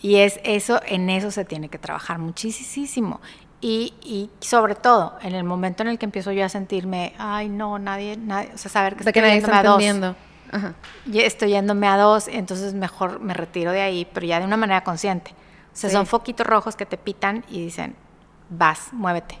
Y 0.00 0.16
es 0.16 0.38
eso, 0.44 0.80
en 0.86 1.10
eso 1.10 1.32
se 1.32 1.44
tiene 1.44 1.68
que 1.68 1.78
trabajar 1.78 2.20
muchísimo. 2.20 3.20
Y, 3.60 3.92
y 4.02 4.30
sobre 4.38 4.76
todo, 4.76 5.14
en 5.20 5.34
el 5.34 5.42
momento 5.42 5.82
en 5.82 5.88
el 5.88 5.98
que 5.98 6.04
empiezo 6.06 6.30
yo 6.30 6.44
a 6.44 6.48
sentirme, 6.48 7.12
ay, 7.18 7.48
no, 7.48 7.76
nadie, 7.80 8.16
nadie, 8.16 8.50
o 8.54 8.58
sea, 8.58 8.70
saber 8.70 8.94
que 8.94 9.02
De 9.02 9.12
que 9.12 9.18
estoy 9.18 9.30
nadie 9.30 9.38
está 9.42 9.60
entendiendo. 9.60 10.14
Ajá. 10.52 10.74
Y 11.12 11.18
estoy 11.18 11.50
yéndome 11.50 11.88
a 11.88 11.96
dos, 11.96 12.28
entonces 12.28 12.72
mejor 12.74 13.18
me 13.18 13.34
retiro 13.34 13.72
de 13.72 13.82
ahí, 13.82 14.06
pero 14.14 14.26
ya 14.26 14.38
de 14.38 14.46
una 14.46 14.56
manera 14.56 14.84
consciente. 14.84 15.32
O 15.72 15.76
sea, 15.80 15.90
Sí. 15.90 15.96
son 15.96 16.06
foquitos 16.06 16.46
rojos 16.46 16.74
que 16.76 16.86
te 16.86 16.96
pitan 16.96 17.44
y 17.48 17.62
dicen, 17.62 17.94
vas, 18.50 18.88
muévete. 18.92 19.38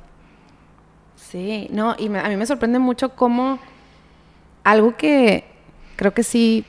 Sí, 1.16 1.68
no, 1.72 1.94
y 1.98 2.08
me- 2.08 2.20
a 2.20 2.28
mí 2.28 2.36
me 2.36 2.46
sorprende 2.46 2.78
mucho 2.78 3.14
cómo 3.16 3.58
algo 4.64 4.96
que 4.96 5.44
creo 5.96 6.14
que 6.14 6.22
sí, 6.22 6.64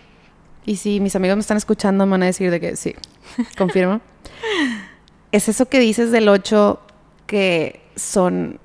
y 0.66 0.78
si 0.78 1.00
mis 1.00 1.16
amigos 1.16 1.38
me 1.38 1.42
están 1.42 1.58
escuchando 1.58 2.06
me 2.06 2.12
van 2.12 2.24
a 2.24 2.28
decir 2.28 2.50
de 2.50 2.60
que 2.60 2.76
sí, 2.76 2.96
confirmo, 3.58 4.02
es 5.32 5.48
eso 5.50 5.68
que 5.68 5.80
dices 5.80 6.12
del 6.12 6.30
8 6.30 6.82
que 7.28 7.82
son 7.96 8.60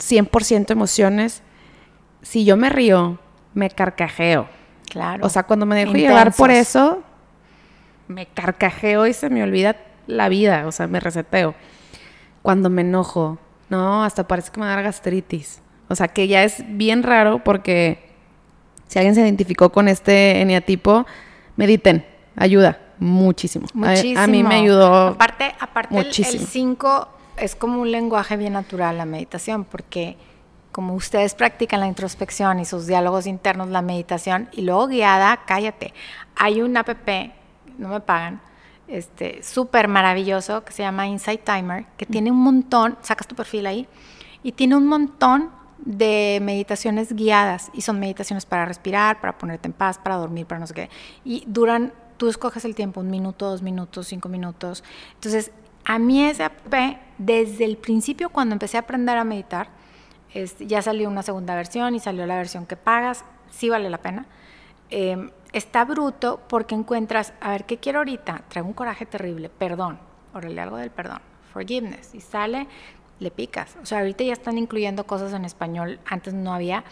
100% 0.00 0.70
emociones. 0.72 1.42
Si 2.22 2.44
yo 2.44 2.56
me 2.56 2.68
río, 2.68 3.18
me 3.54 3.70
carcajeo. 3.70 4.48
Claro. 4.90 5.24
O 5.24 5.28
sea, 5.28 5.44
cuando 5.44 5.66
me 5.66 5.76
dejo 5.76 5.92
llevar 5.92 6.34
por 6.34 6.50
eso, 6.50 7.02
me 8.08 8.26
carcajeo 8.26 9.06
y 9.06 9.12
se 9.12 9.30
me 9.30 9.42
olvida 9.44 9.76
la 10.06 10.28
vida, 10.28 10.66
o 10.66 10.72
sea, 10.72 10.86
me 10.86 11.00
reseteo. 11.00 11.54
Cuando 12.42 12.70
me 12.70 12.82
enojo, 12.82 13.38
no, 13.68 14.04
hasta 14.04 14.26
parece 14.26 14.50
que 14.52 14.60
me 14.60 14.66
va 14.66 14.72
a 14.72 14.76
dar 14.76 14.84
gastritis. 14.84 15.60
O 15.88 15.94
sea, 15.94 16.08
que 16.08 16.28
ya 16.28 16.42
es 16.44 16.62
bien 16.68 17.02
raro 17.02 17.42
porque 17.44 18.10
si 18.86 18.98
alguien 18.98 19.14
se 19.14 19.20
identificó 19.22 19.70
con 19.70 19.88
este 19.88 20.40
eneatipo, 20.40 21.06
mediten, 21.56 22.04
ayuda 22.36 22.78
muchísimo. 22.98 23.66
A- 23.66 23.70
Muchísimo. 23.74 24.20
A, 24.20 24.26
mí 24.26 24.42
me 24.42 24.56
ayudó. 24.56 25.08
Aparte, 25.08 25.54
aparte 25.60 25.94
muchísimo. 25.94 26.40
el 26.42 26.46
5 26.48 27.08
es 27.36 27.54
como 27.54 27.80
un 27.82 27.90
lenguaje 27.92 28.36
bien 28.36 28.54
natural 28.54 28.96
la 28.96 29.04
meditación, 29.04 29.64
porque 29.64 30.16
como 30.72 30.94
ustedes 30.94 31.34
practican 31.34 31.80
la 31.80 31.86
introspección 31.86 32.60
y 32.60 32.64
sus 32.64 32.86
diálogos 32.86 33.26
internos, 33.26 33.68
la 33.68 33.82
meditación, 33.82 34.48
y 34.52 34.62
luego 34.62 34.86
guiada, 34.88 35.40
cállate. 35.46 35.94
Hay 36.36 36.60
un 36.60 36.76
app, 36.76 36.88
no 37.78 37.88
me 37.88 38.00
pagan, 38.00 38.40
este, 38.88 39.42
súper 39.42 39.88
maravilloso 39.88 40.64
que 40.64 40.72
se 40.72 40.82
llama 40.82 41.06
Insight 41.06 41.42
Timer, 41.44 41.86
que 41.96 42.06
tiene 42.06 42.30
un 42.30 42.38
montón, 42.38 42.96
sacas 43.02 43.26
tu 43.26 43.34
perfil 43.34 43.66
ahí, 43.66 43.88
y 44.42 44.52
tiene 44.52 44.76
un 44.76 44.86
montón 44.86 45.50
de 45.78 46.38
meditaciones 46.42 47.12
guiadas 47.12 47.70
y 47.74 47.82
son 47.82 48.00
meditaciones 48.00 48.46
para 48.46 48.64
respirar, 48.64 49.20
para 49.20 49.36
ponerte 49.38 49.68
en 49.68 49.72
paz, 49.72 49.98
para 49.98 50.16
dormir, 50.16 50.46
para 50.46 50.60
no 50.60 50.66
sé 50.66 50.74
qué. 50.74 50.90
Y 51.24 51.44
duran, 51.46 51.92
tú 52.16 52.28
escoges 52.28 52.64
el 52.64 52.74
tiempo, 52.74 53.00
un 53.00 53.10
minuto, 53.10 53.50
dos 53.50 53.62
minutos, 53.62 54.06
cinco 54.06 54.28
minutos. 54.28 54.84
Entonces, 55.14 55.52
a 55.84 55.98
mí 55.98 56.24
ese 56.24 56.44
app, 56.44 56.74
desde 57.18 57.64
el 57.64 57.76
principio, 57.76 58.30
cuando 58.30 58.54
empecé 58.54 58.76
a 58.76 58.80
aprender 58.80 59.16
a 59.18 59.24
meditar, 59.24 59.68
este, 60.34 60.66
ya 60.66 60.82
salió 60.82 61.08
una 61.08 61.22
segunda 61.22 61.54
versión 61.54 61.94
y 61.94 62.00
salió 62.00 62.26
la 62.26 62.36
versión 62.36 62.66
que 62.66 62.76
pagas, 62.76 63.24
sí 63.50 63.68
vale 63.68 63.88
la 63.90 63.98
pena. 63.98 64.26
Eh, 64.90 65.30
está 65.56 65.84
bruto 65.86 66.40
porque 66.48 66.74
encuentras, 66.74 67.32
a 67.40 67.50
ver, 67.50 67.64
¿qué 67.64 67.78
quiero 67.78 68.00
ahorita? 68.00 68.42
Traigo 68.48 68.68
un 68.68 68.74
coraje 68.74 69.06
terrible, 69.06 69.48
perdón, 69.48 69.98
órale 70.34 70.60
algo 70.60 70.76
del 70.76 70.90
perdón, 70.90 71.20
forgiveness, 71.52 72.14
y 72.14 72.20
sale, 72.20 72.66
le 73.20 73.30
picas. 73.30 73.74
O 73.82 73.86
sea, 73.86 74.00
ahorita 74.00 74.22
ya 74.22 74.34
están 74.34 74.58
incluyendo 74.58 75.06
cosas 75.06 75.32
en 75.32 75.46
español, 75.46 75.98
antes 76.04 76.34
no 76.34 76.52
había, 76.52 76.84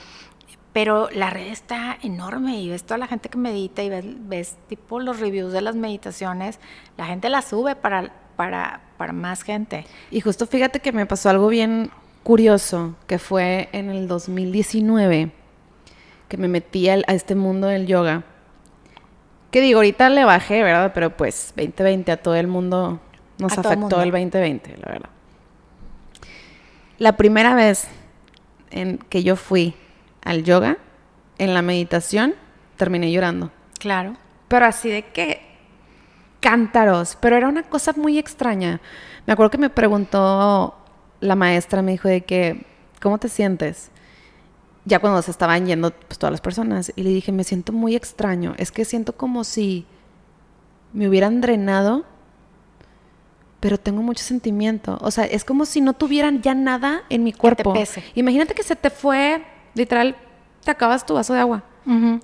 pero 0.72 1.10
la 1.10 1.28
red 1.28 1.48
está 1.48 1.98
enorme 2.02 2.58
y 2.58 2.70
ves 2.70 2.84
toda 2.84 2.96
la 2.96 3.06
gente 3.06 3.28
que 3.28 3.36
medita 3.36 3.82
y 3.82 3.90
ves, 3.90 4.06
ves 4.06 4.56
tipo 4.68 4.98
los 4.98 5.20
reviews 5.20 5.52
de 5.52 5.60
las 5.60 5.76
meditaciones, 5.76 6.58
la 6.96 7.04
gente 7.04 7.28
las 7.28 7.44
sube 7.44 7.76
para, 7.76 8.12
para, 8.34 8.80
para 8.96 9.12
más 9.12 9.42
gente. 9.42 9.84
Y 10.10 10.22
justo 10.22 10.46
fíjate 10.46 10.80
que 10.80 10.92
me 10.92 11.04
pasó 11.04 11.28
algo 11.28 11.48
bien 11.48 11.90
curioso, 12.22 12.96
que 13.06 13.18
fue 13.18 13.68
en 13.72 13.90
el 13.90 14.08
2019, 14.08 15.32
que 16.28 16.36
me 16.38 16.48
metí 16.48 16.88
a 16.88 16.94
este 16.94 17.34
mundo 17.34 17.66
del 17.66 17.86
yoga. 17.86 18.24
Que 19.54 19.60
digo, 19.60 19.78
ahorita 19.78 20.08
le 20.08 20.24
bajé, 20.24 20.64
¿verdad? 20.64 20.90
Pero 20.92 21.16
pues 21.16 21.54
2020 21.54 22.10
a 22.10 22.16
todo 22.16 22.34
el 22.34 22.48
mundo 22.48 22.98
nos 23.38 23.52
A 23.52 23.62
todo 23.62 23.72
el 23.72 23.78
afectó 23.78 24.02
el 24.02 24.10
2020, 24.10 24.78
la 24.78 24.92
verdad. 24.92 25.10
La 26.98 27.16
primera 27.16 27.54
vez 27.54 27.86
en 28.72 28.98
que 28.98 29.22
yo 29.22 29.36
fui 29.36 29.76
al 30.24 30.42
yoga, 30.42 30.78
en 31.38 31.54
la 31.54 31.62
meditación, 31.62 32.34
terminé 32.76 33.12
llorando. 33.12 33.52
Claro. 33.78 34.16
Pero 34.48 34.66
así 34.66 34.90
de 34.90 35.04
que 35.04 35.40
cántaros, 36.40 37.16
pero 37.20 37.36
era 37.36 37.46
una 37.46 37.62
cosa 37.62 37.92
muy 37.96 38.18
extraña. 38.18 38.80
Me 39.24 39.34
acuerdo 39.34 39.50
que 39.50 39.58
me 39.58 39.70
preguntó 39.70 40.76
la 41.20 41.36
maestra, 41.36 41.80
me 41.80 41.92
dijo 41.92 42.08
de 42.08 42.22
que, 42.22 42.66
¿cómo 43.00 43.18
te 43.18 43.28
sientes? 43.28 43.92
Ya 44.84 44.98
cuando 44.98 45.22
se 45.22 45.30
estaban 45.30 45.66
yendo 45.66 45.92
pues, 45.92 46.18
todas 46.18 46.32
las 46.32 46.40
personas. 46.40 46.92
Y 46.94 47.02
le 47.02 47.10
dije, 47.10 47.32
me 47.32 47.44
siento 47.44 47.72
muy 47.72 47.96
extraño. 47.96 48.54
Es 48.58 48.70
que 48.70 48.84
siento 48.84 49.16
como 49.16 49.44
si 49.44 49.86
me 50.92 51.08
hubieran 51.08 51.40
drenado, 51.40 52.04
pero 53.60 53.78
tengo 53.78 54.02
mucho 54.02 54.22
sentimiento. 54.22 54.98
O 55.00 55.10
sea, 55.10 55.24
es 55.24 55.44
como 55.44 55.64
si 55.64 55.80
no 55.80 55.94
tuvieran 55.94 56.42
ya 56.42 56.54
nada 56.54 57.02
en 57.08 57.24
mi 57.24 57.32
cuerpo. 57.32 57.72
pese. 57.72 58.04
Imagínate 58.14 58.54
que 58.54 58.62
se 58.62 58.76
te 58.76 58.90
fue, 58.90 59.42
literal, 59.74 60.16
te 60.62 60.70
acabas 60.70 61.06
tu 61.06 61.14
vaso 61.14 61.32
de 61.32 61.40
agua. 61.40 61.64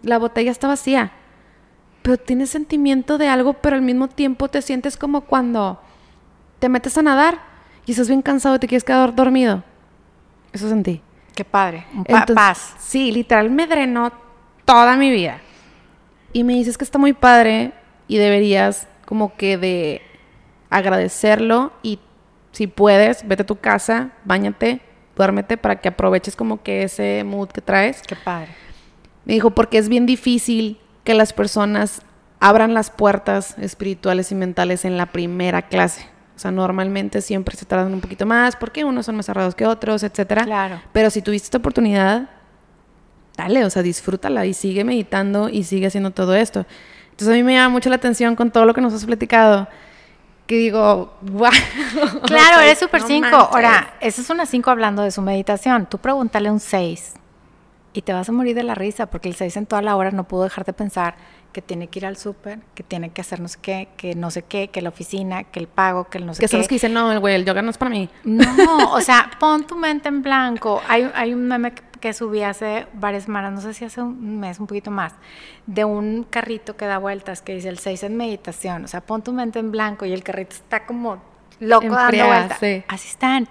La 0.03 0.19
botella 0.19 0.51
está 0.51 0.69
vacía. 0.69 1.13
Pero 2.03 2.17
tienes 2.17 2.51
sentimiento 2.51 3.19
de 3.19 3.29
algo, 3.29 3.55
pero 3.55 3.77
al 3.77 3.83
mismo 3.83 4.09
tiempo 4.09 4.49
te 4.49 4.63
sientes 4.63 4.97
como 4.97 5.23
cuando 5.23 5.81
te 6.59 6.69
metes 6.69 6.97
a 6.97 7.03
nadar 7.03 7.41
y 7.85 7.91
estás 7.91 8.09
bien 8.09 8.23
cansado 8.23 8.57
y 8.57 8.59
te 8.59 8.69
quieres 8.69 8.85
quedar 8.85 9.15
dormido. 9.15 9.65
Eso 10.53 10.69
sentí. 10.69 11.03
Qué 11.41 11.45
padre. 11.47 11.87
Pa- 11.91 12.19
Entonces, 12.21 12.35
paz. 12.35 12.75
Sí, 12.79 13.11
literal 13.13 13.49
me 13.49 13.67
drenó 13.67 14.13
toda 14.67 14.95
mi 14.97 15.11
vida. 15.11 15.39
Y 16.35 16.45
me 16.45 16.53
dices 16.53 16.77
que 16.77 16.85
está 16.85 16.99
muy 16.99 17.15
padre 17.15 17.73
y 18.09 18.19
deberías 18.19 18.87
como 19.07 19.35
que 19.37 19.57
de 19.57 20.03
agradecerlo 20.69 21.73
y 21.83 21.99
si 22.53 22.67
puedes, 22.67 23.27
vete 23.27 23.43
a 23.43 23.47
tu 23.47 23.57
casa, 23.57 24.11
bañate, 24.25 24.81
duérmete 25.17 25.57
para 25.57 25.77
que 25.81 25.89
aproveches 25.89 26.37
como 26.37 26.63
que 26.63 26.83
ese 26.83 27.23
mood 27.25 27.49
que 27.49 27.61
traes. 27.61 28.03
Qué 28.03 28.17
padre. 28.17 28.49
Me 29.25 29.33
dijo, 29.35 29.51
porque 29.51 29.79
es 29.79 29.89
bien 29.89 30.05
difícil 30.07 30.79
que 31.05 31.15
las 31.15 31.33
personas 31.33 32.03
abran 32.39 32.75
las 32.75 32.91
puertas 32.91 33.57
espirituales 33.59 34.31
y 34.31 34.35
mentales 34.35 34.85
en 34.85 34.97
la 34.97 35.07
primera 35.07 35.63
clase. 35.63 36.07
O 36.41 36.43
sea, 36.43 36.51
normalmente 36.51 37.21
siempre 37.21 37.55
se 37.55 37.67
tardan 37.67 37.93
un 37.93 38.01
poquito 38.01 38.25
más 38.25 38.57
porque 38.57 38.83
unos 38.83 39.05
son 39.05 39.15
más 39.15 39.27
cerrados 39.27 39.55
que 39.55 39.67
otros, 39.67 40.03
etcétera. 40.03 40.45
Claro. 40.45 40.81
Pero 40.91 41.11
si 41.11 41.21
tuviste 41.21 41.49
esta 41.49 41.59
oportunidad, 41.59 42.31
dale, 43.37 43.63
o 43.63 43.69
sea, 43.69 43.83
disfrútala 43.83 44.47
y 44.47 44.55
sigue 44.55 44.83
meditando 44.83 45.51
y 45.51 45.65
sigue 45.65 45.89
haciendo 45.89 46.13
todo 46.13 46.35
esto. 46.35 46.65
Entonces 47.11 47.29
a 47.29 47.33
mí 47.33 47.43
me 47.43 47.53
llama 47.53 47.69
mucho 47.69 47.91
la 47.91 47.97
atención 47.97 48.37
con 48.37 48.51
todo 48.51 48.65
lo 48.65 48.73
que 48.73 48.81
nos 48.81 48.95
has 48.95 49.05
platicado, 49.05 49.69
que 50.47 50.57
digo, 50.57 51.13
wow. 51.21 51.51
Claro, 52.25 52.63
eres 52.63 52.79
súper 52.79 53.03
5. 53.03 53.13
cinco 53.13 53.37
Ahora, 53.37 53.93
eso 54.01 54.23
es 54.23 54.31
una 54.31 54.47
5 54.47 54.71
hablando 54.71 55.03
de 55.03 55.11
su 55.11 55.21
meditación. 55.21 55.85
Tú 55.91 55.99
pregúntale 55.99 56.51
un 56.51 56.59
6 56.59 57.17
y 57.93 58.01
te 58.01 58.15
vas 58.15 58.31
a 58.31 58.33
morir 58.33 58.55
de 58.55 58.63
la 58.63 58.75
risa 58.75 59.11
porque 59.11 59.29
el 59.29 59.35
6 59.35 59.59
en 59.59 59.67
toda 59.67 59.83
la 59.83 59.95
hora 59.95 60.11
no 60.11 60.25
pudo 60.25 60.45
dejar 60.45 60.65
de 60.65 60.73
pensar 60.73 61.17
que 61.53 61.63
tiene 61.63 61.89
que 61.89 61.99
ir 62.01 62.07
al 62.07 62.17
súper, 62.17 62.61
que 62.75 62.83
tiene 62.83 63.11
que 63.11 63.21
hacer 63.21 63.41
no 63.41 63.49
sé 63.49 63.59
qué, 63.61 63.89
que 63.97 64.15
no 64.15 64.31
sé 64.31 64.43
qué, 64.43 64.69
que 64.69 64.83
la 64.83 64.89
oficina, 64.91 65.45
que 65.45 65.59
el 65.61 65.67
pago, 65.69 66.05
que 66.09 66.19
el 66.19 66.27
no 66.27 66.35
sé 66.35 66.41
Que 66.41 66.45
qué. 66.45 66.49
son 66.49 66.59
los 66.61 66.69
que 66.69 66.77
dicen, 66.77 66.93
no, 66.95 67.19
güey, 67.21 67.35
el 67.35 67.45
yoga 67.45 67.63
no 67.63 67.71
es 67.71 67.79
para 67.79 67.91
mí. 67.91 68.09
No, 68.25 68.93
o 68.93 69.01
sea, 69.01 69.31
pon 69.41 69.67
tu 69.67 69.77
mente 69.77 70.09
en 70.09 70.23
blanco. 70.23 70.81
Hay, 70.89 71.11
hay 71.15 71.35
un 71.35 71.47
meme 71.49 71.73
que, 71.73 71.83
que 72.01 72.13
subí 72.13 72.43
hace 72.43 72.87
varias 72.95 73.25
semanas, 73.25 73.53
no 73.53 73.61
sé 73.61 73.75
si 73.75 73.85
hace 73.85 74.01
un 74.01 74.41
mes, 74.41 74.59
un 74.61 74.67
poquito 74.67 74.91
más, 74.91 75.15
de 75.67 75.85
un 75.85 76.25
carrito 76.31 76.77
que 76.77 76.87
da 76.87 76.99
vueltas 76.99 77.43
que 77.43 77.55
dice 77.55 77.69
el 77.69 77.79
6 77.79 78.05
en 78.05 78.17
meditación. 78.17 78.85
O 78.85 78.89
sea, 78.89 79.01
pon 79.01 79.23
tu 79.23 79.33
mente 79.33 79.59
en 79.59 79.71
blanco 79.71 80.07
y 80.07 80.13
el 80.13 80.23
carrito 80.23 80.55
está 80.57 80.87
como 80.87 81.23
loco 81.59 81.85
En 81.85 81.93
dando 81.93 82.27
vueltas. 82.27 82.59
sí. 82.59 82.83
Así 82.89 83.09
están. 83.09 83.47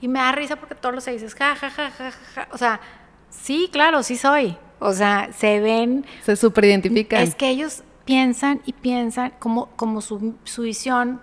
Y 0.00 0.08
me 0.08 0.20
da 0.20 0.32
risa 0.32 0.56
porque 0.56 0.74
todos 0.74 0.94
los 0.94 1.04
seis 1.04 1.22
es 1.22 1.34
ja, 1.34 1.54
ja, 1.54 1.68
ja, 1.70 1.90
ja, 1.90 2.10
ja. 2.34 2.48
O 2.52 2.56
sea, 2.58 2.80
sí, 3.28 3.68
claro, 3.70 4.02
sí 4.02 4.16
soy. 4.16 4.56
O 4.82 4.92
sea, 4.92 5.30
se 5.32 5.60
ven 5.60 6.04
Se 6.22 6.36
super 6.36 6.64
identifican. 6.64 7.22
es 7.22 7.34
que 7.34 7.48
ellos 7.48 7.82
piensan 8.04 8.60
y 8.66 8.72
piensan 8.72 9.32
como, 9.38 9.66
como 9.76 10.00
su, 10.00 10.34
su 10.44 10.62
visión, 10.62 11.20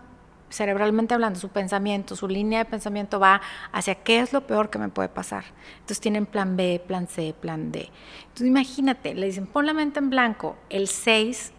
cerebralmente 0.50 1.14
hablando, 1.14 1.40
su 1.40 1.50
pensamiento, 1.50 2.16
su 2.16 2.28
línea 2.28 2.60
de 2.60 2.66
pensamiento 2.66 3.20
va 3.20 3.42
hacia 3.72 3.96
qué 3.96 4.20
es 4.20 4.34
lo 4.34 4.48
peor 4.48 4.70
que 4.70 4.80
me 4.80 4.90
puede 4.90 5.10
pasar. 5.10 5.44
Entonces 5.74 6.00
tienen 6.00 6.26
plan 6.26 6.56
B, 6.58 6.82
plan 6.88 7.08
C, 7.08 7.36
plan 7.40 7.72
D. 7.72 7.90
Entonces 8.24 8.48
imagínate, 8.48 9.14
le 9.14 9.28
dicen, 9.28 9.46
pon 9.46 9.66
la 9.66 9.74
mente 9.74 10.00
en 10.00 10.10
blanco. 10.10 10.56
El 10.70 10.88
6 10.88 11.54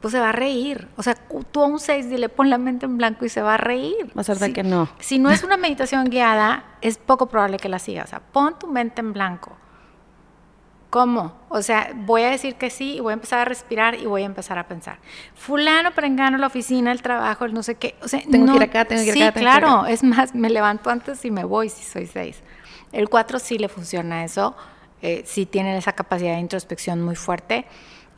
pues 0.00 0.12
se 0.12 0.20
va 0.20 0.28
a 0.28 0.32
reír. 0.32 0.88
O 0.96 1.02
sea, 1.02 1.14
tú 1.14 1.62
a 1.62 1.66
un 1.66 1.78
6 1.80 2.10
dile 2.10 2.28
pon 2.28 2.50
la 2.50 2.58
mente 2.58 2.84
en 2.84 2.98
blanco 2.98 3.24
y 3.24 3.28
se 3.30 3.40
va 3.40 3.54
a 3.54 3.56
reír. 3.56 4.12
Va 4.16 4.20
a 4.20 4.24
ser 4.24 4.38
de 4.38 4.46
Si- 4.46 4.52
que 4.52 4.62
no. 4.62 4.88
Si 4.98 5.18
no 5.18 5.30
es 5.30 5.42
una 5.42 5.56
meditación 5.56 6.10
guiada, 6.10 6.64
es 6.82 6.98
poco 6.98 7.28
probable 7.28 7.56
que 7.56 7.68
la 7.70 7.78
sigas. 7.78 8.04
O 8.06 8.10
sea, 8.10 8.20
pon 8.20 8.58
tu 8.58 8.66
mente 8.66 9.00
en 9.00 9.12
blanco. 9.14 9.56
¿Cómo? 10.96 11.32
O 11.50 11.60
sea, 11.60 11.92
voy 11.94 12.22
a 12.22 12.30
decir 12.30 12.54
que 12.54 12.70
sí 12.70 12.94
y 12.94 13.00
voy 13.00 13.10
a 13.10 13.14
empezar 13.14 13.40
a 13.40 13.44
respirar 13.44 13.94
y 13.96 14.06
voy 14.06 14.22
a 14.22 14.24
empezar 14.26 14.58
a 14.58 14.66
pensar. 14.66 14.98
Fulano, 15.34 15.92
perengano, 15.92 16.38
la 16.38 16.46
oficina, 16.46 16.90
el 16.90 17.02
trabajo, 17.02 17.44
el 17.44 17.52
no 17.52 17.62
sé 17.62 17.74
qué. 17.74 17.96
O 18.02 18.08
sea, 18.08 18.20
Tengo 18.20 18.46
que 18.46 18.50
no- 18.52 18.56
ir 18.56 18.62
acá, 18.62 18.84
tengo 18.86 19.02
que 19.02 19.08
ir 19.08 19.12
sí, 19.14 19.22
acá, 19.22 19.32
que 19.32 19.40
ir 19.40 19.44
claro. 19.44 19.68
acá. 19.80 19.90
Es 19.90 20.02
más, 20.02 20.34
me 20.34 20.48
levanto 20.48 20.88
antes 20.88 21.22
y 21.26 21.30
me 21.30 21.44
voy 21.44 21.68
si 21.68 21.82
soy 21.84 22.06
seis. 22.06 22.42
El 22.92 23.10
4 23.10 23.38
sí 23.38 23.58
le 23.58 23.68
funciona 23.68 24.24
eso. 24.24 24.56
eh, 25.02 25.22
sí 25.26 25.44
tiene 25.44 25.76
esa 25.76 25.92
capacidad 25.92 26.32
de 26.32 26.40
introspección 26.40 27.02
muy 27.02 27.14
fuerte. 27.16 27.66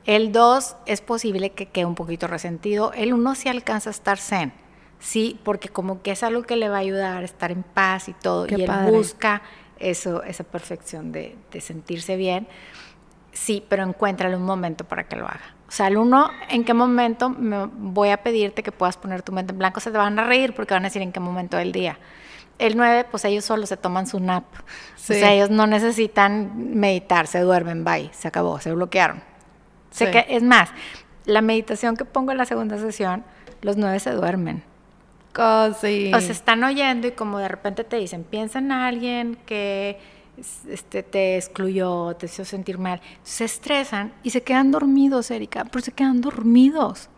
El 0.06 0.30
2 0.30 0.76
es 0.86 1.00
posible 1.00 1.50
que 1.50 1.66
quede 1.66 1.84
un 1.84 1.96
poquito 1.96 2.28
resentido. 2.28 2.92
El 2.94 3.12
1 3.12 3.34
sí 3.34 3.48
alcanza 3.48 3.90
a 3.90 3.92
estar 3.92 4.18
zen. 4.18 4.52
Sí, 5.00 5.38
porque 5.44 5.68
como 5.68 6.02
que 6.02 6.12
es 6.12 6.22
algo 6.22 6.42
que 6.44 6.54
le 6.56 6.68
va 6.68 6.76
a 6.76 6.80
ayudar 6.80 7.22
a 7.22 7.24
estar 7.24 7.50
en 7.50 7.64
paz 7.64 8.08
y 8.08 8.12
todo. 8.14 8.46
Qué 8.46 8.54
y 8.56 8.60
él 8.62 8.66
padre. 8.68 8.92
busca 8.92 9.42
eso, 9.78 10.22
esa 10.22 10.44
perfección 10.44 11.12
de, 11.12 11.36
de 11.50 11.60
sentirse 11.60 12.16
bien. 12.16 12.46
Sí, 13.32 13.64
pero 13.68 13.84
encuéntrale 13.84 14.36
un 14.36 14.42
momento 14.42 14.84
para 14.84 15.04
que 15.04 15.16
lo 15.16 15.26
haga. 15.26 15.54
O 15.68 15.70
sea, 15.70 15.88
el 15.88 15.96
uno, 15.98 16.30
¿en 16.48 16.64
qué 16.64 16.74
momento 16.74 17.28
me 17.28 17.66
voy 17.66 18.08
a 18.08 18.22
pedirte 18.22 18.62
que 18.62 18.72
puedas 18.72 18.96
poner 18.96 19.22
tu 19.22 19.32
mente 19.32 19.52
en 19.52 19.58
blanco? 19.58 19.80
Se 19.80 19.90
te 19.90 19.98
van 19.98 20.18
a 20.18 20.24
reír 20.24 20.54
porque 20.54 20.74
van 20.74 20.84
a 20.84 20.88
decir 20.88 21.02
en 21.02 21.12
qué 21.12 21.20
momento 21.20 21.56
del 21.56 21.72
día. 21.72 21.98
El 22.58 22.76
9, 22.76 23.06
pues 23.10 23.24
ellos 23.24 23.44
solo 23.44 23.66
se 23.66 23.76
toman 23.76 24.06
su 24.06 24.18
nap. 24.18 24.44
Sí. 24.96 25.12
O 25.12 25.16
sea, 25.16 25.32
ellos 25.32 25.50
no 25.50 25.66
necesitan 25.66 26.74
meditar, 26.74 27.26
se 27.26 27.40
duermen, 27.40 27.84
bye, 27.84 28.10
se 28.12 28.26
acabó, 28.26 28.58
se 28.60 28.72
bloquearon. 28.72 29.22
Sé 29.90 30.06
Sí. 30.06 30.12
que, 30.12 30.26
es 30.28 30.42
más, 30.42 30.70
la 31.24 31.40
meditación 31.42 31.96
que 31.96 32.04
pongo 32.04 32.32
en 32.32 32.38
la 32.38 32.46
segunda 32.46 32.78
sesión, 32.78 33.24
los 33.60 33.76
nueve 33.76 34.00
se 34.00 34.10
duermen. 34.10 34.64
O 35.38 36.20
sea, 36.20 36.32
están 36.32 36.64
oyendo 36.64 37.06
y 37.06 37.12
como 37.12 37.38
de 37.38 37.48
repente 37.48 37.84
te 37.84 37.96
dicen, 37.96 38.24
piensa 38.24 38.58
en 38.58 38.72
alguien 38.72 39.36
que 39.46 39.98
es- 40.36 40.64
este, 40.68 41.02
te 41.02 41.36
excluyó, 41.36 42.14
te 42.16 42.26
hizo 42.26 42.44
sentir 42.44 42.78
mal. 42.78 43.00
Se 43.22 43.44
estresan 43.44 44.12
y 44.22 44.30
se 44.30 44.42
quedan 44.42 44.70
dormidos, 44.70 45.30
Erika, 45.30 45.64
pero 45.64 45.84
se 45.84 45.92
quedan 45.92 46.20
dormidos. 46.20 47.08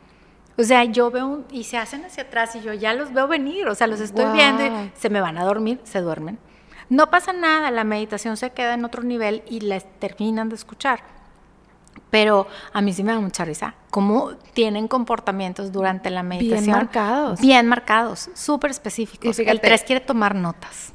O 0.59 0.63
sea, 0.63 0.85
yo 0.85 1.11
veo 1.11 1.27
un- 1.27 1.45
y 1.51 1.65
se 1.65 1.79
hacen 1.79 2.05
hacia 2.05 2.25
atrás 2.25 2.55
y 2.57 2.61
yo 2.61 2.75
ya 2.75 2.93
los 2.93 3.13
veo 3.15 3.27
venir, 3.29 3.67
o 3.69 3.75
sea, 3.75 3.87
los 3.87 4.01
estoy 4.01 4.27
Wow. 4.27 4.35
viendo 4.35 4.67
y 4.67 4.71
se 4.95 5.09
me 5.09 5.21
van 5.21 5.39
a 5.39 5.45
dormir, 5.45 5.81
se 5.85 6.01
duermen. 6.01 6.39
No 6.91 7.09
pasa 7.11 7.33
nada, 7.33 7.71
la 7.71 7.85
meditación 7.85 8.37
se 8.37 8.51
queda 8.51 8.75
en 8.75 8.85
otro 8.85 9.03
nivel 9.03 9.43
y 9.49 9.61
les 9.61 9.85
terminan 10.01 10.49
de 10.49 10.57
escuchar. 10.57 11.01
Pero 12.11 12.49
a 12.73 12.81
mí 12.81 12.93
sí 12.93 13.05
me 13.05 13.13
da 13.13 13.21
mucha 13.21 13.45
risa. 13.45 13.75
Cómo 13.91 14.33
tienen 14.53 14.89
comportamientos 14.89 15.71
durante 15.73 16.11
la 16.11 16.23
meditación. 16.23 16.77
marcados. 16.77 17.41
Bien 17.41 17.67
marcados, 17.67 18.31
súper 18.35 18.71
específicos. 18.73 19.37
fíjate- 19.37 19.51
el 19.53 19.61
3 19.61 19.85
quiere 19.85 20.01
tomar 20.05 20.35
notas. 20.35 20.93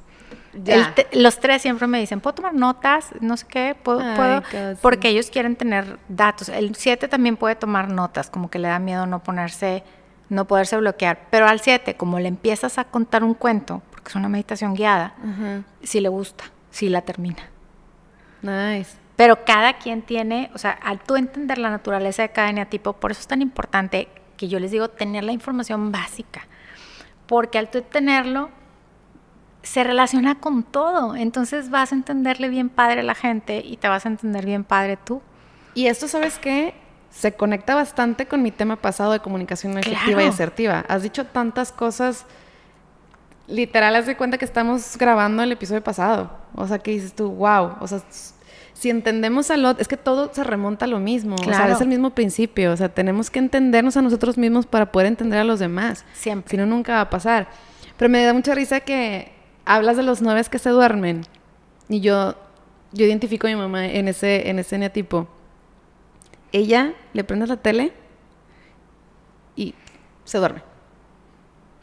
El 0.53 0.85
los 1.21 1.39
tres 1.39 1.61
siempre 1.61 1.85
me 1.85 1.99
dicen, 1.99 2.21
¿puedo 2.21 2.35
tomar 2.35 2.53
notas? 2.53 3.09
No 3.19 3.35
sé 3.35 3.45
qué, 3.45 3.75
puedo, 3.81 3.99
Ay, 3.99 4.15
puedo?" 4.15 4.75
porque 4.81 5.09
ellos 5.09 5.29
quieren 5.29 5.57
tener 5.57 5.99
datos. 6.07 6.47
El 6.47 6.75
7 6.75 7.09
también 7.09 7.35
puede 7.35 7.55
tomar 7.55 7.89
notas, 7.89 8.29
como 8.29 8.49
que 8.49 8.57
le 8.59 8.69
da 8.69 8.79
miedo 8.79 9.05
no 9.05 9.21
ponerse, 9.21 9.83
no 10.29 10.45
poderse 10.45 10.77
bloquear. 10.77 11.27
Pero 11.29 11.45
al 11.47 11.59
7, 11.59 11.95
como 11.97 12.19
le 12.19 12.29
empiezas 12.29 12.77
a 12.77 12.85
contar 12.85 13.23
un 13.25 13.33
cuento, 13.33 13.81
porque 13.91 14.07
es 14.09 14.15
una 14.15 14.29
meditación 14.29 14.75
guiada, 14.75 15.15
sí 15.83 15.99
le 15.99 16.07
gusta, 16.07 16.45
sí 16.71 16.87
la 16.87 17.01
termina. 17.01 17.49
Nice. 18.41 18.97
Pero 19.15 19.45
cada 19.45 19.77
quien 19.77 20.01
tiene, 20.01 20.49
o 20.53 20.57
sea, 20.57 20.71
al 20.71 20.99
tú 20.99 21.15
entender 21.15 21.57
la 21.57 21.69
naturaleza 21.69 22.21
de 22.23 22.29
cada 22.29 22.49
eneatipo, 22.49 22.93
por 22.93 23.11
eso 23.11 23.21
es 23.21 23.27
tan 23.27 23.41
importante 23.41 24.09
que 24.35 24.47
yo 24.49 24.59
les 24.59 24.71
digo 24.71 24.89
tener 24.89 25.23
la 25.23 25.31
información 25.31 25.91
básica. 25.91 26.47
Porque 27.25 27.57
al 27.57 27.69
tú 27.71 27.81
tenerlo, 27.81 28.49
se 29.63 29.83
relaciona 29.83 30.35
con 30.39 30.63
todo. 30.63 31.15
Entonces 31.15 31.69
vas 31.69 31.91
a 31.91 31.95
entenderle 31.95 32.49
bien 32.49 32.69
padre 32.69 32.99
a 32.99 33.03
la 33.03 33.15
gente 33.15 33.61
y 33.65 33.77
te 33.77 33.87
vas 33.87 34.05
a 34.05 34.09
entender 34.09 34.45
bien 34.45 34.63
padre 34.63 34.97
tú. 34.97 35.21
Y 35.73 35.87
esto, 35.87 36.07
¿sabes 36.07 36.37
qué? 36.37 36.73
Se 37.09 37.31
conecta 37.33 37.73
bastante 37.73 38.27
con 38.27 38.41
mi 38.43 38.51
tema 38.51 38.75
pasado 38.75 39.13
de 39.13 39.21
comunicación 39.21 39.77
efectiva 39.77 40.11
y 40.11 40.13
Claro. 40.13 40.29
asertiva. 40.29 40.85
Has 40.87 41.01
dicho 41.03 41.25
tantas 41.25 41.71
cosas. 41.71 42.25
Literal, 43.47 43.95
haz 43.95 44.05
de 44.05 44.17
cuenta 44.17 44.37
que 44.37 44.45
estamos 44.45 44.97
grabando 44.97 45.41
el 45.43 45.51
episodio 45.51 45.83
pasado. 45.83 46.31
O 46.55 46.67
sea, 46.67 46.79
que 46.79 46.91
dices 46.91 47.15
tú, 47.15 47.29
wow. 47.31 47.75
O 47.79 47.87
sea, 47.87 48.01
si 48.75 48.89
entendemos 48.89 49.49
al 49.51 49.65
otro, 49.65 49.81
es 49.81 49.87
que 49.87 49.97
todo 49.97 50.31
se 50.33 50.43
remonta 50.43 50.85
a 50.85 50.87
lo 50.87 50.99
mismo. 50.99 51.35
O 51.35 51.43
sea, 51.43 51.47
Claro. 51.47 51.73
es 51.73 51.81
el 51.81 51.87
mismo 51.87 52.11
principio. 52.11 52.71
O 52.73 52.77
sea, 52.77 52.89
tenemos 52.89 53.29
que 53.31 53.39
entendernos 53.39 53.95
a 53.97 54.01
nosotros 54.03 54.37
mismos 54.37 54.65
para 54.67 54.91
poder 54.91 55.07
entender 55.07 55.39
a 55.39 55.43
los 55.43 55.59
demás. 55.59 56.05
Siempre. 56.13 56.51
Si 56.51 56.57
no, 56.57 56.65
nunca 56.65 56.93
va 56.95 57.01
a 57.01 57.09
pasar. 57.09 57.47
Pero 57.97 58.09
me 58.09 58.21
da 58.23 58.33
mucha 58.33 58.53
risa 58.53 58.81
que 58.81 59.31
hablas 59.65 59.95
de 59.97 60.03
los 60.03 60.21
nueve 60.21 60.43
que 60.51 60.59
se 60.59 60.69
duermen. 60.69 61.25
Y 61.87 62.01
yo, 62.01 62.35
yo 62.91 63.05
identifico 63.05 63.47
a 63.47 63.49
mi 63.49 63.55
mamá 63.55 63.85
en 63.87 64.07
ese, 64.09 64.49
en 64.49 64.59
ese 64.59 64.75
eneatipo. 64.75 65.27
Ella 66.51 66.93
le 67.13 67.23
prende 67.23 67.47
la 67.47 67.57
tele 67.57 67.93
y 69.55 69.73
se 70.25 70.37
duerme. 70.37 70.61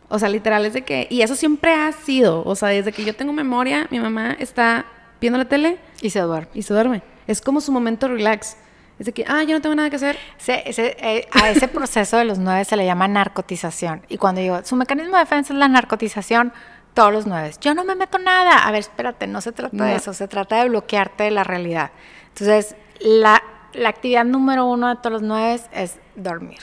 O 0.09 0.19
sea, 0.19 0.29
literal 0.29 0.67
es 0.67 0.75
de 0.75 0.83
que... 0.83 1.07
Y 1.09 1.23
eso 1.23 1.35
siempre 1.35 1.73
ha 1.73 1.91
sido. 1.93 2.43
O 2.45 2.55
sea, 2.55 2.69
desde 2.69 2.93
que 2.93 3.03
yo 3.05 3.15
tengo 3.17 3.33
memoria, 3.33 3.89
mi 3.91 3.99
mamá 3.99 4.37
está 4.39 4.85
viendo 5.23 5.39
la 5.39 5.47
tele 5.47 5.79
Y 6.03 6.11
se 6.11 6.21
duerme. 6.21 6.49
y 6.53 6.61
se 6.63 6.75
duerme. 6.75 7.03
Es 7.27 7.41
como 7.41 7.63
su 7.63 7.73
momento 7.73 8.09
relax. 8.09 8.59
Es 8.99 9.07
de 9.07 9.13
que, 9.13 9.25
ah, 9.27 9.43
yo 9.43 9.55
no 9.57 9.63
tengo 9.63 9.75
nada 9.75 9.89
que 9.89 9.97
hacer. 9.97 10.19
Se- 10.37 10.63
eh, 10.67 11.27
a 11.33 11.49
ese 11.49 11.67
proceso 11.69 12.19
de 12.19 12.25
los 12.27 12.39
nueve 12.39 12.65
se 12.67 12.77
le 12.77 12.85
llama 12.85 13.09
narcotización. 13.09 14.03
Y 14.09 14.19
cuando 14.19 14.41
digo, 14.43 14.61
su 14.65 14.77
mecanismo 14.77 15.17
de 15.17 15.21
defensa 15.25 15.53
es 15.55 15.59
la 15.59 15.67
narcotización, 15.69 16.53
todos 16.95 17.11
los 17.13 17.27
nueve. 17.27 17.53
Yo 17.61 17.73
no 17.75 17.85
me 17.85 17.95
meto 17.95 18.19
nada. 18.19 18.59
A 18.67 18.71
ver, 18.71 18.81
espérate, 18.81 19.27
no 19.27 19.41
se 19.41 19.53
trata 19.53 19.85
de 19.87 19.95
eso, 19.97 20.13
se 20.13 20.29
trata 20.29 20.57
de 20.63 20.69
bloquearte 20.69 21.25
de 21.25 21.31
la 21.31 21.43
realidad. 21.43 21.91
Entonces, 22.29 22.77
la, 23.01 23.43
la 23.73 23.89
actividad 23.89 24.25
número 24.27 24.67
uno 24.67 24.89
de 24.91 24.97
todos 24.97 25.13
los 25.13 25.23
nueve 25.23 25.59
es 25.73 25.99
dormir. 26.15 26.61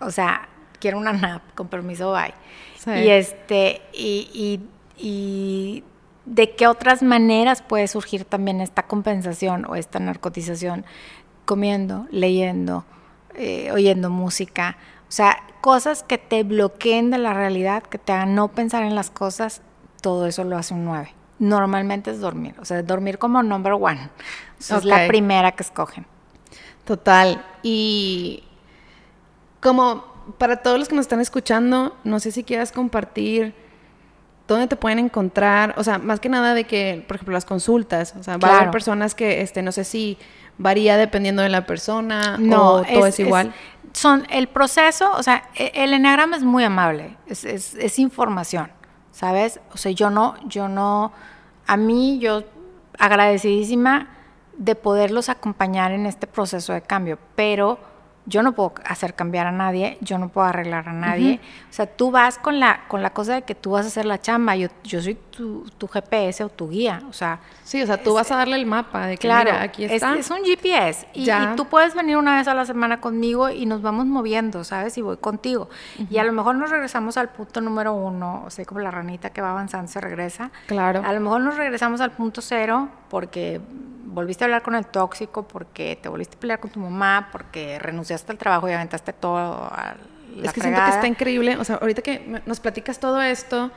O 0.00 0.10
sea, 0.10 0.48
quiero 0.78 0.96
una 0.98 1.12
nap, 1.12 1.42
con 1.54 1.68
permiso, 1.68 2.12
bye. 2.12 2.34
Sí. 2.78 2.90
Y 2.90 3.08
este, 3.10 3.82
y, 3.92 4.30
y- 4.32 5.04
y 5.04 5.84
de 6.26 6.54
qué 6.54 6.66
otras 6.66 7.02
maneras 7.02 7.62
puede 7.62 7.88
surgir 7.88 8.24
también 8.24 8.60
esta 8.60 8.82
compensación 8.82 9.64
o 9.66 9.76
esta 9.76 9.98
narcotización 10.00 10.84
comiendo, 11.44 12.06
leyendo, 12.10 12.84
eh, 13.34 13.70
oyendo 13.72 14.10
música. 14.10 14.76
O 15.08 15.12
sea, 15.12 15.38
cosas 15.60 16.02
que 16.02 16.18
te 16.18 16.42
bloqueen 16.42 17.10
de 17.10 17.18
la 17.18 17.32
realidad, 17.32 17.84
que 17.84 17.98
te 17.98 18.12
hagan 18.12 18.34
no 18.34 18.48
pensar 18.48 18.82
en 18.82 18.94
las 18.94 19.10
cosas, 19.10 19.62
todo 20.02 20.26
eso 20.26 20.44
lo 20.44 20.58
hace 20.58 20.74
un 20.74 20.84
9. 20.84 21.14
Normalmente 21.38 22.10
es 22.10 22.20
dormir, 22.20 22.54
o 22.58 22.64
sea, 22.64 22.82
dormir 22.82 23.18
como 23.18 23.42
number 23.42 23.74
one. 23.74 24.10
Es 24.58 24.84
la 24.84 25.06
primera 25.06 25.52
que 25.52 25.62
escogen. 25.62 26.06
Total. 26.84 27.44
Y 27.62 28.42
como 29.60 30.04
para 30.38 30.56
todos 30.56 30.78
los 30.78 30.88
que 30.88 30.94
nos 30.96 31.04
están 31.04 31.20
escuchando, 31.20 31.96
no 32.04 32.20
sé 32.20 32.32
si 32.32 32.42
quieras 32.42 32.72
compartir 32.72 33.54
dónde 34.48 34.66
te 34.68 34.76
pueden 34.76 34.98
encontrar, 34.98 35.74
o 35.76 35.82
sea, 35.84 35.98
más 35.98 36.20
que 36.20 36.28
nada 36.28 36.54
de 36.54 36.64
que, 36.64 37.04
por 37.08 37.16
ejemplo, 37.16 37.32
las 37.34 37.44
consultas, 37.44 38.14
o 38.18 38.22
sea, 38.22 38.36
va 38.36 38.46
a 38.48 38.50
haber 38.50 38.58
Claro. 38.62 38.70
personas 38.70 39.14
que, 39.14 39.40
este, 39.40 39.62
no 39.62 39.72
sé 39.72 39.84
si 39.84 40.18
varía 40.58 40.96
dependiendo 40.96 41.42
de 41.42 41.48
la 41.48 41.66
persona 41.66 42.36
No, 42.38 42.74
o 42.74 42.82
todo 42.84 43.06
es, 43.06 43.18
igual. 43.18 43.52
son 43.92 44.24
el 44.30 44.46
proceso, 44.48 45.10
o 45.16 45.22
sea, 45.22 45.48
e- 45.54 45.72
el 45.74 45.92
eneagrama 45.92 46.36
es 46.36 46.44
muy 46.44 46.62
amable, 46.64 47.16
es, 47.26 47.44
es- 47.44 47.74
es 47.74 47.98
información, 47.98 48.70
¿sabes? 49.10 49.58
O 49.72 49.76
sea, 49.78 49.90
yo 49.92 50.10
no, 50.10 50.34
yo 50.46 50.68
no, 50.68 51.12
a 51.66 51.76
mí 51.76 52.18
yo 52.20 52.42
agradecidísima 52.98 54.08
de 54.56 54.74
poderlos 54.74 55.28
acompañar 55.28 55.92
en 55.92 56.06
este 56.06 56.26
proceso 56.26 56.72
de 56.72 56.82
cambio, 56.82 57.18
pero 57.34 57.78
yo 58.26 58.42
no 58.42 58.52
puedo 58.52 58.74
hacer 58.84 59.14
cambiar 59.14 59.46
a 59.46 59.52
nadie, 59.52 59.98
yo 60.00 60.18
no 60.18 60.28
puedo 60.28 60.46
arreglar 60.46 60.88
a 60.88 60.92
nadie. 60.92 61.40
O 61.70 61.72
sea, 61.72 61.86
tú 61.86 62.10
vas 62.10 62.38
con 62.38 62.58
la, 62.60 62.80
con 62.88 63.00
la 63.02 63.10
cosa 63.10 63.34
de 63.34 63.42
que 63.42 63.54
tú 63.54 63.70
vas 63.70 63.84
a 63.84 63.88
hacer 63.88 64.04
la 64.04 64.20
chamba, 64.20 64.56
yo, 64.56 64.68
yo 64.82 65.00
soy 65.00 65.14
tu, 65.14 65.64
tu 65.78 65.86
GPS 65.88 66.42
o 66.44 66.48
tu 66.48 66.68
guía, 66.68 67.02
o 67.08 67.12
sea, 67.12 67.38
Sí, 67.62 67.82
o 67.82 67.86
sea, 67.86 68.00
tú 68.00 68.14
vas 68.14 68.30
a 68.30 68.36
darle 68.36 68.54
el 68.54 68.64
mapa 68.64 69.08
de 69.08 69.16
que, 69.16 69.26
Claro, 69.26 69.50
mira, 69.50 69.62
aquí 69.64 69.84
es- 69.84 69.90
está. 69.92 70.14
Es, 70.16 70.30
un 70.30 70.44
GPS 70.44 71.08
y, 71.14 71.28
y 71.28 71.56
tú 71.56 71.66
puedes 71.66 71.94
venir 71.96 72.16
una 72.16 72.36
vez 72.36 72.46
a 72.46 72.54
la 72.54 72.64
semana 72.64 73.00
conmigo 73.00 73.50
y 73.50 73.66
nos 73.66 73.82
vamos 73.82 74.06
moviendo, 74.06 74.62
¿sabes? 74.62 74.96
Y 74.98 75.02
voy 75.02 75.16
contigo. 75.16 75.68
Y 76.08 76.18
a 76.18 76.24
lo 76.24 76.32
mejor 76.32 76.54
nos 76.54 76.70
regresamos 76.70 77.16
al 77.16 77.30
punto 77.30 77.60
número 77.60 77.92
uno, 77.92 78.44
o 78.46 78.50
sea, 78.50 78.64
como 78.64 78.80
la 78.80 78.92
ranita 78.92 79.30
que 79.30 79.40
va 79.40 79.50
avanzando 79.50 79.90
se 79.90 80.00
regresa. 80.00 80.52
Claro. 80.66 81.02
A 81.04 81.12
lo 81.12 81.20
mejor 81.20 81.40
nos 81.40 81.56
regresamos 81.56 82.00
al 82.00 82.12
punto 82.12 82.40
cero 82.40 82.88
porque 83.10 83.60
volviste 84.16 84.44
a 84.44 84.46
hablar 84.46 84.62
con 84.62 84.74
el 84.74 84.86
tóxico, 84.86 85.46
porque 85.46 85.98
te 86.00 86.08
volviste 86.08 86.36
a 86.36 86.40
pelear 86.40 86.58
con 86.58 86.70
tu 86.70 86.80
mamá, 86.80 87.28
porque 87.30 87.78
renunciaste 87.78 88.32
al 88.32 88.38
trabajo 88.38 88.66
y 88.68 88.72
aventaste 88.72 89.12
todo 89.12 89.36
a 89.36 89.94
la 90.34 90.46
es 90.46 90.52
que 90.54 90.62
siento 90.62 90.80
que 90.82 90.90
está 90.90 91.06
increíble. 91.06 91.58
O 91.58 91.64
sea, 91.64 91.76
ahorita 91.76 92.00
que 92.00 92.42
nos 92.46 92.58
platicas 92.58 92.98
todo 92.98 93.20
esto, 93.20 93.70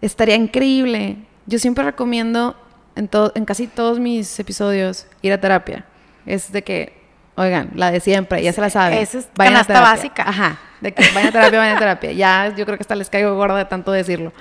estaría 0.00 0.36
increíble. 0.36 1.18
Yo 1.44 1.58
siempre 1.58 1.84
recomiendo 1.84 2.56
en, 2.96 3.08
todo, 3.08 3.32
en 3.34 3.44
casi 3.44 3.66
todos 3.66 3.98
mis 3.98 4.38
episodios 4.40 5.06
ir 5.20 5.34
a 5.34 5.40
terapia. 5.40 5.84
Es 6.24 6.50
de 6.50 6.62
que 6.62 7.02
Oigan, 7.34 7.70
la 7.74 7.90
de 7.90 8.00
siempre, 8.00 8.42
ya 8.42 8.52
se 8.52 8.60
la 8.60 8.68
saben. 8.68 8.98
Esa 8.98 9.18
es 9.18 9.28
Vayan 9.36 9.54
a 9.54 9.64
canasta 9.64 9.72
terapia. 9.72 9.90
básica. 9.90 10.22
Ajá, 10.28 10.58
de 10.82 10.92
que 10.92 11.02
vayan 11.14 11.28
a 11.28 11.32
terapia, 11.32 11.58
vayan 11.58 11.76
a 11.76 11.78
terapia. 11.78 12.12
Ya 12.12 12.54
yo 12.54 12.66
creo 12.66 12.76
que 12.76 12.82
hasta 12.82 12.94
les 12.94 13.08
caigo 13.08 13.34
gorda 13.36 13.56
de 13.56 13.64
tanto 13.64 13.90
decirlo. 13.90 14.32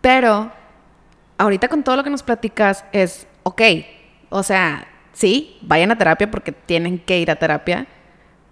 Pero 0.00 0.50
ahorita 1.38 1.68
con 1.68 1.84
todo 1.84 1.96
lo 1.96 2.02
que 2.02 2.10
nos 2.10 2.24
platicas 2.24 2.84
es, 2.92 3.28
ok, 3.44 3.62
o 4.36 4.42
sea, 4.42 4.86
sí, 5.12 5.58
vayan 5.62 5.90
a 5.92 5.96
terapia 5.98 6.30
porque 6.30 6.52
tienen 6.52 6.98
que 6.98 7.18
ir 7.18 7.30
a 7.30 7.36
terapia. 7.36 7.86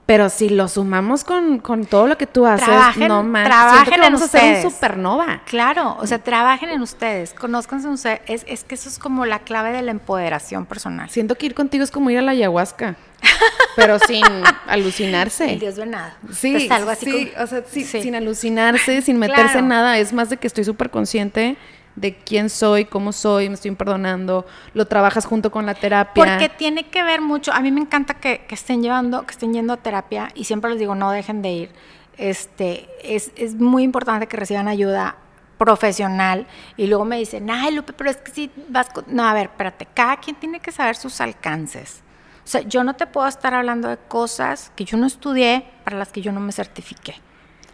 Pero 0.04 0.28
si 0.30 0.48
lo 0.50 0.66
sumamos 0.68 1.22
con, 1.22 1.60
con 1.60 1.86
todo 1.86 2.09
lo 2.09 2.18
que 2.18 2.26
tú 2.26 2.44
haces, 2.44 2.66
Trabajen- 2.68 3.06
no 3.09 3.22
más. 3.22 3.46
trabajen 3.46 3.84
que 3.88 3.94
en 3.94 4.00
vamos 4.00 4.20
a 4.20 4.24
hacer 4.24 4.42
un 4.42 4.48
ustedes. 4.56 4.74
supernova. 4.74 5.42
Claro, 5.46 5.96
o 6.00 6.06
sea, 6.09 6.18
trabajen 6.18 6.70
en 6.70 6.82
ustedes, 6.82 7.32
conózcanse 7.32 7.86
en 7.86 7.94
ustedes. 7.94 8.20
Es, 8.26 8.44
es 8.48 8.64
que 8.64 8.74
eso 8.74 8.88
es 8.88 8.98
como 8.98 9.24
la 9.26 9.38
clave 9.38 9.70
de 9.72 9.80
la 9.80 9.92
empoderación 9.92 10.66
personal. 10.66 11.09
Siento 11.09 11.36
que 11.36 11.46
ir 11.46 11.54
contigo 11.54 11.84
es 11.84 11.92
como 11.92 12.10
ir 12.10 12.18
a 12.18 12.22
la 12.22 12.32
ayahuasca, 12.32 12.96
pero 13.76 13.98
sin 14.00 14.24
alucinarse. 14.66 15.52
El 15.52 15.60
Dios 15.60 15.76
ve 15.76 15.86
nada. 15.86 16.16
Sí, 16.32 16.68
algo 16.70 16.90
así 16.90 17.06
sí, 17.06 17.26
como- 17.32 17.44
o 17.44 17.46
sea, 17.46 17.62
sí, 17.70 17.84
Sí. 17.84 18.02
sin 18.02 18.14
alucinarse, 18.16 19.02
sin 19.02 19.18
meterse 19.20 19.59
en 19.59 19.68
nada. 19.68 19.98
Es 19.98 20.12
más 20.12 20.28
de 20.30 20.36
que 20.36 20.48
estoy 20.48 20.64
súper 20.64 20.90
consciente 20.90 21.56
de 21.97 22.16
quién 22.16 22.48
soy, 22.51 22.85
cómo 22.85 23.12
soy, 23.12 23.48
me 23.48 23.55
estoy 23.55 23.70
perdonando, 23.73 24.47
lo 24.74 24.86
trabajas 24.86 25.27
junto 25.27 25.51
con 25.51 25.66
la 25.66 25.74
terapia. 25.74 26.24
Porque 26.24 26.48
tiene 26.48 26.89
que 26.89 27.02
ver 27.02 27.20
mucho. 27.20 27.52
A 27.52 27.60
mí 27.60 27.70
me 27.70 27.81
encanta 27.81 28.14
que, 28.14 28.44
que 28.47 28.55
estén 28.55 28.82
llevando, 28.82 29.27
que 29.27 29.32
estén 29.32 29.52
yendo 29.52 29.73
a 29.73 29.77
terapia 29.77 30.31
y 30.35 30.44
siempre 30.44 30.70
les 30.70 30.78
digo, 30.78 30.94
no 30.94 31.10
dejen 31.10 31.43
de 31.43 31.52
ir. 31.52 31.73
Este, 32.16 32.89
es, 33.02 33.32
es 33.36 33.55
muy 33.55 33.82
importante 33.82 34.27
que 34.27 34.36
reciban 34.36 34.69
ayuda 34.69 35.16
profesional 35.59 36.47
y 36.77 36.86
luego 36.86 37.05
me 37.05 37.19
dicen, 37.19 37.51
ay 37.51 37.74
Lupe, 37.74 37.93
pero 37.93 38.10
es 38.10 38.16
que 38.16 38.32
si 38.32 38.51
vas 38.69 38.89
con... 38.90 39.05
No, 39.06 39.24
a 39.24 39.35
ver, 39.35 39.44
espérate, 39.44 39.86
cada 39.94 40.16
quien 40.16 40.36
tiene 40.36 40.60
que 40.60 40.73
saber 40.73 40.97
sus 40.97 41.20
alcances. 41.20 42.02
O 42.44 42.48
sea, 42.48 42.62
yo 42.62 42.82
no 42.82 42.94
te 42.94 43.06
puedo 43.06 43.28
estar 43.28 43.55
hablando 43.55 43.89
de 43.89 43.97
cosas 43.97 44.73
que 44.74 44.85
yo 44.85 44.97
no 44.97 45.06
estudié 45.06 45.64
para 45.85 45.97
las 45.97 46.09
que 46.09 46.20
yo 46.20 46.32
no 46.32 46.40
me 46.40 46.52
certifiqué. 46.52 47.14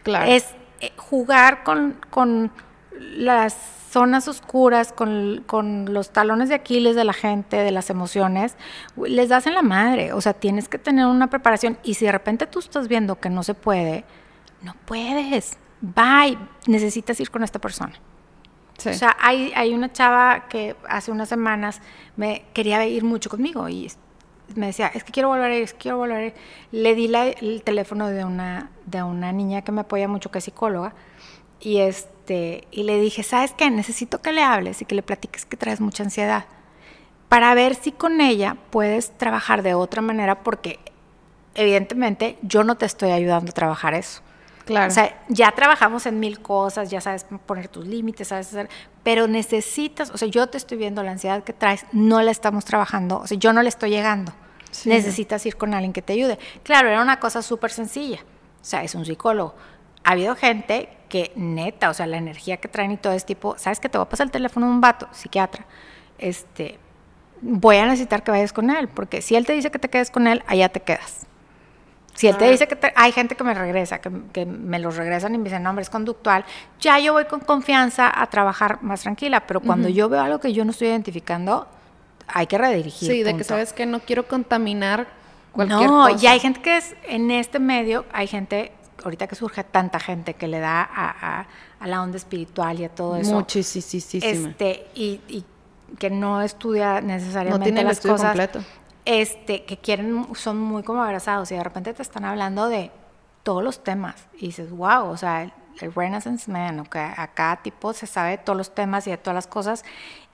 claro. 0.03 0.31
Es 0.31 0.47
eh, 0.81 0.93
jugar 0.97 1.65
con, 1.65 1.97
con 2.11 2.53
las 2.99 3.55
zonas 3.91 4.29
oscuras, 4.29 4.93
con, 4.93 5.43
con 5.47 5.93
los 5.95 6.11
talones 6.11 6.49
de 6.51 6.55
Aquiles 6.57 6.95
de 6.95 7.05
la 7.05 7.12
gente, 7.15 7.57
de 7.57 7.70
las 7.70 7.89
emociones, 7.91 8.57
les 8.97 9.29
das 9.31 9.47
en 9.47 9.55
la 9.55 9.62
madre. 9.62 10.12
O 10.12 10.20
sea, 10.20 10.35
tienes 10.35 10.69
que 10.69 10.79
tener 10.79 11.07
una 11.07 11.29
preparación. 11.31 11.79
Y 11.83 11.95
si 11.95 12.05
de 12.05 12.12
repente 12.12 12.47
tú 12.47 12.59
estás 12.59 12.89
viendo 12.89 13.19
que 13.19 13.31
no 13.31 13.43
se 13.43 13.55
puede, 13.55 14.05
no 14.62 14.75
puedes. 14.85 15.57
Bye. 15.81 16.39
Necesitas 16.66 17.19
ir 17.20 17.31
con 17.31 17.43
esta 17.45 17.59
persona. 17.61 17.95
Sí. 18.77 18.91
O 18.91 18.95
sea, 18.95 19.16
hay, 19.20 19.53
hay 19.57 19.75
una 19.75 19.91
chava 19.93 20.47
que 20.49 20.77
hace 20.89 21.11
unas 21.11 21.29
semanas 21.29 21.81
me 22.16 22.45
quería 22.53 22.85
ir 22.87 23.05
mucho 23.05 23.29
conmigo 23.31 23.69
y 23.69 23.91
me 24.55 24.66
decía, 24.66 24.89
es 24.95 25.03
que 25.03 25.12
quiero 25.12 25.29
volver 25.29 25.51
a 25.51 25.57
ir, 25.57 25.62
es 25.65 25.73
que 25.73 25.79
quiero 25.81 25.97
volver 25.99 26.16
a 26.16 26.27
ir. 26.27 26.35
Le 26.73 26.95
di 26.95 27.09
la- 27.09 27.27
el 27.29 27.62
teléfono 27.62 28.09
de 28.09 28.25
una, 28.25 28.70
de 28.87 29.03
una 29.03 29.33
niña 29.33 29.62
que 29.62 29.73
me 29.73 29.81
apoya 29.81 30.07
mucho, 30.09 30.31
que 30.31 30.39
es 30.39 30.45
psicóloga, 30.45 30.95
y, 31.61 31.79
este, 31.79 32.12
y 32.31 32.83
le 32.83 33.01
dije, 33.01 33.23
¿sabes 33.23 33.53
qué? 33.53 33.71
Necesito 33.71 34.21
que 34.21 34.33
le 34.33 34.43
hables 34.43 34.83
y 34.83 34.85
que 34.85 34.95
le 34.95 35.03
platiques 35.03 35.45
que 35.45 35.57
traes 35.57 35.81
mucha 35.81 36.03
ansiedad, 36.03 36.45
para 37.29 37.55
ver 37.55 37.75
si 37.75 37.93
con 37.93 38.21
ella 38.21 38.57
puedes 38.71 39.17
trabajar 39.17 39.63
de 39.63 39.75
otra 39.75 40.03
manera, 40.03 40.43
porque 40.43 40.79
evidentemente 41.55 42.39
yo 42.43 42.65
no 42.65 42.77
te 42.77 42.87
estoy 42.87 43.11
ayudando 43.11 43.51
a 43.51 43.55
trabajar 43.55 43.95
eso. 43.95 44.23
claro. 44.65 44.89
O 44.89 44.95
sea, 44.95 45.21
ya 45.29 45.51
trabajamos 45.53 46.07
en 46.07 46.21
mil 46.21 46.41
cosas, 46.41 46.91
ya 46.91 47.01
sabes 47.01 47.27
poner 47.47 47.69
tus 47.69 47.87
límites, 47.87 48.29
sabes 48.29 48.49
hacer, 48.49 48.69
pero 49.03 49.27
necesitas, 49.27 50.11
o 50.11 50.19
sea, 50.19 50.29
yo 50.29 50.47
te 50.49 50.59
estoy 50.59 50.79
viendo 50.79 51.03
la 51.03 51.13
ansiedad 51.13 51.43
que 51.43 51.53
traes, 51.53 51.85
no 51.93 52.21
la 52.23 52.31
estamos 52.31 52.65
trabajando, 52.65 53.19
o 53.19 53.27
sea, 53.27 53.39
yo 53.39 53.53
no 53.53 53.63
le 53.63 53.69
estoy 53.69 53.91
llegando. 53.91 54.33
Sí. 54.71 54.91
Necesitas 54.91 55.45
ir 55.47 55.57
con 55.57 55.73
alguien 55.73 55.93
que 55.95 56.03
te 56.03 56.13
ayude. 56.13 56.39
Claro, 56.63 56.89
era 56.89 57.01
una 57.01 57.19
cosa 57.19 57.41
súper 57.41 57.71
sencilla. 57.71 58.19
O 58.61 58.65
sea, 58.65 58.83
es 58.83 58.95
un 58.95 59.07
psicólogo. 59.07 59.55
Ha 60.09 60.12
habido 60.12 60.35
gente 60.36 60.89
que 61.10 61.32
neta, 61.36 61.90
o 61.90 61.93
sea, 61.93 62.06
la 62.06 62.16
energía 62.16 62.56
que 62.56 62.66
traen 62.66 62.93
y 62.93 62.97
todo 62.97 63.12
es 63.12 63.26
tipo, 63.26 63.59
¿sabes 63.59 63.78
que 63.78 63.90
te 63.90 63.98
voy 63.98 64.06
a 64.06 64.09
pasar 64.09 64.24
el 64.24 64.30
teléfono 64.30 64.64
de 64.64 64.72
un 64.72 64.80
vato, 64.80 65.06
psiquiatra? 65.12 65.66
Este, 66.16 66.78
voy 67.43 67.76
a 67.76 67.85
necesitar 67.85 68.22
que 68.22 68.30
vayas 68.30 68.55
con 68.55 68.70
él, 68.70 68.89
porque 68.89 69.20
si 69.20 69.36
él 69.36 69.44
te 69.44 69.52
dice 69.52 69.70
que 69.70 69.78
te 69.78 69.90
quedes 69.90 70.10
con 70.10 70.26
él, 70.26 70.43
allá 70.47 70.70
te 70.70 70.80
quedas. 70.80 71.26
Si 72.14 72.26
él 72.26 72.39
te 72.39 72.51
dice 72.51 72.66
que 72.66 72.74
te- 72.74 72.94
hay 72.97 73.12
gente 73.12 73.35
que 73.36 73.44
me 73.44 73.52
regresa, 73.52 74.01
que, 74.01 74.10
que 74.32 74.47
me 74.47 74.78
los 74.78 74.97
regresan 74.97 75.35
y 75.35 75.39
me 75.39 75.44
dicen, 75.44 75.62
no, 75.62 75.68
hombre, 75.68 75.82
es 75.82 75.90
conductual, 75.90 76.47
ya 76.80 76.98
yo 76.98 77.12
voy 77.12 77.26
con 77.26 77.40
confianza 77.40 78.10
a 78.10 78.26
trabajar 78.28 78.82
más 78.82 79.02
tranquila, 79.02 79.47
pero 79.47 79.60
cuando 79.60 79.90
yo 79.90 80.09
veo 80.09 80.22
algo 80.22 80.40
que 80.40 80.55
yo 80.55 80.64
no 80.64 80.70
estoy 80.70 80.89
identificando, 80.89 81.68
hay 82.28 82.47
que 82.47 82.56
redirigir. 82.56 83.10
sí, 83.10 83.22
de 83.22 83.36
que 83.36 83.44
sabes 83.44 83.74
que 83.74 83.85
no 83.85 84.01
quiero 84.01 84.26
contaminar 84.26 85.06
cualquier 85.52 85.90
no, 85.90 86.09
cosa. 86.09 86.24
y 86.24 86.26
hay 86.28 86.40
gente 86.40 86.62
que 86.62 86.78
es, 86.78 86.97
en 87.06 87.30
este 87.30 87.59
medio, 87.59 88.06
hay 88.10 88.26
gente, 88.26 88.72
ahorita 89.09 89.26
que 89.26 89.35
surge 89.35 89.64
tanta 89.64 89.98
gente 89.98 90.35
que 90.35 90.47
le 90.48 90.60
da 90.60 90.82
a, 90.82 91.40
a- 91.40 91.47
a 91.80 91.86
la 91.86 92.02
onda 92.02 92.16
espiritual 92.16 92.78
y 92.80 92.85
a 92.85 92.89
todo 92.89 93.16
eso. 93.16 93.35
Muchísima. 93.35 94.48
Este, 94.48 94.86
y, 94.94 95.20
y 95.28 95.44
que 95.98 96.10
no 96.10 96.40
estudia 96.43 97.01
necesariamente 97.01 97.59
No 97.59 97.64
tiene 97.64 97.80
el 97.80 97.86
las 97.86 97.97
estudio 97.98 98.14
cosas. 98.14 98.28
completo. 98.28 98.60
Este, 99.05 99.64
que 99.64 99.78
quieren, 99.78 100.26
son 100.35 100.59
muy 100.60 100.82
como 100.82 101.02
abrazados 101.02 101.51
y 101.51 101.55
de 101.56 101.64
repente 101.64 101.94
te 101.94 102.02
están 102.02 102.24
hablando 102.24 102.68
de 102.68 102.90
todos 103.43 103.64
los 103.64 103.82
temas 103.82 104.26
y 104.36 104.47
dices, 104.48 104.70
wow, 104.70 105.06
o 105.09 105.16
sea, 105.16 105.44
el, 105.44 105.52
el 105.80 105.94
Renaissance 105.94 106.51
Man, 106.51 106.80
o 106.80 106.85
que 106.85 106.98
acá 106.98 107.60
tipo 107.62 107.93
se 107.94 108.06
sabe 108.06 108.30
de 108.32 108.39
todos 108.39 108.56
los 108.59 108.74
temas 108.74 109.06
y 109.06 109.10
de 109.10 109.16
todas 109.16 109.35
las 109.35 109.47
cosas 109.47 109.85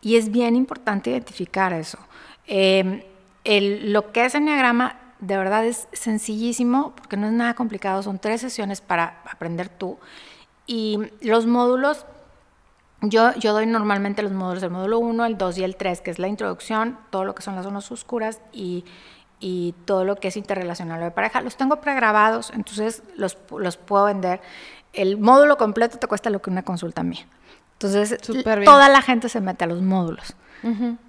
y 0.00 0.16
es 0.16 0.30
bien 0.32 0.56
importante 0.56 1.10
identificar 1.10 1.72
eso. 1.72 1.98
Eh, 2.48 3.06
el- 3.44 3.92
lo 3.92 4.10
que 4.10 4.24
es 4.24 4.34
Enneagrama 4.34 4.98
de 5.20 5.36
verdad 5.36 5.64
es 5.64 5.88
sencillísimo 5.92 6.94
porque 6.96 7.16
no 7.16 7.26
es 7.26 7.32
nada 7.32 7.54
complicado, 7.54 8.02
son 8.02 8.18
tres 8.18 8.40
sesiones 8.40 8.80
para 8.80 9.22
aprender 9.30 9.68
tú 9.68 9.98
y 10.66 10.98
los 11.20 11.46
módulos 11.46 12.06
yo, 13.08 13.34
yo 13.34 13.52
doy 13.52 13.66
normalmente 13.66 14.22
los 14.22 14.32
módulos, 14.32 14.62
el 14.62 14.70
módulo 14.70 14.98
1, 14.98 15.26
el 15.26 15.36
2 15.36 15.58
y 15.58 15.64
el 15.64 15.76
3, 15.76 16.00
que 16.00 16.10
es 16.10 16.18
la 16.18 16.28
introducción, 16.28 16.98
todo 17.10 17.24
lo 17.24 17.34
que 17.34 17.42
son 17.42 17.54
las 17.54 17.64
zonas 17.64 17.90
oscuras 17.92 18.40
y, 18.52 18.84
y 19.40 19.74
todo 19.84 20.04
lo 20.04 20.16
que 20.16 20.28
es 20.28 20.36
interrelacional 20.36 21.00
de 21.00 21.10
pareja. 21.10 21.40
Los 21.42 21.56
tengo 21.56 21.80
pregrabados, 21.80 22.50
entonces 22.54 23.02
los, 23.16 23.36
los 23.50 23.76
puedo 23.76 24.04
vender. 24.06 24.40
El 24.92 25.18
módulo 25.18 25.56
completo 25.56 25.98
te 25.98 26.06
cuesta 26.06 26.30
lo 26.30 26.40
que 26.40 26.50
una 26.50 26.62
consulta 26.62 27.02
mía. 27.02 27.26
Entonces, 27.74 28.16
toda 28.64 28.88
la 28.88 29.02
gente 29.02 29.28
se 29.28 29.40
mete 29.40 29.64
a 29.64 29.66
los 29.66 29.82
módulos 29.82 30.34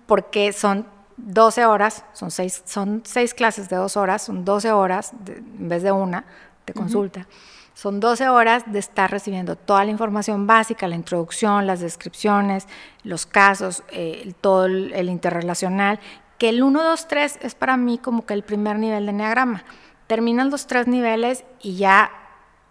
porque 0.05 0.51
son 0.51 0.85
12 1.17 1.65
horas, 1.65 2.03
son 2.13 2.29
seis, 2.31 2.61
son 2.65 3.01
seis 3.05 3.33
clases 3.33 3.69
de 3.69 3.75
dos 3.77 3.95
horas, 3.97 4.21
son 4.23 4.43
12 4.45 4.71
horas 4.71 5.11
de- 5.25 5.37
en 5.37 5.69
vez 5.69 5.81
de 5.83 5.91
una 5.91 6.25
de 6.65 6.73
consulta. 6.73 7.27
Son 7.73 7.99
12 7.99 8.29
horas 8.29 8.63
de 8.67 8.79
estar 8.79 9.11
recibiendo 9.11 9.55
toda 9.57 9.83
la 9.85 9.91
información 9.91 10.47
básica, 10.47 10.87
la 10.87 10.95
introducción, 10.95 11.67
las 11.67 11.81
descripciones, 11.81 12.67
los 13.03 13.25
casos, 13.25 13.83
eh, 13.89 14.33
todo 14.41 14.65
el, 14.65 14.93
el 14.93 15.09
interrelacional, 15.09 15.99
que 16.37 16.49
el 16.49 16.63
1, 16.63 16.83
2, 16.83 17.07
3 17.07 17.39
es 17.41 17.55
para 17.55 17.75
mí 17.77 17.97
como 17.97 18.25
que 18.25 18.33
el 18.33 18.43
primer 18.43 18.77
nivel 18.79 19.05
de 19.05 19.11
enneagrama. 19.11 19.63
Terminan 20.07 20.51
los 20.51 20.67
tres 20.67 20.87
niveles 20.87 21.43
y 21.61 21.75
ya, 21.77 22.11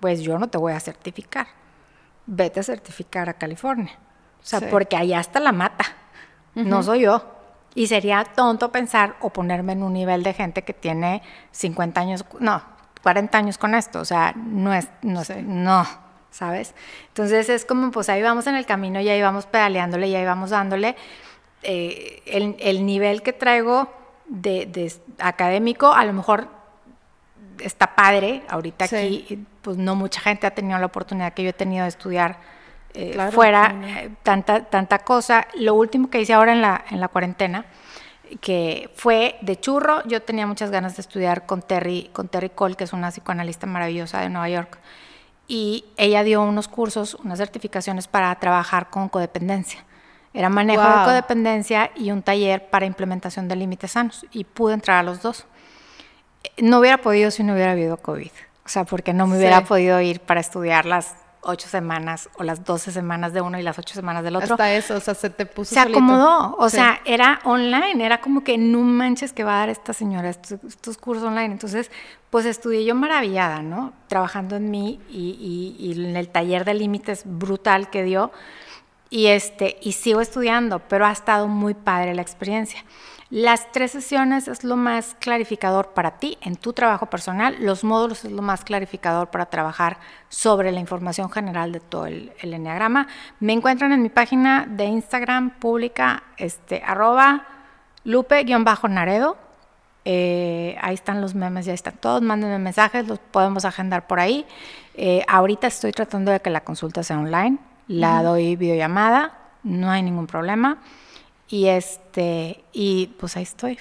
pues 0.00 0.20
yo 0.22 0.38
no 0.38 0.48
te 0.48 0.56
voy 0.58 0.72
a 0.72 0.80
certificar. 0.80 1.48
Vete 2.26 2.60
a 2.60 2.62
certificar 2.62 3.28
a 3.28 3.34
California. 3.34 3.92
O 4.42 4.46
sea, 4.46 4.60
Sí. 4.60 4.66
porque 4.70 4.96
allá 4.96 5.20
está 5.20 5.40
la 5.40 5.52
mata. 5.52 5.84
No 6.54 6.82
soy 6.82 7.00
yo. 7.00 7.33
Y 7.74 7.88
sería 7.88 8.24
tonto 8.24 8.70
pensar 8.70 9.16
o 9.20 9.30
ponerme 9.30 9.72
en 9.72 9.82
un 9.82 9.92
nivel 9.92 10.22
de 10.22 10.32
gente 10.32 10.62
que 10.62 10.72
tiene 10.72 11.22
50 11.50 12.00
años, 12.00 12.24
no, 12.38 12.62
40 13.02 13.36
años 13.36 13.58
con 13.58 13.74
esto. 13.74 14.00
O 14.00 14.04
sea, 14.04 14.32
no 14.36 14.72
es, 14.72 14.88
no, 15.02 15.24
Sí. 15.24 15.34
no, 15.42 15.84
¿sabes? 16.30 16.74
Entonces 17.08 17.48
es 17.48 17.64
como, 17.64 17.90
pues 17.90 18.08
ahí 18.08 18.22
vamos 18.22 18.46
en 18.46 18.54
el 18.54 18.64
camino 18.66 19.00
y 19.00 19.08
ahí 19.08 19.20
vamos 19.20 19.46
pedaleándole 19.46 20.06
y 20.08 20.14
ahí 20.14 20.24
vamos 20.24 20.50
dándole. 20.50 20.94
Eh, 21.62 22.22
el, 22.26 22.56
el 22.60 22.86
nivel 22.86 23.22
que 23.22 23.32
traigo 23.32 23.92
de, 24.26 24.66
de 24.66 24.92
académico, 25.18 25.92
a 25.92 26.04
lo 26.04 26.12
mejor 26.12 26.48
está 27.58 27.94
padre. 27.96 28.42
Ahorita 28.48 28.86
Sí. 28.86 28.96
aquí, 29.24 29.44
pues 29.62 29.76
no 29.78 29.94
mucha 29.96 30.20
gente 30.20 30.46
ha 30.46 30.52
tenido 30.52 30.78
la 30.78 30.86
oportunidad 30.86 31.32
que 31.34 31.42
yo 31.42 31.50
he 31.50 31.54
tenido 31.54 31.82
de 31.84 31.88
estudiar 31.88 32.38
eh, 32.94 33.10
Claro, 33.12 33.32
fuera 33.32 33.72
no. 33.72 33.86
eh, 33.86 34.10
tanta, 34.22 34.64
tanta 34.64 35.00
cosa. 35.00 35.46
Lo 35.54 35.74
último 35.74 36.08
que 36.10 36.20
hice 36.20 36.32
ahora 36.32 36.52
en 36.52 36.62
la, 36.62 36.84
en 36.90 37.00
la 37.00 37.08
cuarentena, 37.08 37.64
que 38.40 38.90
fue 38.94 39.36
de 39.42 39.58
churro, 39.60 40.02
yo 40.06 40.22
tenía 40.22 40.46
muchas 40.46 40.70
ganas 40.70 40.96
de 40.96 41.02
estudiar 41.02 41.46
con 41.46 41.62
Terry, 41.62 42.10
con 42.12 42.28
Terry 42.28 42.50
Cole, 42.50 42.74
que 42.74 42.84
es 42.84 42.92
una 42.92 43.10
psicoanalista 43.10 43.66
maravillosa 43.66 44.20
de 44.20 44.28
Nueva 44.30 44.48
York. 44.48 44.78
Y 45.46 45.84
ella 45.98 46.22
dio 46.24 46.42
unos 46.42 46.68
cursos, 46.68 47.14
unas 47.16 47.38
certificaciones 47.38 48.08
para 48.08 48.34
trabajar 48.36 48.88
con 48.90 49.08
codependencia. 49.08 49.84
Era 50.32 50.48
manejo 50.48 50.82
de 50.82 51.04
codependencia 51.04 51.90
y 51.94 52.10
un 52.10 52.22
taller 52.22 52.68
para 52.70 52.86
implementación 52.86 53.46
de 53.46 53.54
límites 53.56 53.92
sanos. 53.92 54.26
Y 54.32 54.44
pude 54.44 54.74
entrar 54.74 54.98
a 54.98 55.02
los 55.02 55.22
dos. 55.22 55.46
No 56.58 56.80
hubiera 56.80 56.98
podido 56.98 57.30
si 57.30 57.42
no 57.44 57.52
hubiera 57.52 57.72
habido 57.72 57.98
COVID. 57.98 58.30
O 58.64 58.68
sea, 58.68 58.84
porque 58.84 59.12
no 59.12 59.26
me 59.26 59.36
hubiera 59.36 59.58
Sí. 59.60 59.66
podido 59.66 60.00
ir 60.00 60.20
para 60.20 60.40
estudiar 60.40 60.86
las 60.86 61.14
ocho 61.44 61.68
semanas 61.68 62.28
o 62.38 62.42
las 62.42 62.64
12 62.64 62.90
semanas 62.92 63.32
de 63.32 63.40
uno 63.40 63.58
y 63.58 63.62
las 63.62 63.78
ocho 63.78 63.94
semanas 63.94 64.24
del 64.24 64.36
otro. 64.36 64.54
Hasta 64.54 64.72
eso, 64.74 64.96
o 64.96 65.00
sea, 65.00 65.14
se 65.14 65.30
te 65.30 65.46
puso 65.46 65.74
se 65.74 65.80
solito. 65.80 65.98
acomodó, 65.98 66.56
o 66.58 66.68
Sí. 66.68 66.76
sea, 66.76 67.00
era 67.04 67.40
online, 67.44 68.04
era 68.04 68.20
como 68.20 68.42
que 68.44 68.58
no 68.58 68.80
manches 68.80 69.32
que 69.32 69.44
va 69.44 69.56
a 69.56 69.58
dar 69.60 69.68
esta 69.68 69.92
señora 69.92 70.30
estos, 70.30 70.58
estos 70.64 70.96
cursos 70.98 71.24
online. 71.24 71.52
Entonces, 71.52 71.90
pues 72.30 72.46
estudié 72.46 72.84
yo 72.84 72.94
maravillada, 72.94 73.62
¿no? 73.62 73.92
Trabajando 74.08 74.56
en 74.56 74.70
mí 74.70 75.00
y, 75.10 75.76
y- 75.78 75.86
y 75.90 75.92
en 76.04 76.16
el 76.16 76.28
taller 76.28 76.64
de 76.64 76.74
límites 76.74 77.22
brutal 77.24 77.90
que 77.90 78.02
dio. 78.02 78.32
Y, 79.10 79.26
este, 79.26 79.76
y 79.80 79.92
sigo 79.92 80.20
estudiando, 80.20 80.80
pero 80.80 81.06
ha 81.06 81.12
estado 81.12 81.46
muy 81.46 81.74
padre 81.74 82.14
la 82.14 82.22
experiencia. 82.22 82.82
Las 83.30 83.72
tres 83.72 83.92
sesiones 83.92 84.48
es 84.48 84.64
lo 84.64 84.76
más 84.76 85.16
clarificador 85.18 85.88
para 85.94 86.18
ti 86.18 86.38
en 86.42 86.56
tu 86.56 86.72
trabajo 86.72 87.06
personal. 87.06 87.56
Los 87.58 87.82
módulos 87.82 88.24
es 88.24 88.32
lo 88.32 88.42
más 88.42 88.64
clarificador 88.64 89.30
para 89.30 89.46
trabajar 89.46 89.98
sobre 90.28 90.72
la 90.72 90.80
información 90.80 91.30
general 91.30 91.72
de 91.72 91.80
todo 91.80 92.06
el, 92.06 92.32
el 92.40 92.54
enneagrama. 92.54 93.08
Me 93.40 93.52
encuentran 93.52 93.92
en 93.92 94.02
mi 94.02 94.10
página 94.10 94.66
de 94.68 94.84
Instagram 94.84 95.58
pública, 95.58 96.22
este, 96.36 96.82
arroba 96.84 97.46
lupe-naredo. 98.04 99.38
Eh, 100.04 100.76
ahí 100.82 100.94
están 100.94 101.22
los 101.22 101.34
memes, 101.34 101.64
ya 101.64 101.72
están 101.72 101.96
todos. 101.96 102.22
Mándenme 102.22 102.58
mensajes, 102.58 103.08
los 103.08 103.18
podemos 103.18 103.64
agendar 103.64 104.06
por 104.06 104.20
ahí. 104.20 104.46
Eh, 104.94 105.24
ahorita 105.26 105.66
estoy 105.66 105.92
tratando 105.92 106.30
de 106.30 106.40
que 106.40 106.50
la 106.50 106.60
consulta 106.60 107.02
sea 107.02 107.18
online. 107.18 107.58
La 107.88 108.22
doy 108.22 108.56
videollamada, 108.56 109.32
no 109.62 109.90
hay 109.90 110.02
ningún 110.02 110.26
problema. 110.26 110.78
Y 111.48 111.66
este, 111.68 112.64
y 112.72 113.08
pues 113.18 113.36
ahí 113.36 113.42
estoy. 113.42 113.78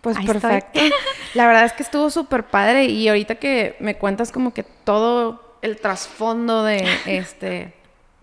Pues 0.00 0.16
Ahí 0.16 0.26
perfecto. 0.26 0.78
La 1.34 1.46
verdad 1.46 1.64
es 1.64 1.72
que 1.72 1.82
estuvo 1.82 2.10
súper 2.10 2.44
padre 2.44 2.84
y 2.86 3.08
ahorita 3.08 3.36
que 3.36 3.76
me 3.80 3.96
cuentas 3.96 4.30
como 4.32 4.52
que 4.54 4.62
todo 4.62 5.56
el 5.62 5.76
trasfondo 5.80 6.62
de 6.64 6.86
este 7.06 7.74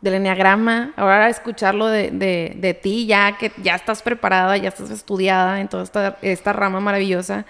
del 0.02 0.14
enneagrama, 0.16 0.94
ahora 0.98 1.30
escucharlo 1.30 1.88
de, 1.88 2.12
de, 2.12 2.54
de 2.58 2.74
ti 2.76 3.08
ya 3.08 3.38
que 3.40 3.52
ya 3.64 3.74
estás 3.76 4.04
preparada, 4.04 4.56
ya 4.56 4.70
estás 4.70 4.92
estudiada 4.92 5.60
en 5.60 5.68
toda 5.68 5.84
esta, 5.84 6.18
esta 6.22 6.54
rama 6.54 6.80
maravillosa. 6.80 7.46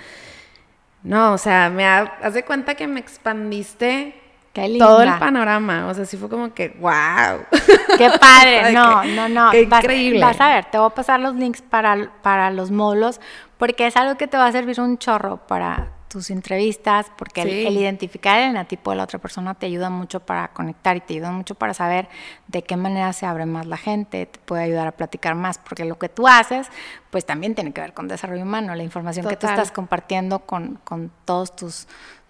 No, 1.04 1.34
o 1.34 1.38
sea, 1.38 1.70
me 1.70 1.86
ha- 1.86 2.18
haz 2.24 2.34
de 2.34 2.44
cuenta 2.46 2.76
que 2.76 2.88
me 2.88 3.00
expandiste 3.02 4.16
Qué 4.56 4.78
todo 4.80 5.04
el 5.04 5.14
panorama. 5.20 5.86
O 5.88 5.94
sea, 5.94 6.06
sí 6.06 6.18
fue 6.18 6.30
como 6.30 6.54
que, 6.54 6.70
wow. 6.80 7.46
Qué 7.98 8.10
padre, 8.20 8.72
no, 8.74 9.04
no, 9.04 9.30
no. 9.30 9.52
Qué 9.52 9.66
Vas- 9.66 9.84
increíble. 9.84 10.22
Vas, 10.22 10.40
a 10.40 10.48
ver, 10.48 10.66
te 10.66 10.78
voy 10.78 10.88
a 10.88 10.96
pasar 10.96 11.20
los 11.20 11.36
links 11.36 11.62
para, 11.62 12.10
para 12.22 12.50
los 12.52 12.72
módulos, 12.72 13.20
porque 13.58 13.86
es 13.88 13.96
algo 13.98 14.18
que 14.18 14.28
te 14.28 14.38
va 14.38 14.48
a 14.48 14.52
servir 14.52 14.80
un 14.80 14.98
chorro 14.98 15.38
para 15.46 15.92
tus 16.08 16.30
entrevistas, 16.30 17.12
porque 17.18 17.42
el- 17.42 17.50
Sí. 17.50 17.66
el, 17.68 17.76
identificar 17.78 18.40
el 18.40 18.52
enatipo 18.52 18.92
de 18.92 18.98
la 18.98 19.04
otra 19.04 19.20
persona 19.20 19.54
te 19.56 19.66
ayuda 19.66 19.90
mucho 19.90 20.22
para 20.22 20.48
conectar 20.50 20.96
y 20.96 21.02
te 21.02 21.16
ayuda 21.16 21.32
mucho 21.32 21.56
para 21.56 21.74
saber 21.74 22.08
de 22.48 22.64
qué 22.64 22.78
manera 22.78 23.12
se 23.12 23.26
abre 23.26 23.46
más 23.46 23.66
la 23.66 23.76
gente, 23.76 24.26
te 24.26 24.40
puede 24.40 24.64
ayudar 24.64 24.88
a 24.88 24.92
platicar 24.94 25.36
más, 25.36 25.58
porque 25.58 25.84
lo 25.84 26.00
que 26.00 26.08
tú 26.08 26.26
haces, 26.30 26.68
pues 27.10 27.26
también 27.26 27.54
tiene 27.54 27.74
que 27.74 27.82
ver 27.82 27.94
con 27.94 28.08
desarrollo 28.08 28.44
humano, 28.44 28.74
la 28.76 28.84
información 28.84 29.28
que 29.28 29.36
tú 29.36 29.48
estás 29.48 29.74
compartiendo 29.74 30.40
con, 30.40 30.80
con 30.86 31.12
todos 31.26 31.54
tus, 31.54 31.86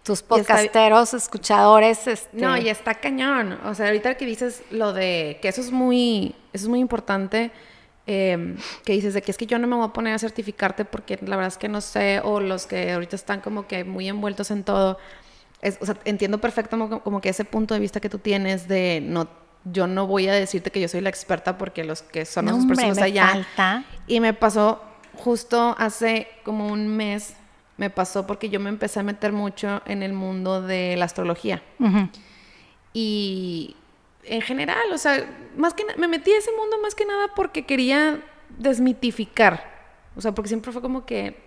tus 0.06 0.20
Y 0.20 0.22
está- 0.22 0.28
podcasteros, 0.36 1.14
escuchadores. 1.14 2.08
Este, 2.08 2.38
No, 2.38 2.56
y 2.58 2.70
está 2.70 2.94
cañón. 2.96 3.60
O 3.66 3.74
sea, 3.74 3.88
ahorita 3.88 4.16
que 4.16 4.26
dices 4.26 4.64
lo 4.72 4.94
de 4.94 5.40
que 5.42 5.50
eso 5.50 5.60
es 5.60 5.72
muy, 5.72 6.36
eso 6.54 6.66
es 6.66 6.70
muy 6.70 6.80
importante. 6.80 7.52
eh, 8.08 8.56
que 8.86 8.94
dices 8.94 9.16
de 9.16 9.24
que 9.24 9.32
es 9.32 9.38
que 9.38 9.48
yo 9.48 9.58
no 9.58 9.66
me 9.66 9.76
voy 9.76 9.84
a 9.88 9.92
poner 9.92 10.14
a 10.14 10.20
certificarte 10.20 10.86
porque 10.86 11.18
la 11.24 11.38
verdad 11.38 11.48
es 11.48 11.58
que 11.58 11.68
no 11.68 11.82
sé, 11.82 12.20
o 12.24 12.40
los 12.40 12.68
que 12.68 12.92
ahorita 12.92 13.16
están 13.16 13.42
como 13.42 13.66
que 13.66 13.84
muy 13.84 14.08
envueltos 14.08 14.52
en 14.52 14.64
todo. 14.64 15.00
Es, 15.64 15.80
o 15.82 15.88
sea, 15.88 15.98
entiendo 16.06 16.38
perfecto 16.40 16.78
como, 16.78 17.02
como 17.02 17.20
que 17.20 17.30
ese 17.30 17.46
punto 17.46 17.74
de 17.74 17.80
vista 17.80 18.00
que 18.00 18.08
tú 18.08 18.20
tienes 18.20 18.68
de 18.68 19.02
no, 19.04 19.28
yo 19.64 19.88
no 19.88 20.06
voy 20.06 20.28
a 20.28 20.34
decirte 20.34 20.70
que 20.70 20.80
yo 20.82 20.88
soy 20.88 21.02
la 21.02 21.10
experta 21.10 21.58
porque 21.58 21.84
los 21.84 22.04
que 22.04 22.26
son 22.26 22.46
No, 22.46 22.54
hombre, 22.54 22.76
personas 22.76 23.00
allá. 23.00 23.28
falta. 23.28 23.84
Y 24.06 24.20
me 24.20 24.34
pasó 24.36 24.84
justo 25.16 25.76
hace 25.80 26.28
como 26.44 26.68
un 26.68 26.88
mes, 26.88 27.34
me 27.78 27.90
pasó 27.90 28.26
porque 28.26 28.50
yo 28.50 28.60
me 28.60 28.70
empecé 28.70 29.00
a 29.00 29.04
meter 29.04 29.32
mucho 29.34 29.82
en 29.86 30.02
el 30.04 30.14
mundo 30.14 30.62
de 30.62 30.96
la 30.98 31.06
astrología. 31.06 31.62
Ujú. 31.80 32.10
Y 32.94 33.76
en 34.24 34.42
general, 34.42 34.92
o 34.94 34.98
sea, 34.98 35.26
más 35.58 35.74
que 35.74 35.84
me 35.98 36.08
metí 36.08 36.32
a 36.32 36.38
ese 36.38 36.52
mundo 36.58 36.78
más 36.82 36.96
que 36.96 37.06
nada 37.06 37.28
porque 37.36 37.66
quería 37.66 38.22
desmitificar. 38.58 39.74
O 40.16 40.22
sea, 40.22 40.32
porque 40.34 40.48
siempre 40.48 40.72
fue 40.72 40.82
como 40.82 41.06
que 41.06 41.38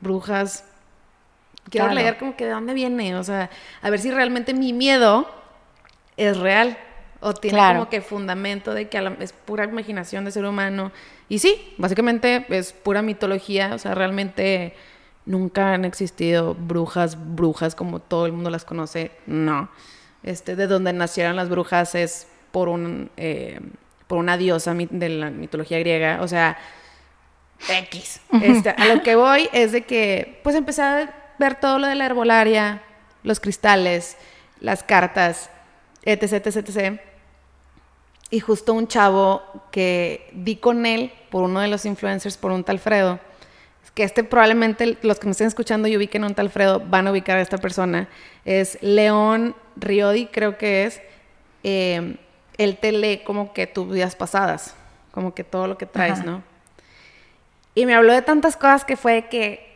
brujas. 0.00 0.64
Quiero 1.70 1.86
Claro. 1.86 2.00
leer 2.00 2.18
como 2.18 2.36
que 2.36 2.44
de 2.44 2.50
dónde 2.50 2.74
viene, 2.74 3.16
o 3.16 3.24
sea, 3.24 3.50
a 3.82 3.90
ver 3.90 3.98
si 3.98 4.10
realmente 4.10 4.54
mi 4.54 4.72
miedo 4.72 5.28
es 6.16 6.36
real 6.38 6.78
o 7.20 7.34
tiene 7.34 7.56
Claro. 7.56 7.78
como 7.80 7.90
que 7.90 8.00
fundamento 8.00 8.72
de 8.72 8.88
que 8.88 9.00
la- 9.00 9.16
es 9.20 9.32
pura 9.32 9.64
imaginación 9.64 10.24
de 10.24 10.30
ser 10.30 10.44
humano. 10.44 10.92
Y 11.28 11.38
sí, 11.40 11.74
básicamente 11.78 12.46
es 12.50 12.72
pura 12.72 13.02
mitología, 13.02 13.74
o 13.74 13.78
sea, 13.78 13.94
realmente 13.94 14.74
nunca 15.26 15.74
han 15.74 15.84
existido 15.84 16.54
brujas, 16.54 17.16
brujas 17.34 17.74
como 17.74 18.00
todo 18.00 18.26
el 18.26 18.32
mundo 18.32 18.50
las 18.50 18.64
conoce, 18.64 19.10
no. 19.26 19.68
Este, 20.22 20.56
de 20.56 20.66
donde 20.66 20.92
nacieron 20.92 21.36
las 21.36 21.48
brujas 21.48 21.94
es 21.94 22.26
por 22.50 22.68
un 22.68 23.10
eh, 23.16 23.60
por 24.06 24.18
una 24.18 24.36
diosa 24.36 24.74
de 24.74 25.08
la 25.08 25.30
mitología 25.30 25.78
griega, 25.78 26.20
o 26.22 26.28
sea, 26.28 26.56
X. 27.68 28.20
Este, 28.42 28.70
a 28.70 28.94
lo 28.94 29.02
que 29.02 29.16
voy 29.16 29.48
es 29.52 29.72
de 29.72 29.82
que, 29.82 30.40
pues 30.44 30.54
empecé 30.54 30.82
a 30.82 31.34
ver 31.38 31.56
todo 31.56 31.78
lo 31.78 31.86
de 31.86 31.94
la 31.94 32.06
herbolaria, 32.06 32.82
los 33.22 33.40
cristales, 33.40 34.16
las 34.60 34.82
cartas, 34.82 35.50
etc, 36.04 36.46
etc, 36.46 36.56
etc. 36.56 37.00
Y 38.30 38.40
justo 38.40 38.74
un 38.74 38.86
chavo 38.86 39.42
que 39.70 40.30
di 40.32 40.56
con 40.56 40.86
él 40.86 41.12
por 41.30 41.42
uno 41.44 41.60
de 41.60 41.68
los 41.68 41.84
influencers, 41.84 42.36
por 42.36 42.52
un 42.52 42.62
tal 42.62 42.78
Fredo, 42.78 43.18
que 43.96 44.04
este 44.04 44.24
probablemente 44.24 44.98
los 45.00 45.18
que 45.18 45.24
me 45.24 45.30
estén 45.30 45.46
escuchando 45.46 45.88
y 45.88 45.96
ubiquen 45.96 46.22
a 46.22 46.26
un 46.26 46.34
tal 46.34 46.50
Fredo 46.50 46.80
van 46.80 47.08
a 47.08 47.12
ubicar 47.12 47.38
a 47.38 47.40
esta 47.40 47.56
persona, 47.56 48.10
es 48.44 48.76
León 48.82 49.56
Riodi, 49.74 50.26
creo 50.26 50.58
que 50.58 50.84
es. 50.84 51.00
Eh, 51.64 52.18
él 52.58 52.76
te 52.76 52.92
lee 52.92 53.22
como 53.24 53.54
que 53.54 53.66
tus 53.66 53.90
vidas 53.90 54.14
pasadas, 54.14 54.74
como 55.12 55.34
que 55.34 55.44
todo 55.44 55.66
lo 55.66 55.78
que 55.78 55.86
traes, 55.86 56.20
Ajá. 56.20 56.24
¿no? 56.24 56.42
Y 57.74 57.86
me 57.86 57.94
habló 57.94 58.12
de 58.12 58.20
tantas 58.20 58.58
cosas 58.58 58.84
que 58.84 58.98
fue 58.98 59.28
que 59.30 59.66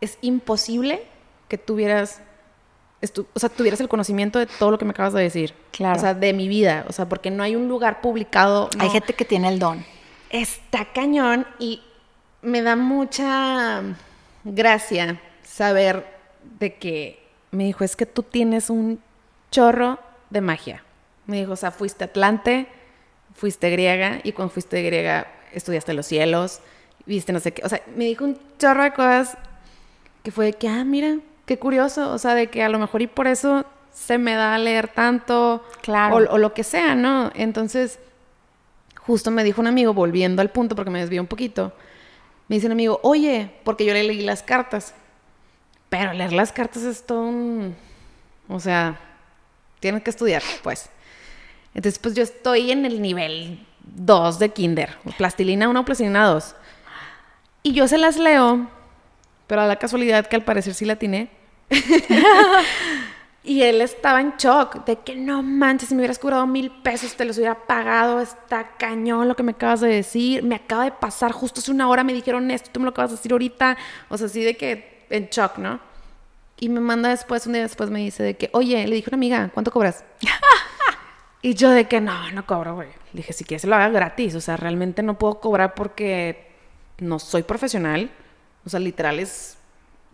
es 0.00 0.18
imposible 0.20 1.04
que 1.46 1.58
tuvieras, 1.58 2.20
o 3.34 3.38
sea, 3.38 3.48
tuvieras 3.48 3.80
el 3.80 3.88
conocimiento 3.88 4.40
de 4.40 4.46
todo 4.46 4.72
lo 4.72 4.78
que 4.78 4.84
me 4.84 4.90
acabas 4.90 5.12
de 5.12 5.22
decir. 5.22 5.54
Claro. 5.70 5.96
O 5.96 6.00
sea, 6.00 6.14
de 6.14 6.32
mi 6.32 6.48
vida. 6.48 6.86
O 6.88 6.92
sea, 6.92 7.08
porque 7.08 7.30
no 7.30 7.44
hay 7.44 7.54
un 7.54 7.68
lugar 7.68 8.00
publicado. 8.00 8.68
Hay 8.80 8.90
gente 8.90 9.12
que 9.12 9.24
tiene 9.24 9.48
el 9.48 9.60
don. 9.60 9.84
Está 10.30 10.86
cañón 10.92 11.46
y 11.60 11.82
me 12.42 12.62
da 12.62 12.76
mucha 12.76 13.82
gracia 14.44 15.20
saber 15.44 16.06
de 16.58 16.74
que 16.74 17.22
me 17.50 17.64
dijo, 17.64 17.84
es 17.84 17.96
que 17.96 18.06
tú 18.06 18.22
tienes 18.22 18.70
un 18.70 19.00
chorro 19.50 19.98
de 20.30 20.40
magia. 20.40 20.82
Me 21.26 21.38
dijo, 21.38 21.52
o 21.52 21.56
sea, 21.56 21.70
fuiste 21.70 22.04
Atlante, 22.04 22.66
fuiste 23.34 23.70
griega 23.70 24.20
y 24.24 24.32
cuando 24.32 24.52
fuiste 24.52 24.82
griega 24.82 25.28
estudiaste 25.52 25.92
los 25.94 26.06
cielos, 26.06 26.60
viste 27.06 27.32
no 27.32 27.40
sé 27.40 27.52
qué. 27.52 27.62
O 27.64 27.68
sea, 27.68 27.82
me 27.96 28.04
dijo 28.06 28.24
un 28.24 28.38
chorro 28.58 28.82
de 28.82 28.92
cosas 28.92 29.36
que 30.22 30.30
fue 30.30 30.46
de 30.46 30.52
que, 30.54 30.68
ah, 30.68 30.84
mira, 30.84 31.16
qué 31.46 31.58
curioso. 31.58 32.12
O 32.12 32.18
sea, 32.18 32.34
de 32.34 32.48
que 32.48 32.62
a 32.62 32.68
lo 32.68 32.78
mejor 32.78 33.02
y 33.02 33.06
por 33.06 33.26
eso 33.26 33.64
se 33.92 34.18
me 34.18 34.34
da 34.34 34.54
a 34.54 34.58
leer 34.58 34.88
tanto 34.88 35.62
Claro. 35.82 36.16
o, 36.16 36.34
o 36.34 36.38
lo 36.38 36.54
que 36.54 36.64
sea, 36.64 36.94
¿no? 36.94 37.30
Entonces, 37.34 37.98
justo 38.96 39.30
me 39.30 39.44
dijo 39.44 39.60
un 39.60 39.66
amigo, 39.66 39.92
volviendo 39.92 40.40
al 40.42 40.50
punto 40.50 40.74
porque 40.74 40.90
me 40.90 41.00
desvió 41.00 41.20
un 41.20 41.26
poquito, 41.26 41.72
me 42.52 42.56
dice 42.56 42.66
un 42.66 42.72
amigo, 42.72 43.00
oye, 43.02 43.48
porque 43.64 43.86
yo 43.86 43.94
le 43.94 44.02
leí 44.02 44.20
las 44.20 44.42
cartas, 44.42 44.92
pero 45.88 46.12
leer 46.12 46.34
las 46.34 46.52
cartas 46.52 46.82
es 46.82 47.06
todo 47.06 47.22
un... 47.22 47.74
O 48.46 48.60
sea, 48.60 49.00
tienes 49.80 50.02
que 50.02 50.10
estudiar, 50.10 50.42
pues. 50.62 50.90
Entonces, 51.72 51.98
pues 51.98 52.14
yo 52.14 52.22
estoy 52.22 52.70
en 52.70 52.84
el 52.84 53.00
nivel 53.00 53.66
2 53.96 54.38
de 54.38 54.50
kinder, 54.50 54.98
plastilina 55.16 55.66
1, 55.66 55.82
plastilina 55.86 56.26
2. 56.26 56.54
Y 57.62 57.72
yo 57.72 57.88
se 57.88 57.96
las 57.96 58.18
leo, 58.18 58.68
pero 59.46 59.62
a 59.62 59.66
la 59.66 59.76
casualidad 59.76 60.26
que 60.26 60.36
al 60.36 60.44
parecer 60.44 60.74
sí 60.74 60.84
la 60.84 60.96
tiene. 60.96 61.30
Y 63.44 63.62
él 63.62 63.80
estaba 63.80 64.20
en 64.20 64.34
shock 64.38 64.84
de 64.84 65.00
que 65.00 65.16
no 65.16 65.42
manches, 65.42 65.88
si 65.88 65.94
me 65.96 66.00
hubieras 66.00 66.20
cobrado 66.20 66.46
mil 66.46 66.70
pesos 66.70 67.16
te 67.16 67.24
los 67.24 67.36
hubiera 67.38 67.66
pagado, 67.66 68.20
está 68.20 68.76
cañón 68.76 69.26
lo 69.26 69.34
que 69.34 69.42
me 69.42 69.52
acabas 69.52 69.80
de 69.80 69.88
decir, 69.88 70.44
me 70.44 70.54
acaba 70.54 70.84
de 70.84 70.92
pasar 70.92 71.32
justo 71.32 71.60
hace 71.60 71.72
una 71.72 71.88
hora 71.88 72.04
me 72.04 72.12
dijeron 72.12 72.52
esto, 72.52 72.70
tú 72.72 72.78
me 72.78 72.84
lo 72.84 72.90
acabas 72.90 73.10
de 73.10 73.16
decir 73.16 73.32
ahorita, 73.32 73.76
o 74.08 74.16
sea, 74.16 74.28
así 74.28 74.42
de 74.42 74.56
que 74.56 75.06
en 75.10 75.26
shock, 75.28 75.58
¿no? 75.58 75.80
Y 76.60 76.68
me 76.68 76.80
manda 76.80 77.08
después, 77.08 77.44
un 77.48 77.54
día 77.54 77.62
después 77.62 77.90
me 77.90 77.98
dice 77.98 78.22
de 78.22 78.36
que, 78.36 78.48
oye, 78.52 78.86
le 78.86 78.94
dije 78.94 79.08
a 79.08 79.10
una 79.10 79.16
amiga, 79.16 79.50
¿cuánto 79.52 79.72
cobras? 79.72 80.04
y 81.42 81.54
yo 81.54 81.70
de 81.70 81.88
que 81.88 82.00
no, 82.00 82.30
no 82.30 82.46
cobro, 82.46 82.76
güey. 82.76 82.88
Le 83.12 83.18
dije, 83.18 83.32
si 83.32 83.42
quieres 83.42 83.64
lo 83.64 83.74
haga 83.74 83.88
gratis, 83.88 84.36
o 84.36 84.40
sea, 84.40 84.56
realmente 84.56 85.02
no 85.02 85.18
puedo 85.18 85.40
cobrar 85.40 85.74
porque 85.74 86.52
no 86.98 87.18
soy 87.18 87.42
profesional, 87.42 88.12
o 88.64 88.70
sea, 88.70 88.78
literal 88.78 89.18
es 89.18 89.58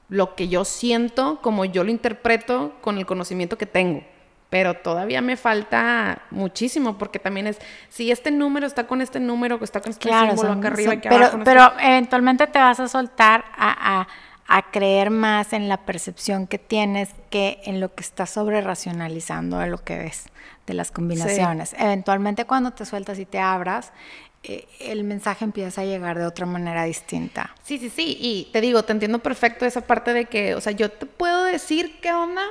lo 0.09 0.35
que 0.35 0.49
yo 0.49 0.65
siento, 0.65 1.41
como 1.43 1.65
yo 1.65 1.85
lo 1.85 1.91
interpreto 1.91 2.73
con 2.81 2.99
el 2.99 3.07
conocimiento 3.07 3.59
que 3.59 3.67
tengo. 3.67 4.03
pero 4.51 4.73
todavía 4.73 5.21
me 5.21 5.37
falta 5.37 6.23
muchísimo 6.31 6.97
porque 6.97 7.19
también 7.19 7.47
es, 7.47 7.59
si 7.91 8.11
este 8.11 8.31
número 8.31 8.67
está 8.67 8.87
con 8.87 9.03
este 9.03 9.21
número, 9.21 9.59
está 9.63 9.83
con 9.83 9.91
este 9.91 10.09
Claro, 10.09 10.29
símbolo 10.29 10.49
son- 10.49 10.59
acá 10.61 10.69
arriba 10.69 10.93
son- 10.93 10.97
y 10.97 10.99
acá 11.01 11.09
pero, 11.11 11.23
abajo, 11.25 11.37
no 11.37 11.45
pero 11.45 11.65
sé. 11.79 11.87
eventualmente 11.89 12.47
te 12.47 12.59
vas 12.59 12.81
a 12.81 12.89
soltar 12.89 13.45
a, 13.55 14.01
a- 14.01 14.09
a 14.51 14.71
creer 14.71 15.11
más 15.11 15.53
en 15.53 15.69
la 15.69 15.77
percepción 15.85 16.47
que 16.47 16.57
tienes 16.59 17.11
que 17.29 17.61
en 17.65 17.79
lo 17.81 17.95
que 17.95 18.03
estás 18.03 18.31
sobre 18.31 18.63
racionalizando 18.63 19.59
de 19.59 19.67
lo 19.67 19.85
que 19.85 19.99
ves, 19.99 20.25
de 20.67 20.73
las 20.73 20.91
combinaciones. 20.93 21.75
Eventualmente 21.79 22.47
cuando 22.47 22.71
te 22.71 22.87
sueltas 22.87 23.19
y 23.19 23.27
te 23.27 23.39
abras, 23.41 23.93
el 24.81 25.05
mensaje 25.05 25.45
empieza 25.45 25.83
a 25.83 25.85
llegar 25.85 26.19
de 26.19 26.27
otra 26.27 26.47
manera 26.47 26.85
distinta. 26.85 27.55
Sí, 27.63 27.79
sí, 27.79 27.91
sí. 27.91 28.17
Y 28.21 28.49
te 28.53 28.61
digo, 28.61 28.83
te 28.83 28.93
entiendo 28.93 29.19
perfecto 29.19 29.67
esa 29.67 29.83
parte 29.83 30.13
de 30.13 30.27
que, 30.27 30.55
o 30.55 30.61
sea, 30.61 30.73
yo 30.73 30.91
te 30.91 31.07
puedo 31.07 31.45
decir 31.45 31.99
qué 32.01 32.13
onda, 32.13 32.43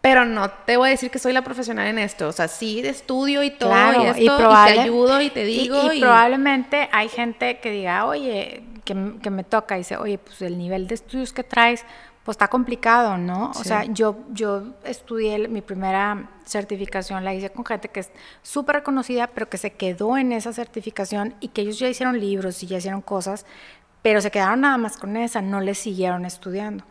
pero 0.00 0.24
no 0.24 0.50
te 0.50 0.76
voy 0.76 0.88
a 0.88 0.90
decir 0.90 1.10
que 1.10 1.18
soy 1.18 1.32
la 1.32 1.42
profesional 1.42 1.86
en 1.86 1.98
esto. 1.98 2.28
O 2.28 2.32
sea, 2.32 2.48
sí 2.48 2.82
de 2.82 2.88
estudio 2.88 3.42
y 3.42 3.50
todo 3.50 3.72
y 3.72 4.06
esto, 4.06 4.20
y, 4.20 4.26
te 4.26 4.80
ayudo 4.80 5.20
y 5.20 5.30
te 5.30 5.44
digo. 5.44 5.92
Y, 5.92 6.00
probablemente 6.00 6.88
hay 6.92 7.08
gente 7.08 7.60
que 7.60 7.70
diga, 7.70 8.06
oye, 8.06 8.64
que, 8.84 9.14
que 9.22 9.30
me 9.30 9.44
toca, 9.44 9.76
y 9.76 9.78
dice, 9.78 9.96
oye, 9.96 10.18
pues 10.18 10.42
el 10.42 10.58
nivel 10.58 10.88
de 10.88 10.96
estudios 10.96 11.32
que 11.32 11.44
traes, 11.44 11.84
pues 12.24 12.34
está 12.36 12.48
complicado, 12.48 13.18
¿no? 13.18 13.50
O 13.50 13.54
Sí. 13.54 13.64
sea, 13.64 13.84
yo, 13.84 14.16
yo 14.30 14.74
estudié, 14.84 15.48
mi 15.48 15.60
primera 15.60 16.30
certificación 16.44 17.24
la 17.24 17.34
hice 17.34 17.50
con 17.50 17.64
gente 17.64 17.88
que 17.88 18.00
es 18.00 18.10
súper 18.42 18.76
reconocida, 18.76 19.26
pero 19.26 19.48
que 19.48 19.58
se 19.58 19.72
quedó 19.72 20.16
en 20.16 20.30
esa 20.32 20.52
certificación 20.52 21.34
y 21.40 21.48
que 21.48 21.62
ellos 21.62 21.78
ya 21.80 21.88
hicieron 21.88 22.20
libros 22.20 22.62
y 22.62 22.66
ya 22.68 22.78
hicieron 22.78 23.00
cosas, 23.02 23.44
pero 24.02 24.20
se 24.20 24.30
quedaron 24.30 24.60
nada 24.60 24.78
más 24.78 24.96
con 24.96 25.16
esa, 25.16 25.42
no 25.42 25.60
le 25.60 25.74
siguieron 25.74 26.24
estudiando. 26.24 26.84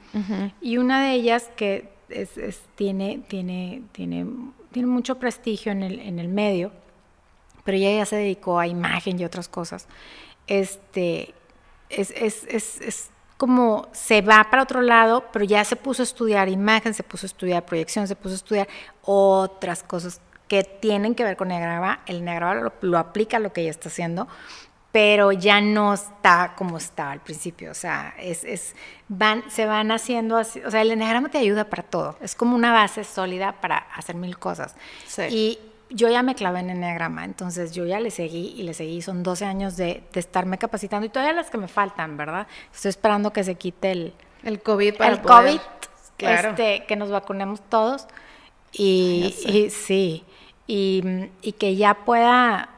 Y 0.59 0.77
una 0.77 1.01
de 1.03 1.13
ellas 1.13 1.49
que 1.55 1.89
es, 2.09 2.37
es- 2.37 2.61
tiene, 2.75 3.19
tiene, 3.29 3.83
tiene, 3.93 4.25
tiene 4.71 4.87
mucho 4.87 5.17
prestigio 5.17 5.71
en 5.71 5.81
el, 5.83 5.99
en 5.99 6.19
el 6.19 6.27
medio, 6.27 6.71
pero 7.63 7.77
ella 7.77 7.91
ya 7.99 8.05
se 8.05 8.15
dedicó 8.17 8.59
a 8.59 8.67
imagen 8.67 9.17
y 9.19 9.23
otras 9.25 9.47
cosas. 9.47 9.87
Este, 10.47 11.33
es, 11.89 12.11
es, 12.11 12.43
es, 12.49 12.81
es 12.81 13.09
como 13.41 13.87
se 13.91 14.21
va 14.21 14.47
para 14.51 14.61
otro 14.61 14.83
lado, 14.83 15.25
pero 15.33 15.43
ya 15.43 15.65
se 15.65 15.75
puso 15.75 16.03
a 16.03 16.05
estudiar 16.05 16.47
imagen, 16.47 16.93
se 16.93 17.01
puso 17.01 17.25
a 17.25 17.29
estudiar 17.29 17.65
proyección, 17.65 18.07
se 18.07 18.15
puso 18.15 18.33
a 18.33 18.35
estudiar 18.35 18.67
otras 19.01 19.81
cosas 19.81 20.21
que 20.47 20.63
tienen 20.63 21.15
que 21.15 21.23
ver 21.23 21.37
con 21.37 21.47
Negraba. 21.47 22.01
El 22.05 22.23
Negraba 22.23 22.53
lo, 22.53 22.71
lo 22.81 22.99
aplica 22.99 23.37
a 23.37 23.39
lo 23.39 23.51
que 23.51 23.61
ella 23.61 23.71
está 23.71 23.89
haciendo, 23.89 24.27
pero 24.91 25.31
ya 25.31 25.59
no 25.59 25.91
está 25.95 26.53
como 26.55 26.77
estaba 26.77 27.13
al 27.13 27.21
principio. 27.21 27.71
O 27.71 27.73
sea, 27.73 28.13
es, 28.19 28.43
es, 28.43 28.75
van, 29.07 29.49
se 29.49 29.65
van 29.65 29.89
haciendo 29.89 30.37
así. 30.37 30.61
O 30.63 30.69
sea, 30.69 30.83
el 30.83 30.91
enagrama 30.91 31.29
te 31.29 31.39
ayuda 31.39 31.63
para 31.67 31.81
todo. 31.81 32.17
Es 32.21 32.35
como 32.35 32.55
una 32.55 32.71
base 32.71 33.03
sólida 33.03 33.53
para 33.53 33.77
hacer 33.95 34.15
mil 34.17 34.37
cosas. 34.37 34.75
Sí. 35.07 35.23
Y 35.31 35.59
yo 35.93 36.09
ya 36.09 36.23
me 36.23 36.35
clavé 36.35 36.61
en 36.61 36.69
enagrama, 36.69 37.25
entonces 37.25 37.71
yo 37.73 37.85
ya 37.85 37.99
le 37.99 38.11
seguí 38.11 38.53
y 38.57 38.63
le 38.63 38.73
seguí. 38.73 39.01
Son 39.01 39.23
12 39.23 39.45
años 39.45 39.77
de, 39.77 40.03
de 40.13 40.19
estarme 40.19 40.57
capacitando 40.57 41.05
y 41.05 41.09
todavía 41.09 41.33
las 41.33 41.49
que 41.49 41.57
me 41.57 41.67
faltan, 41.67 42.17
¿verdad? 42.17 42.47
Estoy 42.73 42.89
esperando 42.89 43.31
que 43.33 43.43
se 43.43 43.55
quite 43.55 43.91
el, 43.91 44.13
El 44.43 44.61
COVID 44.61 44.95
para 44.95 45.13
el 45.13 45.19
poder- 45.21 45.57
COVID, 45.57 45.59
Claro. 46.17 46.49
este, 46.49 46.85
que 46.87 46.95
nos 46.95 47.09
vacunemos 47.11 47.61
todos. 47.69 48.07
Y, 48.73 49.35
y 49.47 49.69
sí, 49.69 50.23
y, 50.67 51.03
y 51.41 51.51
que 51.53 51.75
ya 51.75 51.93
pueda, 52.05 52.69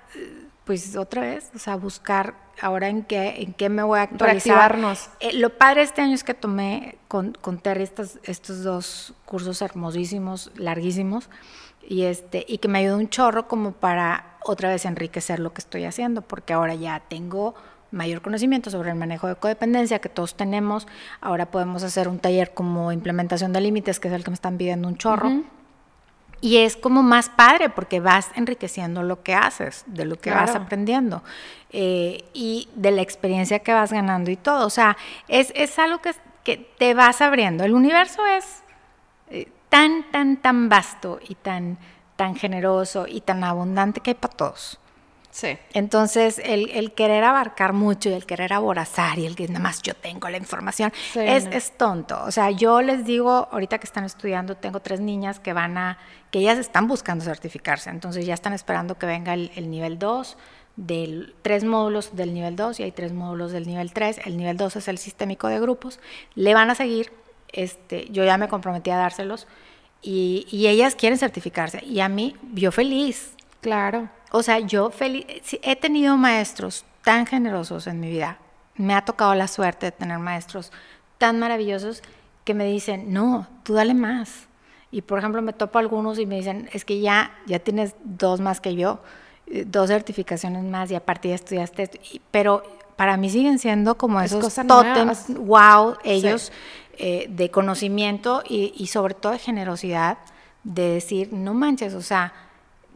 pues 0.66 0.96
otra 0.96 1.22
vez, 1.22 1.52
o 1.56 1.60
sea, 1.60 1.76
buscar 1.76 2.36
ahora 2.62 2.88
en 2.88 3.04
qué, 3.04 3.42
en 3.42 3.54
qué 3.54 3.70
me 3.70 3.84
voy 3.84 4.00
a 4.00 4.04
actualizar. 4.04 4.76
Eh, 5.20 5.34
lo 5.34 5.52
padre 5.58 5.82
este 5.84 6.02
año 6.02 6.16
es 6.16 6.24
que 6.24 6.34
tomé 6.34 6.98
con, 7.08 7.34
con 7.42 7.60
Terry 7.60 7.84
estos, 7.84 8.20
estos 8.24 8.64
dos 8.64 9.14
cursos 9.26 9.62
hermosísimos, 9.62 10.52
larguísimos, 10.56 11.30
y, 11.88 12.04
este, 12.04 12.46
y 12.48 12.60
que 12.60 12.68
me 12.68 12.80
ayudó 12.80 12.98
un 12.98 13.10
chorro 13.10 13.48
como 13.48 13.72
para 13.72 14.38
otra 14.44 14.70
vez 14.70 14.86
enriquecer 14.86 15.40
lo 15.40 15.54
que 15.54 15.60
estoy 15.60 15.86
haciendo, 15.86 16.22
porque 16.22 16.54
ahora 16.54 16.76
ya 16.76 17.02
tengo 17.08 17.56
mayor 17.92 18.22
conocimiento 18.22 18.70
sobre 18.70 18.90
el 18.90 18.96
manejo 18.96 19.28
de 19.28 19.36
codependencia 19.36 20.00
que 20.00 20.10
todos 20.10 20.36
tenemos. 20.36 20.88
Ahora 21.22 21.52
podemos 21.52 21.84
hacer 21.84 22.08
un 22.08 22.20
taller 22.20 22.54
como 22.54 22.92
implementación 22.92 23.54
de 23.54 23.62
límites, 23.62 24.00
que 24.00 24.08
es 24.08 24.14
el 24.14 24.24
que 24.24 24.32
me 24.32 24.36
están 24.36 24.58
pidiendo 24.58 24.88
un 24.88 24.98
chorro. 24.98 25.44
Y 26.42 26.58
es 26.58 26.76
como 26.76 27.04
más 27.04 27.30
padre 27.30 27.70
porque 27.70 28.02
vas 28.02 28.30
enriqueciendo 28.36 29.02
lo 29.02 29.24
que 29.24 29.34
haces, 29.34 29.86
de 29.88 30.04
lo 30.04 30.18
que 30.18 30.30
vas 30.30 30.56
aprendiendo 30.56 31.24
eh, 31.70 32.26
y 32.34 32.68
de 32.76 32.92
la 32.92 33.02
experiencia 33.02 33.60
que 33.60 33.72
vas 33.72 33.94
ganando 33.94 34.30
y 34.30 34.36
todo. 34.36 34.68
O 34.68 34.70
sea, 34.70 34.98
es, 35.30 35.54
es 35.56 35.80
algo 35.80 36.02
que, 36.02 36.12
que 36.44 36.58
te 36.58 36.96
vas 36.96 37.22
abriendo. 37.22 37.64
El 37.64 37.74
universo 37.74 38.26
es 38.26 38.63
tan, 39.74 40.12
tan, 40.12 40.38
tan 40.38 40.70
vasto 40.70 41.20
y 41.28 41.34
tan, 41.34 41.80
tan 42.16 42.36
generoso 42.36 43.08
y 43.08 43.22
tan 43.22 43.44
abundante 43.44 44.02
que 44.02 44.12
hay 44.12 44.16
para 44.16 44.36
todos. 44.36 44.80
Sí. 45.32 45.58
Entonces, 45.74 46.40
el, 46.46 46.70
el 46.70 46.94
querer 46.94 47.24
abarcar 47.24 47.74
mucho 47.74 48.08
y 48.10 48.14
el 48.14 48.28
querer 48.28 48.54
aborazar 48.54 49.18
y 49.18 49.26
el 49.26 49.36
que 49.36 49.48
nada 49.48 49.62
más 49.62 49.82
yo 49.82 49.96
tengo 49.96 50.30
la 50.30 50.38
información 50.38 50.94
Sí, 51.12 51.22
es, 51.22 51.46
no. 51.46 51.52
es 51.54 51.76
tonto. 51.76 52.24
O 52.24 52.30
sea, 52.30 52.52
yo 52.52 52.84
les 52.84 53.04
digo, 53.04 53.48
ahorita 53.52 53.80
que 53.80 53.88
están 53.88 54.04
estudiando, 54.04 54.56
tengo 54.56 54.80
tres 54.80 55.00
niñas 55.00 55.40
que 55.40 55.54
van 55.54 55.76
a, 55.80 55.98
que 56.30 56.38
ellas 56.38 56.60
están 56.60 56.88
buscando 56.88 57.26
certificarse. 57.26 57.90
Entonces, 57.90 58.28
ya 58.28 58.36
están 58.36 58.54
esperando 58.54 59.00
que 59.00 59.08
venga 59.08 59.34
el, 59.34 59.52
el 59.56 59.72
nivel 59.72 59.98
2, 59.98 60.38
del, 60.76 61.36
tres 61.42 61.64
módulos 61.64 62.16
del 62.16 62.34
nivel 62.34 62.56
2 62.56 62.80
y 62.80 62.84
hay 62.84 62.92
tres 62.92 63.12
módulos 63.14 63.52
del 63.52 63.68
nivel 63.68 63.92
3. 63.92 64.22
El 64.26 64.38
nivel 64.38 64.58
2 64.58 64.76
es 64.76 64.88
el 64.88 65.00
sistémico 65.00 65.48
de 65.48 65.60
grupos. 65.60 66.00
Le 66.36 66.54
van 66.54 66.70
a 66.70 66.76
seguir, 66.76 67.12
este, 67.54 68.08
yo 68.12 68.24
ya 68.26 68.38
me 68.38 68.48
comprometí 68.50 68.90
a 68.90 68.98
dárselos 68.98 69.48
y, 70.02 70.46
y 70.52 70.68
ellas 70.68 70.96
quieren 70.96 71.18
certificarse. 71.18 71.84
Y 71.86 72.02
a 72.02 72.10
mí, 72.10 72.36
yo 72.54 72.72
feliz. 72.72 73.36
Claro. 73.62 74.10
O 74.32 74.44
sea, 74.44 74.60
yo 74.60 74.90
feliz, 74.90 75.26
he 75.62 75.76
tenido 75.76 76.18
maestros 76.18 76.84
tan 77.04 77.26
generosos 77.26 77.88
en 77.88 78.00
mi 78.00 78.10
vida. 78.10 78.40
Me 78.76 78.94
ha 78.96 79.06
tocado 79.06 79.36
la 79.36 79.48
suerte 79.48 79.86
de 79.88 79.92
tener 79.92 80.18
maestros 80.20 80.72
tan 81.20 81.40
maravillosos 81.40 82.02
que 82.44 82.54
me 82.54 82.66
dicen, 82.66 83.14
no, 83.14 83.48
tú 83.64 83.74
dale 83.76 83.94
más. 83.94 84.48
Y 84.92 85.02
por 85.04 85.20
ejemplo, 85.20 85.42
me 85.42 85.54
topo 85.54 85.80
algunos 85.80 86.20
y 86.20 86.26
me 86.26 86.36
dicen, 86.36 86.70
es 86.74 86.84
que 86.86 87.00
ya, 87.00 87.32
ya 87.46 87.60
tienes 87.60 87.96
dos 88.04 88.42
más 88.42 88.60
que 88.60 88.76
yo, 88.76 89.02
eh, 89.48 89.64
dos 89.66 89.88
certificaciones 89.90 90.64
más 90.64 90.92
y 90.92 90.96
aparte 90.96 91.30
ya 91.30 91.36
estudiaste 91.36 91.84
esto. 91.84 91.98
Y- 92.12 92.22
Pero 92.32 92.64
para 92.96 93.18
mí 93.18 93.30
siguen 93.30 93.60
siendo 93.60 93.96
como 93.98 94.20
Es 94.22 94.32
esos 94.34 94.54
tótems, 94.68 95.26
wow, 95.38 95.96
ellos 96.04 96.52
eh, 96.98 97.28
de 97.30 97.50
conocimiento 97.50 98.44
y, 98.48 98.74
y 98.76 98.88
sobre 98.88 99.14
todo 99.14 99.32
de 99.34 99.40
generosidad, 99.40 100.18
de 100.64 100.90
decir, 100.90 101.34
no 101.34 101.54
manches, 101.54 101.94
o 101.94 102.02
sea, 102.02 102.34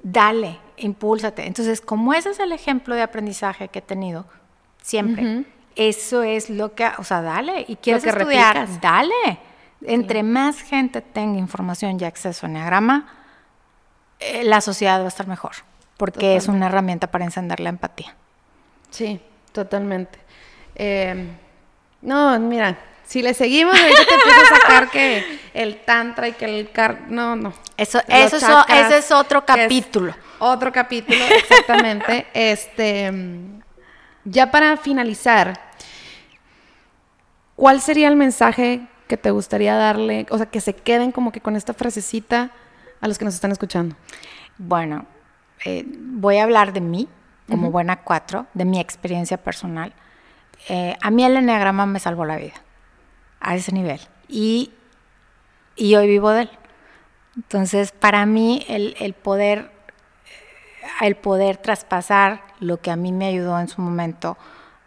dale, 0.04 0.60
impúlsate. 0.78 1.46
Entonces, 1.46 1.82
como 1.82 2.14
ese 2.14 2.30
es 2.30 2.40
el 2.40 2.52
ejemplo 2.52 2.96
de 2.96 3.02
aprendizaje 3.02 3.68
que 3.68 3.80
he 3.80 3.82
tenido 3.82 4.26
siempre, 4.82 5.46
eso 5.76 6.24
es 6.24 6.50
lo 6.50 6.74
que, 6.74 6.90
o 6.98 7.04
sea, 7.04 7.22
dale, 7.22 7.66
y 7.68 7.76
quieres 7.76 8.04
que 8.04 8.10
estudiar, 8.10 8.56
replicas. 8.56 8.82
dale. 8.82 9.40
Entre 9.82 10.24
más 10.24 10.62
gente 10.62 11.02
tenga 11.02 11.38
información 11.38 11.98
y 12.00 12.04
acceso 12.04 12.46
a 12.46 12.50
Enneagrama, 12.50 13.08
eh, 14.20 14.44
la 14.44 14.62
sociedad 14.62 15.00
va 15.02 15.06
a 15.06 15.10
estar 15.10 15.28
mejor, 15.28 15.52
porque 15.98 16.36
es 16.36 16.48
una 16.48 16.68
herramienta 16.68 17.12
para 17.12 17.26
encender 17.26 17.60
la 17.60 17.70
empatía. 17.70 18.16
Sí, 18.90 19.20
totalmente. 19.52 20.18
Eh, 20.76 21.28
no, 22.02 22.40
mira, 22.40 22.78
si 23.08 23.22
le 23.22 23.34
seguimos, 23.34 23.74
ahorita 23.80 24.06
te 24.06 24.14
empiezo 24.16 24.42
a 24.42 24.58
sacar 24.58 24.90
que 24.90 25.40
el 25.54 25.78
tantra 25.78 26.28
y 26.28 26.34
que 26.34 26.44
el 26.44 26.72
car... 26.72 27.06
No, 27.08 27.38
no. 27.38 27.54
Eso, 27.78 28.00
Los 28.06 28.34
eso 28.34 28.66
es 28.68 28.86
ese 28.86 28.98
es 28.98 29.12
otro 29.12 29.40
es 29.40 29.46
capítulo. 29.46 30.14
otro 30.40 30.74
capítulo, 30.74 31.18
exactamente. 31.38 32.28
este, 32.34 33.14
ya 34.26 34.52
para 34.52 34.76
finalizar, 34.76 35.58
¿cuál 37.56 37.80
sería 37.80 38.10
el 38.10 38.18
mensaje 38.18 38.86
que 39.08 39.16
te 39.16 39.32
gustaría 39.32 39.76
darle? 39.76 40.26
O 40.30 40.38
sea, 40.38 40.48
que 40.48 40.60
se 40.60 40.76
queden 40.76 41.14
como 41.14 41.32
que 41.32 41.40
con 41.40 41.56
esta 41.56 41.74
frasecita 41.74 42.52
a 43.00 43.08
los 43.08 43.18
que 43.18 43.24
nos 43.24 43.36
están 43.36 43.54
escuchando. 43.54 43.96
Bueno, 44.58 45.06
eh, 45.64 45.86
voy 45.88 46.40
a 46.40 46.44
hablar 46.44 46.74
de 46.74 46.82
mí, 46.82 47.08
como 47.48 47.72
buena 47.72 48.02
cuatro, 48.02 48.48
de 48.54 48.66
mi 48.66 48.82
experiencia 48.82 49.38
personal. 49.38 49.94
Eh, 50.68 50.98
a 51.02 51.10
mí 51.10 51.24
el 51.24 51.38
enneagrama 51.38 51.86
me 51.86 52.00
salvó 52.00 52.26
la 52.26 52.36
vida, 52.36 52.56
a 53.40 53.56
ese 53.56 53.72
nivel. 53.72 54.00
Y, 54.28 54.72
y 55.76 55.96
hoy 55.96 56.08
vivo 56.08 56.32
de 56.32 56.44
él. 56.44 56.50
Entonces, 57.36 57.92
para 57.92 58.26
mí, 58.26 58.66
el, 58.68 58.96
el 59.00 59.14
poder, 59.14 59.72
el 61.02 61.16
poder 61.16 61.58
traspasar 61.58 62.42
lo 62.60 62.82
que 62.82 62.92
a 62.92 62.96
mí 62.96 63.12
me 63.12 63.28
ayudó 63.28 63.60
en 63.60 63.68
su 63.68 63.82
momento 63.82 64.38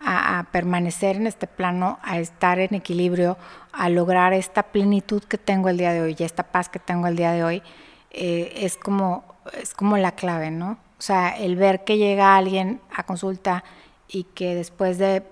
a, 0.00 0.46
permanecer 0.50 1.16
en 1.16 1.26
este 1.26 1.46
plano, 1.46 1.98
a 2.02 2.18
estar 2.18 2.58
en 2.58 2.74
equilibrio, 2.74 3.36
a 3.72 3.88
lograr 3.90 4.32
esta 4.32 4.62
plenitud 4.64 5.22
que 5.22 5.38
tengo 5.38 5.68
el 5.68 5.76
día 5.76 5.92
de 5.92 6.00
hoy 6.00 6.16
y 6.18 6.24
esta 6.24 6.44
paz 6.44 6.68
que 6.68 6.78
tengo 6.78 7.06
el 7.06 7.16
día 7.16 7.32
de 7.32 7.44
hoy, 7.44 7.62
eh, 8.10 8.52
es, 8.56 8.76
como, 8.76 9.24
es 9.60 9.74
como 9.74 9.96
la 9.98 10.12
clave, 10.12 10.50
¿no? 10.50 10.78
O 10.98 11.02
sea, 11.02 11.30
el 11.30 11.56
ver 11.56 11.84
que 11.84 11.98
llega 11.98 12.36
alguien 12.36 12.80
a 12.94 13.04
consulta 13.04 13.62
y 14.08 14.24
que 14.24 14.54
después 14.54 14.98
de, 14.98 15.22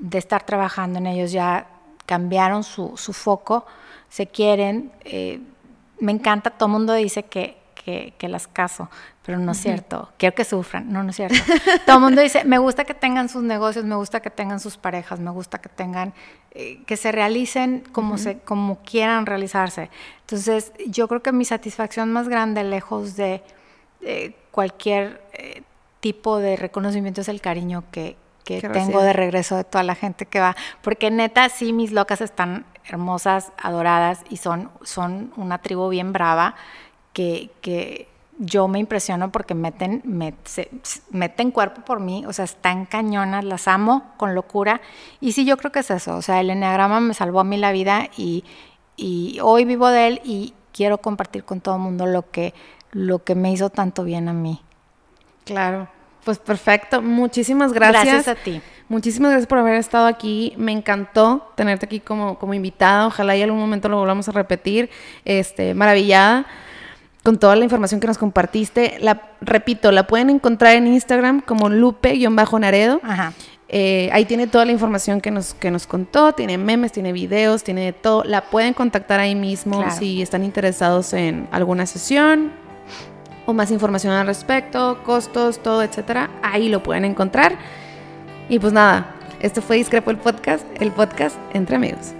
de 0.00 0.18
estar 0.18 0.44
trabajando 0.44 0.98
en 0.98 1.06
ellos 1.06 1.32
ya 1.32 1.66
cambiaron 2.08 2.64
su, 2.64 2.96
su 2.96 3.12
foco, 3.12 3.66
se 4.08 4.26
quieren. 4.26 4.90
eh, 5.04 5.40
me 6.00 6.12
encanta, 6.12 6.50
todo 6.50 6.68
el 6.68 6.72
mundo 6.72 6.94
dice 6.94 7.24
que, 7.24 7.56
que 8.18 8.28
las 8.28 8.46
caso, 8.46 8.90
pero 9.28 9.38
no 9.38 9.52
es 9.52 9.58
cierto. 9.58 10.08
Quiero 10.16 10.34
que 10.34 10.44
sufran, 10.44 10.90
no, 10.90 11.02
no 11.02 11.10
es 11.10 11.16
cierto. 11.16 11.36
Todo 11.84 11.96
el 11.96 12.02
mundo 12.02 12.22
dice, 12.22 12.44
me 12.44 12.56
gusta 12.56 12.84
que 12.84 12.94
tengan 12.94 13.28
sus 13.28 13.42
negocios, 13.42 13.84
me 13.84 13.94
gusta 13.94 14.20
que 14.20 14.30
tengan 14.30 14.58
sus 14.58 14.78
parejas, 14.78 15.20
me 15.20 15.30
gusta 15.30 15.58
que 15.58 15.68
tengan, 15.68 16.14
eh, 16.52 16.82
que 16.86 16.96
se 16.96 17.12
realicen 17.12 17.84
como, 17.92 18.16
se, 18.16 18.38
como 18.38 18.78
quieran 18.82 19.26
realizarse. 19.26 19.90
Entonces, 20.20 20.72
yo 20.86 21.08
creo 21.08 21.22
que 21.22 21.32
mi 21.32 21.44
satisfacción 21.44 22.10
más 22.10 22.28
grande, 22.28 22.64
lejos 22.64 23.16
de 23.16 23.42
eh, 24.00 24.34
cualquier 24.50 25.22
eh, 25.34 25.62
tipo 26.00 26.38
de 26.38 26.56
reconocimiento, 26.56 27.20
es 27.20 27.28
el 27.28 27.40
cariño 27.40 27.84
que, 27.90 28.16
que 28.56 28.68
tengo 28.72 29.00
de 29.02 29.12
regreso 29.12 29.56
de 29.56 29.64
toda 29.64 29.82
la 29.84 29.94
gente 29.94 30.26
que 30.26 30.40
va. 30.40 30.56
Porque 30.82 31.10
neta, 31.10 31.48
sí, 31.48 31.72
mis 31.72 31.92
locas 31.92 32.20
están 32.20 32.64
hermosas, 32.86 33.52
adoradas 33.62 34.22
y 34.30 34.38
son, 34.38 34.70
son 34.82 35.32
una 35.36 35.58
tribu 35.58 35.88
bien 35.90 36.12
brava 36.12 36.54
que, 37.12 37.50
que 37.60 38.08
yo 38.38 38.66
me 38.68 38.78
impresiono 38.78 39.30
porque 39.30 39.54
meten, 39.54 40.02
met- 40.04 40.36
se- 40.44 40.70
se- 40.82 41.00
meten 41.10 41.50
cuerpo 41.50 41.82
por 41.82 42.00
mí, 42.00 42.24
o 42.26 42.32
sea, 42.32 42.44
están 42.46 42.86
cañonas, 42.86 43.44
las 43.44 43.68
amo 43.68 44.04
con 44.16 44.34
locura. 44.34 44.80
Y 45.20 45.32
sí, 45.32 45.44
yo 45.44 45.56
creo 45.56 45.70
que 45.72 45.80
es 45.80 45.90
eso, 45.90 46.16
o 46.16 46.22
sea, 46.22 46.40
el 46.40 46.48
enneagrama 46.50 47.00
me 47.00 47.14
salvó 47.14 47.40
a 47.40 47.44
mí 47.44 47.56
la 47.56 47.72
vida 47.72 48.08
y, 48.16 48.44
y 48.96 49.38
hoy 49.42 49.64
vivo 49.64 49.88
de 49.88 50.06
él 50.06 50.20
y 50.24 50.54
quiero 50.72 50.98
compartir 50.98 51.44
con 51.44 51.60
todo 51.60 51.74
el 51.74 51.80
mundo 51.82 52.06
lo 52.06 52.30
que, 52.30 52.54
lo 52.92 53.22
que 53.24 53.34
me 53.34 53.50
hizo 53.52 53.68
tanto 53.70 54.04
bien 54.04 54.28
a 54.28 54.32
mí. 54.32 54.62
Claro. 55.44 55.88
Pues 56.28 56.38
perfecto. 56.38 57.00
Muchísimas 57.00 57.72
gracias. 57.72 58.04
Gracias 58.04 58.28
a 58.28 58.34
ti. 58.34 58.60
Muchísimas 58.90 59.30
gracias 59.30 59.46
por 59.46 59.56
haber 59.56 59.76
estado 59.76 60.06
aquí. 60.06 60.52
Me 60.58 60.72
encantó 60.72 61.52
tenerte 61.54 61.86
aquí 61.86 62.00
como, 62.00 62.38
como 62.38 62.52
invitada. 62.52 63.06
Ojalá 63.06 63.34
y 63.34 63.40
algún 63.40 63.58
momento 63.58 63.88
lo 63.88 63.96
volvamos 63.96 64.28
a 64.28 64.32
repetir. 64.32 64.90
Este, 65.24 65.72
maravillada 65.72 66.44
con 67.22 67.38
toda 67.38 67.56
la 67.56 67.64
información 67.64 67.98
que 67.98 68.08
nos 68.08 68.18
compartiste. 68.18 68.98
La, 69.00 69.22
repito, 69.40 69.90
la 69.90 70.06
pueden 70.06 70.28
encontrar 70.28 70.74
en 70.74 70.88
Instagram 70.88 71.40
como 71.40 71.70
Lupe-Naredo. 71.70 73.00
Ajá. 73.02 73.32
Eh, 73.70 74.10
ahí 74.12 74.26
tiene 74.26 74.48
toda 74.48 74.66
la 74.66 74.72
información 74.72 75.22
que 75.22 75.30
nos, 75.30 75.54
que 75.54 75.70
nos 75.70 75.86
contó, 75.86 76.34
tiene 76.34 76.58
memes, 76.58 76.92
tiene 76.92 77.14
videos, 77.14 77.64
tiene 77.64 77.86
de 77.86 77.92
todo. 77.94 78.22
La 78.24 78.50
pueden 78.50 78.74
contactar 78.74 79.18
ahí 79.18 79.34
mismo 79.34 79.78
Claro. 79.78 79.96
si 79.98 80.20
están 80.20 80.44
interesados 80.44 81.14
en 81.14 81.48
alguna 81.52 81.86
sesión 81.86 82.52
o 83.48 83.54
más 83.54 83.70
información 83.70 84.12
al 84.12 84.26
respecto, 84.26 85.02
costos, 85.04 85.58
todo, 85.60 85.82
etcétera. 85.82 86.28
Ahí 86.42 86.68
lo 86.68 86.82
pueden 86.82 87.06
encontrar. 87.06 87.56
Y 88.50 88.58
pues 88.58 88.74
nada, 88.74 89.14
esto 89.40 89.62
fue 89.62 89.76
Discrepo 89.76 90.10
el 90.10 90.18
podcast, 90.18 90.66
el 90.78 90.92
podcast 90.92 91.34
entre 91.54 91.76
amigos. 91.76 92.12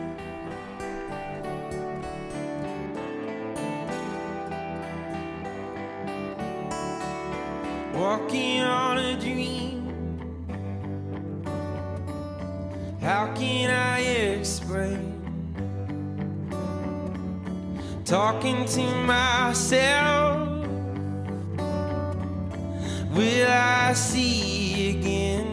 Walking 7.95 8.63
on 8.63 8.97
a 8.97 9.19
dream. 9.21 9.87
How 13.03 13.35
can 13.35 13.69
I 13.69 14.01
explain? 14.39 15.13
Talking 18.07 18.65
to 18.65 18.83
myself. 19.05 20.58
Will 23.15 23.49
I 23.49 23.95
see 23.95 24.91
again? 24.91 25.49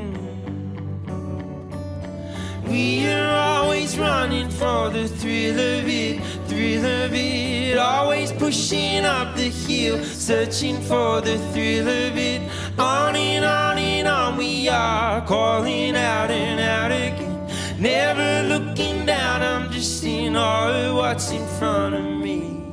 We 2.68 3.08
are 3.08 3.34
always 3.34 3.98
running 3.98 4.50
for 4.50 4.90
the 4.90 5.08
thrill 5.08 5.54
of 5.54 5.88
it, 5.88 6.22
thrill 6.48 6.86
of 6.86 7.14
it. 7.14 7.78
Always 7.78 8.34
pushing 8.34 9.06
up 9.06 9.36
the 9.36 9.50
hill, 9.50 10.04
searching 10.04 10.82
for 10.82 11.22
the 11.22 11.38
thrill 11.54 11.88
of 11.88 12.18
it. 12.18 12.42
On 12.78 13.16
and 13.16 13.46
on 13.46 13.78
and 13.78 14.08
on 14.08 14.38
we 14.38 14.68
are, 14.68 15.26
calling 15.26 15.96
out 15.96 16.32
and 16.32 16.60
out 16.60 16.92
again. 16.92 17.48
Never 17.80 18.48
looking 18.50 19.06
down, 19.06 19.42
I'm 19.42 19.72
just 19.72 20.02
seeing 20.02 20.36
all 20.36 20.70
of 20.70 20.96
what's 20.96 21.32
in 21.32 21.48
front 21.58 21.96
of 21.96 22.04
me. 22.04 22.65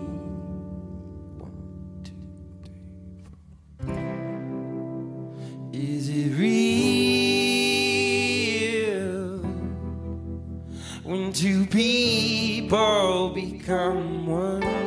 Is 5.85 6.09
it 6.09 6.39
real? 6.39 6.63
when 11.03 11.33
two 11.33 11.67
people 11.67 13.31
become 13.31 14.27
one. 14.29 14.82